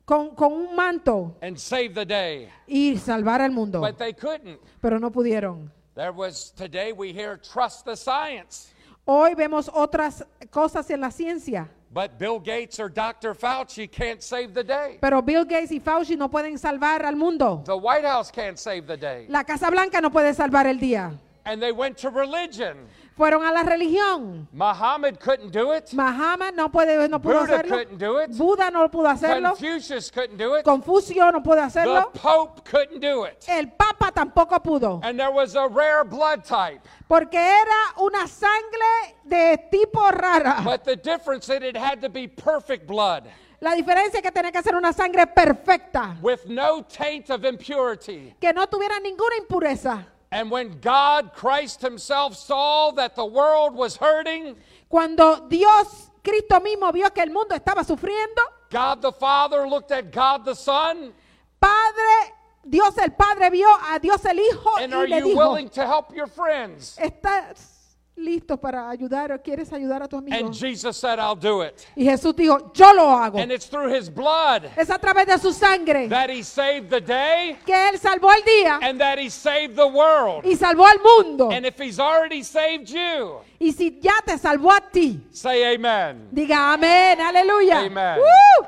con, 0.06 0.36
con 0.36 0.52
un 0.52 0.76
manto 0.76 1.36
and 1.42 1.58
save 1.58 1.94
the 1.94 2.06
day. 2.06 2.50
y 2.68 2.98
salvar 2.98 3.42
al 3.42 3.52
mundo. 3.52 3.80
But 3.80 3.98
they 3.98 4.14
couldn't. 4.14 4.60
Pero 4.82 5.00
no 5.00 5.12
pudieron. 5.12 5.72
There 5.96 6.12
was 6.12 6.52
today 6.56 6.92
we 6.92 7.14
hear 7.14 7.38
trust 7.38 7.86
the 7.86 7.96
science. 7.96 8.74
Hoy 9.06 9.36
vemos 9.36 9.70
otras 9.74 10.26
cosas 10.52 10.90
en 10.90 11.02
la 11.02 11.12
ciencia. 11.12 11.70
But 11.94 12.20
Bill 12.20 12.40
Gates 12.40 12.80
or 12.80 12.90
Dr. 12.90 13.34
Fauci 13.34 13.90
can't 13.90 14.22
save 14.22 14.54
the 14.54 14.64
day. 14.64 14.98
Pero 15.02 15.22
Bill 15.22 15.46
Gates 15.46 15.72
y 15.72 15.80
Fauci 15.80 16.18
no 16.18 16.30
pueden 16.30 16.58
salvar 16.58 17.04
al 17.06 17.16
mundo. 17.16 17.64
The 17.66 17.78
White 17.78 18.06
House 18.06 18.30
can't 18.30 18.60
save 18.60 18.88
the 18.88 18.98
day. 18.98 19.26
La 19.30 19.44
Casa 19.44 19.70
Blanca 19.72 20.02
no 20.02 20.10
puede 20.10 20.34
salvar 20.34 20.68
el 20.68 20.80
día. 20.80 21.18
And 21.46 21.62
they 21.62 21.72
went 21.72 21.98
to 22.00 22.10
religion. 22.10 22.76
Fueron 23.18 23.44
a 23.44 23.52
la 23.52 23.64
religión. 23.64 24.48
Muhammad 24.54 25.18
couldn't 25.20 25.52
do 25.52 25.74
it. 25.74 25.92
Mahama 25.92 26.52
no, 26.52 26.70
puede, 26.70 27.10
no 27.10 27.20
pudo 27.20 27.40
Buddha 27.40 27.56
hacerlo. 27.56 27.76
couldn't 27.78 27.98
do 27.98 28.20
it. 28.20 28.38
Buda 28.38 28.70
no 28.70 28.88
pudo 28.92 29.10
hacerlo. 29.10 29.50
Confucius 29.50 30.12
couldn't 30.12 30.38
do 30.38 30.54
it. 30.56 30.64
Confucio 30.64 31.32
no 31.32 31.42
pudo 31.42 31.56
The 31.56 31.62
hacerlo. 31.64 32.12
Pope 32.14 32.64
couldn't 32.64 33.00
do 33.02 33.24
it. 33.26 33.44
El 33.48 33.70
Papa 33.72 34.12
tampoco 34.12 34.62
pudo. 34.62 35.00
And 35.04 35.20
there 35.20 35.32
was 35.32 35.56
a 35.56 35.68
rare 35.68 36.04
blood 36.04 36.44
type. 36.46 36.82
Porque 37.08 37.40
era 37.40 37.94
una 38.00 38.28
sangre 38.28 39.16
de 39.26 39.58
tipo 39.72 40.12
rara. 40.12 40.62
But 40.64 40.84
the 40.84 40.96
difference 40.96 41.50
is 41.50 41.64
it 41.64 41.76
had 41.76 42.02
to 42.02 42.10
be 42.10 42.28
perfect 42.28 42.86
blood 42.86 43.24
La 43.60 43.74
diferencia 43.74 44.18
es 44.20 44.22
que 44.22 44.32
tenía 44.32 44.52
que 44.52 44.62
ser 44.62 44.76
una 44.76 44.94
sangre 44.94 45.26
perfecta. 45.26 46.16
with 46.22 46.46
no 46.46 46.84
taint 46.84 47.32
of 47.32 47.44
impurity. 47.44 48.36
Que 48.40 48.54
no 48.54 48.68
tuviera 48.68 49.00
ninguna 49.00 49.36
impureza. 49.38 50.06
And 50.32 50.52
when 50.52 50.80
God, 50.82 51.32
Christ 51.34 51.82
Himself, 51.82 52.36
saw 52.36 52.92
that 52.92 53.16
the 53.16 53.26
world 53.26 53.76
was 53.76 53.96
hurting, 53.96 54.58
Cuando 54.90 55.48
Dios, 55.48 56.10
Cristo 56.24 56.60
mismo, 56.60 56.92
vio 56.94 57.10
que 57.10 57.24
el 57.24 57.30
mundo 57.32 57.56
estaba 57.56 57.84
sufriendo, 57.84 58.42
God 58.70 59.02
the 59.02 59.12
Father 59.12 59.68
looked 59.68 59.92
at 59.92 60.12
God 60.12 60.46
the 60.46 60.56
Son, 60.56 61.14
Padre, 61.60 62.34
Dios 62.68 62.98
el 62.98 63.12
Padre 63.12 63.50
vio 63.50 63.68
a 63.68 64.00
Dios 64.00 64.24
el 64.26 64.38
Hijo 64.40 64.78
and 64.80 64.94
y 64.94 64.98
are 64.98 65.08
le 65.08 65.20
you 65.20 65.26
dijo, 65.28 65.38
willing 65.38 65.70
to 65.70 65.86
help 65.86 66.14
your 66.14 66.28
friends? 66.28 66.98
¿estás 67.02 67.77
listos 68.18 68.60
para 68.60 68.90
ayudar 68.90 69.32
o 69.32 69.42
quieres 69.42 69.72
ayudar 69.72 70.04
a 70.04 70.08
tu 70.08 70.18
amigo. 70.18 70.36
And 70.36 70.54
Jesus 70.54 70.98
said, 70.98 71.20
I'll 71.20 71.36
do 71.40 71.62
it. 71.62 71.86
Y 71.96 72.04
Jesús 72.06 72.36
dijo, 72.36 72.72
yo 72.74 72.94
lo 72.94 73.10
hago. 73.10 73.38
And 73.40 73.52
it's 73.52 73.68
through 73.68 73.94
his 73.94 74.10
blood 74.10 74.64
Es 74.76 74.90
a 74.90 74.98
través 75.00 75.28
de 75.28 75.38
su 75.38 75.54
sangre 75.54 76.08
that 76.10 76.30
he 76.30 76.44
saved 76.44 76.90
the 76.90 77.00
day 77.02 77.58
que 77.66 77.74
Él 77.76 77.98
salvó 78.00 78.32
el 78.34 78.42
día 78.44 78.80
and 78.82 79.00
that 79.00 79.18
he 79.20 79.30
saved 79.30 79.76
the 79.76 79.88
world. 79.88 80.44
y 80.46 80.56
salvó 80.56 80.86
al 80.86 81.00
mundo. 81.00 81.50
And 81.52 81.66
if 81.66 81.78
he's 81.80 82.00
already 82.00 82.44
saved 82.44 82.90
you, 82.90 83.40
Y 83.60 83.72
si 83.72 84.00
ya 84.02 84.20
te 84.26 84.38
salvó 84.38 84.72
a 84.72 84.82
ti, 84.92 85.20
say 85.32 85.74
amen. 85.76 86.30
diga 86.32 86.74
amén, 86.74 87.20
aleluya. 87.22 87.86
Amen. 87.86 88.20
¡Woo! 88.20 88.68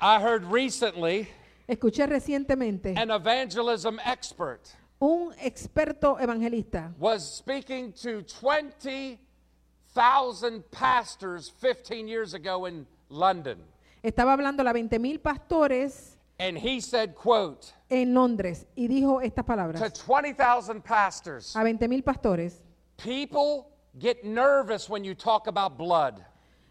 I 0.00 0.20
heard 0.20 0.44
recently 0.50 1.28
Escuché 1.68 2.06
recientemente 2.06 2.94
an 2.96 3.10
evangelism 3.12 4.00
expert 4.04 4.60
un 5.02 5.34
experto 5.40 6.16
evangelista 6.20 6.92
was 6.96 7.24
speaking 7.38 7.92
to 7.92 8.22
20,000 8.22 10.62
pastors 10.70 11.48
15 11.60 12.06
years 12.06 12.34
ago 12.34 12.66
in 12.66 12.86
London. 13.08 13.58
estaba 14.02 14.32
hablando 14.32 14.62
a 14.62 14.72
20 14.72 14.98
mil 15.00 15.18
pastores 15.18 16.16
And 16.38 16.56
he 16.56 16.80
said, 16.80 17.14
quote, 17.14 17.72
en 17.90 18.14
Londres 18.14 18.64
y 18.76 18.86
dijo 18.88 19.20
estas 19.22 19.44
palabras. 19.44 19.80
to 19.80 19.90
20,000 19.90 20.82
pastors, 20.82 21.54
a 21.56 21.62
20 21.62 21.88
mil 21.88 22.02
pastores. 22.02 22.60
people 22.96 23.68
get 23.98 24.24
nervous 24.24 24.88
when 24.88 25.04
you 25.04 25.14
talk 25.14 25.46
about 25.48 25.76
blood. 25.76 26.24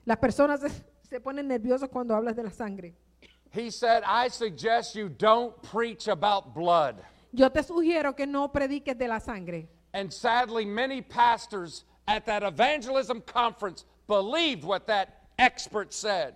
Las 0.06 0.18
personas 0.18 0.62
se, 0.62 0.70
se 1.10 1.20
ponen 1.20 1.48
nerviosos 1.48 1.90
cuando 1.90 2.16
hablas 2.16 2.36
de 2.36 2.44
la 2.44 2.50
sangre. 2.50 2.94
He 3.52 3.70
said, 3.70 4.02
I 4.06 4.30
suggest 4.30 4.96
you 4.96 5.10
don't 5.10 5.54
preach 5.62 6.08
about 6.08 6.56
blood. 6.56 7.04
Yo 7.32 7.50
te 7.50 7.64
sugiero 7.64 8.16
que 8.16 8.26
no 8.26 8.52
prediques 8.52 8.98
de 8.98 9.08
la 9.08 9.20
sangre. 9.20 9.70
And 9.94 10.12
sadly, 10.12 10.66
many 10.66 11.02
pastors 11.02 11.86
at 12.08 12.26
that 12.26 12.44
evangelism 12.44 13.22
conference 13.22 13.86
believed 14.08 14.64
what 14.64 14.88
that 14.88 15.28
expert 15.38 15.94
said. 15.94 16.36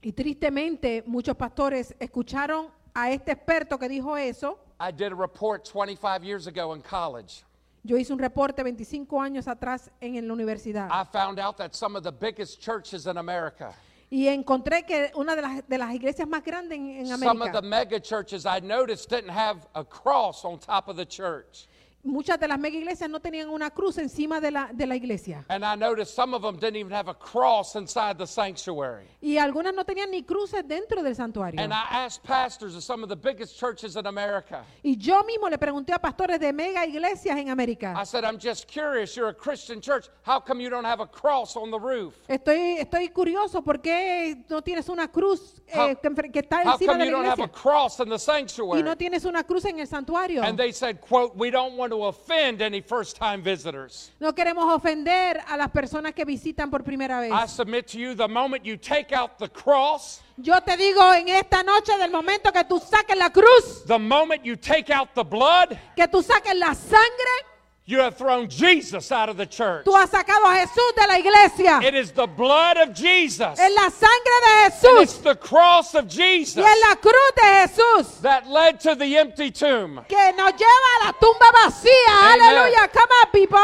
Y 0.00 0.12
tristemente 0.12 1.02
muchos 1.06 1.36
pastores 1.36 1.94
escucharon 1.98 2.70
a 2.94 3.10
este 3.10 3.32
experto 3.32 3.78
que 3.78 3.88
dijo 3.88 4.16
eso. 4.16 4.58
I 4.80 4.92
did 4.92 5.12
a 5.12 5.16
report 5.16 5.64
25 5.64 6.22
years 6.22 6.46
ago 6.46 6.72
in 6.72 6.82
college. 6.82 7.42
Yo 7.84 7.96
hice 7.96 8.12
un 8.12 8.18
reporte 8.18 8.62
25 8.62 9.20
años 9.20 9.48
atrás 9.48 9.90
en 10.00 10.26
la 10.26 10.34
universidad 10.34 10.88
I 10.90 11.04
found 11.04 11.38
out 11.38 11.56
that 11.56 11.74
some 11.74 11.96
of 11.96 12.02
the 12.02 12.12
biggest 12.12 12.60
churches 12.60 13.06
in 13.06 13.16
America, 13.16 13.74
y 14.10 14.26
encontré 14.28 14.84
que 14.84 15.10
una 15.14 15.36
de 15.36 15.42
las, 15.42 15.68
de 15.68 15.78
las 15.78 15.94
iglesias 15.94 16.26
más 16.26 16.42
grandes 16.42 16.78
en, 16.78 16.90
en 16.90 17.06
some 17.06 17.26
of 17.42 17.52
the 17.52 17.58
América, 17.58 17.62
mega 17.62 18.00
churches 18.00 18.46
I 18.46 18.60
noticed 18.60 19.10
didn't 19.10 19.30
have 19.30 19.66
a 19.74 19.84
cross 19.84 20.44
on 20.44 20.58
top 20.58 20.88
of 20.88 20.96
the 20.96 21.06
church. 21.06 21.68
Muchas 22.04 22.38
de 22.38 22.48
las 22.48 22.58
mega 22.58 22.76
iglesias 22.78 23.10
no 23.10 23.20
tenían 23.20 23.48
una 23.48 23.70
cruz 23.70 23.98
encima 23.98 24.40
de 24.40 24.50
la, 24.50 24.70
de 24.72 24.86
la 24.86 24.94
iglesia. 24.96 25.44
And 25.48 25.64
I 25.64 25.74
noticed 25.76 26.14
some 26.14 26.34
of 26.34 26.42
them 26.42 26.56
didn't 26.56 26.76
even 26.76 26.92
have 26.92 27.08
a 27.08 27.14
cross 27.14 27.74
inside 27.76 28.16
the 28.18 28.26
sanctuary. 28.26 29.06
Y 29.20 29.36
algunas 29.38 29.74
no 29.74 29.84
tenían 29.84 30.10
ni 30.10 30.22
cruces 30.22 30.66
dentro 30.66 31.02
del 31.02 31.14
santuario. 31.14 31.60
And 31.60 31.72
I 31.72 31.84
asked 32.06 32.22
pastors 32.24 32.74
of 32.76 32.82
some 32.82 33.02
of 33.02 33.08
the 33.08 33.16
biggest 33.16 33.58
churches 33.58 33.96
in 33.96 34.06
America, 34.06 34.64
Y 34.82 34.96
yo 34.96 35.22
mismo 35.24 35.50
le 35.50 35.58
pregunté 35.58 35.92
a 35.92 35.98
pastores 35.98 36.38
de 36.40 36.52
mega 36.52 36.86
iglesias 36.86 37.36
en 37.36 37.48
I 37.48 37.50
América. 37.50 38.04
said, 38.06 38.24
I'm 38.24 38.38
just 38.38 38.66
curious, 38.68 39.16
you're 39.16 39.28
a 39.30 39.34
Christian 39.34 39.80
church. 39.80 40.08
How 40.22 40.40
come 40.40 40.60
you 40.62 40.70
don't 40.70 40.84
have 40.86 41.00
a 41.00 41.06
cross 41.06 41.56
on 41.56 41.70
the 41.70 41.78
roof? 41.78 42.14
Estoy, 42.28 42.78
estoy 42.78 43.08
curioso 43.08 43.62
por 43.62 43.80
qué 43.80 44.44
no 44.48 44.62
tienes 44.62 44.88
una 44.88 45.08
cruz 45.08 45.60
eh, 45.66 45.76
How- 45.76 45.96
que, 46.00 46.30
que 46.30 46.38
está 46.40 46.62
How 46.64 46.72
encima 46.74 46.92
come 46.92 47.04
de 47.04 47.10
you 47.10 47.16
la 47.16 47.22
don't 47.22 47.26
have 47.28 47.40
a 47.40 47.44
iglesia 47.44 47.62
cross 47.62 47.98
in 48.00 48.08
the 48.08 48.14
y 48.14 48.18
sanctuary? 48.18 48.82
no 48.82 48.96
tienes 48.96 49.24
una 49.24 49.42
cruz 49.44 49.64
en 49.64 49.80
el 49.80 49.86
santuario. 49.86 50.42
And 50.42 50.56
they 50.58 50.72
said, 50.72 51.00
quote, 51.00 51.36
we 51.36 51.50
don't 51.50 51.76
want 51.76 51.90
to 51.90 51.97
offend 52.04 52.62
any 52.62 52.80
first-time 52.80 53.42
visitors. 53.42 54.12
No 54.20 54.32
queremos 54.34 54.64
ofender 54.74 55.40
a 55.48 55.56
las 55.56 55.70
personas 55.70 56.14
que 56.14 56.24
visitan 56.24 56.70
por 56.70 56.82
primera 56.82 57.20
vez. 57.20 57.32
I 57.32 57.46
submit 57.46 57.86
to 57.88 57.98
you, 57.98 58.14
the 58.14 58.28
moment 58.28 58.64
you 58.64 58.76
take 58.76 59.12
out 59.12 59.38
the 59.38 59.48
cross, 59.48 60.22
Yo 60.40 60.60
te 60.60 60.76
digo 60.76 61.12
en 61.14 61.28
esta 61.28 61.64
noche, 61.64 61.98
del 61.98 62.12
momento 62.12 62.52
que 62.52 62.62
tú 62.62 62.78
saques 62.78 63.16
la 63.16 63.30
cruz, 63.30 63.84
the 63.86 63.98
moment 63.98 64.44
you 64.44 64.54
take 64.54 64.92
out 64.92 65.08
the 65.14 65.24
blood, 65.24 65.76
que 65.96 66.06
tú 66.06 66.22
saques 66.22 66.54
la 66.54 66.74
sangre, 66.74 67.47
you 67.88 68.00
have 68.00 68.18
thrown 68.18 68.50
Jesus 68.50 69.10
out 69.10 69.30
of 69.30 69.38
the 69.38 69.46
church. 69.46 69.86
tú 69.86 69.94
has 69.96 70.10
sacado 70.10 70.44
a 70.44 70.66
Jesús 70.66 70.94
de 70.94 71.06
la 71.06 71.16
iglesia. 71.16 71.80
It 71.82 71.94
is 71.94 72.12
the 72.12 72.26
blood 72.26 72.76
of 72.76 72.92
Jesus. 72.92 73.58
Es 73.58 73.74
la 73.74 73.88
sangre 73.88 74.38
de 74.44 74.88
And 74.88 75.02
it's 75.02 75.16
the 75.18 75.34
cross 75.34 75.94
of 75.94 76.06
Jesus. 76.06 76.58
y 76.58 76.70
es 76.70 76.80
la 76.86 76.96
cruz 76.96 77.32
de 77.34 77.42
Jesús 77.42 78.20
that 78.20 78.46
led 78.46 78.78
to 78.80 78.94
the 78.94 79.16
empty 79.16 79.50
tomb. 79.50 80.04
que 80.06 80.32
nos 80.36 80.52
lleva 80.52 80.90
a 81.00 81.06
la 81.06 81.12
tumba 81.12 81.46
vacía. 81.64 82.34
Aleluya. 82.34 82.92
Come 82.92 83.10
on, 83.10 83.30
people. 83.32 83.58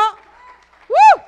Woo. 0.89 1.23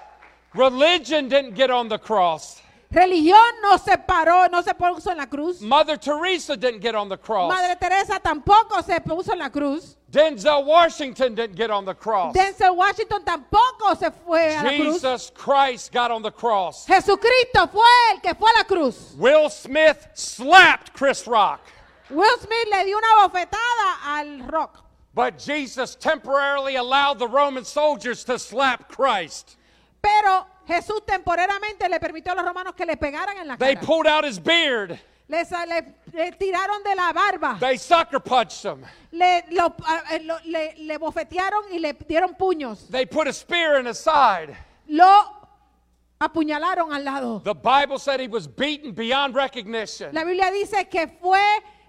Religion 0.55 1.29
didn't 1.29 1.55
get 1.55 1.71
on 1.71 1.89
the 1.89 1.99
cross. 1.99 2.63
Religión 2.91 3.37
no 3.63 3.77
se 3.79 3.99
paró, 3.99 4.49
no 4.51 4.63
se 4.63 4.73
puso 4.75 5.11
en 5.11 5.19
la 5.19 5.27
cruz. 5.27 5.61
Mother 5.61 5.97
Teresa 5.99 6.57
didn't 6.57 6.81
get 6.81 6.95
on 6.95 7.09
the 7.09 7.17
cross. 7.17 7.53
Madre 7.53 7.77
Teresa 7.77 8.21
tampoco 8.21 8.83
se 8.85 9.01
puso 9.01 9.33
en 9.33 9.41
la 9.41 9.51
cruz. 9.51 9.97
Denzel 10.11 10.65
Washington 10.65 11.35
didn't 11.35 11.57
get 11.57 11.71
on 11.71 11.85
the 11.85 11.95
cross. 11.95 12.35
Denzel 12.35 12.77
Washington 12.77 13.25
tampoco 13.25 13.99
se 13.99 14.11
fue 14.25 14.57
a 14.57 14.63
la 14.63 14.71
cruz. 14.77 14.95
Jesus 14.95 15.33
Christ 15.35 15.93
got 15.93 16.11
on 16.11 16.23
the 16.23 16.31
cross. 16.31 16.87
Jesucristo 16.87 17.67
fue 17.71 17.83
el 18.13 18.21
que 18.21 18.35
fue 18.35 18.49
a 18.51 18.59
la 18.59 18.65
cruz. 18.65 19.15
Will 19.19 19.51
Smith 19.51 20.07
slapped 20.15 20.93
Chris 20.95 21.27
Rock. 21.27 21.61
Will 22.09 22.39
Smith 22.39 22.69
le 22.71 22.85
dio 22.85 22.97
una 22.97 23.29
bofetada 23.29 24.07
al 24.07 24.49
rock. 24.49 24.85
But 25.13 25.39
Jesus 25.39 25.97
temporarily 25.97 26.77
allowed 26.77 27.19
the 27.19 27.27
Roman 27.27 27.65
soldiers 27.65 28.23
to 28.25 28.39
slap 28.39 28.89
Christ. 28.89 29.57
Pero 30.01 30.47
Jesús 30.67 31.05
temporariamente 31.07 31.89
le 31.89 31.99
permitió 32.01 32.33
a 32.33 32.35
los 32.37 32.45
romanos 32.45 32.75
que 32.75 32.85
le 32.87 32.97
pegaran 32.97 33.37
en 33.39 33.49
la 33.49 33.57
They 33.57 33.75
cara. 33.75 33.87
pulled 33.87 34.07
out 34.07 34.25
his 34.25 34.39
beard. 34.43 34.99
Le, 35.29 35.43
le- 35.67 35.95
le 36.13 36.33
tiraron 36.33 36.83
de 36.85 36.95
la 36.95 37.13
barba. 37.13 37.57
They 37.59 37.77
sucker 37.79 38.21
punched 38.21 38.65
him. 38.65 38.85
Le, 39.11 39.45
lo- 39.51 39.75
a- 39.85 40.19
lo- 40.23 40.39
le- 40.45 40.75
le 40.79 40.99
bofetearon 40.99 41.65
y 41.73 41.79
le 41.81 41.95
dieron 41.95 42.35
puños. 42.37 42.89
They 42.91 43.07
put 43.07 43.27
a 43.27 43.33
spear 43.33 43.81
in 43.81 43.87
his 43.87 43.99
side. 43.99 44.57
Lo 44.89 45.33
apuñalaron 46.21 46.93
al 46.93 47.05
lado. 47.05 47.41
The 47.45 47.55
Bible 47.55 47.99
said 47.99 48.21
he 48.21 48.29
was 48.29 48.47
beaten 48.47 48.93
beyond 48.93 49.35
recognition. 49.35 50.15
La 50.15 50.25
Biblia 50.25 50.51
dice 50.53 50.89
que 50.89 51.09
fue 51.21 51.41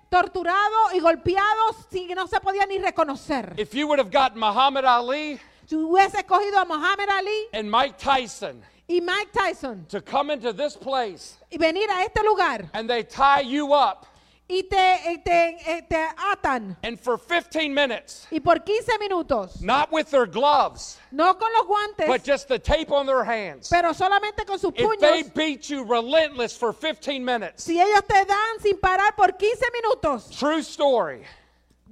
torturado 0.09 0.93
y 0.95 0.99
golpeado 0.99 1.75
sin 1.91 2.07
que 2.07 2.15
no 2.15 2.25
se 2.27 2.39
podía 2.39 2.65
ni 2.65 2.79
reconocer. 2.79 3.53
If 3.57 3.73
you 3.73 3.87
would 3.87 3.99
have 3.99 4.09
gotten 4.11 4.39
Muhammad 4.39 4.85
Ali 4.85 5.39
Si 5.67 5.75
hubiese 5.75 6.25
cogido 6.25 6.61
a 6.61 6.65
Muhammad 6.65 7.09
Ali 7.09 7.47
and 7.51 7.69
Mike 7.69 7.97
Tyson 7.97 8.63
y 8.87 9.01
Mike 9.03 9.33
Tyson 9.33 9.85
to 9.89 9.99
come 9.99 10.31
into 10.31 10.53
this 10.53 10.77
place 10.77 11.37
y 11.51 11.57
venir 11.57 11.89
a 11.89 12.05
este 12.05 12.23
lugar 12.23 12.69
and 12.73 12.89
they 12.89 13.03
tie 13.03 13.41
you 13.41 13.73
up, 13.73 14.05
y 14.49 14.61
te, 14.61 15.21
te, 15.25 15.57
eh, 15.67 15.81
te 15.89 16.07
atan 16.31 16.77
and 16.83 16.97
for 16.97 17.17
15 17.17 17.73
minutes, 17.73 18.27
y 18.31 18.39
por 18.39 18.59
15 18.59 18.97
minutos, 18.97 19.61
not 19.61 19.91
with 19.91 20.09
their 20.09 20.25
gloves, 20.25 20.99
no 21.11 21.33
con 21.33 21.51
los 21.57 21.67
guantes, 21.67 22.07
but 22.07 22.23
just 22.23 22.47
the 22.47 22.57
tape 22.57 22.89
on 22.89 23.05
their 23.05 23.25
hands, 23.25 23.67
pero 23.69 23.91
solamente 23.91 24.45
con 24.47 24.57
sus 24.57 24.71
if 24.73 24.99
they 25.01 25.23
beat 25.35 25.69
you 25.69 25.83
relentless 25.83 26.55
for 26.55 26.71
15 26.71 27.25
minutes, 27.25 27.65
si 27.65 27.77
ellos 27.77 28.03
te 28.07 28.23
dan 28.23 28.59
sin 28.61 28.77
parar 28.77 29.17
por 29.17 29.33
15 29.33 29.65
minutos, 29.73 30.29
true 30.39 30.61
story, 30.61 31.23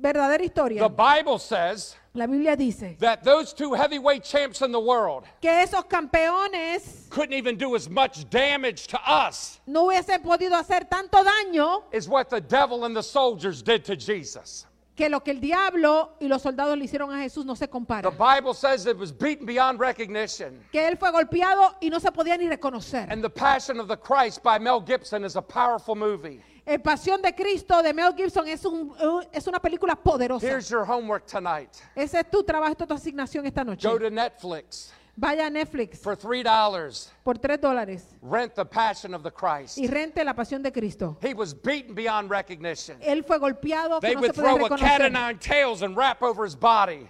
verdadera 0.01 0.49
the. 0.79 0.87
Bible 0.87 1.37
says 1.37 1.97
La 2.15 2.25
Biblia 2.27 2.55
dice 2.55 2.95
that 2.99 3.23
those 3.23 3.53
two 3.53 3.73
heavyweight 3.73 4.23
champs 4.23 4.61
in 4.61 4.71
the 4.71 4.79
world 4.79 5.25
que 5.41 5.49
esos 5.51 5.83
campeones 5.87 7.09
couldn't 7.09 7.33
even 7.33 7.57
do 7.57 7.75
as 7.75 7.89
much 7.89 8.29
damage 8.29 8.87
to 8.87 8.97
us 9.05 9.59
no 9.67 9.85
hubiesen 9.87 10.21
podido 10.23 10.55
hacer 10.55 10.89
tanto 10.89 11.23
daño 11.23 11.83
as 11.93 12.07
what 12.07 12.29
the 12.29 12.39
devil 12.41 12.85
and 12.85 12.95
the 12.95 13.03
soldiers 13.03 13.61
did 13.61 13.83
to 13.83 13.95
Jesus. 13.95 14.65
que 14.95 15.09
lo 15.09 15.19
que 15.19 15.31
el 15.33 15.41
diablo 15.41 16.11
y 16.21 16.27
los 16.27 16.41
soldados 16.41 16.77
le 16.77 16.85
hicieron 16.85 17.11
a 17.13 17.21
Jesús 17.21 17.43
no 17.45 17.53
se 17.53 17.65
The 17.67 17.71
compara. 17.71 18.09
Bible 18.11 18.53
says 18.53 18.85
it 18.85 18.97
was 18.97 19.11
beaten 19.11 19.45
beyond 19.45 19.77
recognition. 19.77 20.63
Que 20.71 20.87
él 20.87 20.97
fue 20.97 21.11
golpeado 21.11 21.75
y 21.81 21.89
no 21.89 21.99
se 21.99 22.11
podía 22.11 22.37
ni 22.37 22.47
reconocer. 22.47 23.05
And 23.11 23.21
The 23.21 23.29
Passion 23.29 23.81
of 23.81 23.89
the 23.89 23.97
Christ 23.97 24.41
by 24.41 24.57
Mel 24.57 24.79
Gibson 24.79 25.25
is 25.25 25.35
a 25.35 25.41
powerful 25.41 25.95
movie. 25.95 26.39
El 26.65 26.81
Pasión 26.81 27.21
de 27.21 27.33
Cristo 27.35 27.81
de 27.83 27.93
Mel 27.93 28.13
Gibson 28.15 28.47
es, 28.47 28.65
un, 28.65 28.91
es 29.31 29.45
una 29.45 29.59
película 29.59 29.95
poderosa. 29.95 30.45
Here's 30.47 30.67
your 30.69 30.83
homework 30.83 31.25
tonight. 31.27 31.69
Ese 31.95 32.19
es 32.19 32.29
tu 32.31 32.43
trabajo, 32.43 32.71
esta 32.71 32.85
es 32.85 32.87
tu 32.87 32.93
asignación 32.95 33.45
esta 33.45 33.63
noche. 33.63 33.87
Go 33.87 33.99
to 33.99 34.09
Netflix 34.09 34.91
Vaya 35.17 35.45
a 35.45 35.49
Netflix 35.49 35.97
for 35.99 36.17
$3. 36.17 37.09
por 37.23 37.37
3 37.37 37.61
dólares 37.61 38.03
Rent 38.21 38.53
The 38.55 38.65
Passion 38.65 39.13
of 39.13 39.23
the 39.23 39.31
Christ. 39.31 39.77
y 39.77 39.87
rente 39.87 40.23
la 40.25 40.33
Pasión 40.33 40.61
de 40.61 40.71
Cristo. 40.73 41.17
He 41.21 41.33
was 41.33 41.53
beaten 41.53 41.93
beyond 41.95 42.29
recognition. 42.29 42.97
Él 43.01 43.23
fue 43.23 43.37
golpeado 43.37 44.01
que 44.01 44.07
They 44.07 44.15
no 44.15 44.23
se 44.23 44.33
throw 44.33 44.65
a 44.65 44.69
cat 44.77 45.01
o' 45.01 45.09
nine 45.09 45.37
tails 45.39 45.83
and 45.83 45.95
wrap 45.95 46.21
over 46.21 46.43
his 46.45 46.55
body, 46.59 47.07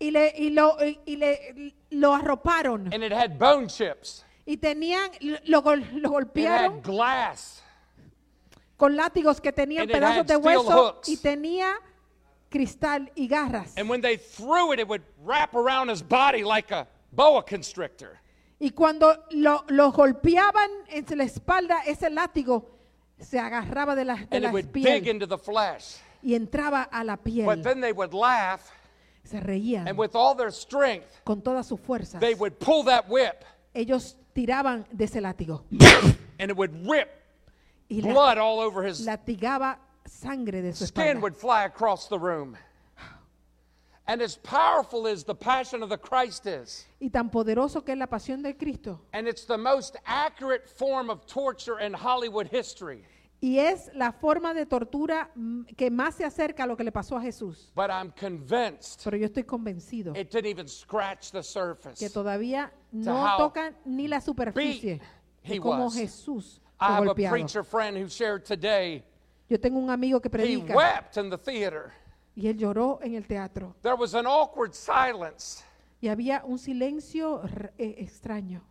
Y, 0.00 0.10
le, 0.10 0.32
y, 0.36 0.50
lo, 0.50 0.76
y, 1.06 1.14
le, 1.16 1.74
lo 1.92 2.12
arroparon. 2.16 2.92
and 2.92 3.04
it 3.04 3.12
had 3.12 3.38
bone 3.38 3.68
chips. 3.68 4.24
Y 4.46 4.56
tenían, 4.56 5.10
lo, 5.46 5.62
gol- 5.62 5.86
lo 5.92 6.08
It 6.18 6.26
golpearon 6.34 6.74
had 6.78 6.82
glass. 6.82 7.60
Con 8.84 8.96
látigos 8.96 9.40
que 9.40 9.50
tenían 9.50 9.84
And 9.84 9.90
it 9.92 9.94
pedazos 9.96 10.16
had 10.18 10.26
de 10.26 10.34
steel 10.34 10.58
hueso 10.58 10.92
hooks. 10.92 11.08
y 11.08 11.16
tenía 11.16 11.72
cristal 12.50 13.10
y 13.14 13.26
garras. 13.26 13.72
And 13.78 13.88
when 13.88 14.02
they 14.02 14.18
threw 14.18 14.74
it, 14.74 14.78
it 14.78 14.86
would 14.86 15.00
wrap 15.24 15.54
around 15.54 15.88
his 15.90 16.02
body 16.06 16.44
like 16.44 16.70
a 16.70 16.86
boa 17.10 17.42
constrictor. 17.42 18.20
Y 18.60 18.72
cuando 18.72 19.24
lo, 19.30 19.64
lo 19.68 19.90
golpeaban 19.90 20.68
en 20.90 21.06
la 21.16 21.24
espalda, 21.24 21.78
ese 21.86 22.10
látigo 22.10 22.66
se 23.18 23.38
agarraba 23.38 23.94
de 23.94 24.04
la, 24.04 24.16
de 24.16 24.26
And 24.30 24.42
la 24.42 24.48
it 24.50 24.52
would 24.52 24.72
dig 24.74 24.84
piel 24.84 25.08
into 25.08 25.26
the 25.26 25.38
flesh. 25.38 25.96
y 26.22 26.34
entraba 26.34 26.82
a 26.82 27.02
la 27.04 27.16
piel. 27.16 27.46
But 27.46 27.62
then 27.62 27.80
they 27.80 27.92
would 27.92 28.12
laugh, 28.12 28.70
se 29.24 29.40
reían 29.40 29.88
and 29.88 29.98
with 29.98 30.14
all 30.14 30.34
their 30.36 30.52
strength, 30.52 31.22
con 31.24 31.40
todas 31.40 31.66
sus 31.68 31.80
fuerzas. 31.80 32.20
they 32.20 32.34
would 32.34 32.58
pull 32.58 32.84
that 32.84 33.08
whip, 33.08 33.46
Ellos 33.72 34.18
tiraban 34.34 34.84
de 34.92 35.04
ese 35.06 35.22
látigo 35.22 35.64
and 36.38 36.50
it 36.50 36.56
would 36.56 36.86
rip 36.86 37.23
y 37.88 38.00
la- 38.00 38.12
blood 38.12 38.38
all 38.38 38.60
over 38.60 38.82
his 38.86 39.04
latigaba 39.06 39.78
sangre 40.06 40.62
de 40.62 40.72
su 40.72 40.86
skin 40.86 41.02
espalda. 41.16 41.20
would 41.22 41.36
fly 41.36 41.64
across 41.64 42.08
the 42.08 42.18
room. 42.18 42.56
And 44.06 44.20
as 44.20 44.36
powerful 44.36 45.06
as 45.06 45.24
the 45.24 45.34
passion 45.34 45.82
of 45.82 45.88
the 45.88 45.96
Christ 45.96 46.46
is, 46.46 46.86
Y 47.00 47.08
tan 47.08 47.30
poderoso 47.30 47.82
que 47.82 47.92
es 47.94 47.98
la 47.98 48.06
pasión 48.06 48.42
de 48.42 48.52
Cristo. 48.54 49.00
and 49.14 49.26
it's 49.26 49.46
the 49.46 49.56
most 49.56 49.96
accurate 50.04 50.68
form 50.68 51.08
of 51.08 51.24
torture 51.26 51.78
in 51.80 51.94
Hollywood 51.94 52.48
history. 52.48 53.02
Y 53.40 53.58
es 53.58 53.90
la 53.94 54.12
forma 54.12 54.52
de 54.54 54.66
tortura 54.66 55.30
mm, 55.34 55.64
que 55.76 55.90
más 55.90 56.14
se 56.16 56.24
acerca 56.24 56.64
a 56.64 56.66
lo 56.66 56.76
que 56.76 56.84
le 56.84 56.92
pasó 56.92 57.16
a 57.16 57.22
Jesús. 57.22 57.70
But 57.74 57.90
I'm 57.90 58.10
convinced 58.12 59.00
Pero 59.04 59.16
yo 59.16 59.26
estoy 59.26 59.44
convencido 59.44 60.14
it 60.16 60.30
didn't 60.30 60.46
even 60.50 60.68
scratch 60.68 61.30
the 61.30 61.38
que 61.40 61.44
surface. 61.44 62.10
todavía 62.12 62.70
no 62.92 63.14
how 63.26 63.38
toca 63.38 63.72
ni 63.86 64.06
la 64.06 64.20
superficie 64.20 65.00
de 65.46 65.60
cómo 65.60 65.84
was. 65.86 65.94
Jesús 65.96 66.60
I 66.80 66.92
have 66.92 67.08
a 67.08 67.14
preacher 67.14 67.64
friend 67.64 67.96
who 67.96 68.08
shared 68.08 68.44
today. 68.44 69.04
Yo 69.48 69.58
tengo 69.58 69.78
un 69.78 69.90
amigo 69.90 70.20
que 70.20 70.28
He 70.28 70.32
predica 70.32 70.74
wept 70.74 71.16
in 71.16 71.30
the 71.30 71.38
theater. 71.38 71.92
y 72.34 72.48
él 72.48 72.58
lloró 72.58 72.98
en 73.02 73.14
el 73.14 73.26
teatro. 73.26 73.74
There 73.82 73.94
was 73.96 74.14
an 74.14 74.26
awkward 74.26 74.74
silence. 74.74 75.62
Y 76.00 76.08
había 76.08 76.42
un 76.44 76.58
silencio 76.58 77.42
eh, 77.78 77.96
extraño. 77.98 78.62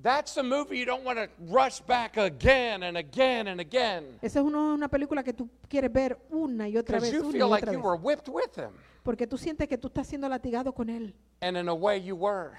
That's 0.00 0.36
a 0.36 0.42
movie 0.44 0.78
you 0.78 0.84
don't 0.84 1.04
want 1.04 1.18
to 1.18 1.28
rush 1.50 1.80
back 1.80 2.18
again 2.18 2.84
and 2.84 2.96
again 2.96 3.48
and 3.48 3.60
again 3.60 4.16
Esa 4.22 4.38
es 4.38 4.44
una 4.44 4.86
película 4.88 5.24
que 5.24 5.32
tú 5.32 5.48
quieres 5.68 5.92
ver 5.92 6.16
una 6.30 6.68
y 6.68 6.76
otra 6.76 7.00
because 7.00 7.10
vez, 7.12 7.20
una 7.20 7.36
y 7.36 7.48
like 7.48 7.72
you 7.72 7.80
were 7.80 7.96
whipped 7.96 8.28
with 8.28 8.56
him. 8.56 8.70
Porque 9.02 9.26
tú 9.26 9.36
sientes 9.36 9.66
que 9.66 9.76
tú 9.76 9.88
estás 9.88 10.06
siendo 10.06 10.28
latigado 10.28 10.72
con 10.72 10.88
él. 10.88 11.14
And 11.40 11.56
in 11.56 11.68
a 11.68 11.74
way, 11.74 12.00
you 12.00 12.14
were. 12.14 12.52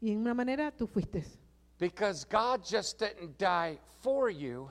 Y 0.00 0.10
en 0.10 0.18
una 0.18 0.34
manera 0.34 0.72
tú 0.72 0.88
fuiste. 0.88 1.24
Because 1.80 2.26
God 2.26 2.62
just 2.62 2.98
didn't 2.98 3.38
die 3.38 3.78
for 4.02 4.30
you, 4.30 4.70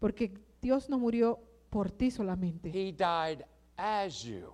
Porque 0.00 0.32
Dios 0.60 0.88
no 0.88 0.98
murió 0.98 1.38
por 1.70 1.90
ti 1.90 2.10
solamente. 2.10 2.70
He 2.74 2.90
died 2.90 3.44
as 3.78 4.24
you. 4.24 4.52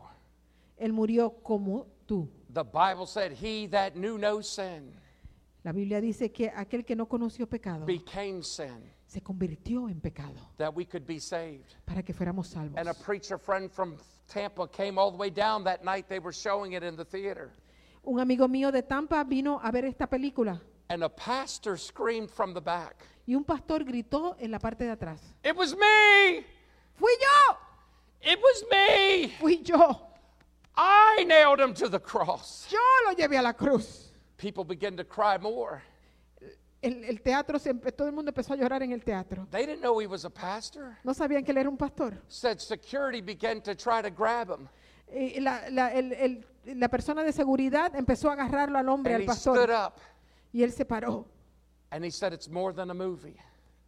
Él 0.79 0.93
murió 0.93 1.43
como 1.43 1.87
tú. 2.07 2.29
The 2.53 2.65
Bible 2.65 3.07
said, 3.07 3.33
He 3.33 3.67
that 3.69 3.97
knew 3.97 4.19
no 4.19 4.43
sin 4.43 4.93
La 5.65 5.73
Biblia 5.73 6.01
dice 6.01 6.31
que 6.31 6.49
aquel 6.55 6.85
que 6.85 6.95
no 6.95 7.07
conoció 7.09 7.49
pecado 7.49 7.87
became 7.87 8.43
sin 8.43 8.89
se 9.07 9.21
convirtió 9.21 9.89
en 9.89 10.01
pecado 10.01 10.39
that 10.59 10.73
we 10.73 10.85
could 10.85 11.05
be 11.05 11.19
saved. 11.19 11.65
para 11.85 12.03
que 12.03 12.13
fuéramos 12.15 12.47
salvos. 12.49 12.79
And 12.79 12.89
a 12.89 12.95
preacher 12.95 13.39
friend 13.39 13.71
from 13.71 13.97
Tampa 14.29 14.69
came 14.69 14.97
all 14.99 15.11
the 15.11 15.17
way 15.17 15.31
down 15.31 15.65
that 15.65 15.83
night. 15.83 16.07
They 16.09 16.21
were 16.21 16.33
showing 16.33 16.75
it 16.75 16.85
in 16.85 16.95
the 16.95 17.05
theater. 17.05 17.51
Un 18.05 18.21
amigo 18.21 18.47
mío 18.47 18.71
de 18.71 18.83
Tampa 18.83 19.25
vino 19.25 19.59
a 19.61 19.73
ver 19.73 19.87
esta 19.87 20.07
película 20.07 20.61
And 20.89 21.03
a 21.03 21.09
pastor 21.09 21.77
screamed 21.77 22.31
from 22.31 22.55
the 22.55 22.61
back, 22.61 22.95
y 23.27 23.35
un 23.35 23.43
pastor 23.45 23.85
gritó 23.85 24.37
en 24.39 24.51
la 24.53 24.59
parte 24.59 24.85
de 24.85 24.91
atrás. 24.93 25.21
It 25.45 25.57
was 25.57 25.75
me! 25.75 26.45
Fui 26.95 27.11
yo, 27.21 27.57
It 28.23 28.39
was 28.41 28.65
me! 28.71 29.29
fui 29.41 29.63
yo. 29.63 30.01
I 30.77 31.25
nailed 31.27 31.59
him 31.61 31.75
to 31.75 31.89
the 31.89 31.99
cross. 31.99 32.67
Yo 32.71 32.79
lo 33.07 33.15
llevé 33.17 33.39
a 33.39 33.43
la 33.43 33.53
cruz. 33.53 34.13
People 34.37 34.65
began 34.65 34.97
to 34.97 35.05
cry 35.05 35.39
more. 35.39 35.83
El, 36.83 37.03
el 37.05 37.21
teatro, 37.21 37.59
se 37.59 37.73
todo 37.75 38.07
el 38.07 38.13
mundo 38.15 38.31
empezó 38.31 38.53
a 38.53 38.57
llorar 38.57 38.83
en 38.83 38.93
el 38.93 39.03
teatro. 39.03 39.49
They 39.51 39.67
didn't 39.67 39.81
know 39.81 39.99
he 40.01 40.07
was 40.07 40.25
a 40.25 40.31
pastor. 40.31 40.97
No 41.03 41.15
sabían 41.15 41.43
que 41.45 41.51
él 41.53 41.59
era 41.59 41.69
un 41.69 41.77
pastor. 41.79 42.23
Said 42.29 42.59
security 42.61 43.21
began 43.23 43.61
to 43.63 43.75
try 43.75 44.03
to 44.03 44.11
grab 44.11 44.51
him. 44.51 44.69
Y 45.13 45.41
la, 45.41 45.63
la- 45.71 45.89
el- 45.93 46.13
el- 46.13 46.47
la 46.79 46.89
persona 46.89 47.23
de 47.25 47.33
seguridad 47.33 47.95
empezó 47.97 48.29
a 48.29 48.35
agarrarlo 48.35 48.79
al 48.79 48.89
hombre, 48.89 49.15
And 49.15 49.23
al 49.25 49.29
he 49.31 49.35
stood 49.37 49.57
pastor. 49.57 49.71
up 49.73 50.01
Y 50.53 50.63
él 50.63 50.73
se 50.73 50.85
paró. 50.85 51.27
and 51.91 52.05
he 52.05 52.11
said, 52.11 52.33
It's 52.33 52.49
more 52.49 52.73
than 52.73 52.91
a 52.91 52.95
movie. 52.95 53.37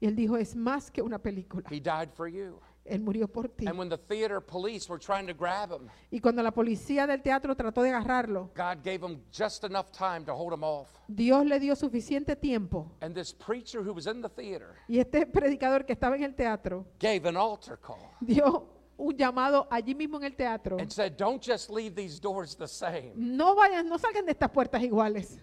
Y 0.01 0.07
él 0.07 0.15
dijo, 0.15 0.37
es 0.37 0.55
más 0.55 0.91
que 0.91 1.03
una 1.03 1.19
película. 1.19 1.69
He 1.71 1.81
died 1.81 2.11
for 2.15 2.29
you. 2.29 2.61
Él 2.85 3.01
murió 3.03 3.27
por 3.29 3.49
ti. 3.49 3.67
And 3.67 3.77
when 3.79 3.89
the 3.91 3.99
theater 3.99 4.41
police 4.41 4.89
were 4.89 4.99
trying 4.99 5.27
to 5.27 5.35
grab 5.35 5.71
him, 5.71 5.89
Y 6.11 6.21
cuando 6.21 6.43
la 6.43 6.53
policía 6.53 7.07
del 7.07 7.21
teatro 7.21 7.55
trató 7.55 7.83
de 7.83 7.91
agarrarlo, 7.91 8.51
God 8.55 8.83
gave 8.83 9.03
him 9.05 9.21
just 9.31 9.65
enough 9.65 9.91
time 9.91 10.25
to 10.25 10.33
hold 10.35 10.55
him 10.55 10.63
off. 10.63 10.89
Dios 11.09 11.45
le 11.45 11.59
dio 11.59 11.75
suficiente 11.75 12.37
tiempo. 12.37 12.93
And 13.03 13.15
this 13.15 13.35
preacher 13.35 13.83
who 13.83 13.93
was 13.93 14.07
in 14.07 14.23
the 14.23 14.29
theater 14.31 14.75
Y 14.89 15.01
este 15.01 15.27
predicador 15.27 15.85
que 15.85 15.93
estaba 15.95 16.17
en 16.17 16.23
el 16.23 16.35
teatro 16.35 16.87
gave 16.99 17.27
an 17.29 17.37
altar 17.37 17.79
call 17.79 17.99
dio 18.21 18.69
un 18.97 19.17
llamado 19.17 19.67
allí 19.71 19.95
mismo 19.95 20.17
en 20.17 20.25
el 20.25 20.35
teatro. 20.37 20.79
and 20.79 20.91
said, 20.91 21.17
Don't 21.19 21.43
just 21.43 21.69
leave 21.71 21.95
these 21.95 22.19
doors 22.21 22.57
the 22.57 22.69
same. 22.69 23.13
No 23.17 23.55
vayan, 23.55 23.87
no 23.89 23.99
salgan 23.99 24.25
de 24.25 24.33
estas 24.33 24.51
puertas 24.51 24.83
iguales. 24.83 25.39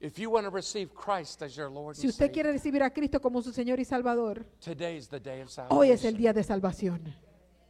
If 0.00 0.18
you 0.18 0.30
want 0.30 0.44
to 0.44 0.50
receive 0.50 0.94
Christ 0.94 1.42
as 1.42 1.56
your 1.56 1.68
Lord 1.68 1.96
Si 1.96 2.02
and 2.02 2.10
usted 2.10 2.26
Savior, 2.26 2.32
quiere 2.32 2.52
recibir 2.52 2.82
a 2.84 2.90
Cristo 2.90 3.20
como 3.20 3.42
su 3.42 3.50
Señor 3.52 3.80
y 3.80 3.84
Salvador, 3.84 4.46
today 4.60 4.96
is 4.96 5.08
the 5.08 5.18
day 5.18 5.40
of 5.40 5.50
hoy 5.70 5.90
es 5.90 6.04
el 6.04 6.12
salvation. 6.12 6.16
día 6.18 6.32
de 6.32 6.44
salvación. 6.44 7.14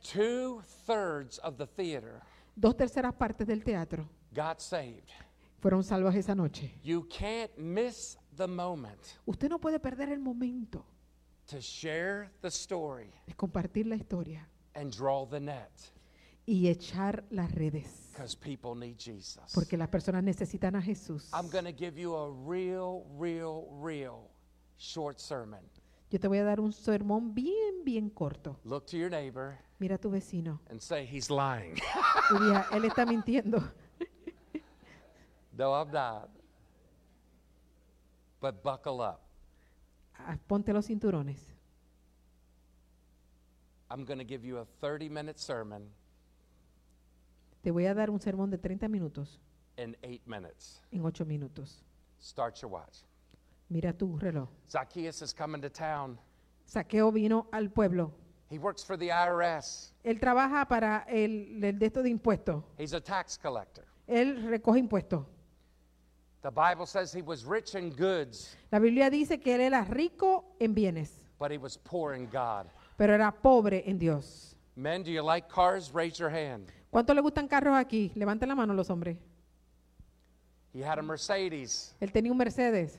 Two 0.02 0.60
thirds 0.86 1.38
of 1.38 1.56
the 1.56 1.66
theater 1.66 2.20
Dos 2.54 2.76
terceras 2.76 3.14
partes 3.14 3.46
del 3.46 3.62
teatro 3.64 4.08
got 4.34 4.60
saved. 4.60 5.08
fueron 5.60 5.82
salvas 5.82 6.14
esa 6.16 6.34
noche. 6.34 6.74
You 6.82 7.06
can't 7.08 7.56
miss 7.56 8.18
the 8.36 8.46
moment 8.46 9.00
Usted 9.26 9.48
no 9.48 9.58
puede 9.58 9.80
perder 9.80 10.10
el 10.10 10.20
momento 10.20 10.84
to 11.46 11.60
share 11.62 12.30
the 12.42 12.48
story 12.48 13.10
de 13.26 13.34
compartir 13.34 13.86
la 13.86 13.96
historia 13.96 14.46
and 14.74 14.92
draw 14.94 15.26
the 15.26 15.40
net 15.40 15.70
y 16.48 16.68
echar 16.68 17.24
las 17.28 17.52
redes. 17.52 18.10
people 18.40 18.74
need 18.74 18.96
Jesus. 18.96 19.52
Porque 19.54 19.76
las 19.76 19.88
personas 19.88 20.24
necesitan 20.24 20.76
a 20.76 20.80
Jesús. 20.80 21.28
I'm 21.34 21.50
going 21.50 21.66
to 21.66 21.72
give 21.72 22.00
you 22.00 22.14
a 22.16 22.30
real, 22.30 23.04
real, 23.18 23.66
real 23.82 24.30
short 24.78 25.18
sermon. 25.18 25.60
Yo 26.10 26.18
te 26.18 26.26
voy 26.26 26.38
a 26.38 26.44
dar 26.44 26.58
un 26.58 26.72
sermón 26.72 27.34
bien, 27.34 27.84
bien 27.84 28.08
corto. 28.08 28.58
Look 28.64 28.86
to 28.86 28.96
your 28.96 29.10
neighbor 29.10 29.58
Mira 29.78 29.96
a 29.96 29.98
tu 29.98 30.10
vecino 30.10 30.58
and 30.70 30.80
say, 30.80 31.04
He's 31.04 31.28
lying. 31.28 31.74
y 32.30 32.38
diga, 32.38 32.66
él 32.72 32.86
está 32.86 33.04
mintiendo. 33.04 33.62
no, 35.52 35.74
I'm 35.74 35.92
not. 35.92 36.30
But 38.40 38.62
buckle 38.62 39.02
up. 39.02 39.20
Ah, 40.18 40.38
Ponte 40.46 40.72
los 40.72 40.86
cinturones. 40.86 41.44
I'm 43.90 44.06
going 44.06 44.18
to 44.18 44.24
give 44.24 44.46
you 44.46 44.58
a 44.58 44.64
30 44.80 45.10
minute 45.10 45.38
sermon 45.38 45.90
Te 47.62 47.70
voy 47.70 47.86
a 47.86 47.94
dar 47.94 48.10
un 48.10 48.20
sermón 48.20 48.50
de 48.50 48.58
30 48.58 48.88
minutos 48.88 49.40
in 49.76 49.96
eight 50.02 50.22
minutes. 50.26 50.80
en 50.92 51.04
8 51.04 51.24
minutos. 51.24 51.82
Start 52.20 52.56
your 52.60 52.70
watch. 52.72 53.02
Mira 53.68 53.92
tu 53.92 54.16
reloj. 54.18 54.48
Zacchaeus 54.70 55.22
is 55.22 55.34
coming 55.34 55.60
to 55.60 55.68
town. 55.70 56.18
Saqueo 56.66 57.12
vino 57.12 57.46
al 57.52 57.70
pueblo. 57.70 58.12
He 58.50 58.58
works 58.58 58.82
for 58.82 58.96
the 58.96 59.08
IRS. 59.10 59.92
Él 60.04 60.18
trabaja 60.20 60.66
para 60.66 61.04
el, 61.08 61.62
el 61.62 61.78
de 61.78 61.86
esto 61.86 62.02
de 62.02 62.08
impuestos. 62.10 62.64
He's 62.78 62.94
a 62.94 63.00
tax 63.00 63.36
collector. 63.38 63.84
Él 64.06 64.42
recoge 64.48 64.78
impuestos. 64.78 65.26
The 66.40 66.50
Bible 66.50 66.86
says 66.86 67.12
he 67.12 67.20
was 67.20 67.44
rich 67.44 67.74
in 67.74 67.90
goods, 67.90 68.56
La 68.70 68.78
Biblia 68.78 69.10
dice 69.10 69.38
que 69.40 69.54
él 69.56 69.60
era 69.60 69.84
rico 69.84 70.44
en 70.60 70.72
bienes, 70.72 71.10
but 71.38 71.50
he 71.50 71.58
was 71.58 71.76
poor 71.76 72.14
in 72.14 72.26
God. 72.30 72.66
pero 72.96 73.12
era 73.12 73.32
pobre 73.32 73.82
en 73.86 73.98
Dios. 73.98 74.54
Men, 74.76 75.02
do 75.02 75.10
you 75.10 75.22
like 75.22 75.48
cars? 75.48 75.92
Raise 75.92 76.18
your 76.18 76.30
hand. 76.30 76.72
¿Cuánto 76.90 77.12
le 77.14 77.20
gustan 77.20 77.46
carros 77.48 77.76
aquí? 77.76 78.10
Levanten 78.14 78.48
la 78.48 78.54
mano 78.54 78.72
los 78.74 78.88
hombres. 78.90 79.18
He 80.74 80.82
had 80.84 80.98
a 80.98 81.02
Mercedes, 81.02 81.94
Él 82.00 82.12
tenía 82.12 82.30
un 82.30 82.38
Mercedes, 82.38 82.98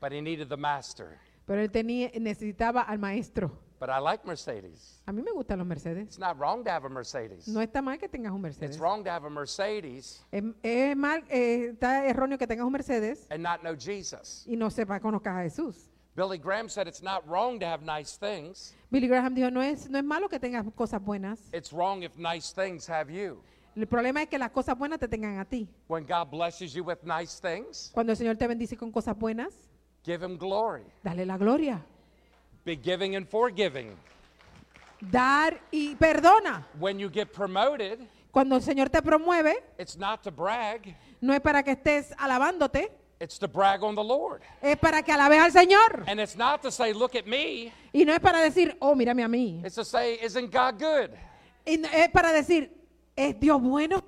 but 0.00 0.12
he 0.12 0.20
needed 0.20 0.48
the 0.48 0.56
master. 0.56 1.18
pero 1.46 1.60
él 1.62 1.70
tenía, 1.70 2.10
necesitaba 2.20 2.82
al 2.82 2.98
maestro. 2.98 3.50
But 3.80 3.88
I 3.90 3.98
like 4.00 4.24
Mercedes. 4.24 5.02
A 5.06 5.12
mí 5.12 5.22
me 5.22 5.32
gustan 5.32 5.58
los 5.58 5.66
Mercedes. 5.66 6.04
It's 6.04 6.18
not 6.18 6.38
wrong 6.38 6.62
to 6.64 6.70
have 6.70 6.86
a 6.86 6.88
Mercedes. 6.88 7.48
No 7.48 7.60
está 7.60 7.82
mal 7.82 7.98
que 7.98 8.08
tengas 8.08 8.32
un 8.32 8.40
Mercedes. 8.40 8.70
It's 8.70 8.78
wrong 8.80 9.02
to 9.02 9.10
have 9.10 9.26
a 9.26 9.30
Mercedes 9.30 10.24
Es, 10.30 10.44
es 10.62 10.96
mal, 10.96 11.24
eh, 11.28 11.70
está 11.72 12.06
erróneo 12.06 12.38
que 12.38 12.46
tengas 12.46 12.64
un 12.64 12.72
Mercedes 12.72 13.26
and 13.30 13.42
not 13.42 13.60
know 13.60 13.74
Jesus. 13.76 14.44
y 14.46 14.54
no 14.56 14.70
sepa 14.70 15.00
conozcas 15.00 15.34
a 15.36 15.42
Jesús. 15.42 15.88
Billy 16.14 16.36
Graham 16.36 16.68
said 16.68 16.86
it's 16.86 17.02
not 17.02 17.26
wrong 17.26 17.58
to 17.58 17.66
have 17.66 17.82
nice 17.82 18.16
things. 18.18 18.74
Billy 18.90 19.08
Graham 19.08 19.34
dijo, 19.34 19.50
no 19.50 19.60
es, 19.62 19.88
no 19.88 19.98
es 19.98 20.04
malo 20.04 20.28
que 20.28 20.38
tengas 20.38 20.64
cosas 20.74 21.00
buenas. 21.02 21.38
It's 21.52 21.72
wrong 21.72 22.02
if 22.02 22.16
nice 22.18 22.52
things 22.52 22.86
have 22.86 23.10
you. 23.10 23.42
El 23.74 23.86
problema 23.86 24.20
es 24.22 24.28
que 24.28 24.38
las 24.38 24.50
cosas 24.50 24.76
buenas 24.76 24.98
te 24.98 25.08
tengan 25.08 25.38
a 25.38 25.44
ti. 25.46 25.66
When 25.88 26.04
God 26.04 26.30
blesses 26.30 26.74
you 26.74 26.84
with 26.84 26.98
nice 27.04 27.40
things, 27.40 27.90
Cuando 27.94 28.12
el 28.12 28.18
Señor 28.18 28.36
te 28.36 28.46
bendice 28.46 28.76
con 28.76 28.92
cosas 28.92 29.16
buenas, 29.18 29.54
give 30.04 30.22
him 30.22 30.36
glory. 30.36 30.82
dale 31.02 31.24
la 31.24 31.38
gloria. 31.38 31.82
Be 32.64 32.76
giving 32.76 33.16
and 33.16 33.26
forgiving. 33.26 33.96
dar 35.10 35.58
y 35.70 35.94
perdona. 35.96 36.66
When 36.78 36.98
you 36.98 37.08
get 37.10 37.32
promoted, 37.32 38.00
Cuando 38.30 38.56
el 38.56 38.62
Señor 38.62 38.90
te 38.90 39.00
promueve, 39.00 39.54
it's 39.78 39.96
not 39.96 40.22
to 40.22 40.30
brag, 40.30 40.94
no 41.20 41.32
es 41.32 41.40
para 41.40 41.62
que 41.62 41.72
estés 41.72 42.14
alabándote, 42.18 42.90
it's 43.22 43.38
to 43.38 43.46
brag 43.46 43.82
on 43.84 43.94
the 43.94 44.02
Lord. 44.02 44.42
es 44.60 44.76
para 44.78 45.02
que 45.02 45.12
alabes 45.12 45.38
al 45.40 45.52
Señor. 45.52 46.04
And 46.08 46.18
it's 46.20 46.36
not 46.36 46.60
to 46.62 46.70
say, 46.72 46.92
look 46.92 47.14
at 47.14 47.26
me, 47.26 47.72
Y 47.92 48.04
no 48.04 48.12
es 48.12 48.18
para 48.20 48.40
decir, 48.40 48.76
oh, 48.80 48.94
mírame 48.94 49.22
a 49.24 49.28
mí. 49.28 49.62
it's 49.64 49.76
to 49.76 49.84
say, 49.84 50.18
isn't 50.22 50.50
God 50.50 50.78
good? 50.78 51.10
Y 51.64 51.76
no- 51.76 51.88
es 51.92 52.08
para 52.10 52.32
decir, 52.32 52.70
¿es 53.16 53.38
Dios 53.38 53.60
bueno? 53.62 54.02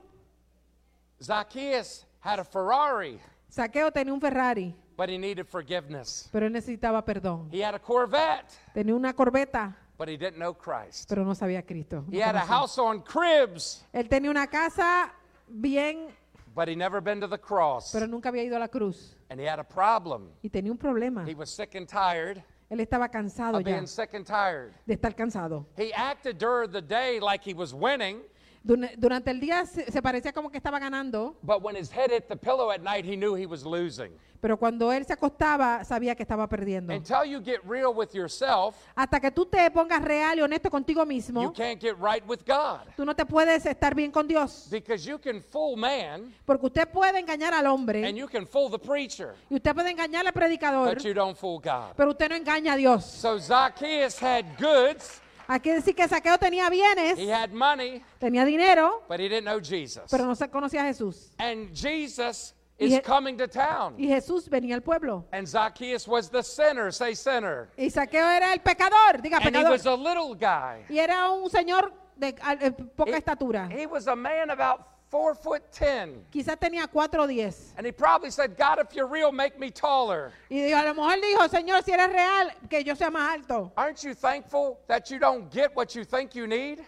Zacchaeus 1.22 2.04
had 2.20 2.38
a 2.40 2.44
Ferrari, 2.44 3.18
Saqueo 3.48 3.90
tenía 3.92 4.12
un 4.12 4.20
Ferrari, 4.20 4.74
but 4.96 5.08
he 5.08 5.16
needed 5.16 5.46
forgiveness. 5.46 6.28
pero 6.32 6.46
él 6.46 6.52
necesitaba 6.52 7.04
perdón. 7.04 7.48
He 7.52 7.62
had 7.62 7.74
a 7.74 7.78
Corvette, 7.78 8.50
Tenía 8.74 8.94
una 8.94 9.12
corbeta, 9.14 9.76
but 9.96 10.08
he 10.08 10.16
didn't 10.16 10.36
know 10.38 10.52
Christ. 10.54 11.08
pero 11.08 11.24
no 11.24 11.34
sabía 11.34 11.60
a 11.60 11.62
Cristo. 11.62 12.04
no 12.08 12.12
He 12.12 12.20
had 12.20 12.34
a 12.36 12.40
house 12.44 12.78
on 12.78 13.00
cribs, 13.02 13.84
Él 13.92 14.08
tenía 14.08 14.30
una 14.30 14.46
casa 14.48 15.12
bien, 15.48 16.08
but 16.54 16.68
he 16.68 16.74
never 16.74 17.00
been 17.00 17.20
to 17.20 17.26
the 17.26 17.38
cross. 17.38 17.92
pero 17.92 18.06
nunca 18.06 18.28
había 18.30 18.44
ido 18.44 18.56
a 18.56 18.60
la 18.60 18.68
cruz. 18.68 19.16
And 19.30 19.40
he 19.40 19.46
had 19.46 19.58
a 19.58 19.64
problem. 19.64 20.30
Y 20.42 20.48
tenía 20.50 20.70
un 20.70 20.78
problema. 20.78 21.26
He 21.26 21.34
was 21.34 21.50
sick 21.50 21.74
and 21.74 21.88
tired 21.88 22.42
Él 22.70 22.80
estaba 22.80 23.08
cansado 23.08 23.58
of 23.58 23.64
ya 23.64 23.74
being 23.74 23.86
sick 23.86 24.14
and 24.14 24.26
tired. 24.26 24.72
de 24.86 24.94
estar 24.94 25.14
cansado. 25.14 25.66
He 25.76 25.92
acted 25.92 26.38
during 26.38 26.72
the 26.72 26.82
day 26.82 27.20
like 27.20 27.42
he 27.44 27.54
was 27.54 27.74
winning, 27.74 28.22
Durante 28.64 29.30
el 29.30 29.40
día 29.40 29.66
se, 29.66 30.00
parecía 30.00 30.32
como 30.32 30.50
que 30.50 30.56
estaba 30.56 30.78
ganando, 30.78 31.36
but 31.42 31.62
when 31.62 31.76
his 31.76 31.92
head 31.92 32.10
hit 32.10 32.28
the 32.28 32.36
pillow 32.36 32.70
at 32.70 32.80
night, 32.80 33.04
he 33.04 33.14
knew 33.14 33.36
he 33.36 33.44
was 33.44 33.62
losing. 33.62 34.10
pero 34.40 34.58
cuando 34.58 34.90
él 34.90 35.06
se 35.06 35.12
acostaba 35.12 35.84
sabía 35.84 36.14
que 36.14 36.22
estaba 36.22 36.46
perdiendo. 36.48 36.94
Until 36.94 37.24
you 37.24 37.42
get 37.42 37.60
real 37.66 37.94
with 37.94 38.14
yourself, 38.14 38.74
Hasta 38.94 39.20
que 39.20 39.30
tú 39.30 39.44
te 39.44 39.70
pongas 39.70 40.02
real 40.02 40.38
y 40.38 40.42
honesto 40.42 40.70
contigo 40.70 41.02
you 41.02 41.06
mismo, 41.06 41.52
can't 41.52 41.78
get 41.78 41.96
right 41.98 42.22
with 42.26 42.40
God. 42.46 42.86
tú 42.96 43.04
no 43.04 43.14
te 43.14 43.26
puedes 43.26 43.66
estar 43.66 43.94
bien 43.94 44.10
con 44.10 44.26
Dios. 44.26 44.68
Because 44.70 45.06
you 45.06 45.18
can 45.18 45.42
fool 45.42 45.76
man 45.76 46.34
Porque 46.46 46.64
usted 46.64 46.88
puede 46.88 47.18
engañar 47.18 47.52
al 47.52 47.66
hombre 47.66 48.06
and 48.06 48.16
you 48.16 48.26
can 48.26 48.46
fool 48.46 48.70
the 48.70 48.78
preacher, 48.78 49.34
y 49.50 49.56
usted 49.56 49.74
puede 49.74 49.90
engañar 49.90 50.26
al 50.26 50.32
predicador, 50.32 50.94
but 50.94 51.04
you 51.04 51.12
don't 51.12 51.36
fool 51.36 51.58
God. 51.58 51.94
pero 51.96 52.10
usted 52.12 52.30
no 52.30 52.34
engaña 52.36 52.72
a 52.72 52.76
Dios. 52.76 53.04
So 53.04 53.38
Zacchaeus 53.38 54.18
had 54.18 54.44
goods, 54.58 55.20
Aquí 55.46 55.70
decir 55.70 55.94
que 55.94 56.06
Saqueo 56.08 56.38
tenía 56.38 56.68
bienes, 56.70 57.18
he 57.18 57.32
had 57.32 57.50
money, 57.50 58.02
tenía 58.18 58.44
dinero, 58.44 59.02
but 59.08 59.20
he 59.20 59.28
didn't 59.28 59.44
know 59.44 59.60
Jesus. 59.60 60.04
pero 60.10 60.24
no 60.24 60.34
se 60.34 60.48
conocía 60.48 60.82
a 60.82 60.86
Jesús. 60.86 61.32
And 61.38 61.70
Jesus 61.74 62.54
Y 62.78 62.86
is 62.86 62.92
je- 62.94 63.02
coming 63.02 63.36
to 63.36 63.46
town. 63.46 63.94
Y 63.98 64.08
Jesús 64.08 64.48
venía 64.48 64.74
al 64.74 64.82
pueblo. 64.82 65.26
And 65.32 65.46
Zacchaeus 65.46 66.08
was 66.08 66.28
the 66.30 66.42
sinner, 66.42 66.90
say 66.92 67.14
sinner. 67.14 67.68
Y 67.76 67.88
Saqueo 67.90 68.26
era 68.28 68.52
el 68.52 68.60
pecador, 68.60 69.20
diga 69.22 69.36
And 69.36 69.46
he 69.46 69.50
pecador. 69.52 69.70
was 69.70 69.86
a 69.86 69.94
little 69.94 70.34
guy. 70.34 70.84
Y 70.88 70.98
era 70.98 71.30
un 71.30 71.48
señor 71.50 71.92
de 72.16 72.28
eh, 72.28 72.70
poca 72.96 73.16
estatura. 73.16 73.68
He 73.70 73.86
was 73.86 74.06
a 74.08 74.16
man 74.16 74.50
about 74.50 74.80
four 75.14 75.36
foot 75.36 75.62
ten. 75.70 76.26
Quizás 76.32 76.58
tenía 76.58 76.88
cuatro 76.88 77.24
diez. 77.28 77.72
And 77.76 77.86
he 77.86 77.92
probably 77.92 78.32
said, 78.32 78.56
God, 78.56 78.80
if 78.80 78.96
you're 78.96 79.06
real, 79.06 79.30
make 79.30 79.60
me 79.60 79.70
taller. 79.70 80.32
Y 80.50 80.56
dijo, 80.56 80.76
a 80.76 80.84
lo 80.86 80.94
mejor 80.94 81.20
dijo, 81.20 81.48
Señor, 81.48 81.84
si 81.84 81.92
eres 81.92 82.12
real, 82.12 82.50
que 82.68 82.82
yo 82.82 82.96
sea 82.96 83.10
más 83.10 83.34
alto. 83.34 83.70
Aren't 83.76 84.02
you 84.02 84.12
thankful 84.12 84.80
that 84.88 85.12
you 85.12 85.20
don't 85.20 85.48
get 85.52 85.70
what 85.76 85.94
you 85.94 86.04
think 86.04 86.34
you 86.34 86.48
need? 86.48 86.80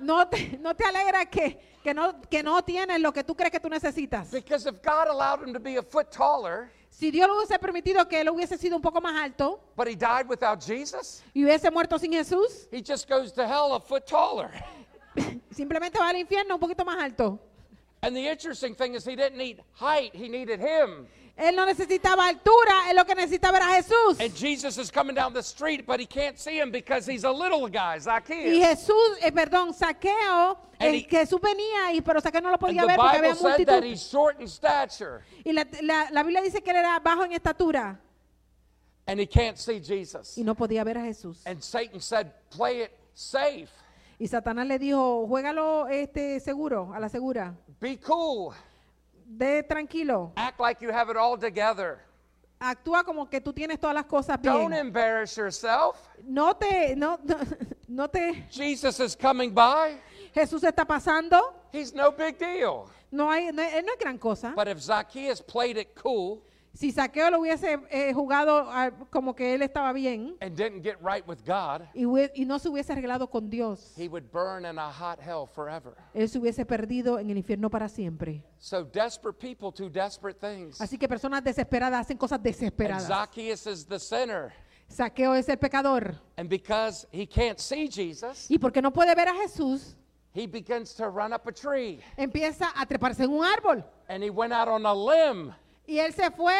No 0.00 0.24
te, 0.24 0.58
no 0.60 0.74
te 0.74 0.82
alegra 0.84 1.30
que, 1.30 1.56
que, 1.84 1.94
no, 1.94 2.20
que 2.28 2.42
no 2.42 2.60
tienes 2.62 3.00
lo 3.00 3.12
que 3.12 3.22
tú 3.22 3.36
crees 3.36 3.52
que 3.52 3.60
tú 3.60 3.68
necesitas. 3.68 4.32
Because 4.32 4.66
if 4.66 4.82
God 4.82 5.06
allowed 5.06 5.40
him 5.46 5.52
to 5.52 5.60
be 5.60 5.76
a 5.76 5.82
foot 5.82 6.10
taller, 6.10 6.70
Si 6.90 7.12
Dios 7.12 7.28
le 7.28 7.34
hubiese 7.34 7.58
permitido 7.60 8.08
que 8.08 8.20
él 8.20 8.30
hubiese 8.30 8.56
sido 8.56 8.76
un 8.76 8.82
poco 8.82 9.00
más 9.00 9.20
alto 9.20 9.60
but 9.76 9.88
he 9.88 9.96
died 9.96 10.28
without 10.28 10.60
Jesus, 10.60 11.22
y 11.34 11.42
hubiese 11.42 11.70
muerto 11.72 11.98
sin 11.98 12.12
Jesús, 12.12 12.68
he 12.72 12.80
just 12.80 13.08
goes 13.08 13.32
to 13.32 13.46
hell 13.46 13.74
a 13.74 13.80
foot 13.80 14.06
taller. 14.06 14.50
simplemente 15.50 15.98
va 15.98 16.08
al 16.08 16.16
infierno 16.16 16.54
un 16.54 16.60
poquito 16.60 16.84
más 16.84 17.02
alto. 17.02 17.38
And 18.02 18.14
the 18.14 18.28
interesting 18.30 18.74
thing 18.74 18.94
is, 18.94 19.04
he 19.06 19.16
didn't 19.16 19.36
need 19.38 19.62
height, 19.72 20.14
he 20.14 20.28
needed 20.28 20.60
him. 20.60 21.06
Él 21.36 21.56
no 21.56 21.64
necesitaba 21.66 22.28
altura, 22.28 22.88
él 22.90 22.94
lo 22.96 23.04
que 23.04 23.14
necesitaba 23.16 23.56
era 23.56 23.66
Jesús. 23.74 24.20
And 24.20 24.32
Jesus 24.36 24.78
is 24.78 24.90
coming 24.92 25.16
down 25.16 25.32
the 25.32 25.42
street, 25.42 25.84
but 25.84 25.98
he 25.98 26.06
can't 26.06 26.38
see 26.38 26.60
him 26.60 26.70
because 26.70 27.06
he's 27.10 27.24
a 27.24 27.30
little 27.32 27.66
guy, 27.68 27.96
Y 27.96 28.00
Zacchaeus. 28.00 28.56
Jesús, 28.64 29.18
eh, 29.20 29.32
perdón, 29.32 29.74
Saqueo, 29.74 30.58
And 30.78 30.94
eh, 30.94 30.98
he- 30.98 31.08
Jesús 31.08 31.40
venía, 31.40 31.92
y, 31.92 32.02
pero 32.02 32.20
Saqueo 32.20 32.40
no 32.40 32.50
lo 32.50 32.58
podía 32.58 32.84
ver 32.86 32.94
porque 32.96 33.16
había 33.18 33.34
that 33.34 33.42
multitud. 33.42 33.82
he's 33.84 34.00
short 34.02 34.38
in 34.40 34.46
stature, 34.46 35.22
Y 35.44 35.52
la, 35.52 35.66
la- 35.82 36.08
la 36.12 36.22
Biblia 36.22 36.40
dice 36.42 36.62
que 36.62 36.70
él 36.70 36.76
era 36.76 37.00
bajo 37.00 37.24
en 37.24 37.32
estatura 37.32 37.98
and 39.06 39.18
he 39.18 39.26
can't 39.26 39.56
see 39.58 39.80
Jesus. 39.80 40.38
y 40.38 40.44
no 40.44 40.54
podía 40.54 40.84
ver 40.84 40.98
a 40.98 41.02
Jesús. 41.04 41.42
And 41.46 41.60
Satan 41.64 42.00
said, 42.00 42.30
Play 42.50 42.82
it 42.82 42.92
safe, 43.14 43.70
Y 44.18 44.28
Satanás 44.28 44.66
le 44.66 44.78
dijo, 44.78 45.26
juégalo 45.26 45.88
este, 45.88 46.38
seguro, 46.40 46.92
a 46.94 47.00
la 47.00 47.08
segura. 47.08 47.54
be 47.80 47.98
cool, 48.00 48.54
De 49.26 49.62
tranquilo. 49.62 50.32
act 50.36 50.60
like 50.60 50.80
you 50.84 50.90
have 50.92 51.10
it 51.10 51.16
all 51.16 51.36
together. 51.38 51.98
Actúa 52.60 53.04
como 53.04 53.28
que 53.28 53.40
tú 53.40 53.52
tienes 53.52 53.78
todas 53.80 53.94
las 53.94 54.06
cosas 54.06 54.40
Don't 54.40 54.70
bien. 54.70 54.86
embarrass 54.86 55.36
yourself. 55.36 55.96
No 56.22 56.54
te, 56.54 56.94
no, 56.96 57.18
no 57.88 58.08
te, 58.08 58.46
Jesus 58.50 59.00
is 59.00 59.16
coming 59.16 59.52
by. 59.52 59.98
Jesús 60.34 60.62
está 60.64 60.84
pasando. 60.86 61.54
He's 61.72 61.92
no 61.92 62.10
big 62.12 62.38
deal. 62.38 62.86
No 63.10 63.30
hay, 63.30 63.50
no, 63.52 63.62
él 63.62 63.84
no 63.84 63.92
es 63.92 63.98
gran 63.98 64.18
cosa. 64.18 64.52
But 64.56 64.68
if 64.68 64.80
Zacchaeus 64.80 65.40
played 65.42 65.76
it 65.76 65.94
cool 65.94 66.42
Si 66.76 66.90
Saqueo 66.90 67.30
lo 67.30 67.38
hubiese 67.38 67.78
eh, 67.90 68.12
jugado 68.12 68.66
ah, 68.68 68.90
como 69.10 69.34
que 69.36 69.54
él 69.54 69.62
estaba 69.62 69.92
bien 69.92 70.36
and 70.40 70.56
didn't 70.56 70.82
get 70.82 70.96
right 71.00 71.24
with 71.26 71.38
God, 71.46 71.82
y, 71.94 72.04
hue- 72.04 72.32
y 72.34 72.44
no 72.44 72.58
se 72.58 72.68
hubiese 72.68 72.92
arreglado 72.92 73.30
con 73.30 73.48
Dios, 73.48 73.92
he 73.96 74.08
would 74.08 74.24
burn 74.32 74.64
in 74.66 74.76
a 74.76 74.90
hot 74.90 75.20
hell 75.20 75.46
forever. 75.46 75.94
él 76.14 76.28
se 76.28 76.38
hubiese 76.38 76.66
perdido 76.66 77.20
en 77.20 77.30
el 77.30 77.38
infierno 77.38 77.70
para 77.70 77.88
siempre. 77.88 78.42
So 78.58 78.82
desperate 78.84 79.38
people 79.38 79.70
do 79.70 79.88
desperate 79.88 80.38
things. 80.40 80.80
Así 80.80 80.98
que 80.98 81.06
personas 81.06 81.44
desesperadas 81.44 82.00
hacen 82.00 82.18
cosas 82.18 82.38
And 82.38 82.44
desesperadas. 82.44 83.06
Zacchaeus 83.06 83.66
is 83.68 83.86
the 83.86 84.00
sinner. 84.00 84.52
Saqueo 84.88 85.34
es 85.36 85.48
el 85.48 85.58
pecador. 85.58 86.16
And 86.36 86.48
because 86.48 87.06
he 87.12 87.24
can't 87.26 87.60
see 87.60 87.88
Jesus, 87.88 88.50
Y 88.50 88.58
porque 88.58 88.82
no 88.82 88.92
puede 88.92 89.14
ver 89.14 89.28
a 89.28 89.34
Jesús, 89.34 89.96
he 90.34 90.48
begins 90.48 90.92
to 90.96 91.08
run 91.08 91.32
up 91.32 91.46
a 91.46 91.52
tree. 91.52 92.00
empieza 92.16 92.72
a 92.74 92.84
treparse 92.84 93.22
en 93.22 93.30
un 93.30 93.44
árbol. 93.44 93.84
And 94.08 94.24
he 94.24 94.30
went 94.30 94.52
out 94.52 94.66
on 94.68 94.84
a 94.84 94.92
limb 94.92 95.54
Y 95.86 95.98
él 95.98 96.12
se 96.14 96.30
fue, 96.30 96.54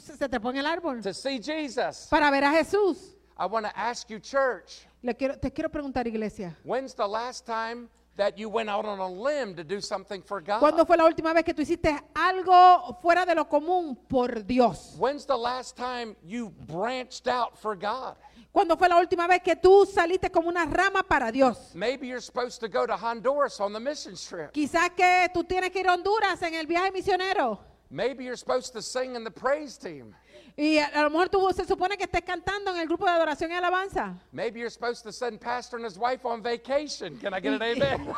se 0.00 0.28
trepó 0.28 0.50
en 0.50 0.56
el 0.56 0.66
árbol 0.66 1.00
to 1.02 1.12
see 1.14 1.40
Jesus. 1.40 2.08
para 2.10 2.30
ver 2.30 2.44
a 2.44 2.50
Jesús. 2.52 3.14
I 3.38 3.46
want 3.46 3.64
to 3.66 3.72
ask 3.76 4.08
you, 4.10 4.18
church, 4.18 4.86
Le 5.00 5.14
quiero, 5.14 5.38
te 5.38 5.52
quiero 5.52 5.68
preguntar, 5.70 6.06
iglesia, 6.08 6.56
when's 6.64 6.92
the 6.94 7.06
last 7.06 7.46
time 7.46 7.88
that 8.16 8.36
you 8.36 8.48
went 8.48 8.68
out 8.68 8.84
on 8.84 8.98
a 8.98 9.06
limb 9.08 9.54
to 9.54 9.62
do 9.62 9.80
something 9.80 10.20
for 10.22 10.42
¿cuándo 10.42 10.78
God? 10.78 10.86
fue 10.88 10.96
la 10.96 11.04
última 11.04 11.32
vez 11.32 11.44
que 11.44 11.54
tú 11.54 11.62
hiciste 11.62 11.96
algo 12.16 12.98
fuera 13.00 13.24
de 13.24 13.36
lo 13.36 13.44
común 13.48 13.94
por 14.08 14.44
Dios? 14.44 14.96
When's 14.98 15.24
the 15.24 15.36
last 15.36 15.76
time 15.76 16.16
you 16.24 16.50
branched 16.66 17.28
out 17.28 17.56
for 17.56 17.76
God? 17.76 18.16
¿Cuándo 18.50 18.76
fue 18.76 18.88
la 18.88 18.96
última 18.98 19.28
vez 19.28 19.40
que 19.40 19.54
tú 19.54 19.86
saliste 19.86 20.32
como 20.32 20.48
una 20.48 20.64
rama 20.66 21.04
para 21.04 21.30
Dios? 21.30 21.70
Maybe 21.74 22.08
you're 22.08 22.20
supposed 22.20 22.58
to 22.60 22.66
go 22.68 22.86
to 22.88 22.96
Honduras 22.96 23.60
on 23.60 23.72
the 23.72 23.78
mission 23.78 24.16
trip. 24.16 24.50
Quizás 24.50 24.90
que 24.96 25.28
tú 25.32 25.44
tienes 25.44 25.70
que 25.70 25.78
ir 25.78 25.86
a 25.88 25.94
Honduras 25.94 26.42
en 26.42 26.54
el 26.54 26.66
viaje 26.66 26.90
misionero. 26.90 27.60
Maybe 27.90 28.24
you're 28.24 28.36
supposed 28.36 28.74
to 28.74 28.82
sing 28.82 29.16
in 29.16 29.24
the 29.24 29.30
praise 29.30 29.78
team. 29.78 30.14
Y 30.56 30.78
a, 30.78 30.86
a 30.86 31.02
lo 31.04 31.10
mejor 31.10 31.28
tú 31.28 31.50
se 31.54 31.64
supone 31.64 31.96
que 31.96 32.04
estés 32.04 32.22
cantando 32.22 32.70
en 32.72 32.80
el 32.80 32.86
grupo 32.86 33.06
de 33.06 33.12
adoración 33.12 33.50
y 33.50 33.54
alabanza. 33.54 34.14
Maybe 34.32 34.60
you're 34.60 34.70
supposed 34.70 35.04
to 35.04 35.12
send 35.12 35.40
pastor 35.40 35.76
and 35.76 35.86
his 35.86 35.96
wife 35.96 36.26
on 36.26 36.42
vacation. 36.42 37.16
Can 37.18 37.32
I 37.32 37.40
get 37.40 37.54
an 37.54 37.62
amen? 37.62 38.14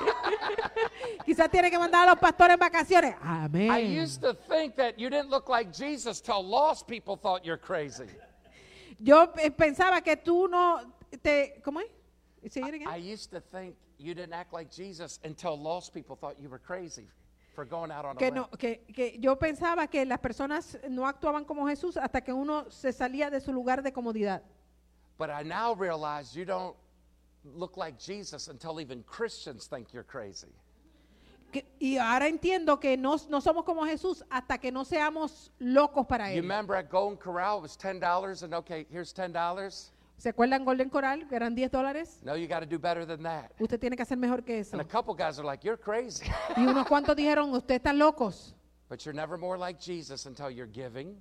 Quizás 1.26 1.50
tienes 1.50 1.70
que 1.70 1.78
mandar 1.78 2.08
a 2.08 2.12
los 2.12 2.18
pastores 2.18 2.54
en 2.54 2.58
vacaciones. 2.58 3.14
I 3.22 3.78
used 3.78 4.22
to 4.22 4.34
think 4.34 4.74
that 4.76 4.98
you 4.98 5.08
didn't 5.08 5.30
look 5.30 5.48
like 5.48 5.72
Jesus 5.72 6.20
till 6.20 6.42
lost 6.42 6.88
people 6.88 7.16
thought 7.16 7.44
you're 7.44 7.58
crazy. 7.58 8.06
Yo 8.98 9.28
eh, 9.38 9.50
pensaba 9.50 10.02
que 10.02 10.16
tú 10.16 10.48
no 10.50 10.80
te... 11.22 11.60
¿Cómo 11.62 11.80
es? 11.80 12.52
Say 12.52 12.62
it 12.62 12.74
again. 12.74 12.88
I 12.88 12.96
used 12.96 13.30
to 13.30 13.40
think 13.40 13.76
you 13.98 14.14
didn't 14.14 14.32
act 14.32 14.52
like 14.52 14.70
Jesus 14.70 15.20
until 15.24 15.56
lost 15.56 15.94
people 15.94 16.16
thought 16.16 16.40
you 16.40 16.48
were 16.48 16.58
crazy 16.58 17.06
for 17.60 17.66
going 17.66 17.90
out 17.90 18.06
on 18.06 18.16
que, 18.16 18.30
no, 18.30 18.48
que, 18.58 18.86
que 18.94 19.18
yo 19.20 19.36
pensaba 19.36 19.86
que 19.86 20.04
las 20.06 20.18
personas 20.18 20.78
no 20.88 21.06
actuaban 21.06 21.44
como 21.44 21.66
Jesús 21.68 21.96
hasta 21.98 22.22
que 22.22 22.32
uno 22.32 22.70
se 22.70 22.90
salía 22.92 23.30
de 23.30 23.40
su 23.40 23.52
lugar 23.52 23.82
de 23.82 23.92
comodidad. 23.92 24.42
But 25.18 25.28
I 25.28 25.42
now 25.42 25.74
realize 25.74 26.34
you 26.34 26.46
don't 26.46 26.74
look 27.44 27.76
like 27.76 27.98
Jesus 27.98 28.48
until 28.48 28.80
even 28.80 29.02
Christians 29.02 29.66
think 29.66 29.92
you're 29.92 30.06
crazy. 30.06 30.48
Que- 31.52 31.66
y 31.78 31.98
ahora 31.98 32.28
entiendo 32.28 32.80
que 32.80 32.96
no, 32.96 33.16
no 33.28 33.40
somos 33.40 33.64
como 33.64 33.84
Jesús 33.84 34.24
hasta 34.30 34.56
que 34.56 34.70
no 34.72 34.84
seamos 34.84 35.50
locos 35.58 36.06
para 36.06 36.30
You 36.32 36.38
Él. 36.38 36.42
remember 36.42 36.76
at 36.76 36.88
Golden 36.88 37.18
Corral 37.18 37.58
it 37.58 37.62
was 37.62 37.76
ten 37.76 38.00
dollars 38.00 38.42
and 38.42 38.54
okay, 38.54 38.86
here's 38.90 39.12
ten 39.12 39.32
dollars. 39.32 39.90
¿Se 40.20 40.28
acuerdan 40.28 40.66
Golden 40.66 40.90
Coral? 40.90 41.26
Que 41.26 41.34
eran 41.34 41.54
10 41.54 41.70
dólares. 41.70 42.20
No, 42.22 42.36
you 42.36 42.46
got 42.46 42.60
to 42.60 42.66
do 42.66 42.78
better 42.78 43.06
than 43.06 43.22
that. 43.22 43.52
Usted 43.58 43.80
tiene 43.80 43.96
que 43.96 44.02
hacer 44.02 44.18
mejor 44.18 44.44
que 44.44 44.58
eso. 44.58 44.76
And 44.76 44.82
a 44.82 44.84
couple 44.84 45.14
guys 45.14 45.38
are 45.38 45.46
like, 45.46 45.64
you're 45.66 45.80
crazy. 45.80 46.26
Y 46.58 46.66
unos 46.66 46.86
cuantos 46.86 47.16
dijeron, 47.16 47.50
ustedes 47.54 47.78
están 47.80 47.98
locos. 47.98 48.54
but 48.90 49.02
you're 49.06 49.14
never 49.16 49.38
more 49.38 49.56
like 49.56 49.80
Jesus 49.80 50.26
until 50.26 50.50
you're 50.50 50.70
giving 50.70 51.16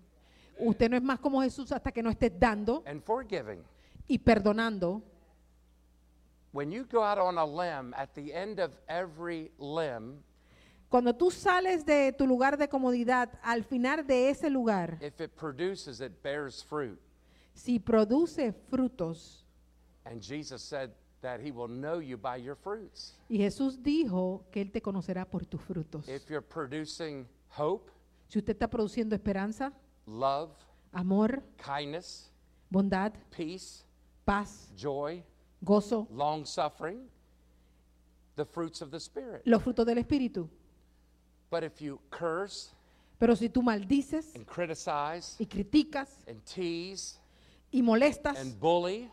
Usted 0.60 0.90
no 0.90 0.98
es 0.98 1.04
más 1.04 1.20
como 1.20 1.40
Jesús 1.42 1.72
hasta 1.72 1.92
que 1.94 2.04
no 2.04 2.10
estés 2.10 2.38
dando 2.38 2.84
and 2.86 3.02
forgiving. 3.02 3.64
y 4.10 4.18
perdonando. 4.18 5.02
when 6.52 6.70
you 6.70 6.84
go 6.84 7.02
out 7.02 7.20
on 7.20 7.38
a 7.38 7.46
limb, 7.46 7.94
at 7.96 8.14
the 8.16 8.34
end 8.34 8.60
of 8.60 8.72
every 8.90 9.50
limb, 9.60 10.22
Cuando 10.90 11.14
tú 11.14 11.32
sales 11.32 11.86
de 11.86 12.12
tu 12.12 12.28
lugar 12.28 12.58
de 12.58 12.68
comodidad, 12.68 13.30
al 13.44 13.64
final 13.64 14.06
de 14.06 14.30
ese 14.30 14.50
lugar, 14.50 14.98
if 15.00 15.22
it 15.22 15.32
produces, 15.38 16.02
it 16.02 16.22
bears 16.22 16.62
fruit. 16.62 17.00
Si 17.54 17.80
produce 17.80 18.54
frutos, 18.70 19.44
And 20.06 20.22
Jesus 20.22 20.62
said 20.64 20.92
that 21.22 21.40
he 21.42 21.52
will 21.52 21.68
know 21.68 22.00
you 22.00 22.18
by 22.18 22.38
your 22.38 22.56
fruits. 22.56 23.14
y 23.30 23.38
Jesús 23.38 23.82
dijo 23.84 24.46
que 24.52 24.62
Él 24.62 24.72
te 24.72 24.82
conocerá 24.82 25.26
por 25.30 25.46
tus 25.46 25.62
frutos. 25.62 26.08
If 26.08 26.30
you're 26.30 26.42
producing 26.46 27.28
hope, 27.58 27.92
Si 28.28 28.40
usted 28.40 28.54
está 28.56 28.68
produciendo 28.70 29.16
esperanza, 29.16 29.74
love, 30.06 30.52
amor, 30.94 31.44
kindness, 31.58 32.32
bondad, 32.70 33.14
peace, 33.36 33.84
paz, 34.26 34.72
joy, 34.78 35.24
gozo, 35.62 36.08
long 36.12 36.46
suffering, 36.46 37.10
the 38.36 38.46
fruits 38.46 38.82
of 38.82 38.90
the 38.92 39.00
Spirit. 39.00 39.42
los 39.46 39.62
frutos 39.62 39.86
del 39.86 39.98
Espíritu. 39.98 40.48
But 41.52 41.64
if 41.64 41.82
you 41.82 42.00
curse 42.12 42.72
Pero 43.20 43.36
si 43.36 43.50
tú 43.50 43.62
maldices 43.62 44.34
and 44.36 44.46
criticize 44.46 45.36
y 45.40 45.46
criticas 45.46 46.08
and 46.28 46.40
tease 46.46 47.19
y 47.72 47.82
molestas 47.82 48.38
and 48.38 48.60
bully, 48.60 49.10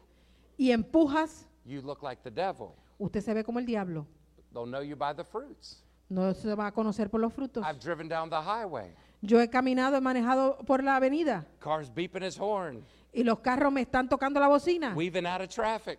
y 0.57 0.71
empujas, 0.73 1.47
you 1.65 1.81
look 1.83 2.03
like 2.03 2.23
the 2.23 2.31
devil. 2.31 2.75
usted 2.99 3.21
se 3.23 3.35
ve 3.35 3.45
como 3.45 3.59
el 3.59 3.67
diablo. 3.67 4.07
They'll 4.53 4.67
know 4.67 4.83
you 4.83 4.97
by 4.97 5.15
the 5.15 5.25
fruits. 5.25 5.83
No 6.09 6.33
se 6.35 6.55
va 6.55 6.69
a 6.69 6.73
conocer 6.73 7.11
por 7.11 7.21
los 7.21 7.33
frutos. 7.33 7.65
I've 7.67 7.81
driven 7.81 8.09
down 8.09 8.31
the 8.31 8.41
highway. 8.41 8.95
Yo 9.23 9.41
he 9.41 9.49
caminado, 9.51 9.97
he 9.97 10.01
manejado 10.01 10.59
por 10.67 10.83
la 10.85 10.97
avenida 10.97 11.45
Cars 11.59 11.91
beeping 11.93 12.23
his 12.23 12.39
horn, 12.39 12.85
y 13.13 13.25
los 13.25 13.41
carros 13.41 13.73
me 13.73 13.81
están 13.83 14.09
tocando 14.09 14.39
la 14.39 14.47
bocina 14.49 14.95
weaving 14.95 15.27
out 15.27 15.41
of 15.41 15.49
traffic, 15.49 15.99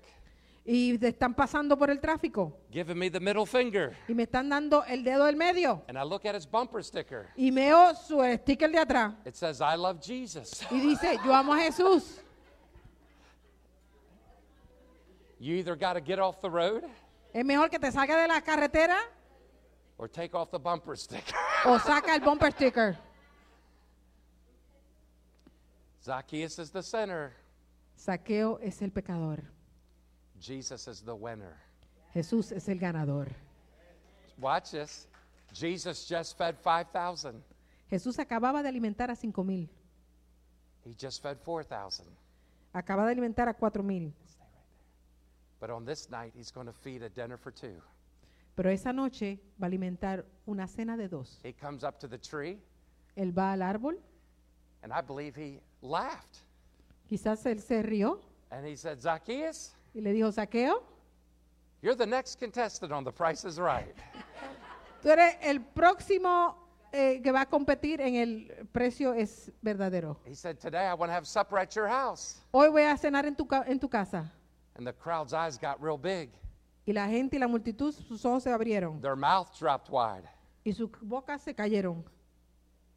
y 0.63 0.97
te 0.97 1.09
están 1.09 1.33
pasando 1.33 1.77
por 1.77 1.89
el 1.89 1.99
tráfico 1.99 2.53
giving 2.71 2.97
me 2.97 3.09
the 3.09 3.19
middle 3.19 3.45
finger. 3.45 3.95
y 4.07 4.13
me 4.13 4.23
están 4.23 4.47
dando 4.49 4.83
el 4.85 5.03
dedo 5.03 5.25
del 5.25 5.35
medio 5.35 5.83
And 5.89 5.97
I 5.97 6.03
look 6.03 6.25
at 6.25 6.35
his 6.35 6.45
bumper 6.49 6.83
sticker. 6.83 7.27
y 7.35 7.51
veo 7.51 7.93
su 7.95 8.21
sticker 8.37 8.71
de 8.71 8.79
atrás 8.79 9.13
It 9.25 9.35
says, 9.35 9.59
I 9.61 9.75
love 9.75 9.99
Jesus. 9.99 10.61
y 10.71 10.79
dice, 10.79 11.17
yo 11.25 11.33
amo 11.33 11.53
a 11.53 11.57
Jesús. 11.57 12.21
You 15.39 15.55
either 15.55 15.75
got 15.75 15.93
to 15.93 16.01
get 16.01 16.19
off 16.19 16.41
the 16.41 16.49
road 16.49 16.83
Es 17.33 17.45
mejor 17.45 17.69
que 17.69 17.77
te 17.79 17.91
salga 17.91 18.21
de 18.21 18.27
la 18.27 18.41
carretera 18.41 18.97
or 19.97 20.07
take 20.07 20.35
off 20.35 20.49
the 20.51 20.59
bumper 20.59 20.95
sticker. 20.95 21.35
o 21.65 21.77
saca 21.79 22.13
el 22.15 22.21
bumper 22.21 22.51
sticker. 22.51 22.97
Zacchaeus 26.03 26.57
is 26.59 26.71
the 26.71 26.81
sinner, 26.81 27.33
Saqueo 27.97 28.59
es 28.61 28.81
el 28.81 28.91
pecador. 28.91 29.43
Jesus 30.39 30.87
is 30.87 31.01
the 31.01 31.13
winner. 31.13 31.57
Jesús 32.13 32.51
es 32.51 32.69
el 32.69 32.77
ganador. 32.79 33.27
Watch 34.39 34.71
this. 34.71 35.07
Jesus 35.53 36.07
just 36.07 36.37
fed 36.37 36.55
5,000. 36.63 37.43
Jesús 37.89 38.19
acababa 38.19 38.61
de 38.61 38.69
alimentar 38.69 39.09
a 39.09 39.15
cinco 39.15 39.43
mil. 39.43 39.67
He 40.85 40.93
just 40.93 41.21
fed 41.21 41.37
4,000. 41.43 42.05
Acaba 42.73 43.05
de 43.05 43.11
alimentar 43.11 43.49
a 43.49 43.53
cuatro 43.53 43.83
mil. 43.83 44.13
But 45.59 45.69
on 45.71 45.85
this 45.85 46.09
night, 46.09 46.33
he's 46.35 46.51
going 46.51 46.67
to 46.67 46.73
feed 46.73 47.01
a 47.03 47.09
dinner 47.09 47.37
for 47.37 47.51
two. 47.51 47.81
Pero 48.55 48.69
esa 48.71 48.91
noche 48.93 49.39
va 49.61 49.65
a 49.67 49.69
alimentar 49.69 50.25
una 50.47 50.67
cena 50.67 50.97
de 50.97 51.07
dos. 51.07 51.39
He 51.43 51.53
comes 51.53 51.83
up 51.83 51.99
to 51.99 52.07
the 52.07 52.17
tree, 52.17 52.59
Él 53.15 53.31
va 53.37 53.53
al 53.53 53.61
árbol. 53.61 53.95
and 54.83 54.91
I 54.93 55.01
believe 55.01 55.35
he 55.35 55.59
laughed. 55.81 56.39
Quizás 57.09 57.45
él 57.45 57.59
se 57.61 57.81
rió 57.81 58.19
And 58.51 58.65
he 58.65 58.75
said, 58.75 58.99
Zacchaeus, 58.99 59.73
y 59.93 60.01
le 60.01 60.11
dijo, 60.13 60.31
Saqueo, 60.31 60.81
you're 61.81 61.95
the 61.95 62.05
next 62.05 62.39
contestant 62.39 62.91
on 62.91 63.03
The 63.03 63.11
Price 63.11 63.43
is 63.45 63.57
Right. 63.59 63.95
tú 65.01 65.09
eres 65.09 65.35
el 65.41 65.59
próximo 65.61 66.55
eh, 66.91 67.21
que 67.21 67.31
va 67.31 67.41
a 67.41 67.45
competir 67.47 67.99
en 68.01 68.15
el 68.15 68.67
precio 68.71 69.13
es 69.13 69.51
verdadero. 69.61 70.17
He 70.25 70.35
said, 70.35 70.57
Today 70.59 70.87
I 70.87 70.93
want 70.93 71.09
to 71.09 71.13
have 71.13 71.25
supper 71.27 71.57
at 71.59 71.75
your 71.75 71.87
house. 71.87 72.41
Hoy 72.51 72.69
voy 72.69 72.83
a 72.83 72.95
cenar 72.97 73.25
en 73.25 73.35
tu, 73.35 73.45
ca- 73.47 73.65
en 73.67 73.79
tu 73.79 73.89
casa. 73.89 74.31
And 74.77 74.85
the 74.85 74.93
crowd's 74.93 75.33
eyes 75.33 75.57
got 75.57 75.81
real 75.81 75.97
big. 75.97 76.29
Y 76.85 76.93
la 76.93 77.07
gente 77.07 77.35
y 77.35 77.39
la 77.39 77.47
multitud, 77.47 77.91
sus 77.93 78.23
ojos 78.25 78.43
se 78.43 78.51
abrieron 78.51 79.01
Their 79.01 79.15
mouths 79.15 79.57
dropped 79.59 79.89
wide. 79.89 80.23
y 80.63 80.71
sus 80.73 80.89
bocas 81.01 81.41
se 81.41 81.53
cayeron. 81.53 82.03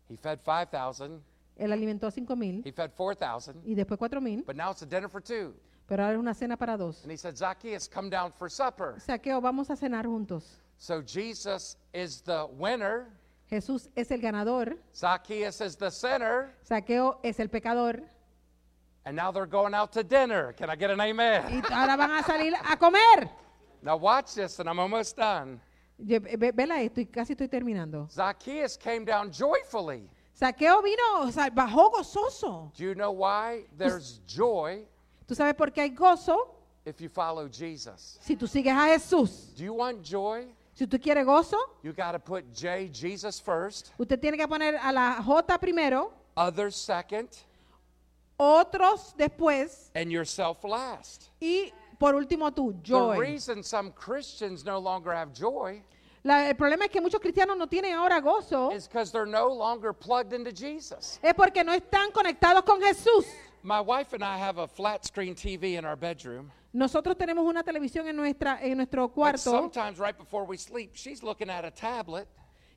He 0.08 0.16
fed 0.16 0.40
5,000. 0.44 1.20
Él 1.56 1.72
alimentó 1.72 2.06
a 2.06 2.10
cinco 2.10 2.36
mil 2.36 2.62
He 2.64 2.72
fed 2.72 2.90
4,000. 2.96 3.62
y 3.64 3.74
después 3.74 3.98
cuatro 3.98 4.20
mil, 4.20 4.42
But 4.46 4.56
now 4.56 4.70
it's 4.70 4.82
a 4.82 4.86
dinner 4.86 5.08
for 5.08 5.20
two. 5.22 5.54
pero 5.86 6.04
ahora 6.04 6.14
es 6.14 6.20
una 6.20 6.34
cena 6.34 6.56
para 6.56 6.76
dos. 6.76 7.02
And 7.02 7.10
he 7.10 7.16
said, 7.16 7.36
Zacchaeus, 7.36 7.88
come 7.88 8.08
down 8.10 8.30
for 8.32 8.48
supper. 8.48 8.94
Saqueo, 9.00 9.40
vamos 9.40 9.70
a 9.70 9.76
cenar 9.76 10.06
juntos. 10.06 10.60
So 10.78 11.02
Jesus 11.02 11.76
is 11.92 12.22
the 12.22 12.46
winner. 12.56 13.06
Jesús 13.50 13.88
es 13.96 14.10
el 14.12 14.20
ganador, 14.20 14.78
Zacchaeus 14.94 15.60
is 15.60 15.76
the 15.76 15.90
sinner. 15.90 16.54
Saqueo 16.62 17.18
es 17.24 17.40
el 17.40 17.48
pecador 17.50 18.04
And 19.04 19.16
now 19.16 19.30
they're 19.32 19.46
going 19.46 19.74
out 19.74 19.92
to 19.92 20.02
dinner. 20.02 20.52
Can 20.52 20.68
I 20.70 20.76
get 20.76 20.90
an 20.90 21.00
amen? 21.00 21.62
y 21.68 21.74
ahora 21.74 21.96
van 21.96 22.10
a 22.10 22.22
salir 22.22 22.52
a 22.54 22.76
comer. 22.76 23.28
Now 23.82 23.96
watch 23.96 24.34
this, 24.34 24.58
and 24.58 24.68
I'm 24.68 24.78
almost 24.78 25.16
done. 25.16 25.58
Eh, 25.98 26.18
ve- 26.18 26.52
Vela 26.52 26.82
esto 26.82 27.00
y 27.00 27.06
casi 27.06 27.32
estoy 27.34 27.48
terminando. 27.48 28.06
Zacchaeus 28.10 28.76
came 28.76 29.06
down 29.06 29.30
joyfully. 29.32 30.02
Saqueo 30.34 30.82
vino, 30.82 31.22
o 31.22 31.30
sea, 31.30 31.48
bajó 31.48 31.90
gozoso. 31.90 32.70
Do 32.76 32.84
you 32.84 32.94
know 32.94 33.10
why 33.10 33.64
there's 33.78 34.20
joy 34.26 34.84
¿Tú 35.26 35.34
sabes 35.34 35.54
por 35.54 35.70
qué 35.70 35.80
hay 35.82 35.90
gozo? 35.90 36.56
if 36.84 37.00
you 37.00 37.08
follow 37.08 37.48
Jesus? 37.48 38.18
Si 38.20 38.36
tú 38.36 38.46
sigues 38.46 38.72
a 38.74 38.86
Jesús. 38.88 39.54
Do 39.56 39.64
you 39.64 39.72
want 39.72 40.02
joy? 40.02 40.44
Si 40.74 40.86
tú 40.86 40.98
quieres 41.00 41.24
gozo, 41.24 41.56
You 41.82 41.92
got 41.94 42.12
to 42.12 42.18
put 42.18 42.44
J, 42.54 42.88
Jesus 42.92 43.40
first, 43.40 43.92
usted 43.98 44.20
tiene 44.20 44.36
que 44.36 44.46
poner 44.46 44.78
a 44.82 44.92
la 44.92 45.22
J 45.22 45.58
primero, 45.58 46.12
others 46.36 46.76
second, 46.76 47.28
otros 48.40 49.14
después 49.18 49.90
and 49.94 50.10
yourself 50.10 50.64
last. 50.64 51.28
y 51.40 51.72
por 51.98 52.14
último 52.14 52.50
tú, 52.52 52.72
The 52.82 52.88
joy. 52.92 53.18
reason 53.18 53.62
some 53.62 53.92
Christians 53.92 54.64
no 54.64 54.78
longer 54.78 55.12
have 55.12 55.32
joy 55.34 55.82
La- 56.22 56.48
el 56.48 56.54
problema 56.54 56.84
es 56.84 56.90
que 56.90 57.00
muchos 57.00 57.20
cristianos 57.20 57.56
no 57.56 57.66
tienen 57.66 57.94
ahora 57.94 58.20
gozo. 58.20 58.72
is 58.72 58.86
because 58.88 59.10
they're 59.12 59.26
no 59.30 59.48
longer 59.48 59.92
plugged 59.92 60.32
into 60.32 60.50
Jesus. 60.52 61.18
Es 61.22 61.34
porque 61.34 61.62
no 61.64 61.72
están 61.72 62.10
conectados 62.12 62.62
con 62.64 62.80
Jesús. 62.80 63.26
My 63.62 63.80
wife 63.80 64.14
and 64.14 64.22
I 64.24 64.38
have 64.38 64.58
a 64.58 64.66
flat 64.66 65.04
screen 65.04 65.34
TV 65.34 65.76
in 65.78 65.84
our 65.84 65.96
bedroom. 65.96 66.50
Nosotros 66.72 67.16
tenemos 67.18 67.44
una 67.46 67.62
televisión 67.62 68.06
en, 68.08 68.16
nuestra, 68.16 68.58
en 68.62 68.76
nuestro 68.76 69.08
But 69.08 69.14
cuarto 69.14 69.50
sometimes 69.50 69.98
right 69.98 70.16
before 70.16 70.44
we 70.44 70.56
sleep, 70.56 70.92
she's 70.94 71.22
looking 71.22 71.50
at 71.50 71.64
a 71.64 71.70
tablet 71.70 72.26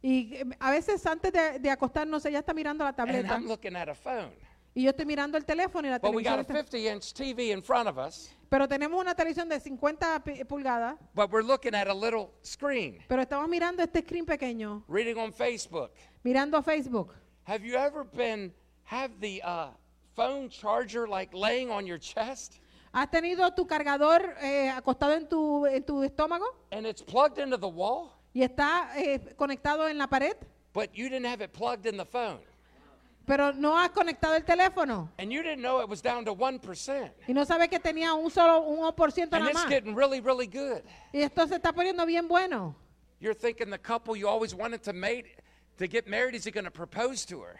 y 0.01 0.31
eh, 0.33 0.43
a 0.59 0.71
veces 0.71 1.05
antes 1.05 1.31
de, 1.31 1.59
de 1.59 1.69
acostarnos 1.69 2.25
ella 2.25 2.39
está 2.39 2.53
mirando 2.53 2.83
la 2.83 2.89
and 2.89 2.97
tableta 2.97 3.33
I'm 3.35 3.47
looking 3.47 3.75
at 3.77 3.87
a 3.87 3.95
phone. 3.95 4.31
Y 4.75 4.83
yo 4.83 4.89
estoy 4.89 5.05
mirando 5.05 5.37
el 5.37 5.45
teléfono 5.45 5.87
y 5.87 5.91
la 5.91 5.99
But 5.99 6.13
we 6.15 6.23
televisión 6.23 6.37
got 6.37 6.39
a 6.39 6.59
está- 6.59 6.69
50 6.71 6.93
inch 6.95 7.13
TV 7.13 7.51
in 7.51 7.61
front 7.61 7.87
of 7.87 7.97
us, 7.97 8.29
Pero 8.49 8.67
tenemos 8.67 8.99
una 9.01 9.15
televisión 9.15 9.49
de 9.49 9.59
50 9.59 10.23
pi- 10.23 10.43
pulgadas, 10.43 10.97
but 11.15 11.31
we're 11.31 11.43
looking 11.45 11.73
at 11.73 11.87
a 11.87 11.93
little 11.93 12.31
screen, 12.43 13.03
pero 13.07 13.21
estamos 13.21 13.47
mirando 13.49 13.81
este 13.83 14.01
screen 14.01 14.25
pequeño, 14.25 14.83
reading 14.87 15.17
on 15.17 15.31
Facebook. 15.33 15.91
mirando 16.23 16.61
Facebook. 16.63 17.13
Have 17.45 17.65
you 17.65 17.75
ever 17.75 18.03
been, 18.03 18.53
have 18.85 19.11
the 19.19 19.41
uh, 19.43 19.69
phone 20.15 20.49
charger 20.49 21.07
like 21.07 21.33
laying 21.33 21.69
on 21.71 21.85
your 21.87 21.97
chest 21.99 22.59
¿Has 22.95 23.09
tenido 23.09 23.51
tu 23.55 23.65
cargador 23.65 24.35
eh, 24.39 24.69
acostado 24.69 25.13
en 25.13 25.27
tu, 25.27 25.65
en 25.65 25.83
tu 25.83 26.03
estómago 26.03 26.45
and 26.71 26.85
it's 26.85 27.01
plugged 27.01 27.39
into 27.39 27.57
the 27.57 27.67
wall, 27.67 28.11
y 28.35 28.41
está 28.43 28.91
eh, 28.95 29.33
conectado 29.35 29.87
en 29.89 29.97
la 29.97 30.05
pared, 30.07 30.37
but 30.73 30.91
you 30.93 31.09
didn't 31.09 31.25
have 31.25 31.41
it 31.43 31.51
plugged 31.53 31.87
in 31.87 31.97
the 31.97 32.05
phone? 32.05 32.39
Pero 33.25 33.53
no 33.53 33.77
has 33.77 33.89
conectado 33.91 34.35
el 34.35 34.43
teléfono 34.43 35.09
And 35.17 35.31
you 35.31 35.41
didn't 35.41 35.61
know 35.61 35.79
it 35.81 35.87
was 35.89 36.01
down 36.01 36.25
to 36.25 36.33
1%. 36.35 37.11
y 37.27 37.33
no 37.33 37.45
sabes 37.45 37.69
que 37.69 37.79
tenía 37.79 38.13
un 38.13 38.29
solo 38.29 38.61
un 38.67 38.79
1% 38.79 39.21
And 39.23 39.31
nada 39.31 39.49
it's 39.49 39.59
más? 39.63 39.69
getting 39.69 39.95
really, 39.95 40.19
really 40.21 40.47
good. 40.47 40.81
Y 41.13 41.21
esto 41.21 41.47
se 41.47 41.55
está 41.55 41.71
poniendo 41.73 42.05
bien 42.05 42.27
bueno. 42.27 42.75
You're 43.19 43.33
thinking 43.35 43.69
the 43.69 43.77
couple 43.79 44.15
you 44.17 44.27
always 44.27 44.53
wanted 44.53 44.83
to 44.83 44.93
mate 44.93 45.25
to 45.77 45.87
get 45.87 46.07
married, 46.07 46.35
is 46.35 46.43
he 46.43 46.51
going 46.51 46.65
to 46.65 46.71
propose 46.71 47.25
to 47.27 47.39
her? 47.41 47.57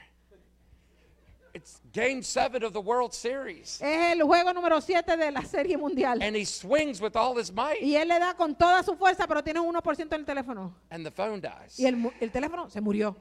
It's 1.54 1.80
game 1.94 2.24
seven 2.24 2.64
of 2.64 2.74
the 2.74 2.82
World 2.82 3.14
Series. 3.14 3.80
Es 3.80 4.14
el 4.20 4.26
juego 4.26 4.52
número 4.54 4.82
7 4.82 5.16
de 5.16 5.30
la 5.32 5.42
Serie 5.44 5.78
Mundial. 5.78 6.22
And 6.22 6.36
he 6.36 6.46
swings 6.46 7.00
with 7.00 7.16
all 7.16 7.36
his 7.38 7.52
might, 7.54 7.80
Y 7.82 7.96
él 7.96 8.08
le 8.08 8.18
da 8.20 8.34
con 8.34 8.56
toda 8.56 8.82
su 8.84 8.96
fuerza, 8.96 9.28
pero 9.28 9.44
tiene 9.44 9.60
un 9.60 9.74
1% 9.76 10.00
en 10.02 10.14
el 10.20 10.26
teléfono. 10.26 10.74
and 10.90 11.06
the 11.06 11.12
phone 11.12 11.40
dies. 11.40 11.80
Y 11.80 11.86
el, 11.86 12.12
el 12.20 12.32
teléfono 12.32 12.70
se 12.72 12.82
murió. 12.82 13.16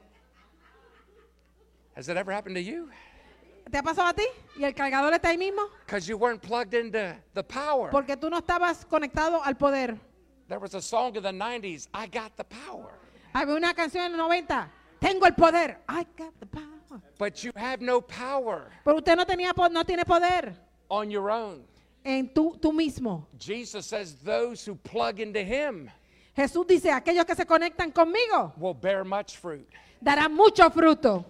Has 1.95 2.09
it 2.09 2.17
ever 2.17 2.31
happened 2.31 2.55
to 2.55 2.61
you? 2.61 2.89
¿Te 3.71 3.77
ha 3.77 3.81
pasado 3.81 4.09
a 4.09 4.13
ti? 4.13 4.25
¿Y 4.57 4.63
el 4.63 4.73
cargador 4.73 5.13
está 5.13 5.29
ahí 5.29 5.37
mismo? 5.37 5.61
Because 5.85 6.07
you 6.07 6.17
weren't 6.17 6.41
plugged 6.41 6.73
into 6.73 7.15
the 7.33 7.43
power. 7.43 7.89
Porque 7.89 8.17
tú 8.17 8.29
no 8.29 8.39
estabas 8.39 8.85
conectado 8.85 9.41
al 9.43 9.55
poder. 9.55 9.97
There 10.47 10.59
was 10.59 10.73
a 10.73 10.81
song 10.81 11.15
in 11.15 11.23
the 11.23 11.31
90s, 11.31 11.87
I 11.93 12.07
got 12.07 12.35
the 12.35 12.43
power. 12.43 12.91
Había 13.33 13.55
una 13.55 13.73
canción 13.73 14.05
en 14.05 14.17
los 14.17 14.27
90. 14.27 14.69
Tengo 14.99 15.25
el 15.25 15.33
poder. 15.33 15.77
I 15.87 16.05
got 16.17 16.33
the 16.39 16.45
power. 16.45 17.01
But 17.17 17.43
you 17.43 17.51
have 17.55 17.81
no 17.81 18.01
power 18.01 18.71
Pero 18.83 18.97
usted 18.97 19.15
no 19.15 19.25
tenía 19.25 19.51
no 19.71 19.83
tiene 19.83 20.05
poder 20.05 20.55
on 20.89 21.09
your 21.09 21.31
own. 21.31 21.63
en 22.05 22.29
tú, 22.29 22.57
tú 22.59 22.71
mismo. 22.71 23.25
Jesus 23.39 23.85
says 23.85 24.15
those 24.23 24.63
who 24.65 24.75
plug 24.75 25.19
into 25.19 25.39
him 25.39 25.89
Jesús 26.35 26.65
dice, 26.67 26.91
aquellos 26.91 27.25
que 27.25 27.35
se 27.35 27.45
conectan 27.45 27.91
conmigo 27.91 28.53
will 28.57 28.73
bear 28.73 29.03
much 29.03 29.37
fruit. 29.37 29.67
darán 30.01 30.33
mucho 30.33 30.69
fruto. 30.69 31.25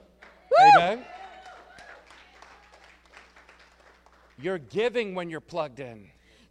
Amen. 0.60 1.04
You're 4.38 4.60
giving 4.60 5.16
when 5.16 5.30
you're 5.30 5.42
plugged 5.42 5.80
in. 5.80 6.10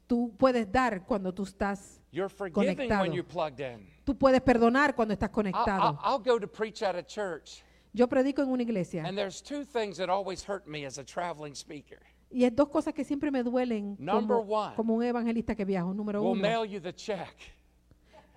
Tú 0.08 0.32
puedes 0.36 0.70
dar 0.70 1.04
cuando 1.06 1.32
tú 1.32 1.44
estás, 1.44 2.00
You're 2.10 2.28
forgiving 2.28 2.76
Conectado. 2.76 3.02
when 3.02 3.12
you're 3.12 3.24
plugged 3.26 3.60
in. 3.60 3.86
tú 4.04 4.14
puedes 4.18 4.40
perdonar 4.40 4.94
cuando 4.94 5.14
estás 5.14 5.28
I'll, 5.30 5.34
conectado. 5.34 5.82
I'll, 5.82 5.98
I'll 6.02 6.18
go 6.18 6.38
to 6.38 6.46
preach 6.46 6.82
at 6.82 6.94
a 6.96 7.02
church, 7.02 7.62
Yo 7.94 8.06
predico 8.08 8.42
en 8.42 8.48
una 8.50 8.62
iglesia 8.62 9.02
and 9.06 9.16
there's 9.16 9.40
two 9.42 9.64
things 9.64 9.96
that 9.98 10.08
always 10.10 10.42
hurt 10.42 10.66
me 10.66 10.84
as 10.86 10.98
a 10.98 11.04
traveling 11.04 11.54
speaker. 11.54 11.98
y 12.30 12.44
es 12.44 12.54
dos 12.54 12.68
cosas 12.68 12.92
que 12.94 13.04
siempre 13.04 13.30
me 13.30 13.42
duelen 13.42 13.96
Number 13.98 14.36
como, 14.38 14.52
one. 14.54 14.74
como 14.76 14.94
un 14.94 15.02
evangelista 15.02 15.54
que 15.54 15.64
viajo. 15.64 15.92
Número 15.94 16.20
We'll 16.22 16.32
uno, 16.32 16.42
mail 16.42 16.64
you 16.66 16.80
the 16.80 16.92
check. 16.92 17.34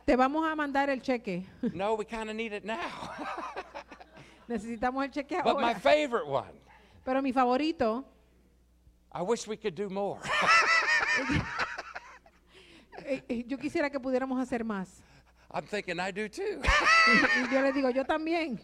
te 0.06 0.16
vamos 0.16 0.46
a 0.50 0.56
mandar 0.56 0.90
el 0.90 1.02
cheque. 1.02 1.46
No, 1.74 1.96
we 1.96 2.06
kind 2.06 2.30
of 2.30 2.36
need 2.36 2.54
it 2.54 2.64
now. 2.66 2.78
Necesitamos 4.48 5.04
el 5.04 5.12
cheque 5.12 5.42
but 5.44 5.56
my 5.58 5.70
ahora. 5.74 5.80
favorite 5.80 6.28
one, 6.28 6.54
Pero 7.04 7.22
mi 7.22 7.32
favorito, 7.32 8.04
I 9.12 9.22
wish 9.22 9.48
we 9.48 9.58
could 9.58 9.76
do 9.76 9.90
more. 9.90 10.20
eh, 13.06 13.22
eh, 13.30 13.44
yo 13.48 13.58
quisiera 13.58 13.90
que 13.90 14.00
pudiéramos 14.00 14.40
hacer 14.40 14.64
más. 14.64 15.02
I'm 15.52 15.66
thinking 15.66 16.00
I 16.00 16.12
do 16.12 16.28
too. 16.28 16.62
Y 17.08 17.54
yo 17.54 17.62
le 17.62 17.72
digo, 17.72 17.90
yo 17.90 18.04
también. 18.04 18.60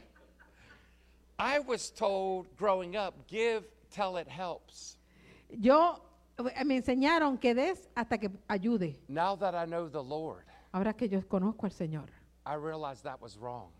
I 1.39 1.59
was 1.59 1.89
told 1.89 2.47
growing 2.57 2.95
up, 2.95 3.13
give 3.27 3.63
till 3.89 4.17
it 4.17 4.27
helps. 4.27 4.97
Yo 5.49 6.01
eh, 6.37 6.63
me 6.65 6.75
enseñaron 6.77 7.39
que 7.39 7.53
des 7.55 7.87
hasta 7.95 8.17
que 8.17 8.29
ayude. 8.47 8.97
Now 9.07 9.35
that 9.35 9.55
I 9.55 9.65
know 9.65 9.87
the 9.89 10.03
Lord, 10.03 10.45
Ahora 10.73 10.93
que 10.93 11.07
yo 11.07 11.21
conozco 11.27 11.65
al 11.65 11.71
Señor, 11.71 12.09
I 12.45 12.55
realize 12.55 13.01
that 13.03 13.21
was 13.21 13.37
wrong. 13.37 13.71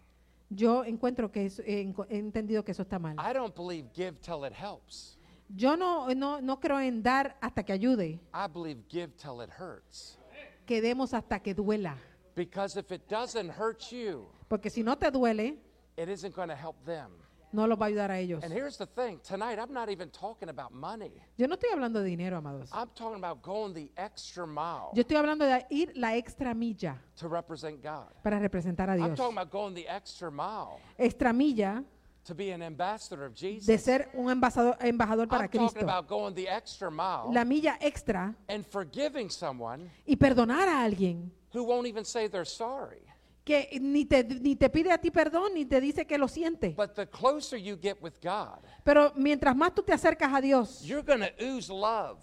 Yo 0.53 0.83
encuentro 0.83 1.31
que 1.31 1.45
eso- 1.45 1.63
he 1.65 1.81
enco- 1.81 2.05
he 2.09 2.17
entendido 2.17 2.63
que 2.63 2.71
eso 2.73 2.83
está 2.83 2.99
mal. 2.99 3.15
I 3.17 3.33
don't 3.33 3.55
believe 3.55 3.89
give 3.93 4.19
till 4.21 4.45
it 4.45 4.53
helps. 4.53 5.17
Yo 5.49 5.75
no, 5.75 6.07
no, 6.13 6.39
no 6.41 6.59
creo 6.59 6.79
en 6.79 7.01
dar 7.03 7.37
hasta 7.41 7.63
que 7.63 7.73
ayude, 7.73 8.19
I 8.33 8.47
believe 8.51 8.81
give 8.89 9.09
till 9.17 9.41
it 9.43 9.49
hurts. 9.59 10.17
que 10.65 10.81
demos 10.81 11.13
hasta 11.13 11.39
que 11.39 11.53
duela. 11.53 11.97
Because 12.35 12.77
if 12.79 12.91
it 12.91 13.01
doesn't 13.09 13.49
hurt 13.49 13.81
you, 13.91 14.27
Porque 14.47 14.69
si 14.69 14.83
no 14.83 14.97
te 14.97 15.09
duele, 15.11 15.57
it 15.97 16.07
isn't 16.09 16.33
going 16.35 16.47
to 16.49 16.55
help 16.55 16.77
them. 16.85 17.09
No 17.53 17.67
los 17.67 17.77
va 17.79 17.85
a 17.85 17.87
ayudar 17.89 18.11
a 18.11 18.19
ellos. 18.19 18.43
And 18.43 18.53
here's 18.53 18.77
the 18.77 18.85
thing 18.85 19.19
tonight, 19.27 19.59
I'm 19.59 19.73
not 19.73 19.89
even 19.89 20.09
talking 20.09 20.49
about 20.49 20.71
money. 20.71 21.11
Yo 21.37 21.47
no 21.47 21.55
estoy 21.55 21.69
hablando 21.71 21.99
de 22.01 22.05
dinero, 22.09 22.37
amados. 22.37 22.69
I'm 22.73 22.89
talking 22.95 23.17
about 23.17 23.41
going 23.41 23.73
the 23.73 23.91
extra 23.97 24.45
mile 24.47 24.91
Yo 24.93 25.01
estoy 25.01 25.17
hablando 25.17 25.45
de 25.45 25.65
ir 25.69 25.91
la 25.95 26.15
extra 26.15 26.53
milla 26.53 26.97
to 27.17 27.27
represent 27.27 27.81
God. 27.83 28.07
para 28.23 28.39
representar 28.39 28.89
a 28.89 28.93
I'm 28.93 29.03
Dios. 29.05 29.17
talking 29.17 29.37
about 29.37 29.51
going 29.51 29.73
the 29.75 29.87
extra 29.87 30.31
mile 30.31 30.79
Extra 30.97 31.33
milla 31.33 31.83
to 32.23 32.35
be 32.35 32.51
an 32.51 32.61
ambassador 32.61 33.25
of 33.25 33.33
Jesus. 33.33 33.65
de 33.65 33.77
ser 33.79 34.09
un 34.13 34.29
embajador, 34.29 34.77
embajador 34.79 35.27
para 35.27 35.45
I'm 35.45 35.49
talking 35.49 35.67
Cristo. 35.69 35.83
about 35.85 36.07
going 36.07 36.35
the 36.35 36.47
extra 36.47 36.91
mile 36.91 37.31
La 37.33 37.43
milla 37.43 37.77
extra 37.81 38.33
and 38.47 38.65
forgiving 38.65 39.29
someone 39.29 39.89
y 40.05 40.15
perdonar 40.15 40.67
a 40.67 40.83
alguien 40.83 41.31
who 41.53 41.63
won't 41.63 41.87
even 41.87 42.05
say 42.05 42.27
they're 42.27 42.45
sorry. 42.45 43.01
Que 43.43 43.79
ni 43.81 44.05
te, 44.05 44.23
ni 44.23 44.55
te 44.55 44.69
pide 44.69 44.91
a 44.91 44.97
ti 44.97 45.09
perdón 45.11 45.53
ni 45.55 45.65
te 45.65 45.81
dice 45.81 46.05
que 46.05 46.17
lo 46.17 46.27
siente. 46.27 46.69
But 46.77 46.93
the 46.93 47.07
closer 47.07 47.57
you 47.57 47.77
get 47.81 47.97
with 48.01 48.13
God, 48.21 48.59
Pero 48.83 49.11
mientras 49.15 49.55
más 49.55 49.73
tú 49.73 49.81
te 49.83 49.93
acercas 49.93 50.31
a 50.33 50.41
Dios, 50.41 50.81
you're 50.83 51.03
going 51.03 51.21
to 51.21 51.31
ooze 51.43 51.69
love. 51.71 52.19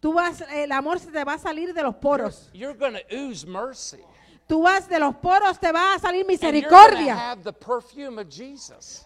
tú 0.00 0.12
vas, 0.12 0.42
el 0.52 0.72
amor 0.72 0.98
se 0.98 1.10
te 1.10 1.24
va 1.24 1.34
a 1.34 1.38
salir 1.38 1.72
de 1.74 1.82
los 1.82 1.94
poros. 1.96 2.50
You're 2.52 2.76
going 2.76 2.94
to 2.94 3.16
ooze 3.16 3.46
mercy. 3.46 4.02
Tú 4.52 4.60
vas 4.60 4.86
de 4.86 4.98
los 4.98 5.14
poros, 5.16 5.58
te 5.58 5.72
va 5.72 5.94
a 5.94 5.98
salir 5.98 6.26
misericordia. 6.26 7.38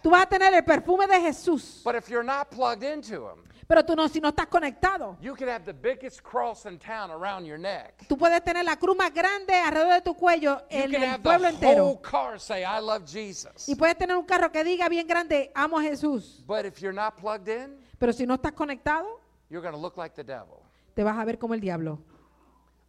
Tú 0.01 0.09
vas 0.09 0.23
a 0.23 0.25
tener 0.25 0.53
el 0.53 0.65
perfume 0.65 1.07
de 1.07 1.21
Jesús. 1.21 1.79
But 1.85 1.95
if 1.95 2.09
you're 2.09 2.21
not 2.21 2.49
plugged 2.49 2.83
into 2.83 3.29
him, 3.29 3.45
Pero 3.65 3.85
tú 3.85 3.95
no, 3.95 4.09
si 4.09 4.19
no 4.19 4.27
estás 4.27 4.47
conectado, 4.47 5.15
you 5.21 5.33
could 5.33 5.47
have 5.47 5.63
the 5.63 5.71
biggest 5.71 6.21
cross 6.21 6.65
in 6.65 6.77
town 6.77 7.11
around 7.11 7.45
your 7.45 7.57
neck. 7.57 7.93
tú 8.09 8.17
puedes 8.17 8.43
tener 8.43 8.65
la 8.65 8.75
cruz 8.75 8.97
más 8.97 9.13
grande 9.13 9.53
alrededor 9.53 9.93
de 9.93 10.01
tu 10.01 10.15
cuello 10.15 10.63
en 10.69 10.93
el 10.93 11.21
pueblo 11.21 11.47
entero. 11.47 12.01
say. 12.39 12.65
Y 13.67 13.75
puedes 13.75 13.97
tener 13.97 14.17
un 14.17 14.25
carro 14.25 14.51
que 14.51 14.65
diga 14.65 14.89
bien 14.89 15.07
grande, 15.07 15.49
amo 15.55 15.79
a 15.79 15.83
Jesús. 15.83 16.43
But 16.45 16.65
if 16.65 16.81
you're 16.81 16.91
not 16.93 17.15
plugged 17.15 17.47
in, 17.47 17.79
Pero 17.97 18.11
si 18.11 18.25
no 18.27 18.33
estás 18.33 18.51
conectado, 18.51 19.21
like 19.49 20.13
the 20.13 20.25
devil. 20.25 20.59
te 20.93 21.05
vas 21.05 21.17
a 21.17 21.23
ver 21.23 21.39
como 21.39 21.53
el 21.53 21.61
diablo. 21.61 22.01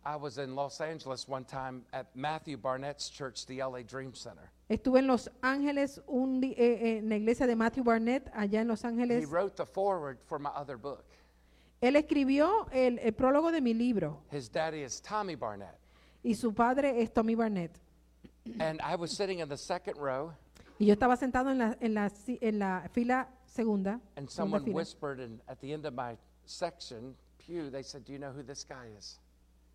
I 0.08 0.16
was 0.16 0.38
in 0.38 0.54
Los 0.54 0.80
Angeles 0.80 1.28
one 1.28 1.44
time 1.44 1.82
at 1.92 2.06
Matthew 2.16 2.56
Barnett's 2.56 3.10
church, 3.10 3.44
the 3.44 3.58
LA 3.62 3.82
Dream 3.82 4.14
Center. 4.14 4.50
Estuve 4.70 5.00
en 5.00 5.06
Los 5.06 5.28
Ángeles, 5.42 6.00
un 6.08 6.40
di- 6.40 6.54
eh, 6.56 6.78
eh, 6.80 6.98
en 6.98 7.10
la 7.10 7.16
iglesia 7.16 7.46
de 7.46 7.54
Matthew 7.54 7.84
Barnett, 7.84 8.30
allá 8.34 8.60
en 8.62 8.68
Los 8.68 8.84
He 8.84 8.88
Ángeles. 8.88 9.28
wrote 9.28 9.54
the 9.56 9.66
foreword 9.66 10.16
for 10.24 10.38
my 10.38 10.48
other 10.56 10.78
book. 10.78 11.04
Él 11.82 11.94
escribió 11.96 12.66
el, 12.72 12.98
el 13.00 13.12
prólogo 13.12 13.52
de 13.52 13.60
mi 13.60 13.74
libro 13.74 14.22
His 14.32 14.48
daddy 14.50 14.82
is 14.82 15.00
Tommy 15.02 15.34
Barnett. 15.36 15.78
y 16.24 16.32
su 16.34 16.52
padre 16.54 17.02
es 17.02 17.12
Tommy 17.12 17.34
Barnett. 17.34 17.78
And 18.60 18.80
I 18.80 18.96
was 18.96 19.14
sitting 19.14 19.40
in 19.40 19.48
the 19.50 19.58
second 19.58 19.98
row, 19.98 20.32
Y 20.78 20.86
yo 20.86 20.94
estaba 20.94 21.16
sentado 21.18 21.50
en 21.50 21.58
la, 21.58 21.76
en 21.80 21.92
la, 21.92 22.08
si- 22.08 22.38
en 22.40 22.58
la 22.58 22.88
fila 22.94 23.28
segunda. 23.44 24.00
and 24.16 24.26
segunda 24.28 24.32
someone 24.32 24.64
fila. 24.64 24.74
whispered, 24.74 25.20
and 25.20 25.40
at 25.48 25.60
the 25.60 25.70
end 25.70 25.84
of 25.84 25.92
my 25.92 26.16
section, 26.46 27.14
pew, 27.36 27.68
they 27.68 27.82
said, 27.82 28.06
Do 28.06 28.12
you 28.14 28.18
know 28.18 28.32
who 28.32 28.42
this 28.42 28.64
guy 28.64 28.86
is? 28.96 29.18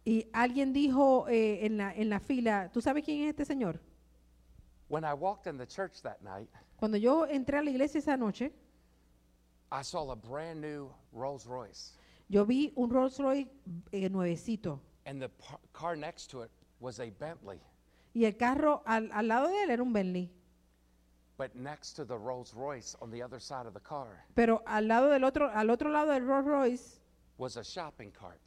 Y 0.06 0.28
alguien 0.34 0.74
dijo 0.74 1.28
eh, 1.30 1.66
en, 1.66 1.78
la, 1.78 1.94
en 1.94 2.10
la 2.10 2.20
fila, 2.20 2.70
¿tú 2.72 2.82
sabes 2.82 3.04
quién 3.06 3.24
es 3.24 3.30
este 3.30 3.46
señor? 3.46 3.80
When 4.90 5.04
I 5.06 5.14
walked 5.14 5.48
in 5.48 5.58
the 5.58 5.66
church 5.66 6.02
that 6.02 6.22
night, 6.22 6.50
Cuando 6.78 6.98
yo 6.98 7.26
entré 7.26 7.58
a 7.60 7.64
la 7.64 7.70
iglesia 7.72 8.00
esa 8.00 8.18
noche, 8.18 8.52
I 9.72 9.82
saw 9.84 10.12
a 10.12 10.16
brand 10.16 10.60
new 10.62 10.92
Rolls 11.14 11.46
Royce, 11.46 11.94
yo 12.30 12.46
vi 12.46 12.74
un 12.76 12.90
Rolls 12.90 13.18
Royce 13.18 13.50
eh, 13.92 14.10
nuevecito. 14.10 14.80
and 15.06 15.22
the 15.22 15.30
par- 15.30 15.60
car 15.72 15.96
next 15.96 16.28
to 16.32 16.42
it 16.44 16.52
was 16.80 17.00
a 17.00 17.10
Bentley. 17.20 17.60
Y 18.14 18.26
el 18.26 18.34
carro 18.38 18.84
al, 18.86 19.10
al 19.14 19.28
lado 19.28 19.48
de 19.48 19.64
él 19.64 19.70
era 19.72 19.82
un 19.82 19.94
Bentley. 19.94 20.30
But 21.38 21.56
next 21.56 21.94
to 21.96 22.06
the 22.06 22.18
Rolls 22.18 22.54
Royce 22.54 22.96
on 23.02 23.10
the 23.10 23.24
other 23.24 23.40
side 23.40 23.66
of 23.66 23.74
the 23.74 23.80
car 23.80 24.26
Pero 24.36 24.62
al 24.68 24.88
lado 24.88 25.10
del 25.10 25.24
otro, 25.24 25.50
al 25.50 25.70
otro 25.72 25.90
lado 25.90 26.12
del 26.12 26.26
Rolls 26.28 26.46
Royce 26.46 27.00
was 27.38 27.56
a 27.58 27.64
shopping 27.64 28.12
cart. 28.12 28.40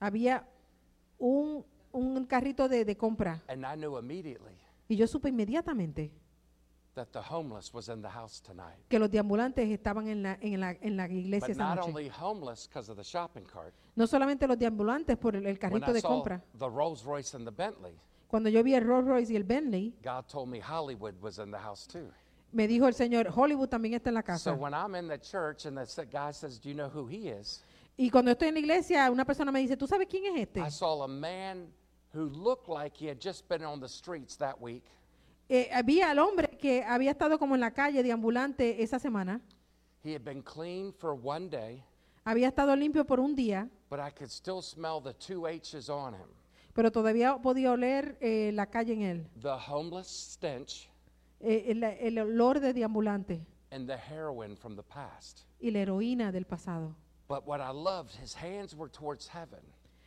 había 0.00 0.44
un, 1.26 1.64
un 1.92 2.24
carrito 2.26 2.68
de, 2.68 2.84
de 2.84 2.96
compra. 2.96 3.42
And 3.48 3.64
I 3.64 3.76
knew 3.76 3.96
immediately 3.98 4.52
Y 4.88 4.96
yo 4.96 5.06
supe 5.06 5.30
inmediatamente 5.30 6.12
that 6.94 7.08
the 7.12 7.20
homeless 7.20 7.72
was 7.72 7.88
in 7.88 8.02
the 8.02 8.08
house 8.08 8.40
tonight. 8.42 8.76
que 8.88 8.98
los 8.98 9.10
deambulantes 9.10 9.68
estaban 9.70 10.06
en 10.08 10.22
la, 10.22 10.38
en 10.40 10.60
la, 10.60 10.72
en 10.80 10.96
la 10.96 11.06
iglesia 11.08 11.40
But 11.48 11.50
esa 11.50 11.64
not 11.64 11.76
noche. 11.76 11.88
only 11.88 12.08
homeless 12.08 12.68
because 12.68 12.90
of 12.90 12.96
the 12.96 13.02
shopping 13.02 13.44
cart. 13.44 13.72
No 13.96 14.06
solamente 14.06 14.46
los 14.46 14.58
deambulantes 14.58 15.16
por 15.16 15.34
el, 15.34 15.46
el 15.46 15.52
When 15.54 15.56
carrito 15.56 15.90
I 15.90 15.94
de 15.94 16.00
saw 16.00 16.08
compra. 16.10 16.42
the 16.58 16.68
Rolls 16.68 17.04
Royce 17.04 17.34
and 17.36 17.46
the 17.46 17.50
Bentley, 17.52 17.94
Cuando 18.28 18.50
yo 18.50 18.62
vi 18.62 18.74
el 18.74 18.84
Rolls 18.84 19.06
Royce 19.06 19.32
y 19.32 19.36
el 19.36 19.44
Bentley, 19.44 19.94
God 20.02 20.26
told 20.28 20.48
me 20.48 20.60
Hollywood 20.60 21.14
was 21.22 21.38
in 21.38 21.50
the 21.50 21.58
house 21.58 21.86
too. 21.86 22.10
me 22.52 22.68
dijo 22.68 22.86
el 22.86 22.94
Señor, 22.94 23.28
Hollywood 23.34 23.68
también 23.68 23.94
está 23.94 24.10
en 24.10 24.14
la 24.14 24.20
So 24.22 24.26
casa. 24.26 24.52
when 24.54 24.74
I'm 24.74 24.94
in 24.94 25.08
the 25.08 25.18
church 25.18 25.64
and 25.66 25.76
the 25.76 25.82
s- 25.84 25.98
guy 26.12 26.32
says, 26.32 26.58
Do 26.60 26.68
you 26.68 26.74
know 26.74 26.88
who 26.88 27.06
he 27.08 27.28
is? 27.28 27.64
Y 27.96 28.10
cuando 28.10 28.32
estoy 28.32 28.48
en 28.48 28.54
la 28.54 28.60
iglesia, 28.60 29.10
una 29.10 29.24
persona 29.24 29.52
me 29.52 29.60
dice, 29.60 29.76
¿tú 29.76 29.86
sabes 29.86 30.08
quién 30.08 30.24
es 30.26 30.42
este? 30.42 30.60
I 30.60 30.70
saw 30.70 31.02
a 31.04 31.08
man 31.08 31.72
who 32.12 32.24
looked 32.24 32.68
like 32.68 32.96
he 32.96 33.08
had 33.08 33.18
just 33.20 33.48
been 33.48 33.64
on 33.64 33.80
the 33.80 33.88
streets 33.88 34.36
that 34.38 34.56
week. 34.60 34.84
Eh, 35.48 35.68
había 35.72 36.10
al 36.10 36.18
hombre 36.18 36.56
que 36.58 36.82
había 36.82 37.10
estado 37.10 37.38
como 37.38 37.54
en 37.54 37.60
la 37.60 37.72
calle 37.72 38.02
de 38.02 38.10
ambulante 38.12 38.82
esa 38.82 38.98
semana, 38.98 39.40
He 40.02 40.14
had 40.14 40.22
been 40.22 40.42
clean 40.42 40.92
for 40.92 41.12
one 41.12 41.48
day, 41.48 41.82
había 42.24 42.48
estado 42.48 42.74
limpio 42.76 43.04
por 43.06 43.20
un 43.20 43.34
día, 43.34 43.68
but 43.90 44.00
I 44.00 44.10
could 44.10 44.30
still 44.30 44.62
smell 44.62 45.00
the 45.02 45.14
two 45.14 45.46
H's 45.46 45.88
on 45.88 46.14
him 46.14 46.28
pero 46.74 46.90
todavía 46.90 47.38
podía 47.40 47.70
oler 47.72 48.18
eh, 48.20 48.50
la 48.52 48.66
calle 48.66 48.94
en 48.94 49.02
él, 49.02 49.26
the 49.40 49.48
homeless 49.68 50.08
stench 50.08 50.90
eh, 51.40 51.66
el, 51.68 51.84
el 51.84 52.18
olor 52.18 52.58
de 52.58 52.72
deambulante 52.72 53.46
and 53.70 53.86
the 53.86 53.96
heroin 53.96 54.56
from 54.56 54.74
the 54.76 54.82
past. 54.82 55.42
y 55.60 55.70
la 55.70 55.80
heroína 55.80 56.32
del 56.32 56.46
pasado. 56.46 56.96
But 57.34 57.48
what 57.48 57.60
I 57.60 57.72
loved, 57.72 58.12
his 58.22 58.32
hands 58.32 58.76
were 58.76 58.88
towards 58.88 59.26
heaven, 59.28 59.58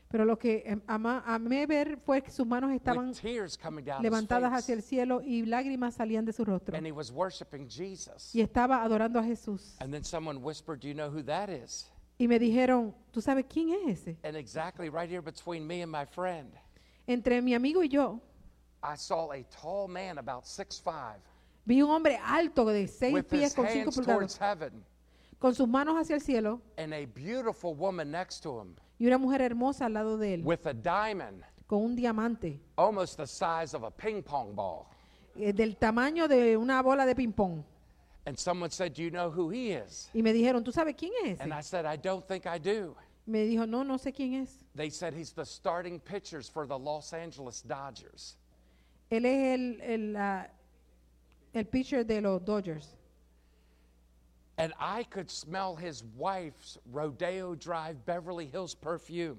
Pero 0.09 0.23
lo 0.23 0.37
que 0.37 0.63
em, 0.65 0.81
ama- 0.87 1.21
amé 1.27 1.65
ver 1.67 1.97
fue 2.05 2.21
que 2.21 2.31
sus 2.31 2.47
manos 2.47 2.71
estaban 2.71 3.09
with 3.09 3.19
tears 3.19 3.57
coming 3.57 3.83
down 3.83 3.97
his 3.97 4.03
levantadas 4.09 4.49
face. 4.49 4.63
hacia 4.63 4.75
el 4.75 4.81
cielo 4.81 5.21
y 5.21 5.45
lágrimas 5.45 5.95
salían 5.95 6.23
de 6.23 6.31
su 6.31 6.45
rostro. 6.45 6.77
And 6.77 6.87
he 6.87 6.93
was 6.93 7.11
worshiping 7.11 7.67
Jesus. 7.67 8.33
Y 8.33 8.39
estaba 8.39 8.81
adorando 8.81 9.19
a 9.19 9.23
Jesús. 9.23 9.75
And 9.81 9.91
then 9.91 10.05
someone 10.05 10.41
whispered, 10.41 10.79
Do 10.79 10.87
you 10.87 10.93
know 10.93 11.09
who 11.09 11.21
that 11.23 11.49
is? 11.49 11.91
Y 12.17 12.27
me 12.29 12.39
dijeron, 12.39 12.95
¿tú 13.11 13.21
sabes 13.21 13.45
quién 13.49 13.71
es 13.73 13.99
ese? 13.99 14.17
And 14.23 14.37
exactly 14.37 14.87
right 14.87 15.09
here 15.09 15.21
between 15.21 15.67
me 15.67 15.81
and 15.81 15.91
my 15.91 16.05
friend, 16.05 16.53
Entre 17.07 17.41
mi 17.41 17.53
amigo 17.53 17.81
y 17.83 17.89
yo, 17.89 18.21
I 18.81 18.95
saw 18.95 19.33
a 19.33 19.43
tall 19.61 19.89
man 19.89 20.17
about 20.17 20.45
six 20.45 20.79
five 20.79 21.19
vi 21.65 21.81
un 21.81 21.89
hombre 21.89 22.17
alto 22.23 22.65
de 22.67 22.87
seis 22.87 23.13
with 23.13 23.25
pies 23.27 23.47
his 23.49 23.53
con 23.53 23.65
cinco 23.67 23.91
hands 23.91 23.97
pulgadas, 23.97 24.15
towards 24.15 24.37
heaven. 24.37 24.85
Con 25.39 25.53
sus 25.53 25.67
manos 25.67 25.95
hacia 25.97 26.15
el 26.15 26.21
cielo 26.21 26.61
and 26.77 26.93
a 26.93 27.05
beautiful 27.05 27.73
woman 27.75 28.09
next 28.11 28.41
to 28.41 28.59
him 28.61 28.75
y 28.99 29.05
una 29.07 29.17
mujer 29.17 29.41
hermosa 29.41 29.85
al 29.85 29.93
lado 29.93 30.17
de 30.17 30.35
él 30.35 30.43
with 30.43 30.65
a 30.65 30.73
diamond 30.73 31.43
con 31.67 31.83
un 31.83 31.95
diamante 31.95 32.59
almost 32.77 33.17
the 33.17 33.27
size 33.27 33.75
of 33.75 33.83
a 33.83 33.91
ping 33.91 34.21
pong 34.23 34.53
ball. 34.55 34.85
eh, 35.35 35.53
del 35.53 35.75
tamaño 35.77 36.27
de 36.27 36.57
una 36.57 36.81
bola 36.81 37.05
de 37.05 37.13
ping 37.13 37.31
pong. 37.33 37.63
And 38.25 38.37
someone 38.37 38.71
said, 38.71 38.93
Do 38.93 39.03
you 39.03 39.09
know 39.11 39.29
who 39.29 39.49
he 39.51 39.71
is? 39.71 40.09
Y 40.13 40.21
me 40.21 40.33
dijeron, 40.33 40.61
¿tú 40.63 40.73
sabes 40.73 40.95
quién 40.97 41.13
es 41.23 41.39
And 41.39 41.51
ese? 41.53 41.59
I 41.59 41.61
said, 41.61 41.85
I 41.85 41.95
don't 41.95 42.27
think 42.27 42.45
I 42.45 42.57
do. 42.57 42.93
Me 43.25 43.45
dijo, 43.45 43.65
no, 43.65 43.83
no 43.83 43.97
sé 43.97 44.11
quién 44.13 44.33
es. 44.43 44.65
They 44.75 44.89
said 44.89 45.13
he's 45.13 45.31
the 45.31 45.45
starting 45.45 45.99
pitchers 45.99 46.49
for 46.49 46.65
the 46.67 46.77
Los 46.77 47.13
Angeles 47.13 47.61
Dodgers. 47.61 48.35
Él 49.09 49.25
es 49.25 49.53
el, 49.59 49.81
el, 49.81 50.15
ah, 50.17 50.47
el 51.53 51.65
pitcher 51.67 52.03
de 52.05 52.19
los 52.19 52.43
Dodgers. 52.43 52.97
And 54.57 54.73
I 54.79 55.03
could 55.03 55.29
smell 55.29 55.75
his 55.75 56.03
wife's 56.17 56.79
Rodeo 56.91 57.53
Drive 57.55 58.05
Beverly 58.05 58.47
Hills 58.51 58.73
perfume. 58.75 59.37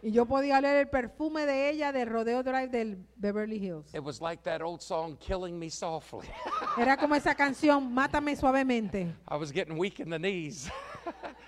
Y 0.00 0.12
yo 0.12 0.26
podía 0.26 0.58
oler 0.58 0.76
el 0.76 0.86
perfume 0.86 1.44
de 1.44 1.70
ella 1.70 1.90
de 1.90 2.04
Rodeo 2.04 2.44
Drive 2.44 2.70
del 2.70 2.98
Beverly 3.16 3.58
Hills. 3.58 3.92
It 3.92 4.04
was 4.04 4.20
like 4.20 4.44
that 4.44 4.62
old 4.62 4.80
song, 4.80 5.16
Killing 5.18 5.58
Me 5.58 5.68
Softly. 5.68 6.28
Era 6.78 6.96
como 6.96 7.16
esa 7.16 7.34
canción, 7.34 7.92
Mátame 7.92 8.36
suavemente. 8.36 9.12
I 9.26 9.34
was 9.36 9.50
getting 9.50 9.76
weak 9.76 9.98
in 9.98 10.08
the 10.08 10.18
knees. 10.18 10.70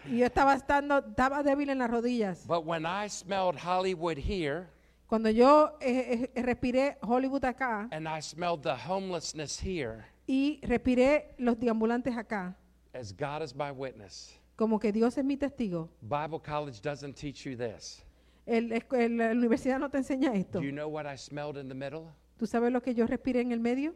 Y 0.05 0.19
yo 0.19 0.27
estaba, 0.27 0.55
estando, 0.57 0.99
estaba 0.99 1.45
débil 1.45 1.69
en 1.71 1.79
las 1.79 1.91
rodillas. 1.91 2.45
but 2.49 2.65
when 2.65 2.85
I 2.87 3.07
smelled 3.07 3.55
Hollywood 3.57 4.19
here, 4.19 4.69
Cuando 5.07 5.29
yo 5.31 5.77
eh, 5.81 6.29
eh, 6.35 6.43
respiré 6.43 6.97
Hollywood 7.03 7.43
acá 7.45 7.89
and 7.93 8.09
I 8.09 8.21
smelled 8.21 8.63
the 8.63 8.75
homelessness 8.75 9.61
here, 9.61 10.07
y 10.33 10.61
respiré 10.63 11.35
los 11.39 11.59
deambulantes 11.59 12.17
acá, 12.17 12.57
as 12.95 13.13
God 13.13 13.43
is 13.43 13.53
my 13.53 13.73
witness, 13.73 14.33
como 14.55 14.79
que 14.79 14.93
Dios 14.93 15.19
es 15.19 15.25
mi 15.25 15.37
testigo. 15.37 15.89
Bible 16.03 16.39
college 16.41 16.81
doesn't 16.81 17.15
teach 17.17 17.45
you 17.45 17.57
this. 17.57 18.05
El- 18.47 18.73
el- 18.73 19.17
la 19.17 19.33
universidad 19.33 19.81
no 19.81 19.89
te 19.91 19.99
enseña 19.99 20.33
esto. 20.35 20.61
Do 20.61 20.65
you 20.65 20.71
know 20.73 20.89
what 20.89 21.05
I 21.07 21.17
smelled 21.17 21.57
in 21.57 21.69
the 21.69 21.75
middle? 21.75 22.05
¿Tú 22.39 22.47
sabes 22.47 22.71
lo 22.73 22.81
que 22.81 22.95
yo 22.95 23.07
respiré 23.09 23.41
en 23.41 23.51
el 23.51 23.59
medio? 23.59 23.93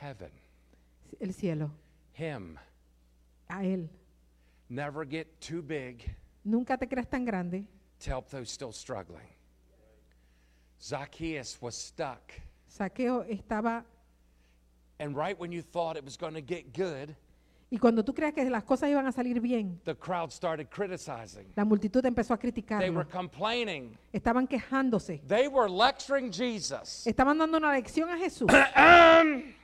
Heaven. 0.00 0.30
El 1.18 1.32
cielo. 1.32 1.70
Him. 2.14 2.56
A 3.48 3.64
Él. 3.64 3.88
Never 4.68 5.06
get 5.08 5.40
too 5.40 5.62
big 5.62 6.14
Nunca 6.44 6.76
te 6.76 6.86
creas 6.86 7.08
tan 7.08 7.24
grande. 7.24 7.64
to 8.00 8.10
help 8.10 8.28
those 8.28 8.50
still 8.52 8.72
struggling. 8.72 9.26
Zacchaeus 10.78 11.58
was 11.60 11.74
stuck. 11.74 12.32
Saqueo 12.68 13.22
estaba... 13.24 13.84
And 15.00 15.16
right 15.16 15.36
when 15.40 15.50
you 15.50 15.62
thought 15.62 15.96
it 15.96 16.04
was 16.04 16.16
going 16.16 16.34
to 16.34 16.42
get 16.42 16.72
good, 16.74 17.16
Y 17.72 17.78
cuando 17.78 18.02
tú 18.02 18.12
creas 18.12 18.34
que 18.34 18.44
las 18.50 18.64
cosas 18.64 18.90
iban 18.90 19.06
a 19.06 19.12
salir 19.12 19.40
bien, 19.40 19.80
the 19.84 19.94
crowd 19.94 20.32
started 20.32 20.68
criticizing. 20.70 21.46
la 21.56 21.64
multitud 21.64 22.04
empezó 22.04 22.34
a 22.34 22.38
They 22.80 22.90
were 22.90 23.04
complaining. 23.04 23.96
Estaban 24.12 24.48
quejándose. 24.48 25.20
They 25.26 25.46
were 25.46 25.68
lecturing 25.68 26.32
Jesus. 26.32 27.06
Estaban 27.06 27.38
dando 27.38 27.58
una 27.58 27.72
lección 27.72 28.10
a 28.10 28.18
Jesús. 28.18 28.50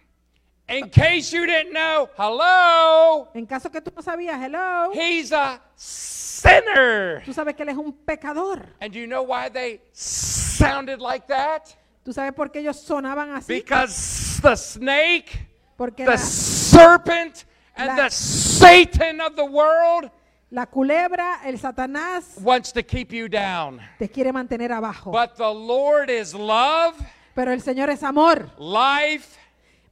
In 0.68 0.90
case 0.90 1.32
you 1.32 1.46
didn't 1.46 1.72
know, 1.72 2.08
hello, 2.16 3.28
En 3.34 3.46
caso 3.46 3.70
que 3.70 3.80
tú 3.80 3.92
no 3.94 4.02
sabías, 4.02 4.40
hello, 4.40 4.92
he's 4.92 5.32
a 5.32 5.60
sinner. 5.76 7.22
tú 7.24 7.32
sabes 7.32 7.54
que 7.54 7.62
él 7.64 7.70
es 7.70 7.76
un 7.76 7.92
pecador. 7.92 8.66
And 8.80 8.94
you 8.94 9.06
know 9.06 9.22
why 9.22 9.48
they 9.48 9.80
sounded 9.92 11.00
like 11.00 11.26
that? 11.26 11.74
¿Tú 12.04 12.12
sabes 12.12 12.32
por 12.32 12.50
qué 12.50 12.60
ellos 12.60 12.80
sonaban 12.80 13.32
así? 13.32 13.54
Because 13.54 14.25
the 14.40 14.56
snake, 14.56 15.46
Porque 15.76 16.04
the 16.04 16.12
la, 16.12 16.16
serpent, 16.16 17.44
and 17.76 17.88
La- 17.88 17.96
the 18.04 18.10
Satan 18.10 19.20
of 19.20 19.36
the 19.36 19.44
world 19.44 20.10
la 20.50 20.66
culebra, 20.66 21.40
el 21.44 21.58
Satanás, 21.58 22.38
wants 22.40 22.72
to 22.72 22.82
keep 22.82 23.12
you 23.12 23.28
down. 23.28 23.80
te 23.98 24.08
quiere 24.08 24.32
mantener 24.32 24.72
abajo. 24.72 25.10
But 25.10 25.36
the 25.36 25.52
Lord 25.52 26.08
is 26.08 26.34
love, 26.34 26.94
Pero 27.34 27.52
el 27.52 27.60
Señor 27.60 27.90
es 27.90 28.02
amor, 28.02 28.50
life, 28.58 29.36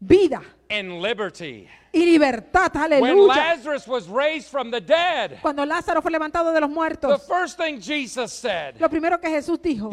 vida 0.00 0.42
and 0.70 1.02
liberty. 1.02 1.68
y 1.92 2.04
libertad. 2.06 2.72
When 2.74 2.92
Aleluya. 2.92 3.36
Lazarus 3.36 3.86
was 3.86 4.08
raised 4.08 4.48
from 4.48 4.70
the 4.70 4.80
dead, 4.80 5.38
Cuando 5.42 5.64
Lázaro 5.66 6.00
fue 6.02 6.10
levantado 6.10 6.52
de 6.52 6.60
los 6.60 6.70
the 6.70 6.74
muertos, 6.74 7.26
first 7.26 7.58
thing 7.58 7.80
Jesus 7.80 8.32
said, 8.32 8.80
lo 8.80 8.88
primero 8.88 9.20
que 9.20 9.28
Jesús 9.28 9.60
dijo, 9.60 9.90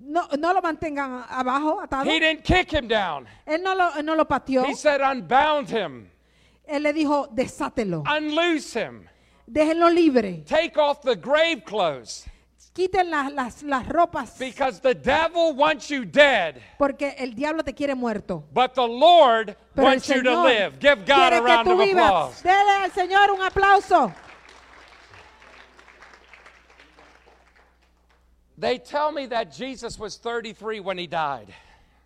no, 0.00 0.26
no 0.38 0.52
lo 0.54 0.60
mantengan 0.62 1.24
abajo, 1.28 1.80
atado. 1.80 2.04
He 2.04 2.18
didn't 2.18 2.42
kick 2.42 2.72
him 2.72 2.88
down. 2.88 3.26
Él 3.46 3.62
no 3.62 3.74
lo, 3.74 4.02
no 4.02 4.14
lo 4.14 4.24
pateó. 4.26 4.64
He 4.64 4.74
said 4.74 5.00
unbound 5.00 5.68
him, 5.68 6.08
Él 6.66 6.82
le 6.82 6.92
dijo, 6.92 7.28
desátelo, 7.32 8.02
unloose 8.06 8.74
him, 8.76 9.08
déjenlo 9.46 9.90
libre, 9.90 10.42
take 10.46 10.76
off 10.78 11.00
the 11.02 11.16
grave 11.16 11.62
clothes. 11.64 12.26
quiten 12.72 13.10
las, 13.10 13.32
las, 13.32 13.62
las 13.64 13.86
ropas, 13.88 14.38
Because 14.38 14.80
the 14.80 14.94
devil 14.94 15.52
wants 15.54 15.88
you 15.90 16.04
dead, 16.04 16.62
porque 16.78 17.14
el 17.18 17.34
diablo 17.34 17.62
te 17.64 17.74
quiere 17.74 17.94
muerto. 17.96 18.44
but 18.52 18.74
the 18.74 18.86
Lord 18.86 19.56
Pero 19.74 19.88
wants 19.88 20.08
you 20.08 20.22
to 20.22 20.42
live. 20.44 20.78
Give 20.78 21.04
God 21.04 21.32
a 21.32 21.40
round 21.42 21.68
of 21.68 21.80
applause. 21.80 22.42
Dele 22.42 22.70
al 22.84 22.90
Señor 22.92 23.30
un 23.32 23.42
aplauso. 23.42 24.12
They 28.60 28.78
tell 28.78 29.10
me 29.10 29.26
that 29.28 29.50
Jesus 29.50 29.98
was 29.98 30.18
33 30.18 30.80
when 30.80 30.98
he 30.98 31.06
died. 31.06 31.48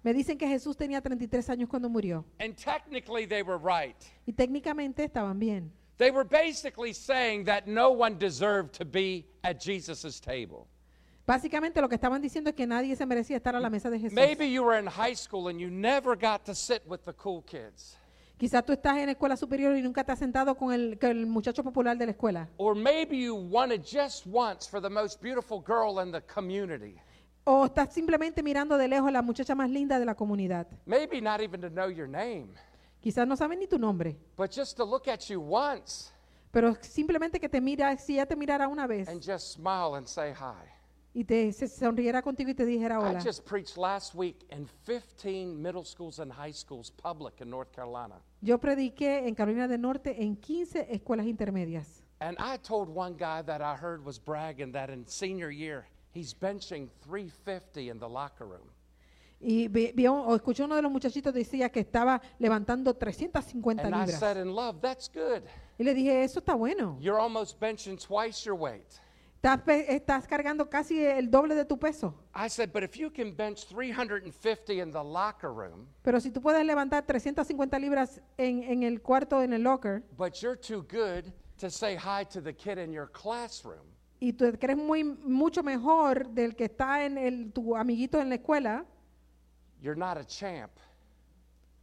Me 0.04 0.12
dicen 0.12 0.38
que 0.38 0.46
Jesús 0.46 0.76
tenía 0.76 1.02
33 1.02 1.48
años 1.48 1.68
cuando 1.68 1.88
murió. 1.88 2.24
And 2.38 2.56
technically, 2.56 3.26
they 3.26 3.42
were 3.42 3.58
right. 3.58 3.96
Y 4.26 4.32
técnicamente 4.32 5.04
estaban 5.04 5.38
bien. 5.40 5.72
They 5.96 6.10
were 6.10 6.24
basically 6.24 6.92
saying 6.92 7.44
that 7.46 7.66
no 7.66 7.90
one 7.90 8.18
deserved 8.18 8.72
to 8.74 8.84
be 8.84 9.26
at 9.42 9.60
Jesus' 9.60 10.20
table. 10.20 10.68
Básicamente 11.26 11.80
lo 11.80 11.88
que 11.88 11.96
estaban 11.96 12.20
diciendo 12.20 12.50
es 12.50 12.54
que 12.54 12.66
nadie 12.66 12.94
se 12.96 13.06
merecía 13.06 13.36
estar 13.36 13.56
a 13.56 13.60
la 13.60 13.70
mesa 13.70 13.90
de 13.90 13.98
Jesús. 13.98 14.12
Maybe 14.12 14.46
you 14.46 14.62
were 14.62 14.78
in 14.78 14.86
high 14.86 15.14
school 15.14 15.48
and 15.48 15.58
you 15.58 15.70
never 15.70 16.14
got 16.14 16.44
to 16.44 16.54
sit 16.54 16.82
with 16.86 17.04
the 17.04 17.14
cool 17.14 17.42
kids. 17.42 17.96
Quizás 18.36 18.64
tú 18.64 18.72
estás 18.72 18.98
en 18.98 19.06
la 19.06 19.12
escuela 19.12 19.36
superior 19.36 19.76
y 19.76 19.82
nunca 19.82 20.02
te 20.02 20.12
has 20.12 20.18
sentado 20.18 20.56
con 20.56 20.72
el, 20.72 20.98
con 20.98 21.10
el 21.10 21.26
muchacho 21.26 21.62
popular 21.62 21.96
de 21.96 22.06
la 22.06 22.12
escuela. 22.12 22.48
Or 22.56 22.74
maybe 22.74 23.16
you 23.16 23.34
wanted 23.34 23.82
just 23.84 24.26
once 24.26 24.68
for 24.68 24.80
the 24.82 24.90
most 24.90 25.22
beautiful 25.22 25.62
girl 25.64 26.02
in 26.04 26.10
the 26.10 26.20
community. 26.22 26.96
O 27.44 27.66
estás 27.66 27.92
simplemente 27.92 28.42
mirando 28.42 28.76
de 28.76 28.88
lejos 28.88 29.08
a 29.08 29.12
la 29.12 29.22
muchacha 29.22 29.54
más 29.54 29.70
linda 29.70 29.98
de 29.98 30.04
la 30.04 30.14
comunidad. 30.14 30.66
Maybe 30.86 31.20
not 31.20 31.40
even 31.40 31.60
to 31.60 31.68
know 31.68 31.88
your 31.88 32.08
name, 32.08 32.48
Quizás 33.00 33.28
no 33.28 33.36
saben 33.36 33.58
ni 33.58 33.66
tu 33.66 33.78
nombre, 33.78 34.16
but 34.36 34.50
just 34.50 34.76
to 34.78 34.84
look 34.84 35.08
at 35.08 35.20
you 35.28 35.40
once 35.40 36.10
pero 36.50 36.76
simplemente 36.80 37.40
que 37.40 37.48
te 37.48 37.60
mira, 37.60 37.96
si 37.98 38.14
ya 38.14 38.26
te 38.26 38.36
mirara 38.36 38.68
una 38.68 38.86
vez 38.86 39.08
and 39.08 39.20
just 39.20 39.52
smile 39.54 39.96
and 39.96 40.06
say 40.06 40.32
hi. 40.32 40.73
Y 41.14 41.24
te 41.24 41.52
se 41.52 41.68
sonriera 41.68 42.20
contigo 42.22 42.50
y 42.50 42.54
te 42.54 42.66
dijera 42.66 42.96
I 42.96 42.98
hola. 42.98 43.20
just 43.24 43.44
preached 43.44 43.76
last 43.78 44.14
week 44.14 44.44
in 44.50 44.68
15 44.84 45.54
middle 45.62 45.84
schools 45.84 46.18
and 46.18 46.32
high 46.32 46.52
schools, 46.52 46.90
public 46.90 47.40
in 47.40 47.48
North 47.48 47.70
Carolina. 47.72 48.16
Yo 48.42 48.58
prediqué 48.58 49.26
en 49.28 49.34
Carolina 49.34 49.68
del 49.68 49.80
Norte 49.80 50.20
en 50.22 50.36
15 50.36 50.88
escuelas 50.92 51.26
intermedias. 51.26 52.02
And 52.20 52.36
I 52.38 52.58
told 52.58 52.88
one 52.88 53.14
guy 53.16 53.42
that 53.42 53.60
I 53.60 53.76
heard 53.76 54.04
was 54.04 54.18
bragging 54.18 54.72
that 54.72 54.90
in 54.90 55.06
senior 55.06 55.50
year, 55.50 55.86
he's 56.12 56.34
benching 56.34 56.88
350 57.02 57.90
in 57.90 57.98
the 57.98 58.08
locker 58.08 58.46
room. 58.46 58.68
Y 59.40 59.68
vi- 59.68 59.92
o 60.08 60.40
uno 60.64 60.74
de 60.76 60.82
los 60.82 60.90
muchachitos 60.90 61.34
decía 61.34 61.70
que 61.70 61.80
estaba 61.80 62.20
levantando 62.38 62.94
350 62.94 63.82
And 63.84 63.94
I 63.94 63.98
libras. 64.06 64.18
said, 64.18 64.36
in 64.38 64.54
love, 64.54 64.80
that's 64.80 65.08
good. 65.08 65.42
Y 65.78 65.84
le 65.84 65.92
dije, 65.92 66.24
eso 66.24 66.40
está 66.40 66.54
bueno. 66.54 66.96
You're 67.00 67.20
almost 67.20 67.60
benching 67.60 67.98
twice 67.98 68.44
your 68.44 68.56
weight. 68.58 69.00
Estás, 69.44 69.60
estás 69.88 70.26
cargando 70.26 70.70
casi 70.70 71.04
el 71.04 71.30
doble 71.30 71.54
de 71.54 71.66
tu 71.66 71.78
peso. 71.78 72.14
I 72.34 72.48
said, 72.48 72.72
but 72.72 72.82
if 72.82 72.96
you 72.96 73.10
can 73.10 73.30
bench 73.30 73.66
350 73.66 74.80
in 74.80 74.90
the 74.90 75.02
locker 75.04 75.52
room, 75.52 75.86
Pero 76.02 76.18
si 76.18 76.30
tú 76.30 76.40
puedes 76.40 76.64
levantar 76.64 77.04
350 77.04 77.78
libras 77.78 78.22
en, 78.38 78.62
en 78.62 78.82
el 78.84 79.02
cuarto, 79.02 79.42
en 79.42 79.52
el 79.52 79.62
locker, 79.62 80.02
but 80.16 80.40
you're 80.40 80.56
too 80.56 80.82
good 80.88 81.30
to 81.58 81.68
say 81.68 81.94
hi 81.94 82.24
to 82.24 82.40
the 82.40 82.54
kid 82.54 82.78
in 82.78 82.90
your 82.90 83.06
classroom, 83.12 83.84
y 84.18 84.32
tú 84.32 84.50
crees 84.58 84.78
muy, 84.78 85.04
mucho 85.04 85.62
mejor 85.62 86.26
del 86.30 86.56
que 86.56 86.64
está 86.64 87.04
en 87.04 87.18
el, 87.18 87.52
tu 87.52 87.76
amiguito 87.76 88.18
en 88.18 88.30
la 88.30 88.36
escuela, 88.36 88.86
you're 89.82 89.94
not 89.94 90.16
a 90.16 90.24
champ, 90.24 90.70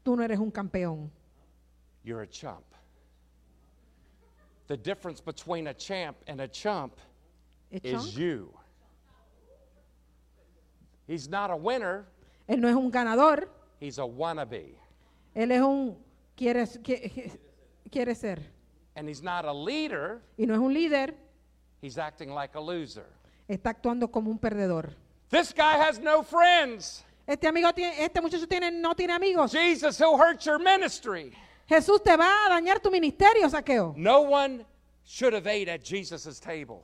tú 0.03 0.16
no 0.16 0.24
eres 0.24 0.39
un 0.39 0.49
campeón. 0.49 1.12
you're 2.03 2.24
a 2.24 2.28
chump. 2.28 2.66
The 4.66 4.78
difference 4.78 5.22
between 5.22 5.68
a 5.68 5.76
champ 5.76 6.18
and 6.26 6.41
a 6.41 6.47
chump 6.47 6.95
¿Es 6.95 7.11
is 7.72 8.16
you. 8.18 8.52
He's 11.08 11.28
not 11.28 11.52
a 11.52 11.56
winner, 11.56 12.06
Él 12.48 12.60
no 12.62 12.68
es 12.68 12.76
un 12.76 12.90
ganador, 12.92 13.50
he's 13.80 13.98
a 13.98 14.06
wannabe. 14.06 14.76
él 15.36 15.52
es 15.52 15.62
un 15.62 15.98
quiere, 16.36 16.66
quiere, 16.84 17.32
quiere 17.92 18.16
ser. 18.16 18.40
And 18.96 19.08
he's 19.08 19.22
not 19.22 19.46
a 19.46 19.54
leader, 19.54 20.22
Y 20.38 20.46
no 20.46 20.54
es 20.54 20.60
un 20.60 20.74
líder, 20.74 21.14
he's 21.82 21.98
acting 21.98 22.30
like 22.34 22.56
a 22.56 22.62
loser. 22.62 23.06
está 23.48 23.72
actuando 23.72 24.10
como 24.12 24.30
un 24.32 24.38
perdedor. 24.38 24.94
This 25.30 25.54
guy 25.54 25.78
has 25.78 26.00
no 26.00 26.24
friends. 26.24 27.04
Este 27.28 27.48
amigo 27.48 27.72
tiene, 27.74 28.04
este 28.04 28.20
muchacho 28.22 28.48
tiene, 28.48 28.72
no 28.72 28.94
tiene 28.96 29.14
amigos. 29.14 29.52
Jesus, 29.52 29.98
he'll 29.98 30.18
hurt 30.18 30.42
your 30.46 30.60
ministry. 30.60 31.34
Jesús 31.70 32.04
te 32.04 32.16
va 32.18 32.46
a 32.48 32.50
dañar 32.50 32.82
tu 32.82 32.90
ministerio, 32.92 33.50
saqueo. 33.50 33.94
No 33.96 34.22
one 34.22 34.66
should 35.06 35.34
have 35.34 35.48
ate 35.48 35.70
at 35.70 35.84
Jesus' 35.84 36.40
table. 36.40 36.84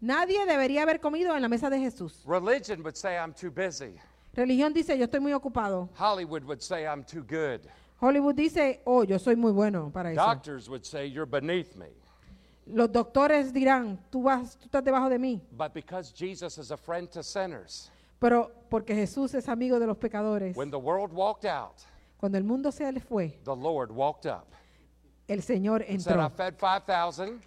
Nadie 0.00 0.46
debería 0.46 0.82
haber 0.82 1.00
comido 1.00 1.34
en 1.34 1.42
la 1.42 1.48
mesa 1.48 1.68
de 1.70 1.78
Jesús. 1.78 2.22
Religion 2.26 2.80
would 2.82 2.94
say 2.96 3.16
I'm 3.16 3.32
too 3.34 3.50
busy. 3.50 3.94
Religión 4.34 4.72
dice, 4.72 4.96
yo 4.96 5.04
estoy 5.06 5.20
muy 5.20 5.32
ocupado. 5.32 5.88
Hollywood 5.98 6.44
would 6.44 6.60
say 6.60 6.84
I'm 6.84 7.02
too 7.04 7.24
good. 7.24 7.60
Hollywood 8.00 8.36
dice, 8.36 8.80
oh, 8.84 9.02
yo 9.02 9.18
soy 9.18 9.34
muy 9.34 9.50
bueno 9.50 9.90
para 9.92 10.12
eso. 10.12 10.20
Doctors 10.24 10.68
would 10.68 10.84
say 10.84 11.06
you're 11.10 11.26
beneath 11.28 11.74
me. 11.74 11.88
Los 12.66 12.92
doctores 12.92 13.52
dirán, 13.52 13.98
tú, 14.10 14.22
vas, 14.22 14.56
tú 14.56 14.66
estás 14.66 14.84
debajo 14.84 15.08
de 15.08 15.18
mí. 15.18 15.40
But 15.50 15.72
because 15.74 16.12
Jesus 16.12 16.58
is 16.58 16.70
a 16.70 16.76
friend 16.76 17.10
to 17.10 17.22
sinners, 17.24 17.90
Pero 18.20 18.50
porque 18.68 18.94
Jesús 18.94 19.34
es 19.34 19.48
amigo 19.48 19.80
de 19.80 19.86
los 19.86 19.96
pecadores. 19.96 20.54
when 20.56 20.70
the 20.70 20.78
world 20.78 21.12
walked 21.12 21.44
out, 21.44 21.82
Cuando 22.18 22.36
el 22.38 22.44
mundo 22.44 22.70
se 22.70 22.90
le 22.92 23.00
fue, 23.00 23.38
the 23.44 23.56
Lord 23.56 23.90
walked 23.90 24.26
up. 24.26 24.46
el 25.28 25.40
Señor 25.42 25.80
Said, 25.80 25.90
I 25.90 25.94
entró. 25.94 26.30
fed 26.30 26.54
5,000. 26.60 27.40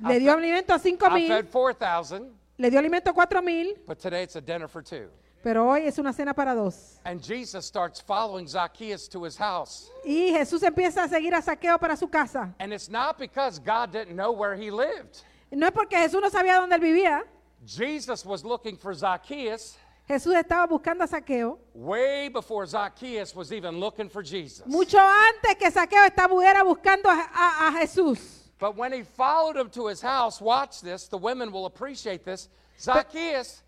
Le 0.00 0.18
dio 0.18 0.32
alimento 0.32 0.72
a 0.74 0.78
cinco 0.78 1.06
I 1.06 1.14
mil, 1.14 1.28
fed 1.28 1.50
4,000. 1.50 2.30
le 2.58 2.70
dio 2.70 2.78
alimento 2.78 3.10
a 3.10 3.12
cuatro 3.12 3.42
mil, 3.42 3.74
But 3.86 3.98
today 3.98 4.22
it's 4.22 4.36
a 4.36 4.40
dinner 4.40 4.68
for 4.68 4.82
two. 4.82 5.08
pero 5.42 5.68
hoy 5.68 5.86
es 5.86 5.98
una 5.98 6.12
cena 6.12 6.32
para 6.34 6.54
dos. 6.54 7.00
And 7.04 7.20
Jesus 7.22 7.66
starts 7.66 8.00
following 8.00 8.46
Zacchaeus 8.46 9.08
to 9.08 9.24
his 9.24 9.36
house. 9.36 9.90
Y 10.04 10.30
Jesús 10.32 10.62
empieza 10.62 11.02
a 11.04 11.08
seguir 11.08 11.34
a 11.34 11.42
Saqueo 11.42 11.78
para 11.80 11.96
su 11.96 12.08
casa. 12.08 12.54
And 12.60 12.72
it's 12.72 12.88
not 12.88 13.18
because 13.18 13.58
God 13.58 13.90
didn't 13.92 14.14
know 14.16 14.30
where 14.32 14.54
he 14.54 14.70
lived. 14.70 15.22
No 15.50 15.66
es 15.66 15.72
porque 15.72 15.96
Jesús 15.96 16.20
no 16.22 16.30
sabía 16.30 16.56
dónde 16.58 16.76
él 16.76 16.80
vivía. 16.80 17.22
Jesus 17.66 18.24
was 18.24 18.44
looking 18.44 18.76
for 18.76 18.94
Zacchaeus 18.94 19.76
Jesús 20.08 20.34
estaba 20.34 20.66
buscando 20.66 21.04
a 21.04 21.06
Saqueo 21.06 21.58
way 21.74 22.28
before 22.28 22.66
Zacchaeus 22.66 23.34
was 23.36 23.52
even 23.52 23.78
looking 23.78 24.08
for 24.08 24.22
Jesus. 24.22 24.66
mucho 24.66 24.98
antes 24.98 25.54
que 25.56 25.70
Saqueo 25.70 26.02
estuviera 26.04 26.64
buscando 26.64 27.08
a, 27.08 27.30
a- 27.32 27.68
a 27.68 27.72
Jesús. 27.80 28.41
But 28.62 28.76
when 28.76 28.92
he 28.92 29.02
followed 29.02 29.56
him 29.56 29.70
to 29.70 29.88
his 29.88 30.00
house, 30.00 30.40
watch 30.40 30.82
this, 30.82 31.08
the 31.08 31.18
women 31.18 31.50
will 31.50 31.66
appreciate 31.66 32.24
this. 32.24 32.48
Zacchaeus, 32.78 33.60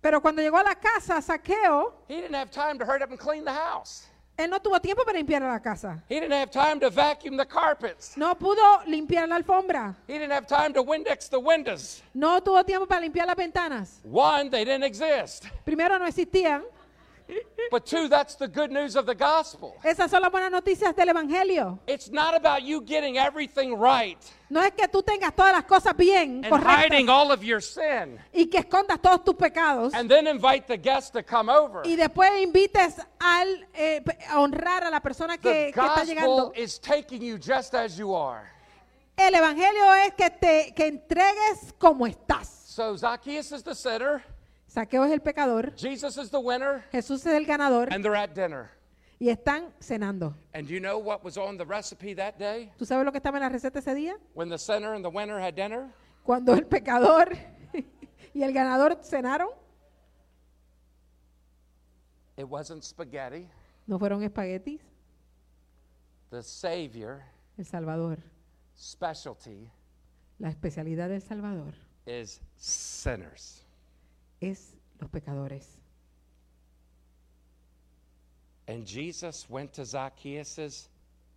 Pero 0.00 0.20
cuando 0.22 0.40
llegó 0.40 0.58
a 0.58 0.64
la 0.64 0.74
casa, 0.74 1.20
Saqueo, 1.20 1.92
he 2.08 2.14
didn't 2.22 2.34
have 2.34 2.50
time 2.50 2.78
to 2.78 2.86
hurry 2.86 3.02
up 3.02 3.10
and 3.10 3.18
clean 3.18 3.44
the 3.44 3.52
house. 3.52 4.06
él 4.38 4.48
no 4.48 4.58
tuvo 4.58 4.80
tiempo 4.80 5.04
para 5.04 5.18
limpiar 5.18 5.42
la 5.42 5.58
casa. 5.58 6.02
He 6.08 6.18
didn't 6.18 6.32
have 6.32 6.50
time 6.50 6.80
to 6.80 6.88
vacuum 6.88 7.36
the 7.36 7.44
carpets. 7.44 8.16
No 8.16 8.34
pudo 8.36 8.86
limpiar 8.86 9.28
la 9.28 9.36
alfombra. 9.36 9.94
He 10.06 10.14
didn't 10.14 10.32
have 10.32 10.46
time 10.46 10.72
to 10.72 10.82
Windex 10.82 11.28
the 11.28 11.38
windows. 11.38 12.02
No 12.14 12.40
tuvo 12.40 12.64
tiempo 12.64 12.86
para 12.86 13.02
limpiar 13.02 13.26
las 13.26 13.36
ventanas. 13.36 14.00
One, 14.02 14.48
they 14.48 14.64
didn't 14.64 14.84
exist. 14.84 15.44
Primero, 15.66 15.98
no 15.98 16.06
existían. 16.06 16.62
But 17.70 17.84
two, 17.84 18.08
that's 18.08 18.34
the 18.36 18.48
good 18.48 18.70
news 18.70 18.96
of 18.96 19.04
the 19.04 19.14
gospel. 19.14 19.76
Esas 19.84 20.10
son 20.10 20.22
las 20.22 20.30
buenas 20.30 20.50
noticias 20.50 20.96
del 20.96 21.08
Evangelio. 21.08 21.78
It's 21.86 22.10
not 22.10 22.34
about 22.34 22.62
you 22.62 22.80
getting 22.80 23.18
everything 23.18 23.74
right 23.74 24.18
No 24.50 24.62
es 24.62 24.72
que 24.72 24.88
tú 24.88 25.02
tengas 25.02 25.34
todas 25.34 25.52
las 25.52 25.64
cosas 25.64 25.94
bien, 25.94 26.42
and 26.42 26.48
correctas, 26.48 26.84
hiding 26.84 27.10
all 27.10 27.30
of 27.30 27.42
your 27.42 27.60
sin 27.60 28.18
y 28.32 28.46
que 28.46 28.60
escondas 28.60 29.00
todos 29.02 29.22
tus 29.22 29.34
pecados, 29.34 29.92
and 29.92 30.10
then 30.10 30.26
invite 30.26 30.66
the 30.66 30.78
guest 30.78 31.12
to 31.12 31.22
come 31.22 31.50
over. 31.50 31.82
y 31.84 31.96
después 31.96 32.30
invites 32.40 32.94
al, 33.20 33.66
eh, 33.74 34.02
a 34.30 34.40
honrar 34.40 34.84
a 34.84 34.90
la 34.90 35.00
persona 35.00 35.36
The 35.36 35.42
que, 35.42 35.72
que 35.74 35.80
está 35.80 36.04
gospel 36.06 36.52
is 36.56 36.78
taking 36.78 37.20
you 37.20 37.36
just 37.36 37.74
as 37.74 37.98
you 37.98 38.14
are. 38.14 38.50
El 39.18 39.34
Evangelio 39.34 39.92
es 40.06 40.14
que 40.14 40.30
te 40.30 40.72
que 40.74 40.86
entregues 40.86 41.74
como 41.78 42.06
estás. 42.06 42.48
So 42.48 42.96
Zacchaeus 42.96 43.52
is 43.52 43.62
the 43.62 43.74
sinner, 43.74 44.22
Saqueo 44.68 45.04
es 45.04 45.12
el 45.12 45.20
pecador, 45.20 45.74
Jesus 45.76 46.16
is 46.18 46.30
the 46.30 46.38
winner, 46.38 46.84
Jesús 46.92 47.26
es 47.26 47.32
el 47.34 47.46
ganador, 47.46 47.92
and 47.92 48.04
they're 48.04 48.14
at 48.16 48.34
dinner. 48.34 48.70
y 49.18 49.30
están 49.30 49.72
cenando. 49.80 50.36
And 50.54 50.68
you 50.68 50.78
know 50.78 50.98
what 50.98 51.24
was 51.24 51.36
on 51.36 51.56
the 51.56 51.64
recipe 51.64 52.14
that 52.14 52.38
day 52.38 52.70
¿Tú 52.78 52.84
sabes 52.84 53.04
lo 53.04 53.10
que 53.10 53.18
estaba 53.18 53.38
en 53.38 53.42
la 53.42 53.48
receta 53.48 53.78
ese 53.80 53.94
día? 53.94 54.16
when 54.34 54.48
the 54.48 54.58
sinner 54.58 54.94
and 54.94 55.02
the 55.04 55.08
winner 55.10 55.40
had 55.40 55.54
dinner? 55.54 55.88
Cuando 56.22 56.52
el 56.52 56.66
pecador 56.66 57.30
y 58.34 58.42
el 58.42 58.52
ganador 58.52 58.98
cenaron, 59.02 59.48
It 62.36 62.44
wasn't 62.48 62.82
spaghetti. 62.84 63.48
no 63.86 63.98
fueron 63.98 64.22
espaguetis, 64.22 64.80
The 66.30 66.42
Savior 66.42 67.22
el 67.56 67.64
Salvador. 67.64 68.18
specialty 68.76 69.70
La 70.38 70.50
especialidad 70.50 71.08
del 71.08 71.22
Salvador 71.22 71.74
is 72.06 72.40
sinners. 72.56 73.64
Es 74.40 74.74
los 75.00 75.10
pecadores. 75.10 75.78
And 78.66 78.84
Jesus 78.86 79.48
went 79.48 79.72
to 79.74 79.84
Zacchaeus' 79.84 80.88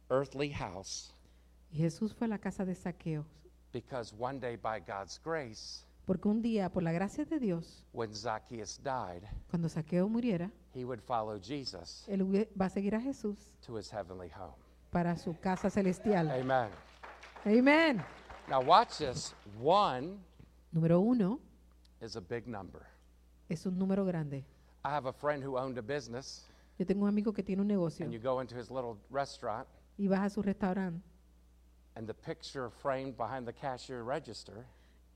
earthly 0.10 0.49
house 0.52 1.14
Y 1.74 1.78
Jesús 1.78 2.14
fue 2.14 2.26
a 2.26 2.30
la 2.30 2.38
casa 2.38 2.66
de 2.66 2.76
Saqueo, 2.76 3.24
because 3.72 4.14
one 4.18 4.39
day, 4.41 4.58
by 4.58 4.80
God's 4.82 5.18
grace, 5.24 5.86
porque 6.06 6.28
un 6.28 6.41
día, 6.41 6.70
por 6.70 6.84
la 6.84 6.91
gracia 6.91 7.24
de 7.24 7.39
Dios, 7.39 7.86
when 7.93 8.14
Zacchaeus 8.14 8.78
died, 8.84 9.24
cuando 9.49 9.70
Saqueo 9.70 10.10
muriera, 10.10 10.52
he 10.74 10.84
would 10.84 10.99
follow 11.02 11.39
Jesus 11.39 12.04
él 12.10 12.22
hubie- 12.24 12.49
va 12.60 12.66
a 12.66 12.70
seguir 12.70 12.93
a 12.95 12.99
Jesús 12.99 13.38
to 13.66 13.78
his 13.78 13.89
heavenly 13.89 14.30
home. 14.30 14.54
para 14.91 15.16
su 15.16 15.34
casa 15.39 15.70
celestial. 15.70 16.30
Amen. 16.30 16.70
Amén. 17.45 18.04
Now, 18.49 18.60
watch 18.62 18.97
this. 18.97 19.34
One 19.62 20.18
Número 20.74 20.99
uno 20.99 21.39
is 22.02 22.16
a 22.16 22.22
big 22.22 22.47
number. 22.47 22.82
es 23.49 23.66
un 23.66 23.78
número 23.78 24.06
grande. 24.06 24.43
I 24.84 24.89
have 24.89 25.08
a 25.08 25.14
friend 25.14 25.43
who 25.43 25.58
owned 25.58 25.78
a 25.78 25.82
business, 25.82 26.47
Yo 26.80 26.86
tengo 26.86 27.04
un 27.04 27.10
amigo 27.10 27.32
que 27.34 27.43
tiene 27.43 27.62
un 27.62 27.68
negocio 27.68 28.04
and 28.06 28.14
you 28.14 28.20
go 28.20 28.39
into 28.41 28.56
his 28.56 28.72
little 28.72 28.97
restaurant, 29.12 29.68
y 29.97 30.08
vas 30.08 30.22
a 30.22 30.30
su 30.30 30.41
restaurante 30.41 31.02
and 31.95 32.08
the 32.08 32.14
picture 32.14 32.70
framed 32.70 33.16
behind 33.18 33.45
the 33.45 33.54
cashier 33.54 34.04
register 34.04 34.66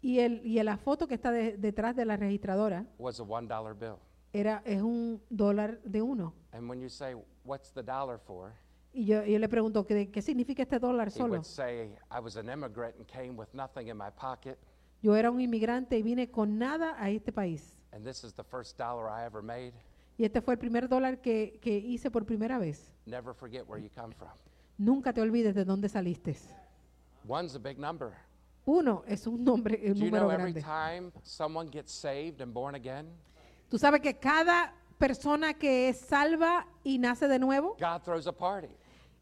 y, 0.03 0.19
el, 0.19 0.41
y 0.45 0.61
la 0.61 0.77
foto 0.77 1.07
que 1.07 1.15
está 1.15 1.31
de- 1.31 1.57
detrás 1.57 1.95
de 1.95 2.05
la 2.05 2.17
registradora 2.17 2.85
was 2.99 3.19
a 3.19 3.23
one 3.23 3.47
dollar 3.47 3.73
bill. 3.73 3.97
era, 4.33 4.61
es 4.65 4.81
un 4.81 5.21
dólar 5.29 5.81
de 5.83 6.01
uno. 6.01 6.33
And 6.51 6.69
when 6.69 6.79
you 6.81 6.89
say, 6.89 7.15
What's 7.45 7.71
the 7.71 7.81
dollar 7.83 8.19
for? 8.19 8.51
Y 8.93 9.05
yo, 9.05 9.23
yo 9.23 9.39
le 9.39 9.47
pregunto, 9.49 9.85
¿qué, 9.85 10.09
¿qué 10.11 10.21
significa 10.21 10.63
este 10.63 10.77
dólar 10.79 11.07
He 11.07 11.11
solo? 11.11 11.33
would 11.35 11.45
say, 11.45 11.95
I 12.11 12.19
was 12.19 12.35
an 12.37 12.49
immigrant 12.49 12.95
and 12.97 13.07
came 13.07 13.35
with 13.37 13.47
nothing 13.53 13.87
in 13.87 13.97
my 13.97 14.09
pocket, 14.09 14.57
Yo 15.05 15.15
era 15.15 15.29
un 15.29 15.39
inmigrante 15.39 15.99
y 15.99 16.01
vine 16.01 16.31
con 16.31 16.57
nada 16.57 16.95
a 16.97 17.11
este 17.11 17.31
país. 17.31 17.77
and 17.91 18.03
this 18.03 18.23
is 18.23 18.33
the 18.33 18.43
first 18.43 18.75
dollar 18.75 19.07
I 19.07 19.23
ever 19.23 19.43
made. 19.43 19.71
Y 20.17 20.23
este 20.25 20.41
fue 20.41 20.55
el 20.55 20.57
primer 20.59 20.89
dólar 20.89 21.21
que, 21.21 21.59
que 21.61 21.77
hice 21.77 22.09
por 22.09 22.25
primera 22.25 22.57
vez. 22.57 22.91
Never 23.05 23.35
forget 23.35 23.67
where 23.67 23.79
you 23.79 23.91
come 23.95 24.15
from. 24.15 24.31
Nunca 24.79 25.13
te 25.13 25.21
olvides 25.21 25.53
de 25.53 25.63
dónde 25.63 25.89
saliste. 25.89 26.35
One's 27.27 27.53
a 27.55 27.59
big 27.59 27.77
number. 27.77 28.13
Uno 28.65 29.03
es 29.07 29.27
un 29.27 29.43
nombre, 29.43 29.79
un 29.85 29.93
Do 29.93 29.99
you 29.99 30.05
número 30.05 30.21
know 30.27 30.31
every 30.31 30.53
grande. 30.53 30.61
time 30.63 31.11
someone 31.21 31.69
gets 31.69 31.91
saved 31.91 32.41
and 32.41 32.51
born 32.51 32.73
again, 32.73 33.05
Tú 33.69 33.77
sabes 33.77 34.01
que 34.01 34.15
cada 34.17 34.73
persona 34.97 35.53
que 35.53 35.89
es 35.89 35.99
salva 35.99 36.65
y 36.83 36.97
nace 36.97 37.27
de 37.27 37.37
nuevo, 37.37 37.75
God 37.79 38.01
throws 38.03 38.25
a 38.25 38.31
party? 38.33 38.69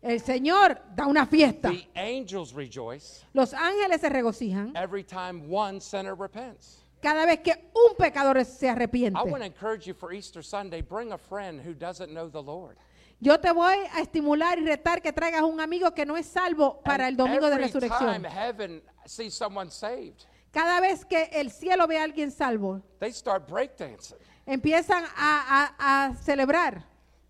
El 0.03 0.19
Señor 0.21 0.79
da 0.95 1.07
una 1.07 1.25
fiesta. 1.25 1.69
The 1.71 1.89
angels 1.95 2.53
rejoice 2.53 3.25
Los 3.33 3.53
ángeles 3.53 4.01
se 4.01 4.09
regocijan 4.09 4.73
every 4.75 5.03
time 5.03 5.43
one 5.49 5.79
sinner 5.81 6.15
repents. 6.15 6.79
cada 7.01 7.25
vez 7.25 7.39
que 7.41 7.71
un 7.73 7.95
pecador 7.97 8.43
se 8.45 8.65
I 8.65 8.69
want 8.69 8.77
to 8.77 8.83
arrepiente. 8.83 9.45
encourage 9.45 9.87
you 9.87 9.93
for 9.93 10.13
Easter 10.13 10.43
Sunday, 10.43 10.81
bring 10.81 11.11
a 11.11 11.17
friend 11.17 11.59
who 11.65 11.73
doesn't 11.73 12.09
know 12.11 12.29
the 12.29 12.41
Lord. 12.41 12.77
Yo 13.19 13.37
te 13.39 13.51
voy 13.53 13.75
a 13.93 14.01
estimular 14.01 14.57
y 14.59 14.65
retar 14.65 15.01
que 15.01 15.13
traigas 15.13 15.43
un 15.43 15.61
amigo 15.61 15.93
que 15.93 16.05
no 16.05 16.17
es 16.17 16.25
salvo 16.25 16.81
para 16.83 17.07
el 17.07 17.15
domingo 17.15 17.47
de 17.49 17.55
every 17.55 17.65
resurrección. 17.67 18.13
time 18.21 18.29
heaven 18.29 18.83
sees 19.05 19.33
someone 19.33 19.71
saved, 19.71 20.25
Cada 20.51 20.81
vez 20.81 21.05
que 21.05 21.29
el 21.31 21.49
cielo 21.49 21.87
ve 21.87 21.97
a 21.97 22.03
alguien 22.03 22.29
salvo, 22.31 22.81
they 22.99 23.11
start 23.13 23.47
breakdancing. 23.49 24.17
empiezan 24.45 25.03
a, 25.15 25.73
a- 25.77 26.05
a 26.09 26.15
celebrar. 26.15 26.83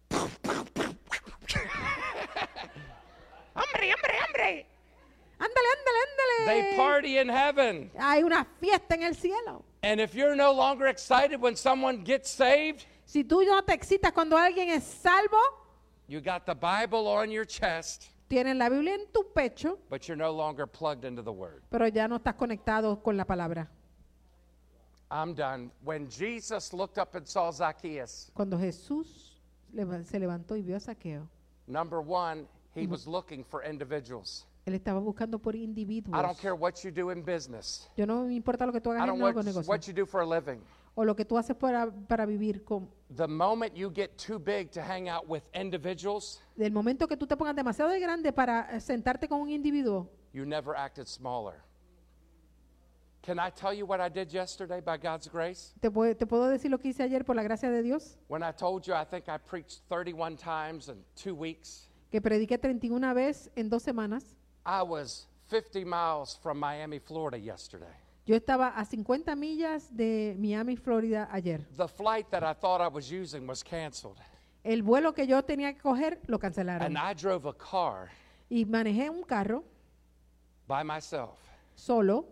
Hombre, 3.55 3.93
hombre, 3.93 4.13
hombre. 4.27 4.65
Ándale, 5.39 5.67
ándale, 5.77 6.45
They 6.45 6.61
ándale. 6.61 6.77
party 6.77 7.17
in 7.19 7.29
heaven. 7.29 7.91
Hay 7.99 8.23
una 8.23 8.45
fiesta 8.59 8.95
en 8.95 9.03
el 9.03 9.15
cielo. 9.15 9.63
And 9.83 9.99
if 9.99 10.13
you're 10.15 10.35
no 10.35 10.51
longer 10.53 10.87
excited 10.87 11.39
when 11.41 11.55
someone 11.55 12.03
gets 12.03 12.29
saved, 12.29 12.85
Si 13.05 13.23
tú 13.23 13.43
no 13.45 13.61
te 13.63 13.73
excitas 13.73 14.13
cuando 14.13 14.37
alguien 14.37 14.69
es 14.69 14.83
salvo, 14.83 15.37
you 16.07 16.21
got 16.21 16.45
the 16.45 16.55
Bible 16.55 17.07
on 17.07 17.29
your 17.29 17.45
chest, 17.45 18.07
tienes 18.29 18.55
la 18.55 18.69
Biblia 18.69 18.93
en 18.95 19.07
tu 19.13 19.23
pecho, 19.35 19.77
but 19.89 20.07
you're 20.07 20.15
no 20.17 20.31
longer 20.31 20.65
plugged 20.65 21.03
into 21.05 21.21
the 21.21 21.31
Word. 21.31 21.61
pero 21.69 21.87
ya 21.87 22.07
no 22.07 22.15
estás 22.17 22.35
conectado 22.35 23.03
con 23.03 23.17
la 23.17 23.25
palabra. 23.25 23.67
I'm 25.11 25.33
done. 25.35 25.69
When 25.83 26.09
Jesus 26.09 26.73
looked 26.73 26.97
up 26.97 27.13
and 27.15 27.27
saw 27.27 27.51
Zacchaeus, 27.51 28.31
Cuando 28.33 28.57
Jesús 28.57 29.37
se 30.05 30.17
levantó 30.19 30.55
y 30.55 30.61
vio 30.61 30.77
a 30.77 30.79
Saqueo, 30.79 31.27
number 31.67 31.99
one, 31.99 32.47
he 32.75 32.87
was 32.87 33.05
looking 33.07 33.43
for 33.43 33.63
individuals. 33.63 34.45
él 34.65 34.73
estaba 34.75 34.99
buscando 34.99 35.39
por 35.39 35.55
individuos. 35.55 36.17
I 36.17 36.21
don't 36.21 36.37
care 36.39 36.53
what 36.55 36.83
you 36.83 36.91
do 36.91 37.11
in 37.11 37.23
business. 37.23 37.89
Yo 37.97 38.05
no 38.05 38.25
me 38.25 38.35
importa 38.35 38.65
lo 38.65 38.71
que 38.71 38.79
tú 38.81 38.91
I 38.91 38.95
hagas 38.95 39.07
don't 39.07 39.17
en 39.17 39.23
what, 39.35 39.43
negocio 39.43 39.69
what 39.69 39.81
you 39.87 39.93
do 39.93 40.05
for 40.05 40.21
a 40.21 40.25
living. 40.25 40.61
o 40.95 41.03
lo 41.03 41.15
que 41.15 41.25
tú 41.25 41.37
haces 41.37 41.55
para, 41.55 41.91
para 41.91 42.25
vivir 42.25 42.63
con 42.63 42.87
The 43.15 43.27
moment 43.27 43.75
you 43.75 43.91
get 43.93 44.17
too 44.17 44.39
big 44.39 44.71
to 44.71 44.81
hang 44.81 45.09
out 45.09 45.27
with 45.27 45.41
individuals, 45.53 46.39
del 46.55 46.71
momento 46.71 47.07
que 47.07 47.17
tú 47.17 47.27
te 47.27 47.35
pongas 47.35 47.55
demasiado 47.55 47.91
de 47.91 47.99
grande 47.99 48.31
para 48.31 48.69
eh, 48.75 48.79
sentarte 48.79 49.27
con 49.27 49.41
un 49.41 49.49
individuo, 49.49 50.07
you 50.33 50.45
never 50.45 50.75
acted 50.75 51.07
smaller. 51.07 51.61
Can 53.21 53.39
I 53.39 53.49
tell 53.51 53.73
you 53.73 53.85
what 53.85 54.01
I 54.01 54.09
did 54.09 54.31
yesterday 54.33 54.81
by 54.81 54.97
God's 54.97 55.27
grace? 55.29 55.73
te, 55.79 55.89
puedo- 55.89 56.15
te 56.15 56.25
puedo 56.25 56.47
decir 56.49 56.69
lo 56.69 56.77
que 56.77 56.89
hice 56.89 57.03
ayer 57.03 57.23
por 57.23 57.35
la 57.35 57.43
gracia 57.43 57.69
de 57.69 57.81
Dios, 57.81 58.17
When 58.27 58.43
I 58.43 58.51
told 58.51 58.85
you 58.85 58.93
I 58.93 59.05
think 59.05 59.29
I 59.29 59.37
preached 59.37 59.81
31 59.89 60.35
times 60.37 60.89
in 60.89 61.03
two 61.15 61.33
weeks, 61.33 61.89
que 62.13 62.21
prediqué 62.21 62.59
31 62.59 63.11
veces 63.15 63.49
en 63.55 63.69
dos 63.69 63.81
semanas. 63.81 64.23
I 64.67 64.83
was 64.83 65.27
50 65.49 65.83
miles 65.83 66.37
from 66.43 66.59
Miami, 66.59 66.99
Florida 66.99 67.39
yesterday. 67.39 67.91
Yo 68.27 68.35
estaba 68.35 68.67
a 68.77 68.85
50 68.85 69.35
millas 69.35 69.89
de 69.89 70.35
Miami, 70.37 70.75
Florida 70.75 71.27
ayer. 71.31 71.65
The 71.75 71.87
flight 71.87 72.29
that 72.29 72.43
I 72.43 72.53
thought 72.53 72.81
I 72.81 72.87
was 72.87 73.11
using 73.11 73.47
was 73.47 73.63
canceled. 73.63 74.19
El 74.63 74.83
vuelo 74.83 75.13
que 75.15 75.25
yo 75.25 75.41
tenía 75.41 75.73
que 75.73 75.81
coger 75.81 76.19
lo 76.27 76.35
And 76.35 76.41
cancelaron. 76.41 76.95
I 76.97 77.15
drove 77.15 77.47
a 77.47 77.53
car 77.53 78.11
Y 78.47 78.63
manejé 78.65 79.09
un 79.09 79.23
carro 79.23 79.63
by 80.67 80.83
myself. 80.83 81.39
solo. 81.73 82.27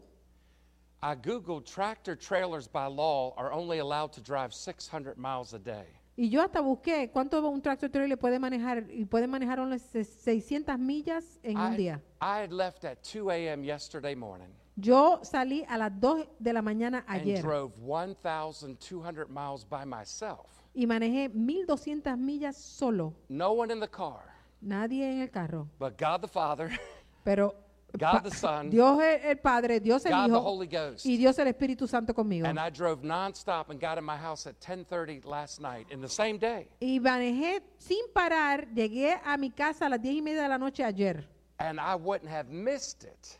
I 1.01 1.15
Googled 1.15 1.65
tractor 1.65 2.15
trailers 2.15 2.67
by 2.67 2.85
law 2.85 3.33
are 3.35 3.51
only 3.51 3.79
allowed 3.79 4.13
to 4.13 4.21
drive 4.21 4.53
600 4.53 5.17
miles 5.17 5.55
a 5.55 5.59
day. 5.59 5.87
Y 6.17 6.29
yo 6.29 6.41
hasta 6.41 6.59
busqué 6.61 7.09
cuánto 7.11 7.47
un 7.49 7.61
tractor 7.61 7.89
trailer 7.89 8.17
puede 8.17 8.37
manejar. 8.37 8.85
Y 8.91 9.05
puede 9.05 9.27
manejar 9.27 9.59
unas 9.59 9.81
600 9.81 10.77
millas 10.77 11.39
en 11.43 11.57
un 11.57 11.73
I, 11.73 11.77
día. 11.77 12.01
I 12.21 12.41
had 12.43 12.51
left 12.51 12.83
at 12.85 12.97
2 13.01 13.29
a.m. 13.31 13.63
yesterday 13.65 14.15
morning 14.15 14.49
Yo 14.75 15.19
salí 15.23 15.63
a 15.67 15.77
las 15.77 15.91
2 15.99 16.27
de 16.39 16.53
la 16.53 16.61
mañana 16.61 17.03
and 17.07 17.21
ayer. 17.21 17.41
drove 17.41 17.71
1,200 17.79 19.29
miles 19.29 19.63
by 19.67 19.85
myself. 19.85 20.47
Y 20.73 20.85
manejé 20.87 21.29
1200 21.29 22.17
millas 22.17 22.55
solo. 22.57 23.13
No 23.29 23.51
one 23.51 23.71
in 23.73 23.79
the 23.79 23.89
car, 23.89 24.23
Nadie 24.61 25.03
en 25.11 25.21
el 25.21 25.29
carro. 25.29 25.67
but 25.79 25.97
God 25.97 26.21
the 26.21 26.27
Father, 26.27 26.69
Pero 27.23 27.53
God 27.97 28.23
the 28.23 28.31
Son, 28.31 28.69
Dios 28.69 28.99
el, 29.01 29.19
el 29.29 29.37
Padre, 29.37 29.79
Dios 29.79 30.05
el 30.05 30.11
God 30.11 30.23
the 30.23 30.29
Hijo 30.29 30.39
Holy 30.41 30.67
Ghost. 30.67 31.05
y 31.05 31.17
Dios 31.17 31.37
el 31.39 31.47
Espíritu 31.47 31.87
Santo 31.87 32.13
conmigo. 32.13 32.47
And 32.47 32.59
I 32.59 32.69
drove 32.69 33.01
nonstop 33.03 33.69
and 33.69 33.79
got 33.79 33.97
in 33.97 34.03
my 34.03 34.17
house 34.17 34.47
at 34.47 34.59
10:30 34.59 35.25
last 35.25 35.59
night 35.59 35.87
in 35.91 36.01
the 36.01 36.09
same 36.09 36.37
day. 36.37 36.67
Y 36.79 36.99
manejé 36.99 37.61
sin 37.77 38.05
parar. 38.13 38.67
Llegué 38.73 39.19
a 39.23 39.37
mi 39.37 39.49
casa 39.51 39.85
a 39.85 39.89
las 39.89 40.01
10 40.01 40.15
y 40.15 40.21
media 40.21 40.43
de 40.43 40.49
la 40.49 40.57
noche 40.57 40.83
ayer. 40.83 41.27
And 41.59 41.79
I 41.79 41.95
wouldn't 41.95 42.29
have 42.31 42.49
missed 42.49 43.03
it 43.03 43.37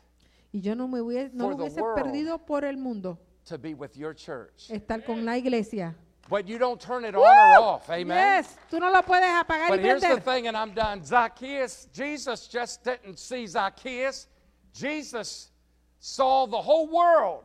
Y 0.54 0.60
yo 0.62 0.76
no 0.76 0.88
me 0.88 1.00
hubiese, 1.00 1.34
no 1.34 1.46
For 1.46 1.52
lo 1.52 1.58
the 1.58 1.64
hubiese 1.72 1.82
world. 1.82 1.96
perdido 2.04 2.38
por 2.46 2.66
el 2.66 2.78
mundo. 2.78 3.18
to 3.46 3.58
be 3.58 3.74
with 3.74 3.96
your 3.98 4.14
church. 4.14 4.70
Estar 4.70 5.04
con 5.06 5.26
la 5.26 5.38
iglesia. 5.38 5.96
But 6.30 6.48
you 6.48 6.58
don't 6.58 6.80
turn 6.80 7.04
it 7.04 7.16
on 7.16 7.22
or 7.22 7.62
off. 7.62 7.90
Amen. 7.90 8.16
Yes, 8.16 8.58
tú 8.70 8.80
no 8.80 8.90
lo 8.92 9.02
puedes 9.02 9.28
apagar 9.30 9.68
But 9.70 9.80
y 9.80 9.84
here's 9.84 10.02
the 10.02 10.22
thing, 10.22 10.48
and 10.48 10.56
I'm 10.56 10.74
done. 10.74 11.04
Zacchaeus, 11.04 11.88
Jesus 11.92 12.48
just 12.48 12.84
didn't 12.86 13.18
see 13.18 13.46
Zacchaeus. 13.48 14.28
Jesus 14.74 15.50
saw 16.00 16.46
the 16.48 16.58
whole 16.62 16.88
world. 16.88 17.44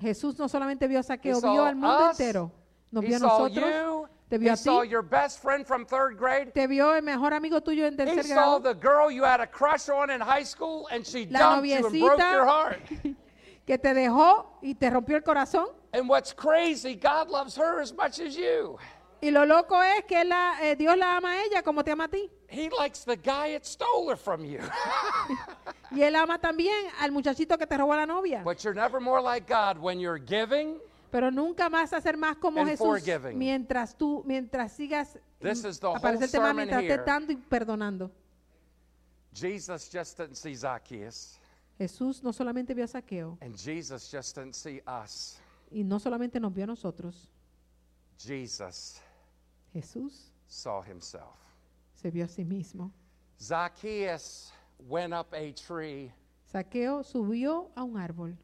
Jesús 0.00 0.38
no 0.38 0.46
solamente 0.46 0.86
vio 0.88 0.98
a 0.98 1.00
He 1.00 1.04
Saqueo, 1.04 1.40
vio 1.40 1.64
al 1.64 1.74
mundo 1.74 2.10
us. 2.10 2.18
entero. 2.20 2.52
Nos 2.92 3.04
vio 3.04 3.16
a 3.16 3.18
nosotros, 3.18 3.52
you. 3.54 4.08
te 4.30 4.38
vio 4.38 4.50
He 4.50 4.52
a 4.52 4.56
saw 4.56 4.82
ti, 4.82 4.88
your 4.88 5.02
best 5.02 5.40
friend 5.42 5.66
from 5.66 5.84
third 5.84 6.16
grade. 6.16 6.52
te 6.54 6.66
vio 6.66 6.92
el 6.94 7.02
mejor 7.02 7.32
amigo 7.34 7.60
tuyo 7.60 7.86
en 7.86 7.94
He 7.94 7.96
tercer 7.96 8.22
saw 8.24 8.58
grado, 8.58 8.62
the 8.62 8.74
girl 8.74 9.10
you 9.10 9.24
had 9.24 9.40
a 9.40 9.46
crush 9.46 9.88
on 9.88 10.10
in 10.10 10.20
high 10.20 10.44
school, 10.44 10.86
and 10.92 11.04
she 11.06 11.26
La 11.26 11.38
dumped 11.56 11.66
you 11.68 11.74
and 11.76 12.00
broke 12.00 12.18
your 12.20 12.46
heart. 12.46 12.80
que 13.66 13.76
te 13.78 13.92
dejó 13.94 14.46
y 14.62 14.74
te 14.74 14.88
rompió 14.90 15.16
el 15.16 15.22
corazón. 15.22 15.66
And 15.92 16.08
what's 16.08 16.32
crazy, 16.32 16.94
God 16.94 17.28
loves 17.28 17.56
her 17.56 17.80
as 17.80 17.92
much 17.92 18.20
as 18.20 18.36
you. 18.36 18.78
Y 19.20 19.30
lo 19.30 19.44
loco 19.44 19.82
es 19.82 20.04
que 20.04 20.24
la- 20.24 20.58
eh, 20.62 20.76
Dios 20.76 20.96
la 20.96 21.16
ama 21.16 21.32
a 21.32 21.44
ella 21.44 21.62
como 21.62 21.82
te 21.82 21.90
ama 21.90 22.04
a 22.04 22.08
ti. 22.08 22.30
He 22.48 22.70
likes 22.78 23.04
the 23.04 23.16
guy 23.16 23.52
that 23.52 23.64
stole 23.64 24.10
her 24.10 24.16
from 24.16 24.44
you. 24.44 24.60
Y 25.90 26.02
él 26.02 26.14
ama 26.16 26.38
también 26.38 26.76
al 27.00 27.12
muchachito 27.12 27.56
que 27.56 27.66
te 27.66 27.76
robó 27.76 27.96
la 27.96 28.04
novia. 28.06 28.42
but 28.44 28.58
you're 28.62 28.78
never 28.78 29.00
more 29.00 29.22
like 29.22 29.46
God 29.52 29.78
when 29.82 29.98
you're 29.98 30.22
giving. 30.22 30.78
Pero 31.10 31.30
nunca 31.30 31.70
vas 31.70 31.92
a 31.94 32.00
ser 32.02 32.18
más 32.18 32.36
como 32.36 32.64
Jesús 32.66 32.86
forgiving. 32.86 33.38
mientras 33.38 33.96
tú, 33.96 34.22
mientras 34.26 34.72
sigas 34.72 35.18
This 35.40 35.64
is 35.64 35.80
the 35.80 35.86
aparecerte 35.86 36.38
más 36.38 36.48
sermon 36.48 36.56
mientras 36.56 36.82
estés 36.82 37.04
dando 37.06 37.32
y 37.32 37.36
perdonando. 37.36 38.10
Jesus 39.32 39.88
just 39.90 40.18
didn't 40.18 40.36
see 40.36 40.54
Zacchaeus, 40.54 41.38
Jesús 41.78 42.22
no 42.22 42.32
solamente 42.32 42.74
vio 42.74 42.84
a 42.84 42.88
Saqueo 42.88 43.38
and 43.40 43.56
Jesus 43.56 44.10
just 44.12 44.36
didn't 44.36 44.54
see 44.54 44.82
us. 44.86 45.38
y 45.70 45.82
no 45.84 45.98
solamente 45.98 46.38
nos 46.38 46.52
vio 46.52 46.64
a 46.64 46.66
nosotros. 46.66 47.28
Jesus 48.18 49.00
Jesús 49.80 50.30
saw 50.46 50.82
himself. 50.82 51.36
se 51.94 52.10
vio 52.10 52.24
a 52.24 52.28
sí 52.28 52.44
mismo. 52.44 52.90
Zacchaeus 53.40 54.52
went 54.88 55.12
up 55.12 55.32
a 55.32 55.52
tree 55.52 56.12
Saqueo 56.52 57.02
subió 57.04 57.70
a 57.76 57.84
un 57.84 57.96
árbol 57.96 58.34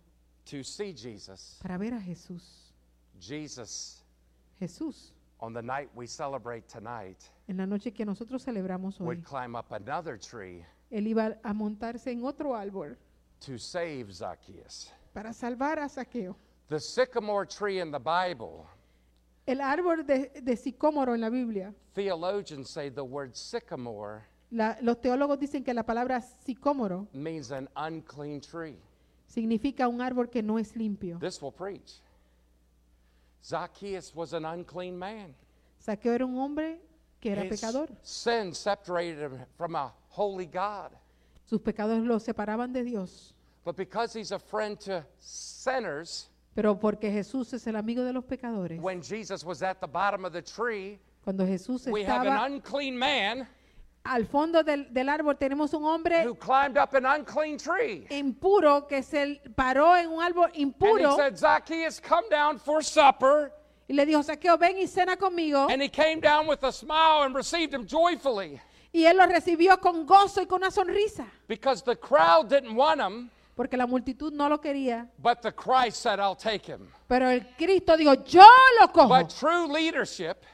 to 0.44 0.62
see 0.62 0.92
Jesus. 0.92 1.58
para 1.62 1.78
ver 1.78 1.94
a 1.94 2.00
Jesús. 2.00 2.72
Jesus, 3.18 4.02
Jesús, 4.60 5.12
on 5.40 5.52
the 5.54 5.62
night 5.62 5.88
we 5.94 6.06
celebrate 6.06 6.68
tonight, 6.68 7.30
en 7.48 7.56
la 7.56 7.64
noche 7.64 7.92
que 7.92 8.04
nosotros 8.04 8.44
celebramos 8.44 9.00
hoy, 9.00 9.06
would 9.06 9.24
climb 9.24 9.56
up 9.56 9.72
another 9.72 10.18
tree 10.18 10.64
él 10.90 11.06
iba 11.06 11.38
a 11.42 11.52
montarse 11.54 12.10
en 12.12 12.24
otro 12.24 12.54
árbol 12.54 12.96
to 13.40 13.58
save 13.58 14.12
Zacchaeus. 14.12 14.92
para 15.14 15.32
salvar 15.32 15.78
a 15.78 15.88
Saqueo. 15.88 16.36
The 16.68 16.80
sycamore 16.80 17.46
tree 17.46 17.80
in 17.80 17.90
the 17.90 17.98
Bible, 17.98 18.66
El 19.46 19.60
árbol 19.60 20.06
de, 20.06 20.30
de 20.42 20.56
sicómoro 20.56 21.14
en 21.14 21.20
la 21.20 21.28
Biblia, 21.30 21.74
theologians 21.94 22.70
say 22.70 22.90
the 22.90 23.02
word 23.04 23.34
sycamore 23.34 24.22
la- 24.50 24.76
los 24.80 25.00
teólogos 25.00 25.38
dicen 25.38 25.62
que 25.64 25.74
la 25.74 25.82
palabra 25.84 26.20
sicómoro 26.20 27.08
means 27.12 27.50
an 27.52 27.68
unclean 27.76 28.40
tree. 28.40 28.76
significa 29.26 29.86
un 29.88 30.00
árbol 30.00 30.30
que 30.30 30.42
no 30.42 30.58
es 30.58 30.74
limpio. 30.76 31.18
This 31.18 31.42
will 31.42 31.52
preach. 31.52 32.00
Zacchaeus 33.42 34.14
was 34.14 34.32
an 34.32 34.44
unclean 34.44 34.96
man. 34.98 35.34
Saqueo 35.78 36.14
era 36.14 36.24
un 36.24 36.38
hombre 36.38 36.80
que 37.20 37.32
era 37.32 37.44
His 37.44 37.60
pecador. 37.60 37.88
sin 38.02 38.54
separated 38.54 39.30
him 39.32 39.40
from 39.56 39.74
a 39.76 39.92
holy 40.08 40.46
God. 40.46 40.92
Sus 41.44 41.60
pecados 41.60 42.02
lo 42.06 42.18
separaban 42.18 42.72
de 42.72 42.82
Dios. 42.84 43.34
But 43.64 43.76
because 43.76 44.14
he's 44.14 44.32
a 44.32 44.38
friend 44.38 44.78
to 44.80 45.04
sinners, 45.18 46.28
Pero 46.54 46.78
porque 46.78 47.10
Jesús 47.10 47.52
es 47.52 47.66
el 47.66 47.76
amigo 47.76 48.04
de 48.04 48.12
los 48.12 48.24
pecadores, 48.24 48.80
when 48.80 49.02
Jesus 49.02 49.44
was 49.44 49.62
at 49.62 49.80
the 49.80 49.86
bottom 49.86 50.24
of 50.24 50.32
the 50.32 50.42
tree, 50.42 50.98
cuando 51.24 51.44
Jesús 51.44 51.86
we 51.90 52.04
have 52.04 52.26
an 52.26 52.32
estaba 52.32 52.46
unclean 52.46 52.96
man 52.96 53.48
al 54.04 54.26
fondo 54.26 54.62
del, 54.62 54.92
del 54.92 55.08
árbol, 55.08 55.36
tenemos 55.38 55.72
un 55.72 55.84
hombre 55.84 56.24
who 56.24 56.34
climbed 56.34 56.76
up 56.76 56.94
an 56.94 57.06
unclean 57.06 57.56
tree. 57.56 58.06
impuro 58.10 58.86
que 58.86 59.02
se 59.02 59.40
paró 59.56 59.96
en 59.96 60.10
un 60.10 60.22
árbol 60.22 60.44
And 60.46 60.54
he 60.54 60.62
impuro 60.62 61.16
said, 61.16 61.38
Zacchaeus, 61.38 62.00
come 62.00 62.28
down 62.28 62.58
for 62.58 62.82
supper. 62.82 63.52
y 63.88 63.94
le 63.94 64.04
dijo, 64.06 64.22
Saqueo, 64.22 64.58
ven 64.58 64.76
y 64.78 64.86
cena 64.86 65.16
conmigo. 65.16 65.68
And 65.70 65.82
he 65.82 65.88
came 65.88 66.20
down 66.20 66.46
with 66.46 66.62
a 66.64 66.72
smile 66.72 67.22
and 67.24 67.34
received 67.34 67.72
him 67.72 67.86
joyfully 67.86 68.60
Y 68.92 69.06
él 69.06 69.16
lo 69.16 69.26
recibió 69.26 69.80
con 69.80 70.06
gozo 70.06 70.40
y 70.40 70.46
con 70.46 70.62
una 70.62 70.70
sonrisa, 70.70 71.26
because 71.48 71.82
the 71.82 71.96
crowd 71.96 72.48
didn't 72.48 72.76
want 72.76 73.00
him, 73.00 73.30
porque 73.54 73.76
la 73.76 73.86
multitud 73.86 74.32
no 74.32 74.48
lo 74.48 74.60
quería. 74.60 75.08
but 75.18 75.42
the 75.42 75.52
Christ 75.52 76.00
said, 76.02 76.18
I'll 76.18 76.36
take 76.36 76.66
him. 76.66 76.88
Pero 77.08 77.28
el 77.28 77.40
Cristo 77.56 77.96
dijo, 77.96 78.14
yo 78.24 78.46
lo 78.80 78.88
cojo. 78.88 79.08
But 79.08 79.30
true 79.30 79.66
leadership 79.68 80.44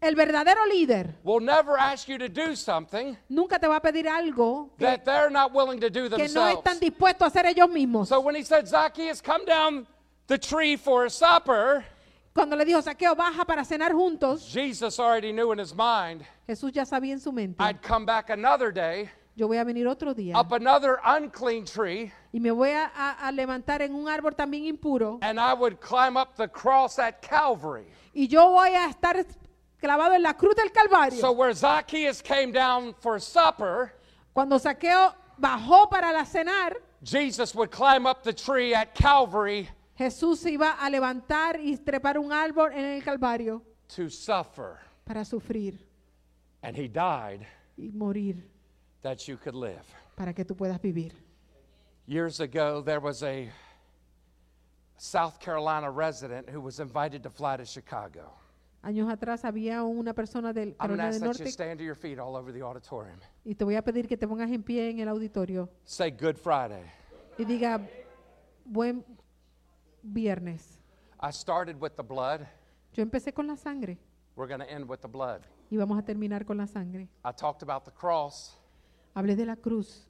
El 0.00 0.14
verdadero 0.14 0.64
líder 0.66 1.16
will 1.24 1.40
never 1.40 1.76
ask 1.76 2.08
you 2.08 2.18
to 2.18 2.28
do 2.28 2.54
something 2.54 3.16
nunca 3.28 3.58
te 3.58 3.66
va 3.66 3.76
a 3.76 3.80
pedir 3.80 4.06
algo 4.06 4.70
que, 4.78 4.84
that 4.84 5.04
they're 5.04 5.28
not 5.28 5.52
willing 5.52 5.80
to 5.80 5.90
do 5.90 6.08
que 6.08 6.10
no 6.10 6.46
themselves. 6.46 6.58
están 6.58 6.78
dispuestos 6.78 7.22
a 7.22 7.26
hacer 7.26 7.46
ellos 7.46 7.68
mismos. 7.68 8.06
So 8.06 8.20
when 8.20 8.36
he 8.36 8.44
said, 8.44 8.68
Zacchaeus, 8.68 9.20
come 9.20 9.44
down 9.44 9.88
the 10.28 10.38
tree 10.38 10.76
for 10.76 11.08
supper, 11.10 11.84
Cuando 12.32 12.54
le 12.54 12.64
dijo, 12.64 12.80
Saqueo, 12.80 13.16
baja 13.16 13.44
para 13.44 13.64
cenar 13.64 13.92
juntos, 13.92 14.48
Jesus 14.48 15.00
already 15.00 15.32
knew 15.32 15.50
in 15.50 15.58
his 15.58 15.74
mind, 15.74 16.22
Jesús 16.46 16.70
ya 16.72 16.84
sabía 16.84 17.14
en 17.14 17.18
su 17.18 17.32
mente, 17.32 17.60
I'd 17.60 17.82
come 17.82 18.06
back 18.06 18.30
another 18.30 18.70
day, 18.70 19.10
yo 19.38 19.46
voy 19.46 19.56
a 19.58 19.64
venir 19.64 19.86
otro 19.86 20.12
día 20.14 20.36
up 20.38 20.52
another 20.52 20.98
unclean 21.04 21.64
tree, 21.64 22.12
y 22.32 22.40
me 22.40 22.50
voy 22.50 22.70
a, 22.70 22.90
a- 22.94 23.28
a 23.28 23.32
levantar 23.32 23.80
en 23.82 23.94
un 23.94 24.08
árbol 24.08 24.34
también 24.34 24.64
impuro 24.64 25.18
and 25.22 25.38
I 25.38 25.54
would 25.54 25.78
climb 25.80 26.16
up 26.16 26.34
the 26.36 26.48
cross 26.48 26.98
at 26.98 27.20
Calvary. 27.22 27.86
y 28.12 28.26
yo 28.26 28.50
voy 28.50 28.70
a 28.70 28.86
estar 28.90 29.24
clavado 29.80 30.14
en 30.14 30.22
la 30.22 30.34
cruz 30.34 30.56
del 30.56 30.72
Calvario. 30.72 31.20
So 31.20 31.30
where 31.32 31.54
Zacchaeus 31.54 32.20
came 32.20 32.50
down 32.52 32.94
for 32.98 33.20
supper, 33.20 33.92
Cuando 34.34 34.58
Saqueo 34.58 35.14
bajó 35.38 35.88
para 35.88 36.12
la 36.12 36.24
cenar, 36.24 36.76
Jesus 37.04 37.54
would 37.54 37.70
climb 37.70 38.06
up 38.06 38.22
the 38.24 38.32
tree 38.32 38.74
at 38.74 38.92
Calvary 38.94 39.68
Jesús 39.96 40.38
se 40.40 40.50
iba 40.52 40.72
a 40.80 40.88
levantar 40.90 41.60
y 41.60 41.76
trepar 41.76 42.18
un 42.18 42.32
árbol 42.32 42.72
en 42.72 42.84
el 42.84 43.02
Calvario 43.04 43.62
to 43.88 44.08
suffer. 44.10 44.78
para 45.04 45.24
sufrir 45.24 45.78
And 46.62 46.76
he 46.76 46.88
died 46.88 47.46
y 47.76 47.90
morir 47.92 48.48
that 49.02 49.26
you 49.28 49.36
could 49.36 49.54
live. 49.54 49.82
para 50.16 50.32
que 50.32 50.44
tú 50.44 50.56
puedas 50.56 50.80
vivir. 50.80 51.12
Years 52.06 52.40
ago, 52.40 52.80
there 52.82 53.00
was 53.00 53.22
a, 53.22 53.48
South 54.96 55.38
Carolina 55.38 55.90
resident 55.90 56.48
who 56.50 56.60
was 56.60 56.80
invited 56.80 57.22
to 57.22 57.30
fly 57.30 57.56
to 57.56 57.64
Chicago. 57.64 58.32
Años 58.82 59.08
atrás 59.12 59.44
había 59.44 59.82
una 59.84 60.12
persona 60.12 60.52
del 60.52 60.74
I'm 60.80 60.88
going 60.88 60.98
to 60.98 61.04
Carolina 61.04 61.08
ask 61.08 61.20
del 61.20 61.28
that 61.32 61.38
you 61.38 61.44
Norte 61.44 61.52
stand 61.52 61.78
to 61.78 61.84
your 61.84 61.94
feet 61.94 62.18
all 62.18 62.36
over 62.36 62.52
the 62.52 62.62
auditorium. 62.62 63.18
y 63.44 63.54
te 63.54 63.64
voy 63.64 63.76
a 63.76 63.82
pedir 63.82 64.08
que 64.08 64.16
te 64.16 64.26
pongas 64.26 64.50
en 64.50 64.62
pie 64.62 64.90
en 64.90 64.98
el 65.00 65.08
auditorio 65.08 65.68
Say 65.84 66.10
Good 66.10 66.36
Friday. 66.36 66.82
y 67.38 67.44
diga 67.44 67.80
buen 68.64 69.04
viernes. 70.02 70.78
I 71.20 71.30
started 71.30 71.80
with 71.80 71.96
the 71.96 72.02
blood. 72.02 72.46
Yo 72.94 73.02
empecé 73.04 73.32
con 73.32 73.46
la 73.46 73.56
sangre 73.56 73.98
We're 74.36 74.48
going 74.48 74.60
to 74.60 74.70
end 74.72 74.88
with 74.88 75.00
the 75.00 75.08
blood. 75.08 75.42
y 75.70 75.76
vamos 75.76 75.98
a 75.98 76.02
terminar 76.02 76.44
con 76.44 76.56
la 76.56 76.66
sangre. 76.66 77.08
I 77.24 77.32
talked 77.32 77.62
about 77.62 77.84
the 77.84 77.92
cross. 77.92 78.56
Hablé 79.18 79.34
de 79.34 79.44
la 79.46 79.56
cruz 79.56 80.04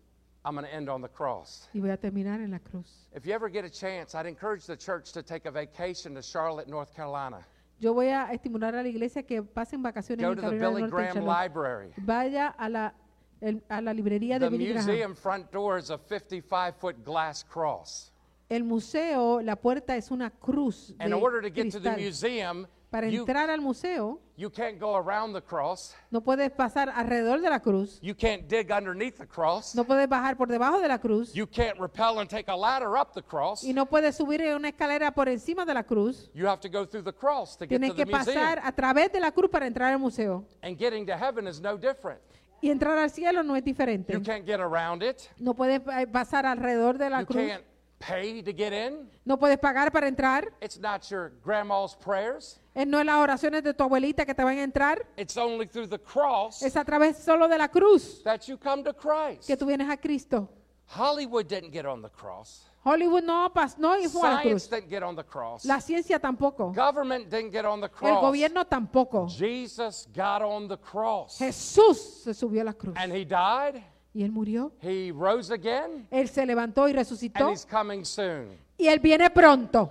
I'm 0.44 0.54
going 0.54 0.66
to 0.66 0.72
end 0.74 0.88
on 0.90 1.00
the 1.02 1.08
cross. 1.08 1.68
y 1.72 1.80
voy 1.80 1.90
a 1.90 1.96
terminar 1.96 2.40
en 2.40 2.50
la 2.50 2.58
cruz. 2.58 3.08
If 3.14 3.24
you 3.24 3.32
ever 3.32 3.48
get 3.50 3.64
a 3.64 3.70
chance, 3.70 4.14
I'd 4.14 4.26
encourage 4.26 4.66
the 4.66 4.76
church 4.76 5.12
to 5.12 5.22
take 5.22 5.46
a 5.48 5.50
vacation 5.50 6.14
to 6.14 6.22
Charlotte, 6.22 6.68
North 6.68 6.94
Carolina. 6.94 7.38
Yo 7.80 7.94
voy 7.94 8.08
a 8.08 8.32
estimular 8.32 8.74
a 8.74 8.82
la 8.82 8.88
iglesia 8.88 9.22
que 9.22 9.42
pasen 9.42 9.82
vacaciones 9.82 10.24
Go 10.24 10.32
en 10.32 10.36
to 10.36 10.42
the 10.42 10.48
Carolina 10.58 10.68
Billy 10.68 10.82
del 10.82 10.90
Norte. 10.90 10.96
en 11.08 11.12
Graham 11.14 11.26
Charlotte. 11.26 11.42
Library. 11.44 11.92
Vaya 11.98 12.48
a 12.58 12.68
la, 12.68 12.94
el- 13.40 13.62
a 13.68 13.80
la 13.80 13.92
librería 13.94 14.38
de 14.38 14.46
The 14.46 14.50
Billy 14.50 14.72
Graham. 14.72 14.86
museum 14.86 15.14
front 15.16 15.50
door 15.52 15.78
is 15.78 15.90
a 15.90 15.98
55 15.98 16.76
foot 16.76 17.04
glass 17.04 17.42
cross. 17.44 18.12
El 18.50 18.64
museo, 18.64 19.40
la 19.42 19.56
puerta 19.56 19.96
es 19.96 20.10
una 20.10 20.30
cruz 20.30 20.94
de 20.98 21.04
In 21.06 21.12
order 21.12 21.40
to 21.42 21.48
get 21.54 21.70
to 21.72 21.78
the 21.80 21.92
cristal. 21.94 21.96
museum, 21.98 22.66
Para 22.90 23.08
you, 23.10 23.20
entrar 23.20 23.50
al 23.50 23.60
museo, 23.60 24.18
you 24.34 24.48
can't 24.50 24.78
go 24.80 24.96
around 24.96 25.34
the 25.34 25.42
cross. 25.42 25.94
no 26.10 26.22
puedes 26.22 26.50
pasar 26.50 26.88
alrededor 26.88 27.40
de 27.42 27.50
la 27.50 27.60
cruz, 27.60 27.98
You 28.00 28.14
can't 28.14 28.48
dig 28.48 28.70
underneath 28.72 29.18
the 29.18 29.26
cross. 29.26 29.74
no 29.74 29.84
puedes 29.84 30.08
bajar 30.08 30.38
por 30.38 30.48
debajo 30.48 30.80
de 30.80 30.88
la 30.88 30.98
cruz 30.98 31.34
You 31.34 31.46
can't 31.46 31.78
rappel 31.78 32.18
and 32.20 32.30
take 32.30 32.50
a 32.50 32.56
ladder 32.56 32.96
up 32.96 33.12
the 33.12 33.22
cross. 33.22 33.62
y 33.62 33.74
no 33.74 33.84
puedes 33.84 34.16
subir 34.16 34.40
en 34.40 34.54
una 34.56 34.68
escalera 34.70 35.10
por 35.12 35.28
encima 35.28 35.66
de 35.66 35.74
la 35.74 35.82
cruz. 35.82 36.30
You 36.32 36.46
have 36.48 36.60
to 36.60 36.68
go 36.70 36.86
through 36.86 37.04
the 37.04 37.12
cross 37.12 37.58
to 37.58 37.66
get 37.66 37.78
Tienes 37.78 37.90
to 37.90 37.96
que 37.96 38.06
the 38.06 38.10
museum. 38.16 38.34
pasar 38.36 38.60
a 38.64 38.72
través 38.72 39.12
de 39.12 39.20
la 39.20 39.32
cruz 39.32 39.50
para 39.50 39.66
entrar 39.66 39.92
al 39.92 39.98
museo. 39.98 40.46
And 40.62 40.78
getting 40.78 41.04
to 41.06 41.16
heaven 41.16 41.46
is 41.46 41.60
no 41.60 41.76
different. 41.76 42.20
Y 42.62 42.70
entrar 42.70 42.96
al 42.98 43.10
cielo 43.10 43.42
no 43.42 43.54
es 43.54 43.62
diferente. 43.62 44.14
You 44.14 44.22
can't 44.22 44.46
get 44.46 44.60
around 44.60 45.02
it. 45.02 45.16
No 45.38 45.52
puedes 45.54 45.82
eh, 45.94 46.06
pasar 46.06 46.46
alrededor 46.46 46.96
de 46.96 47.10
la 47.10 47.20
You 47.20 47.26
cruz. 47.26 47.46
can't 47.48 47.64
pay 47.98 48.42
to 48.42 48.52
get 48.52 48.72
in. 48.72 49.08
No 49.24 49.36
puedes 49.38 49.58
pagar 49.58 49.90
para 49.92 50.06
entrar. 50.08 50.52
It's 50.60 50.78
not 50.78 51.08
your 51.10 51.32
grandma's 51.44 51.94
prayers. 51.96 52.60
Eh, 52.74 52.84
No 52.86 53.00
es 53.00 53.06
las 53.06 53.16
oraciones 53.16 53.62
de 53.64 53.74
tu 53.74 53.82
abuelita 53.84 54.24
que 54.24 54.34
te 54.34 54.44
van 54.44 54.58
a 54.58 54.62
entrar. 54.62 55.04
It's 55.16 55.36
only 55.36 55.66
through 55.66 55.88
the 55.88 55.98
cross 55.98 56.62
Es 56.62 56.76
a 56.76 56.84
través 56.84 57.16
solo 57.16 57.48
de 57.48 57.58
la 57.58 57.68
cruz 57.68 58.22
that 58.22 58.42
you 58.46 58.56
come 58.58 58.82
to 58.84 58.94
Christ. 58.94 59.46
que 59.46 59.56
tú 59.56 59.66
vienes 59.66 59.88
a 59.90 59.96
Cristo. 59.96 60.48
Hollywood 60.86 61.46
didn't 61.48 61.70
get 61.72 61.84
on 61.86 62.00
the 62.00 62.08
cross. 62.08 62.64
Hollywood 62.84 63.24
no, 63.24 63.50
pas- 63.52 63.76
no 63.76 63.90
fue 64.08 64.22
a 64.26 64.30
la 64.32 64.40
Science 64.42 64.68
cruz. 64.68 64.68
didn't 64.70 64.88
get 64.88 65.02
on 65.02 65.14
the 65.16 65.24
cross. 65.24 65.64
La 65.66 65.80
ciencia 65.80 66.18
tampoco. 66.18 66.72
Government 66.72 67.28
didn't 67.28 67.50
get 67.50 67.66
on 67.66 67.80
the 67.80 67.88
El 67.88 67.90
cross. 67.92 68.22
gobierno 68.22 68.64
tampoco. 68.66 69.26
Jesus 69.28 70.06
got 70.14 70.40
on 70.40 70.68
the 70.68 70.78
cross. 70.78 71.36
Jesús 71.38 71.98
se 72.22 72.32
subió 72.32 72.62
a 72.62 72.64
la 72.66 72.72
cruz. 72.72 72.94
And 72.96 73.12
he 73.12 73.24
died. 73.26 73.82
Y 74.18 74.24
él 74.24 74.32
murió. 74.32 74.72
He 74.82 75.12
rose 75.12 75.52
again. 75.52 76.08
Él 76.10 76.28
se 76.28 76.44
levantó 76.44 76.88
y 76.88 76.90
And 76.90 76.98
resucitó. 76.98 77.52
he's 77.52 77.64
coming 77.64 78.04
soon. 78.04 78.48
Y 78.76 78.88
él 78.88 78.98
viene 78.98 79.30
pronto. 79.30 79.88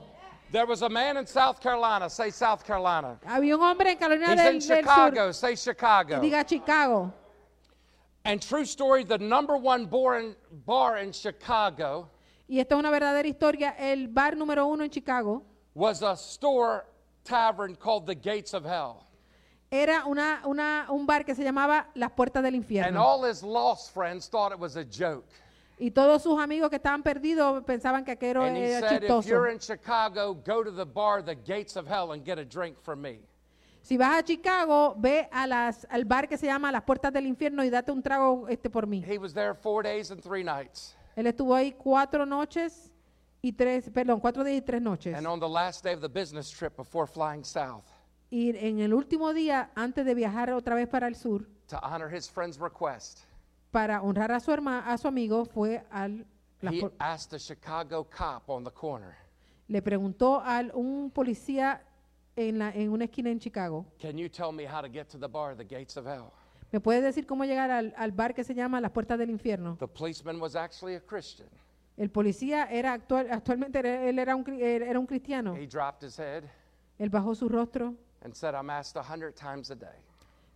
There 0.51 0.65
was 0.65 0.81
a 0.81 0.89
man 0.89 1.15
in 1.15 1.25
South 1.25 1.61
Carolina. 1.61 2.09
Say 2.09 2.29
South 2.31 2.61
Carolina. 2.65 3.17
Había 3.25 3.55
un 3.55 3.61
hombre 3.63 3.91
en 3.91 3.97
Carolina 3.97 4.33
He's 4.33 4.39
in 4.39 4.45
del, 4.45 4.51
del 4.59 4.83
Sur. 4.83 5.11
Chicago. 5.11 5.31
Say 5.31 5.55
Chicago. 5.55 6.19
Diga 6.19 6.45
Chicago. 6.45 7.13
And 8.25 8.41
true 8.41 8.65
story, 8.65 9.05
the 9.05 9.17
number 9.17 9.55
one 9.55 9.85
bar 9.85 10.19
in, 10.19 10.35
bar 10.65 10.97
in 10.97 11.13
Chicago 11.13 12.09
Y 12.49 12.59
esta 12.59 12.75
es 12.75 12.79
una 12.79 12.91
verdadera 12.91 13.25
historia. 13.29 13.75
El 13.79 14.07
bar 14.09 14.35
número 14.35 14.67
uno 14.67 14.83
en 14.83 14.89
Chicago 14.89 15.41
was 15.73 16.01
a 16.01 16.17
store 16.17 16.85
tavern 17.23 17.75
called 17.77 18.05
the 18.05 18.15
Gates 18.15 18.53
of 18.53 18.65
Hell. 18.65 19.06
Era 19.69 20.05
una, 20.05 20.41
una, 20.45 20.87
un 20.89 21.05
bar 21.05 21.25
que 21.25 21.35
se 21.35 21.43
llamaba 21.43 21.89
Las 21.95 22.11
Puertas 22.11 22.41
del 22.43 22.55
And 22.55 22.63
Infierno. 22.63 23.01
all 23.03 23.23
his 23.29 23.43
lost 23.43 23.93
friends 23.93 24.27
thought 24.29 24.51
it 24.53 24.59
was 24.59 24.75
a 24.77 24.83
joke. 24.85 25.25
Y 25.79 25.91
todos 25.91 26.23
sus 26.23 26.39
amigos 26.39 26.69
que 26.69 26.77
estaban 26.77 27.03
perdidos 27.03 27.63
pensaban 27.63 28.03
que 28.03 28.11
aquello 28.13 28.41
And 28.41 28.57
he 28.57 28.63
era 28.63 28.89
said, 28.89 29.03
if 29.03 29.09
chistoso. 29.09 29.27
you're 29.29 29.47
in 29.51 29.59
Chicago, 29.59 30.33
go 30.33 30.63
to 30.63 30.71
the 30.71 30.85
bar, 30.85 31.21
the 31.21 31.35
Gates 31.35 31.75
of 31.75 31.85
Hell, 31.87 32.13
and 32.13 32.25
get 32.25 32.39
a 32.39 32.45
drink 32.45 32.77
from 32.81 33.01
me. 33.01 33.19
Si 33.83 33.95
vas 33.95 34.19
a 34.19 34.23
Chicago, 34.25 34.95
ve 34.97 35.29
a 35.31 35.45
las, 35.47 35.85
al 35.89 36.03
bar 36.05 36.27
que 36.27 36.37
se 36.37 36.47
llama 36.47 36.71
Las 36.71 36.81
Puertas 36.83 37.13
del 37.13 37.25
Infierno 37.27 37.63
y 37.63 37.69
date 37.69 37.91
un 37.91 38.01
trago 38.01 38.47
este 38.49 38.69
por 38.69 38.87
mí. 38.87 39.03
He 39.05 39.17
was 39.19 39.33
there 39.33 39.53
four 39.53 39.83
days 39.83 40.09
and 40.11 40.21
three 40.21 40.43
nights. 40.43 40.95
Él 41.15 41.27
estuvo 41.27 41.53
ahí 41.55 41.73
cuatro 41.77 42.25
noches 42.25 42.91
y 43.41 43.51
tres, 43.53 43.89
perdón, 43.91 44.19
cuatro 44.19 44.43
días 44.43 44.57
y 44.57 44.61
tres 44.61 44.81
noches. 44.81 45.15
And 45.15 45.27
on 45.27 45.39
the 45.39 45.47
last 45.47 45.83
day 45.83 45.93
of 45.93 46.01
the 46.01 46.09
business 46.09 46.49
trip 46.49 46.75
before 46.75 47.05
flying 47.07 47.43
south, 47.43 47.85
Y 48.29 48.55
en 48.57 48.79
el 48.79 48.93
último 48.93 49.33
día, 49.33 49.71
antes 49.75 50.05
de 50.05 50.13
viajar 50.13 50.51
otra 50.51 50.75
vez 50.75 50.87
para 50.87 51.07
el 51.07 51.15
sur, 51.15 51.47
to 51.67 51.77
honor 51.81 52.13
his 52.13 52.29
friend's 52.29 52.59
request, 52.59 53.19
para 53.71 54.01
honrar 54.01 54.31
a 54.31 54.39
su 54.39 54.51
a 54.51 54.97
su 54.97 55.07
amigo, 55.07 55.45
fue 55.45 55.85
al 55.89 56.25
he 56.61 56.81
asked 56.99 57.37
Chicago 57.39 58.05
cop 58.09 58.49
on 58.49 58.63
the 58.63 58.71
corner, 58.71 59.15
le 59.67 59.81
preguntó 59.81 60.41
a 60.43 60.61
un 60.73 61.09
policía 61.11 61.81
en, 62.35 62.59
la, 62.59 62.71
en 62.71 62.91
una 62.91 63.05
esquina 63.05 63.29
en 63.29 63.39
Chicago, 63.39 63.85
Can 64.01 64.17
you 64.17 64.27
tell 64.29 64.51
me 64.51 64.65
how 64.67 64.81
to 64.81 64.89
get 64.91 65.07
to 65.07 65.17
the 65.17 65.27
bar, 65.27 65.55
the 65.55 65.63
Gates 65.63 65.95
of 65.97 66.05
Hell? 66.05 66.31
¿me 66.71 66.81
puedes 66.81 67.01
decir 67.01 67.25
cómo 67.25 67.45
llegar 67.45 67.71
al, 67.71 67.93
al 67.95 68.11
bar 68.11 68.33
que 68.33 68.43
se 68.43 68.53
llama 68.53 68.81
Las 68.81 68.91
Puertas 68.91 69.17
del 69.17 69.29
Infierno? 69.29 69.77
The 69.79 69.87
policeman 69.87 70.41
was 70.41 70.53
actually 70.55 70.95
a 70.95 70.99
Christian. 71.01 71.47
El 71.95 72.09
policía 72.11 72.65
era 72.69 72.91
actual, 72.93 73.31
actualmente 73.31 73.79
era- 73.79 74.03
él 74.09 74.19
era 74.19 74.35
un, 74.35 74.43
cri- 74.43 74.61
era 74.61 74.99
un 74.99 75.07
cristiano. 75.07 75.55
He 75.55 75.65
dropped 75.65 76.03
his 76.05 76.19
head 76.19 76.43
Él 76.99 77.09
bajó 77.09 77.33
su 77.35 77.47
rostro. 77.47 77.95
And 78.27 78.35
said, 78.35 78.53
I'm 78.53 78.69
asked 78.69 78.97
a 78.97 79.01
hundred 79.01 79.35
times 79.35 79.71
a 79.71 79.75
day. 79.75 79.95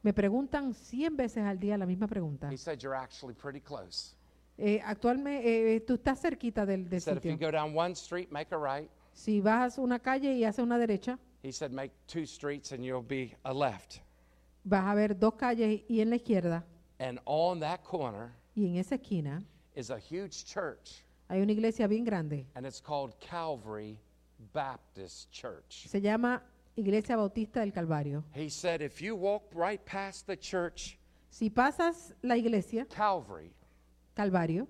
Me 0.03 0.11
preguntan 0.11 0.73
100 0.73 1.15
veces 1.15 1.43
al 1.45 1.57
día 1.57 1.77
la 1.77 1.85
misma 1.85 2.07
pregunta. 2.07 2.49
He 2.51 2.57
said, 2.57 2.81
You're 2.83 2.95
actually 2.95 3.33
pretty 3.33 3.61
close. 3.61 4.15
Eh, 4.57 4.81
actualmente, 4.83 5.75
eh, 5.75 5.79
tú 5.81 5.93
estás 5.95 6.19
cerquita 6.19 6.65
del, 6.65 6.81
He 6.85 6.89
del 6.89 7.01
said, 7.01 7.17
If 7.17 7.23
you 7.25 7.31
sitio. 7.31 7.47
go 7.47 7.51
down 7.51 7.73
one 7.73 7.93
street, 7.95 8.29
make 8.31 8.51
a 8.51 8.57
right. 8.57 8.89
Si 9.13 9.39
vas 9.41 9.77
una 9.77 9.99
calle 9.99 10.33
y 10.35 10.43
haces 10.43 10.59
una 10.63 10.77
derecha, 10.77 11.17
He 11.43 11.51
said, 11.51 11.71
Make 11.71 11.91
two 12.07 12.25
streets 12.25 12.71
and 12.73 12.83
you'll 12.83 13.01
be 13.01 13.33
a 13.45 13.53
left. 13.53 14.01
vas 14.65 14.83
a 14.85 14.93
ver 14.95 15.17
dos 15.17 15.35
calles 15.35 15.81
y 15.89 16.01
en 16.01 16.09
la 16.09 16.17
izquierda 16.17 16.63
And 16.99 17.19
on 17.25 17.59
that 17.61 17.83
corner 17.83 18.31
y 18.55 18.65
en 18.67 18.75
esa 18.77 18.95
esquina 18.95 19.41
is 19.75 19.89
a 19.89 19.97
huge 19.97 20.45
church, 20.45 21.03
hay 21.29 21.41
una 21.41 21.51
iglesia 21.53 21.87
bien 21.87 22.03
grande. 22.03 22.45
and 22.55 22.65
it's 22.65 22.81
called 22.81 23.13
Calvary 23.19 23.97
Baptist 24.53 25.31
Church. 25.31 25.87
Se 25.87 25.99
llama 26.01 26.41
Iglesia 26.77 27.17
Bautista 27.17 27.59
del 27.59 27.71
Calvario. 27.71 28.23
He 28.33 28.49
said, 28.49 28.81
If 28.81 29.01
you 29.01 29.15
walk 29.15 29.43
right 29.53 29.83
past 29.85 30.25
the 30.27 30.35
church, 30.37 30.97
Si 31.29 31.49
pasas 31.49 32.13
la 32.23 32.35
iglesia, 32.35 32.85
Calvary, 32.89 33.53
Calvario, 34.17 34.67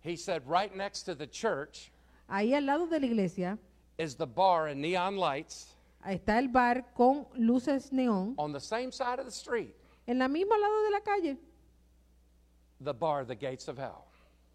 he 0.00 0.16
said, 0.16 0.42
right 0.46 0.74
next 0.76 1.02
to 1.04 1.14
the 1.14 1.26
church 1.26 1.92
ahí 2.28 2.52
al 2.54 2.62
lado 2.64 2.86
de 2.88 2.98
la 2.98 3.06
iglesia 3.06 3.58
is 3.98 4.16
the 4.16 4.26
bar 4.26 4.66
and 4.68 4.80
neon 4.80 5.16
lights 5.16 5.76
está 6.04 6.38
el 6.38 6.48
bar 6.48 6.82
con 6.96 7.26
luces 7.38 7.90
neón. 7.92 8.34
on 8.38 8.50
the 8.52 8.58
same 8.60 8.90
side 8.90 9.20
of 9.20 9.24
the 9.24 9.30
street, 9.30 9.74
En 10.08 10.18
la 10.18 10.26
misma 10.26 10.56
lado 10.58 10.82
de 10.84 10.90
la 10.90 11.00
calle, 11.00 11.36
the 12.80 12.92
bar, 12.94 13.24
the 13.24 13.36
gates 13.36 13.68
of 13.68 13.78
hell. 13.78 14.06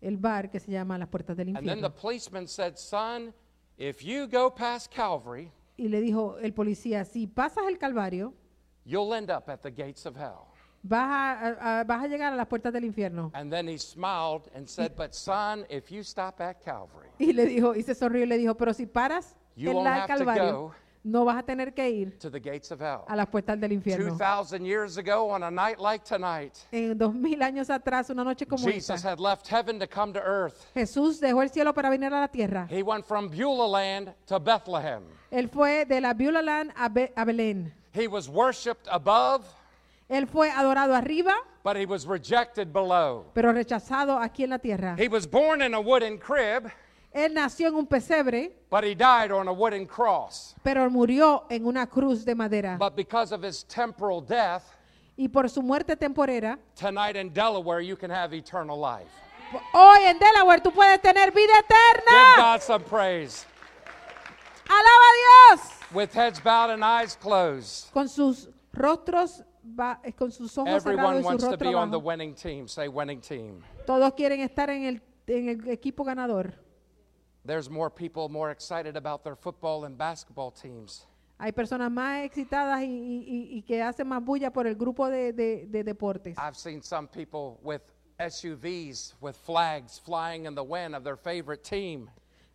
el 0.01 0.17
bar 0.17 0.49
que 0.49 0.59
se 0.59 0.71
llama 0.73 0.97
Las 0.97 1.07
Puertas 1.07 1.37
del 1.37 1.47
And 1.55 1.65
then 1.67 1.79
the 1.81 1.89
Infierno. 1.89 1.95
policeman 1.95 2.47
said, 2.47 2.77
Son, 2.77 3.33
if 3.77 4.03
you 4.03 4.27
go 4.27 4.49
past 4.49 4.91
Calvary, 4.91 5.51
Y 5.77 5.87
le 5.89 6.01
dijo 6.01 6.37
el 6.39 6.53
policía, 6.53 7.05
si 7.05 7.27
pasas 7.27 7.65
el 7.67 7.77
Calvario, 7.77 8.33
you'll 8.85 9.13
end 9.13 9.29
up 9.29 9.47
at 9.49 9.59
the 9.61 9.71
gates 9.71 10.05
of 10.05 10.15
hell. 10.17 10.47
vas 10.81 11.55
a, 11.59 11.83
vas 11.85 12.03
a 12.03 12.07
llegar 12.07 12.33
a 12.33 12.35
las 12.35 12.47
puertas 12.47 12.71
del 12.73 12.85
infierno. 12.85 13.31
And 13.33 13.51
then 13.51 13.67
he 13.67 13.77
smiled 13.77 14.49
and 14.55 14.67
said, 14.67 14.93
But 14.95 15.13
son, 15.13 15.65
if 15.69 15.91
you 15.91 16.01
stop 16.03 16.39
at 16.41 16.61
Calvary, 16.63 17.09
Y 17.19 17.33
le 17.33 17.45
dijo, 17.45 17.75
y 17.75 17.83
se 17.83 17.93
sonrió 17.95 18.23
y 18.23 18.27
le 18.27 18.37
dijo, 18.37 18.55
pero 18.55 18.73
si 18.73 18.85
paras 18.85 19.35
You 19.55 19.69
en 19.71 19.75
won't 19.77 19.85
la 19.85 19.95
have 19.95 20.07
to 20.07 20.13
Calvario, 20.25 20.51
go. 20.53 20.73
No 21.07 21.23
vas 21.25 21.37
a 21.37 21.43
tener 21.43 21.73
que 21.73 21.89
ir 21.89 22.17
to 22.19 22.29
the 22.29 22.39
gates 22.39 22.71
of 22.71 22.81
hell. 22.81 23.05
a 23.07 23.15
las 23.15 23.27
puertas 23.27 23.59
del 23.59 23.71
infierno. 23.71 24.09
2,000 24.17 24.65
years 24.65 24.97
ago, 24.97 25.29
on 25.29 25.43
a 25.43 25.49
night 25.51 25.79
like 25.79 26.03
tonight, 26.03 26.53
En 26.71 26.97
años 27.41 27.69
atrás, 27.69 28.09
una 28.09 28.23
noche 28.23 28.45
como 28.45 28.63
Jesus 28.65 28.95
esta, 28.97 29.11
had 29.11 29.19
left 29.19 29.47
heaven 29.47 29.79
to 29.79 29.87
come 29.87 30.11
to 30.13 30.19
earth. 30.19 30.65
Jesús 30.75 31.19
dejó 31.19 31.41
el 31.41 31.49
cielo 31.49 31.73
para 31.73 31.89
venir 31.89 32.13
a 32.13 32.19
la 32.21 32.27
tierra. 32.27 32.67
He 32.69 32.83
went 32.83 33.05
from 33.05 33.29
Beulah 33.29 33.67
land 33.67 34.13
to 34.27 34.39
Bethlehem. 34.39 35.03
Él 35.31 35.49
fue 35.49 35.85
de 35.85 35.99
la 36.01 36.13
Beulah 36.13 36.41
Land 36.41 36.71
a, 36.75 36.89
Be- 36.89 37.11
a 37.15 37.25
Belén. 37.25 37.71
He 37.93 38.07
was 38.07 38.29
worshiped 38.29 38.87
above, 38.91 39.45
Él 40.09 40.27
fue 40.27 40.49
adorado 40.49 40.95
arriba, 40.95 41.33
but 41.63 41.75
he 41.75 41.85
was 41.85 42.05
rejected 42.05 42.71
below. 42.71 43.25
pero 43.33 43.51
rechazado 43.51 44.17
aquí 44.19 44.43
en 44.43 44.51
la 44.51 44.57
tierra. 44.59 44.95
He 44.97 45.07
was 45.09 45.25
born 45.29 45.61
in 45.61 45.73
a 45.73 45.79
wooden 45.81 46.17
crib, 46.17 46.71
Él 47.17 47.33
nació 47.33 47.67
en 47.69 47.75
un 47.75 47.87
pesebre, 47.87 48.51
but 48.69 48.83
he 48.83 48.93
died 48.93 49.31
on 49.31 49.47
a 49.47 49.51
wooden 49.51 49.85
cross. 49.87 50.55
pero 50.63 50.89
murió 50.89 51.45
en 51.49 51.65
una 51.65 51.87
cruz 51.87 52.23
de 52.23 52.35
madera. 52.35 52.77
But 52.77 52.95
because 52.95 53.33
of 53.33 53.43
his 53.43 53.63
temporal 53.65 54.21
death, 54.21 54.63
Y 55.17 55.27
por 55.27 55.49
su 55.49 55.63
muerte 55.63 55.95
temporera, 55.95 56.59
tonight 56.75 57.15
in 57.15 57.33
Delaware, 57.33 57.81
you 57.81 57.95
can 57.97 58.11
have 58.11 58.33
eternal 58.35 58.77
life. 58.79 59.09
hoy 59.73 60.03
en 60.03 60.19
Delaware 60.19 60.61
tú 60.61 60.71
puedes 60.71 61.01
tener 61.01 61.31
vida 61.31 61.53
Give 61.53 61.65
eterna. 61.65 62.35
God 62.37 62.61
some 62.61 62.83
praise. 62.83 63.45
Alaba 64.69 64.83
a 64.83 65.55
Dios 65.55 65.71
with 65.93 66.13
heads 66.13 66.39
bowed 66.39 66.69
and 66.71 66.83
eyes 66.83 67.15
closed. 67.15 67.91
con 67.93 68.07
sus 68.09 68.49
rostros, 68.73 69.43
eh, 70.03 70.11
con 70.13 70.31
sus 70.31 70.55
ojos 70.57 70.83
cerrados 70.83 70.85
Everyone 70.85 71.17
y 71.17 71.21
su 71.21 71.25
wants 71.27 71.43
to 71.45 71.49
rostro 71.51 71.69
be 71.71 71.75
on 71.75 71.89
the 71.89 71.97
bajo. 71.97 72.05
winning 72.05 72.35
team. 72.35 72.67
Say 72.67 72.87
winning 72.87 73.21
team. 73.21 73.63
Todos 73.87 74.13
quieren 74.13 74.41
estar 74.41 74.69
en 74.69 74.83
el, 74.83 75.01
en 75.25 75.49
el 75.49 75.69
equipo 75.69 76.03
ganador. 76.03 76.53
There's 77.47 77.69
more 77.69 77.89
people 77.89 78.27
more 78.29 78.51
excited 78.51 78.97
about 78.97 79.23
their 79.23 79.35
football 79.37 79.85
and 79.85 79.97
basketball 79.97 80.51
teams. 80.51 81.07
Hay 81.39 81.51
personas 81.53 81.89
más 81.89 82.25
excitadas 82.25 82.81
y, 82.81 82.85
y- 82.87 83.23
y- 83.25 83.57
y 83.57 83.61
que 83.61 83.81
hacen 83.81 84.07
más 84.07 84.21
bulla 84.23 84.51
por 84.51 84.67
el 84.67 84.75
grupo 84.75 85.07
de, 85.09 85.31
de- 85.31 85.65
de 85.67 85.83
deportes. 85.83 86.35
I've 86.37 86.57
seen 86.57 86.81
some 86.83 87.07
people 87.07 87.57
with 87.63 87.81
SUVs 88.19 89.15
with 89.21 89.35
flags 89.35 89.97
flying 89.99 90.45
in 90.45 90.55
the 90.55 90.63
wind 90.63 90.93
of 90.95 91.03
their 91.03 91.15
favorite 91.15 91.63
team. 91.63 92.09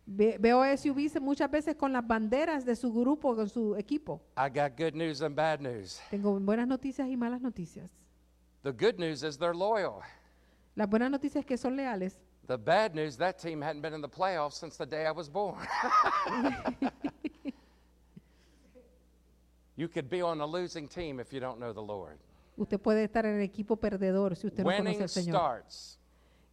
Ve- 0.05 0.37
veo 0.37 0.61
SUVs 0.63 1.19
muchas 1.21 1.49
veces 1.49 1.75
con 1.75 1.91
las 1.93 2.05
banderas 2.05 2.65
de 2.65 2.75
su 2.75 2.91
grupo, 2.93 3.35
con 3.35 3.47
su 3.49 3.75
equipo. 3.77 4.21
I 4.37 4.49
got 4.49 4.77
good 4.77 4.93
news 4.93 5.21
and 5.21 5.33
bad 5.35 5.59
news. 5.61 5.99
Tengo 6.11 6.37
buenas 6.39 6.67
noticias 6.67 7.07
y 7.09 7.15
malas 7.17 7.41
noticias. 7.41 7.89
The 8.63 8.71
good 8.73 8.99
news 8.99 9.23
is 9.23 9.37
they're 9.39 9.55
loyal. 9.55 10.01
Las 10.75 10.89
buenas 10.89 11.09
noticias 11.09 11.39
es 11.41 11.45
que 11.45 11.57
son 11.57 11.77
leales. 11.77 12.19
The 12.47 12.57
bad 12.57 12.93
news, 12.93 13.15
that 13.17 13.39
team 13.39 13.61
hadn't 13.61 13.81
been 13.81 13.93
in 13.93 14.01
the 14.01 14.09
playoffs 14.09 14.53
since 14.53 14.75
the 14.75 14.85
day 14.85 15.05
I 15.05 15.11
was 15.11 15.29
born. 15.29 15.65
you 19.77 19.87
could 19.87 20.09
be 20.09 20.21
on 20.21 20.41
a 20.41 20.45
losing 20.45 20.89
team 20.89 21.19
if 21.21 21.31
you 21.31 21.39
don't 21.39 21.59
know 21.59 21.71
the 21.71 21.81
Lord. 21.81 22.17
Usted 22.57 22.79
puede 22.79 23.03
estar 23.07 23.25
en 23.25 23.39
el 23.39 23.47
equipo 23.47 23.77
perdedor 23.77 24.35
si 24.35 24.47
usted 24.47 24.63
no 24.63 24.71
conoce 24.71 25.01
al 25.01 25.07
Señor. 25.07 25.33
starts 25.33 25.97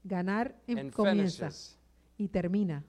Ganar 0.07 0.55
em- 0.67 0.79
and 0.79 0.93
comienza 0.93 1.51
finishes 1.51 1.77
y 2.19 2.29
termina 2.29 2.83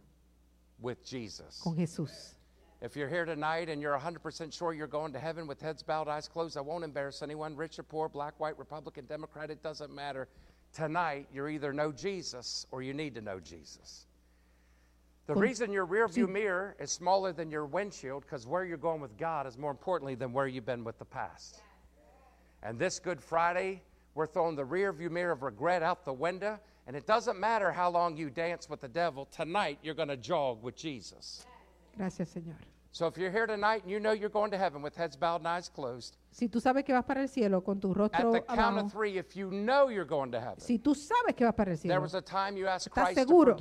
with 0.80 1.04
Jesus. 1.04 1.60
con 1.62 1.76
Jesús. 1.76 2.36
If 2.82 2.96
you're 2.96 3.10
here 3.10 3.26
tonight 3.26 3.70
and 3.70 3.82
you're 3.82 3.98
100% 3.98 4.52
sure 4.52 4.74
you're 4.74 4.88
going 4.88 5.14
to 5.14 5.20
heaven 5.20 5.46
with 5.46 5.62
heads 5.62 5.84
bowed, 5.84 6.08
eyes 6.08 6.28
closed, 6.28 6.58
I 6.58 6.62
won't 6.62 6.84
embarrass 6.84 7.22
anyone, 7.22 7.56
rich 7.56 7.78
or 7.78 7.84
poor, 7.84 8.10
black, 8.10 8.40
white, 8.40 8.58
Republican, 8.58 9.06
Democrat, 9.06 9.52
it 9.52 9.62
doesn't 9.62 9.94
matter. 9.94 10.28
Tonight, 10.74 11.28
you 11.34 11.48
either 11.48 11.74
know 11.74 11.92
Jesus 11.92 12.66
or 12.72 12.82
you 12.82 12.94
need 12.94 13.16
to 13.16 13.22
know 13.22 13.40
Jesus. 13.40 14.06
The 15.28 15.36
reason 15.36 15.72
your 15.72 15.86
rearview 15.86 16.28
mirror 16.28 16.76
is 16.80 16.92
smaller 16.92 17.32
than 17.32 17.52
your 17.52 17.66
windshield 17.66 18.24
because 18.24 18.48
where 18.48 18.66
you're 18.66 18.78
going 18.78 19.02
with 19.02 19.18
God 19.18 19.48
is 19.48 19.58
more 19.58 19.72
importantly 19.72 20.16
than 20.16 20.34
where 20.34 20.48
you've 20.48 20.66
been 20.66 20.84
with 20.84 20.98
the 20.98 21.06
past. 21.06 21.62
And 22.64 22.78
this 22.78 23.00
Good 23.00 23.22
Friday, 23.22 23.82
we're 24.16 24.28
throwing 24.28 24.56
the 24.56 24.66
rearview 24.66 25.10
mirror 25.10 25.32
of 25.32 25.42
regret 25.42 25.84
out 25.84 26.06
the 26.06 26.14
window. 26.14 26.60
And 26.88 26.96
it 26.96 27.06
doesn't 27.06 27.40
matter 27.40 27.72
how 27.72 27.90
long 27.90 28.18
you 28.18 28.30
dance 28.30 28.70
with 28.70 28.82
the 28.82 28.88
devil, 28.88 29.28
tonight 29.32 29.80
you're 29.84 29.94
going 29.94 30.10
to 30.10 30.18
jog 30.18 30.64
with 30.64 30.76
Jesus. 30.76 31.46
Gracias, 31.98 32.34
Señor. 32.34 32.56
So 32.94 33.08
if 33.08 33.18
you're 33.18 33.32
here 33.32 33.48
tonight 33.48 33.84
and 33.84 33.92
you 33.92 34.00
know 34.02 34.12
you're 34.12 34.30
going 34.30 34.52
to 34.52 34.58
heaven 34.58 34.82
with 34.82 34.96
heads 34.98 35.16
bowed 35.16 35.38
and 35.42 35.48
eyes 35.48 35.70
closed, 35.70 36.18
Si 36.32 36.50
tú 36.50 36.60
sabes 36.60 36.84
que 36.84 36.94
vas 36.94 37.06
para 37.06 37.22
el 37.22 37.28
cielo 37.30 37.62
con 37.62 37.80
tu 37.80 37.92
at 37.92 37.98
rostro 37.98 38.32
the 38.34 38.42
count 38.42 38.60
abajo, 38.78 38.86
of 38.86 38.92
three, 38.92 39.18
if 39.18 39.36
you 39.36 39.50
know 39.50 39.88
you're 39.90 40.06
going 40.06 40.32
to 40.32 40.40
heaven, 40.40 40.60
si 40.60 40.78
tú 40.78 40.94
sabes 40.94 41.36
que 41.36 41.46
vas 41.46 41.56
para 41.56 41.72
el 41.72 41.78
there 41.78 41.92
cielo, 41.94 42.02
was 42.02 42.16
a 42.16 42.22
time 42.22 42.58
you 42.58 42.68
asked 42.68 42.92
¿Estás 42.94 43.14
seguro? 43.16 43.56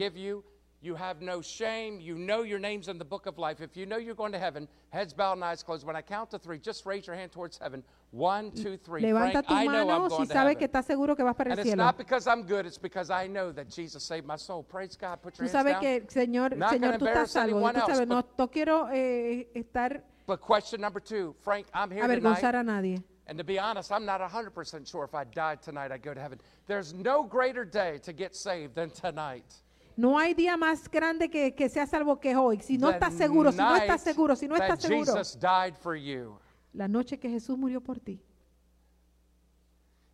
You. 0.82 0.94
Have 0.94 1.20
no 1.20 1.40
shame. 1.40 2.00
You 2.00 2.16
know 2.16 2.42
your 2.42 2.58
name's 2.58 2.88
in 2.88 2.98
the 2.98 3.04
book 3.04 3.26
of 3.26 3.38
life. 3.38 3.60
If 3.60 3.76
you 3.76 3.86
know 3.86 3.96
you're 3.96 4.14
going 4.14 4.32
to 4.32 4.38
heaven, 4.38 4.66
heads 4.90 5.12
bowed 5.12 5.34
and 5.34 5.44
eyes 5.44 5.62
closed. 5.62 5.86
When 5.86 5.96
I 5.96 6.02
count 6.02 6.30
to 6.30 6.38
three, 6.38 6.58
just 6.58 6.86
raise 6.86 7.06
your 7.06 7.16
hand 7.16 7.32
towards 7.32 7.58
heaven. 7.58 7.82
One, 8.12 8.50
two, 8.50 8.76
three. 8.76 9.02
levanta 9.02 9.32
Frank, 9.32 9.46
tu 9.48 9.54
I 9.54 9.64
know 9.66 9.86
mano 9.86 10.04
I'm 10.04 10.10
si 10.10 10.16
going 10.16 10.28
to 10.28 10.34
sabes 10.34 10.56
que 10.58 10.66
heaven. 10.66 10.68
estás 10.68 10.86
seguro 10.86 11.14
que 11.14 11.24
vas 11.24 11.36
para 11.36 11.50
el 11.50 11.52
And 11.52 11.60
it's 11.60 11.68
cielo. 11.70 11.84
not 11.84 11.98
because 11.98 12.26
I'm 12.26 12.42
good. 12.42 12.66
It's 12.66 12.78
because 12.78 13.10
I 13.10 13.26
know 13.26 13.52
that 13.52 13.68
Jesus 13.68 14.02
saved 14.02 14.26
my 14.26 14.36
soul. 14.36 14.62
Praise 14.62 14.96
God. 14.96 15.20
Put 15.22 15.38
your 15.38 15.48
Tú 15.48 15.52
hands 15.52 15.66
sabes 15.66 15.72
down. 15.72 15.80
que, 15.80 16.00
Señor, 16.08 16.56
Not 16.56 16.72
Señor, 16.72 16.80
gonna 16.80 16.98
tú 16.98 17.06
estás 17.06 17.08
embarrass 17.08 17.30
salvo. 17.30 17.56
anyone 17.56 17.74
Tú 17.74 17.80
else, 17.80 17.92
sabes, 17.94 18.08
no, 18.08 18.16
but- 18.22 18.38
no 18.38 18.48
quiero 18.48 18.88
eh, 18.92 19.46
estar 19.54 20.02
But 20.26 20.40
question 20.40 20.80
number 20.80 21.00
two, 21.00 21.34
Frank, 21.40 21.66
I'm 21.74 21.90
here 21.90 22.04
avergonzar 22.04 22.52
tonight. 22.52 22.54
a 22.54 22.62
nadie. 22.64 23.02
And 23.26 23.38
to 23.38 23.44
be 23.44 23.58
honest, 23.60 23.92
I'm 23.92 24.04
not 24.04 24.20
100% 24.20 24.86
sure 24.90 25.04
if 25.04 25.14
I 25.14 25.22
died 25.24 25.62
tonight, 25.62 25.92
I'd 25.92 26.02
go 26.02 26.12
to 26.14 26.20
heaven. 26.20 26.40
There's 26.66 26.92
no 26.94 27.22
greater 27.22 27.64
day 27.64 27.98
to 28.02 28.12
get 28.12 28.34
saved 28.34 28.74
than 28.74 28.90
tonight. 28.90 29.54
No 30.00 30.18
hay 30.18 30.32
día 30.32 30.56
más 30.56 30.90
grande 30.90 31.28
que, 31.28 31.54
que 31.54 31.68
sea 31.68 31.86
salvo 31.86 32.18
que 32.18 32.34
hoy. 32.34 32.58
Si 32.60 32.78
no 32.78 32.88
estás 32.90 33.12
seguro, 33.12 33.52
si 33.52 33.58
no 33.58 33.76
estás 33.76 34.00
seguro, 34.02 34.34
si 34.34 34.48
no 34.48 34.56
estás 34.56 34.80
seguro. 34.80 35.12
Jesus 35.14 35.38
died 35.38 35.74
for 35.78 35.94
you. 35.94 36.38
La 36.72 36.88
noche 36.88 37.18
que 37.18 37.28
Jesús 37.28 37.58
murió 37.58 37.82
por 37.82 38.00
ti. 38.00 38.18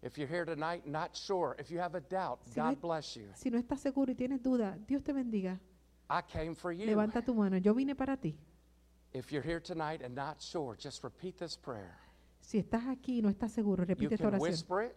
If 0.03 0.19
you're 0.19 0.27
here 0.29 0.45
tonight, 0.45 0.87
not 0.87 1.15
sure, 1.15 1.55
if 1.61 1.71
you 1.71 1.79
have 1.79 1.95
a 1.97 2.01
doubt, 2.01 2.41
Si 2.53 2.59
no, 2.59 2.71
God 2.71 2.81
bless 2.81 3.15
you. 3.17 3.29
si 3.35 3.49
no 3.49 3.59
estás 3.59 3.79
seguro 3.81 4.11
y 4.11 4.17
tienes 4.17 4.43
duda, 4.43 4.77
Dios 4.89 5.05
te 5.05 5.13
bendiga. 5.13 5.61
I 6.11 6.21
came 6.23 6.57
for 6.57 6.73
you. 6.73 6.85
Levanta 6.85 7.23
tu 7.25 7.33
mano. 7.33 7.57
Yo 7.57 7.73
vine 7.73 7.95
para 7.95 8.17
ti. 8.17 8.37
If 9.13 9.31
you're 9.31 9.43
here 9.47 9.61
tonight 9.61 10.03
and 10.03 10.17
not 10.17 10.41
sure, 10.43 10.77
just 10.77 11.05
repeat 11.05 11.39
this 11.39 11.57
prayer. 11.57 11.97
Si 12.41 12.59
estás 12.59 12.89
aquí 12.89 13.19
y 13.19 13.23
no 13.23 13.29
estás 13.29 13.53
seguro, 13.53 13.85
You 13.85 13.95
repite 13.95 14.15
esta 14.17 14.27
oración. 14.27 14.43
whisper 14.51 14.83
it 14.87 14.97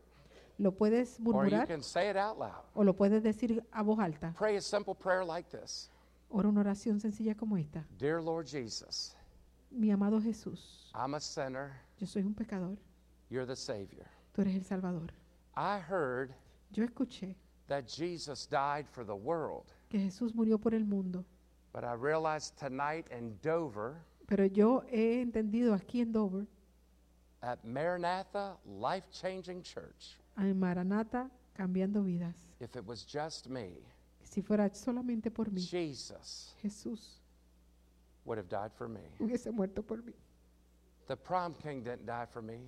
Lo 0.59 0.71
puedes 0.71 1.17
or 1.25 1.45
you 1.45 1.51
murmurar 1.51 1.67
can 1.67 1.81
say 1.81 2.09
it 2.09 2.17
out 2.17 2.37
loud. 2.37 2.63
o 2.75 2.83
lo 2.83 2.93
puedes 2.93 3.23
decir 3.23 3.63
a 3.71 3.81
voz 3.81 3.97
alta. 3.99 4.33
Pray 4.37 4.57
a 4.57 4.61
simple 4.61 4.93
prayer 4.93 5.23
like 5.25 5.49
this 5.49 5.89
Ora 6.29 6.47
una 6.49 6.59
oración 6.61 6.99
sencilla 6.99 7.35
como 7.35 7.55
esta. 7.57 7.83
Dear 7.97 8.21
Lord 8.21 8.45
Jesus, 8.45 9.15
Mi 9.71 9.89
amado 9.91 10.19
Jesús, 10.21 10.91
I'm 10.93 11.15
a 11.15 11.19
sinner. 11.19 11.71
yo 11.97 12.05
soy 12.05 12.23
un 12.23 12.33
pecador. 12.35 12.77
You're 13.29 13.45
the 13.47 13.55
Savior. 13.55 14.05
Tú 14.33 14.41
eres 14.41 14.55
el 14.55 14.63
Salvador. 14.63 15.11
I 15.55 15.79
heard 15.79 16.33
Yo 16.71 16.83
escuché 16.83 17.35
that 17.67 17.87
Jesus 17.87 18.45
died 18.45 18.85
for 18.87 19.03
the 19.03 19.15
world, 19.15 19.65
que 19.89 19.99
Jesús 19.99 20.33
murió 20.35 20.59
por 20.59 20.73
el 20.73 20.85
mundo, 20.85 21.23
but 21.71 21.83
I 21.83 21.93
realized 21.93 22.57
tonight 22.57 23.07
in 23.11 23.37
Dover 23.41 23.95
pero 24.27 24.45
yo 24.45 24.83
he 24.91 25.21
entendido 25.21 25.73
aquí 25.73 26.01
en 26.01 26.11
Dover, 26.11 26.45
at 27.41 27.63
Maranatha 27.63 28.57
Life 28.65 29.07
Changing 29.11 29.63
Church, 29.63 30.18
en 30.47 30.59
Maranata, 30.59 31.29
cambiando 31.53 32.03
vidas. 32.03 32.35
if 32.59 32.75
it 32.75 32.85
was 32.85 33.05
just 33.05 33.47
me, 33.47 33.71
Si 34.23 34.41
fuera 34.41 34.69
solamente 34.73 35.31
por 35.31 35.49
mí, 35.51 35.59
Jesus 35.61 36.53
Jesús 36.61 37.19
would 38.25 38.37
have 38.37 38.47
died 38.49 38.71
for 38.73 38.87
me. 38.87 39.01
hubiese 39.19 39.51
muerto 39.51 39.81
por 39.83 40.03
mí. 40.03 40.13
The 41.07 41.15
prom 41.17 41.55
king 41.55 41.81
didn't 41.83 42.05
die 42.05 42.27
for 42.27 42.41
me. 42.43 42.59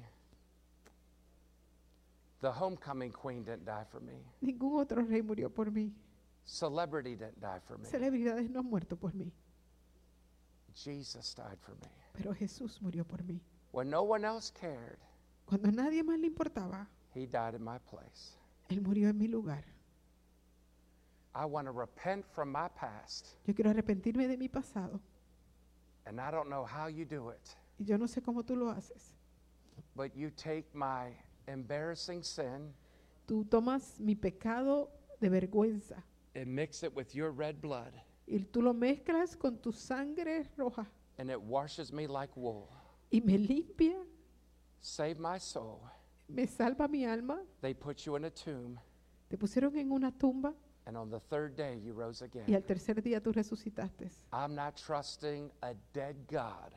The 2.42 2.52
homecoming 2.52 3.12
queen 3.12 3.44
didn't 3.44 3.66
die 3.66 3.86
for 3.92 4.02
me. 4.02 4.24
Ningún 4.42 4.80
otro 4.82 5.04
rey 5.04 5.22
murió 5.22 5.54
por 5.54 5.70
mí. 5.72 5.94
Celebrity 6.44 7.16
didn't 7.16 7.40
die 7.40 7.60
for 7.60 7.78
me. 7.78 7.86
Celebridades 7.88 8.50
no 8.50 8.62
han 8.62 8.66
muerto 8.66 8.96
por 8.98 9.14
mí, 9.14 9.32
Jesus 10.74 11.36
died 11.36 11.60
for 11.60 11.76
me. 11.76 11.88
pero 12.14 12.34
Jesús 12.34 12.82
murió 12.82 13.06
por 13.06 13.24
mí. 13.24 13.40
When 13.72 13.90
no 13.90 14.02
one 14.02 14.26
else 14.26 14.52
cared, 14.52 14.98
Cuando 15.46 15.72
nadie 15.72 16.04
más 16.04 16.18
le 16.20 16.28
importaba, 16.28 16.88
he 17.14 17.26
died 17.26 17.54
in 17.56 17.64
my 17.64 17.78
place. 17.90 18.38
Él 18.70 18.82
murió 18.82 19.10
en 19.10 19.18
mi 19.18 19.28
lugar. 19.28 19.64
I 21.34 21.46
want 21.46 21.66
to 21.68 21.72
repent 21.72 22.26
from 22.34 22.52
my 22.52 22.68
past, 22.76 23.36
Yo 23.46 23.54
quiero 23.54 23.72
arrepentirme 23.72 24.28
de 24.28 24.38
mi 24.38 24.48
pasado. 24.50 25.00
and 26.06 26.20
I 26.20 26.32
don't 26.32 26.50
know 26.50 26.66
how 26.66 26.88
you 26.88 27.06
do 27.06 27.30
it, 27.30 27.56
Y 27.80 27.86
yo 27.86 27.98
no 27.98 28.06
sé 28.06 28.22
cómo 28.22 28.44
tú 28.44 28.56
lo 28.58 28.70
haces. 28.70 29.14
but 29.96 30.16
you 30.16 30.30
take 30.32 30.66
my 30.74 31.10
embarrassing 31.48 32.22
sin 32.24 32.74
Tú 33.28 33.46
tomas 33.50 33.98
mi 34.00 34.14
pecado 34.16 34.90
de 35.22 35.30
vergüenza 35.30 36.04
and 36.36 36.48
mix 36.48 36.84
it 36.84 36.94
with 36.96 37.14
your 37.16 37.32
red 37.32 37.62
blood, 37.62 37.94
y 38.28 38.40
tú 38.52 38.62
lo 38.62 38.74
mezclas 38.74 39.38
con 39.38 39.58
tu 39.58 39.72
sangre 39.72 40.50
roja 40.58 40.86
and 41.18 41.30
it 41.30 41.42
washes 41.42 41.94
me 41.94 42.08
like 42.08 42.32
wool. 42.36 42.68
y 43.12 43.22
me 43.24 43.38
limpia, 43.38 43.96
Save 44.82 45.18
my 45.20 45.38
soul. 45.38 45.80
Me 46.34 46.48
salva 46.48 46.88
mi 46.88 47.06
alma. 47.06 47.40
They 47.62 47.74
put 47.74 48.06
you 48.06 48.16
in 48.16 48.26
a 48.26 48.30
tomb, 48.32 48.78
Te 49.30 49.38
pusieron 49.38 49.76
en 49.78 49.92
una 49.92 50.12
tumba 50.12 50.54
and 50.86 50.98
on 50.98 51.10
the 51.10 51.20
third 51.20 51.56
day 51.56 51.80
you 51.84 51.94
rose 51.94 52.22
y 52.22 52.26
again. 52.26 52.56
al 52.56 52.64
tercer 52.64 53.02
día 53.02 53.22
tú 53.22 53.32
resucitaste. 53.32 54.10
I'm 54.34 54.56
not 54.56 54.76
trusting 54.76 55.52
a 55.62 55.74
dead 55.94 56.16
God. 56.30 56.72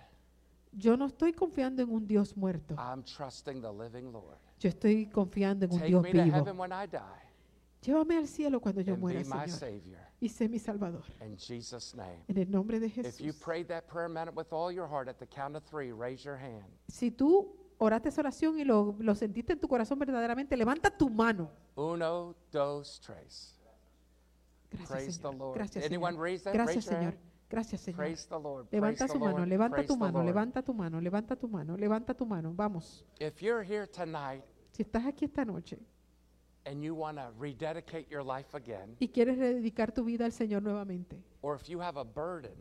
Yo 0.76 0.96
no 0.96 1.06
estoy 1.06 1.32
confiando 1.32 1.82
en 1.82 1.90
un 1.90 2.06
Dios 2.06 2.36
muerto. 2.36 2.74
I'm 2.76 3.02
trusting 3.04 3.60
the 3.62 3.72
living 3.72 4.12
Lord. 4.12 4.38
Yo 4.60 4.68
estoy 4.70 5.06
confiando 5.06 5.64
en 5.66 5.72
un 5.72 5.78
Take 5.78 5.88
Dios 5.88 6.02
me 6.02 6.12
to 6.12 6.22
vivo. 6.24 6.34
heaven 6.36 6.56
when 6.58 6.72
I 6.72 6.86
die 6.86 7.00
Llévame 7.82 8.16
al 8.16 8.26
cielo 8.26 8.60
cuando 8.60 8.80
yo 8.80 8.94
and 8.94 9.02
muera, 9.02 9.18
be 9.22 9.28
my 9.28 9.44
Señor. 9.46 9.58
Savior. 9.58 9.98
Y 10.20 10.28
sé 10.28 10.48
mi 10.48 10.58
Salvador. 10.58 11.02
In 11.20 11.36
Jesus' 11.36 11.94
name. 11.94 12.24
En 12.28 12.38
el 12.38 12.50
nombre 12.50 12.80
de 12.80 12.86
If 12.86 12.96
you 13.20 13.32
Jesús. 13.32 13.40
prayed 13.40 13.68
that 13.68 13.86
prayer 13.86 14.06
a 14.06 14.08
minute 14.08 14.34
with 14.34 14.52
all 14.52 14.72
your 14.72 14.86
heart 14.88 15.06
at 15.08 15.18
the 15.18 15.26
count 15.26 15.54
of 15.54 15.62
three, 15.64 15.92
raise 15.92 16.24
your 16.24 16.36
hand. 16.36 16.64
Si 16.88 17.10
tú 17.10 17.54
oraste 17.84 18.08
esa 18.08 18.20
oración 18.20 18.58
y 18.58 18.64
lo, 18.64 18.96
lo 18.98 19.14
sentiste 19.14 19.52
en 19.52 19.60
tu 19.60 19.68
corazón 19.68 19.98
verdaderamente, 19.98 20.56
levanta 20.56 20.90
tu 20.90 21.08
mano. 21.08 21.50
Uno, 21.76 22.34
dos, 22.50 23.00
tres. 23.04 23.58
Gracias, 24.70 24.88
Praise 24.90 25.06
the 25.06 25.12
Señor. 25.28 25.34
Lord. 25.38 25.54
Gracias, 25.54 25.84
Anyone 25.84 26.12
Señor. 26.12 26.22
raise 26.22 26.44
that? 26.44 26.52
Gracias, 26.54 26.86
Raise 26.86 26.98
Señor. 26.98 27.14
Gracias, 27.48 27.80
Señor. 27.82 28.68
Levanta 28.72 29.06
su 29.06 29.18
mano, 29.18 29.46
levanta 29.46 29.86
tu 29.86 29.96
mano, 29.96 30.22
levanta 30.22 30.62
tu 30.62 30.74
mano, 30.74 31.00
levanta 31.00 31.36
tu 31.36 31.48
mano, 31.48 31.76
levanta 31.76 32.14
tu 32.14 32.26
mano. 32.26 32.52
Vamos. 32.54 33.04
If 33.20 33.40
you're 33.40 33.62
here 33.64 33.86
tonight 33.86 34.42
Si 34.72 34.82
estás 34.82 35.06
aquí 35.06 35.24
esta 35.24 35.44
noche 35.44 35.78
and 36.66 36.82
you 36.82 36.94
want 36.96 37.16
to 37.18 37.30
rededicate 37.38 38.08
your 38.10 38.24
life 38.24 38.56
again, 38.56 38.96
y 38.98 39.06
quieres 39.08 39.38
dedicar 39.38 39.92
tu 39.92 40.02
vida 40.04 40.24
al 40.24 40.32
Señor 40.32 40.62
nuevamente, 40.62 41.22
or 41.42 41.54
if 41.54 41.68
you 41.68 41.80
have 41.80 41.96
a 41.96 42.02
burden, 42.02 42.56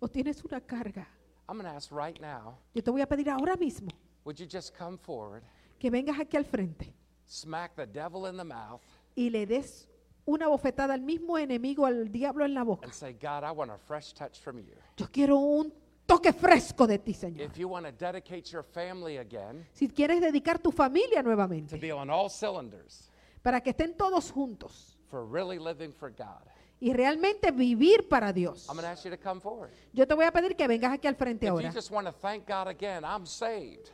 o 0.00 0.08
tienes 0.08 0.42
una 0.44 0.60
carga, 0.62 1.06
I'm 1.46 1.58
going 1.58 1.68
to 1.70 1.76
ask 1.76 1.90
right 1.92 2.18
now 2.20 2.58
Yo 2.74 2.82
te 2.82 2.90
voy 2.90 3.02
a 3.02 3.06
pedir 3.06 3.28
ahora 3.28 3.56
mismo 3.56 3.90
would 4.28 4.38
you 4.38 4.46
just 4.46 4.76
come 4.76 4.98
forward, 4.98 5.42
que 5.78 5.90
vengas 5.90 6.20
aquí 6.20 6.36
al 6.36 6.44
frente 6.44 6.92
smack 7.26 7.74
the 7.76 7.86
devil 7.86 8.26
in 8.26 8.36
the 8.36 8.44
mouth, 8.44 8.82
y 9.16 9.30
le 9.30 9.46
des 9.46 9.88
una 10.26 10.48
bofetada 10.48 10.92
al 10.92 11.00
mismo 11.00 11.38
enemigo, 11.38 11.86
al 11.86 12.12
diablo 12.12 12.44
en 12.44 12.52
la 12.52 12.62
boca. 12.62 12.84
and 12.84 12.92
say, 12.94 13.14
God, 13.14 13.42
I 13.42 13.50
want 13.52 13.70
a 13.70 13.78
fresh 13.78 14.12
touch 14.12 14.38
from 14.38 14.58
you. 14.58 14.74
Yo 14.98 15.06
quiero 15.10 15.38
un 15.38 15.72
toque 16.04 16.34
fresco 16.34 16.86
de 16.86 16.98
ti, 16.98 17.14
Señor. 17.14 17.40
If 17.46 17.56
you 17.56 17.68
want 17.68 17.86
to 17.86 17.92
dedicate 17.92 18.50
your 18.52 18.62
family 18.62 19.16
again 19.16 19.66
Si 19.72 19.88
quieres 19.88 20.20
dedicar 20.20 20.58
tu 20.58 20.70
familia 20.72 21.22
to 21.22 21.28
nuevamente, 21.28 21.78
be 21.80 21.90
on 21.90 22.10
all 22.10 22.28
cylinders 22.28 23.10
para 23.42 23.62
que 23.62 23.70
estén 23.70 23.96
todos 23.96 24.30
juntos 24.30 24.98
for 25.10 25.24
really 25.24 25.58
living 25.58 25.90
for 25.92 26.10
God, 26.10 26.44
y 26.80 26.92
realmente 26.92 27.50
vivir 27.50 28.06
para 28.08 28.30
Dios. 28.32 28.66
I'm 28.68 28.74
going 28.76 28.82
to 28.84 28.90
ask 28.90 29.04
you 29.06 29.10
to 29.10 29.16
come 29.16 29.40
forward. 29.40 29.70
Yo 29.94 30.06
te 30.06 30.14
voy 30.14 30.26
a 30.26 30.30
pedir 30.32 30.54
que 30.54 30.66
vengas 30.68 30.92
aquí 30.92 31.08
al 31.08 31.14
frente 31.16 31.46
If 31.46 31.50
you 31.50 31.56
ahora. 31.56 31.72
just 31.72 31.90
want 31.90 32.06
to 32.06 32.12
thank 32.12 32.46
God 32.46 32.68
again, 32.68 33.04
I'm 33.04 33.24
saved. 33.26 33.90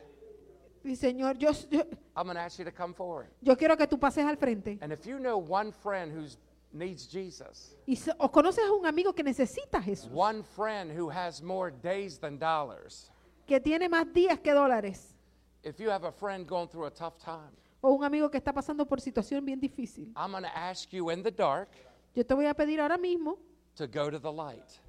Y 0.85 0.95
Señor, 0.95 1.37
yo, 1.37 1.51
yo, 1.71 1.81
I'm 2.15 2.25
going 2.25 2.35
to 2.35 2.41
ask 2.41 2.59
you 2.59 2.65
to 2.65 2.71
come 2.71 2.93
forward. 2.93 3.27
yo 3.41 3.55
quiero 3.55 3.75
que 3.75 3.87
tú 3.87 3.99
pases 3.99 4.23
al 4.25 4.37
frente. 4.37 4.77
And 4.81 4.91
if 4.93 5.05
you 5.05 5.17
know 5.17 5.37
one 5.37 5.71
friend 5.71 6.11
who 6.11 6.25
needs 6.71 7.07
Jesus, 7.07 7.75
Y 7.87 7.95
se- 7.95 8.13
o 8.19 8.29
conoces 8.31 8.63
a 8.67 8.71
un 8.71 8.85
amigo 8.85 9.13
que 9.13 9.23
necesita 9.23 9.79
a 9.79 9.81
Jesús, 9.81 10.11
one 10.13 10.43
friend 10.43 10.91
who 10.91 11.09
has 11.09 11.41
more 11.41 11.71
days 11.71 12.19
than 12.19 12.37
dollars, 12.37 13.09
que 13.47 13.59
tiene 13.59 13.89
más 13.89 14.05
días 14.13 14.39
que 14.43 14.53
dólares, 14.53 15.15
if 15.63 15.79
you 15.79 15.89
have 15.89 16.03
a 16.05 16.11
friend 16.11 16.45
going 16.47 16.67
through 16.67 16.85
a 16.85 16.91
tough 16.91 17.17
time, 17.17 17.51
o 17.81 17.91
un 17.93 18.03
amigo 18.03 18.29
que 18.29 18.37
está 18.39 18.53
pasando 18.53 18.85
por 18.87 18.99
situación 19.01 19.43
bien 19.43 19.59
difícil, 19.59 20.11
I'm 20.15 20.31
going 20.31 20.43
to 20.43 20.55
ask 20.55 20.93
you 20.93 21.09
in 21.09 21.23
the 21.23 21.31
dark 21.31 21.69
yo 22.13 22.23
te 22.23 22.33
voy 22.35 22.45
a 22.45 22.53
pedir 22.53 22.79
ahora 22.79 22.97
mismo 22.97 23.37
to 23.75 23.87
go 23.87 24.09
to 24.11 24.19
the 24.19 24.31
light. 24.31 24.79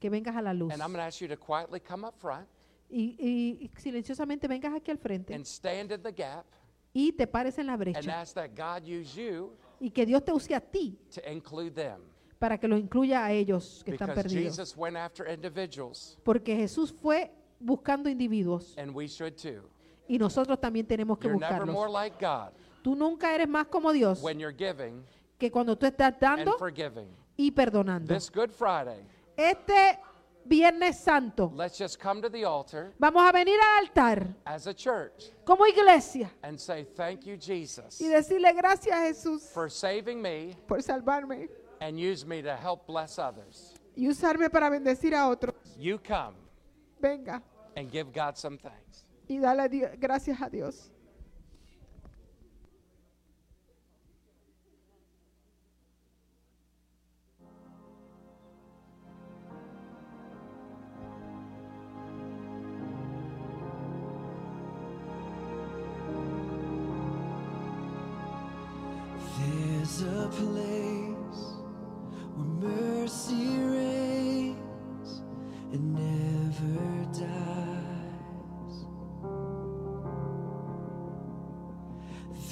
que 0.00 0.08
vengas 0.10 0.34
a 0.36 0.40
la 0.42 0.52
luz 0.52 0.72
And 0.72 0.80
I'm 0.82 0.88
going 0.92 1.00
to 1.02 1.06
ask 1.06 1.20
you 1.20 1.28
to 1.28 1.36
quietly 1.36 1.80
come 1.80 2.04
up 2.06 2.18
front 2.18 2.46
y, 2.88 3.16
y- 3.18 3.64
y 3.64 3.70
silenciosamente 3.80 4.46
vengas 4.48 4.72
aquí 4.74 4.90
al 4.90 4.98
frente 4.98 5.34
and 5.34 5.44
stand 5.44 5.90
in 5.92 6.02
the 6.02 6.12
gap 6.12 6.44
y 6.92 7.12
te 7.12 7.26
pares 7.26 7.58
en 7.58 7.66
la 7.66 7.72
and 7.74 7.80
brecha 7.82 8.20
ask 8.20 8.34
that 8.34 8.50
God 8.56 8.82
use 8.86 9.14
you 9.14 9.52
y 9.80 9.90
que 9.90 10.06
Dios 10.06 10.24
te 10.24 10.32
use 10.32 10.54
a 10.54 10.60
ti 10.60 10.98
to 11.14 11.20
include 11.30 11.72
them. 11.74 12.00
para 12.38 12.58
que 12.58 12.68
los 12.68 12.78
incluya 12.78 13.24
a 13.24 13.32
ellos 13.32 13.82
que 13.84 13.92
están 13.92 14.08
Because 14.08 14.22
perdidos. 14.28 14.56
Jesus 14.56 14.76
went 14.76 14.96
after 14.96 15.26
individuals, 15.28 16.18
Porque 16.22 16.54
Jesús 16.56 16.92
fue 16.92 17.30
buscando 17.58 18.08
individuos 18.08 18.74
and 18.78 18.94
we 18.94 19.06
should 19.08 19.34
too. 19.36 19.68
y 20.08 20.18
nosotros 20.18 20.60
también 20.60 20.86
tenemos 20.86 21.18
que 21.18 21.28
You're 21.28 21.40
never 21.40 21.66
more 21.66 21.88
buscarlos. 21.88 21.92
like 21.92 22.16
God 22.24 22.52
Tú 22.82 22.94
nunca 22.94 23.34
eres 23.34 23.48
más 23.48 23.66
como 23.66 23.92
Dios 23.92 24.22
when 24.22 24.38
you're 24.38 24.54
giving 24.56 25.02
que 25.38 25.50
cuando 25.50 25.76
tú 25.76 25.86
estás 25.86 26.12
and 26.12 26.20
dando 26.20 26.56
forgiving. 26.58 27.08
y 27.36 27.50
perdonando. 27.50 28.14
This 28.14 28.30
Good 28.30 28.50
Friday, 28.50 29.02
Este 29.36 29.98
Viernes 30.48 30.98
Santo 30.98 31.50
let's 31.54 31.76
just 31.78 31.98
come 32.00 32.20
to 32.22 32.28
the 32.30 32.44
altar 32.44 32.92
vamos 32.98 33.22
a 33.28 33.32
venir 33.32 33.58
al 33.60 33.86
altar 33.86 34.26
as 34.44 34.66
a 34.66 34.74
church 34.74 35.32
como 35.44 35.66
iglesia 35.66 36.30
and 36.42 36.58
say, 36.58 36.84
Thank 36.96 37.24
you, 37.24 37.36
Jesus, 37.36 38.00
y 38.00 38.06
decirle 38.08 38.52
gracias 38.52 38.94
a 38.96 39.02
Jesús 39.06 39.42
for 39.52 39.70
saving 39.70 40.20
me 40.22 40.56
por 40.66 40.82
salvarme 40.82 41.48
and 41.80 41.98
use 41.98 42.24
me 42.26 42.42
to 42.42 42.56
help 42.56 42.86
bless 42.86 43.18
others. 43.18 43.74
y 43.96 44.08
usarme 44.08 44.48
para 44.50 44.68
bendecir 44.70 45.14
a 45.14 45.28
otros. 45.28 45.54
You 45.78 45.98
come 45.98 46.36
Venga 47.00 47.42
and 47.76 47.90
give 47.90 48.12
God 48.12 48.36
some 48.36 48.56
thanks. 48.58 49.06
y 49.28 49.38
dale 49.38 49.96
gracias 49.98 50.40
a 50.40 50.48
Dios. 50.48 50.90
A 70.26 70.28
place 70.28 71.42
where 72.34 72.70
mercy 72.70 73.58
reigns 73.58 75.22
and 75.72 75.94
never 75.94 77.04
dies. 77.12 78.76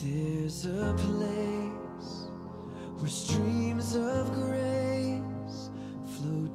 There's 0.01 0.67
a 0.67 0.95
place 0.99 2.29
where 2.97 3.11
streams 3.11 3.97
of 3.97 4.33
grace 4.35 5.71
flow 6.15 6.47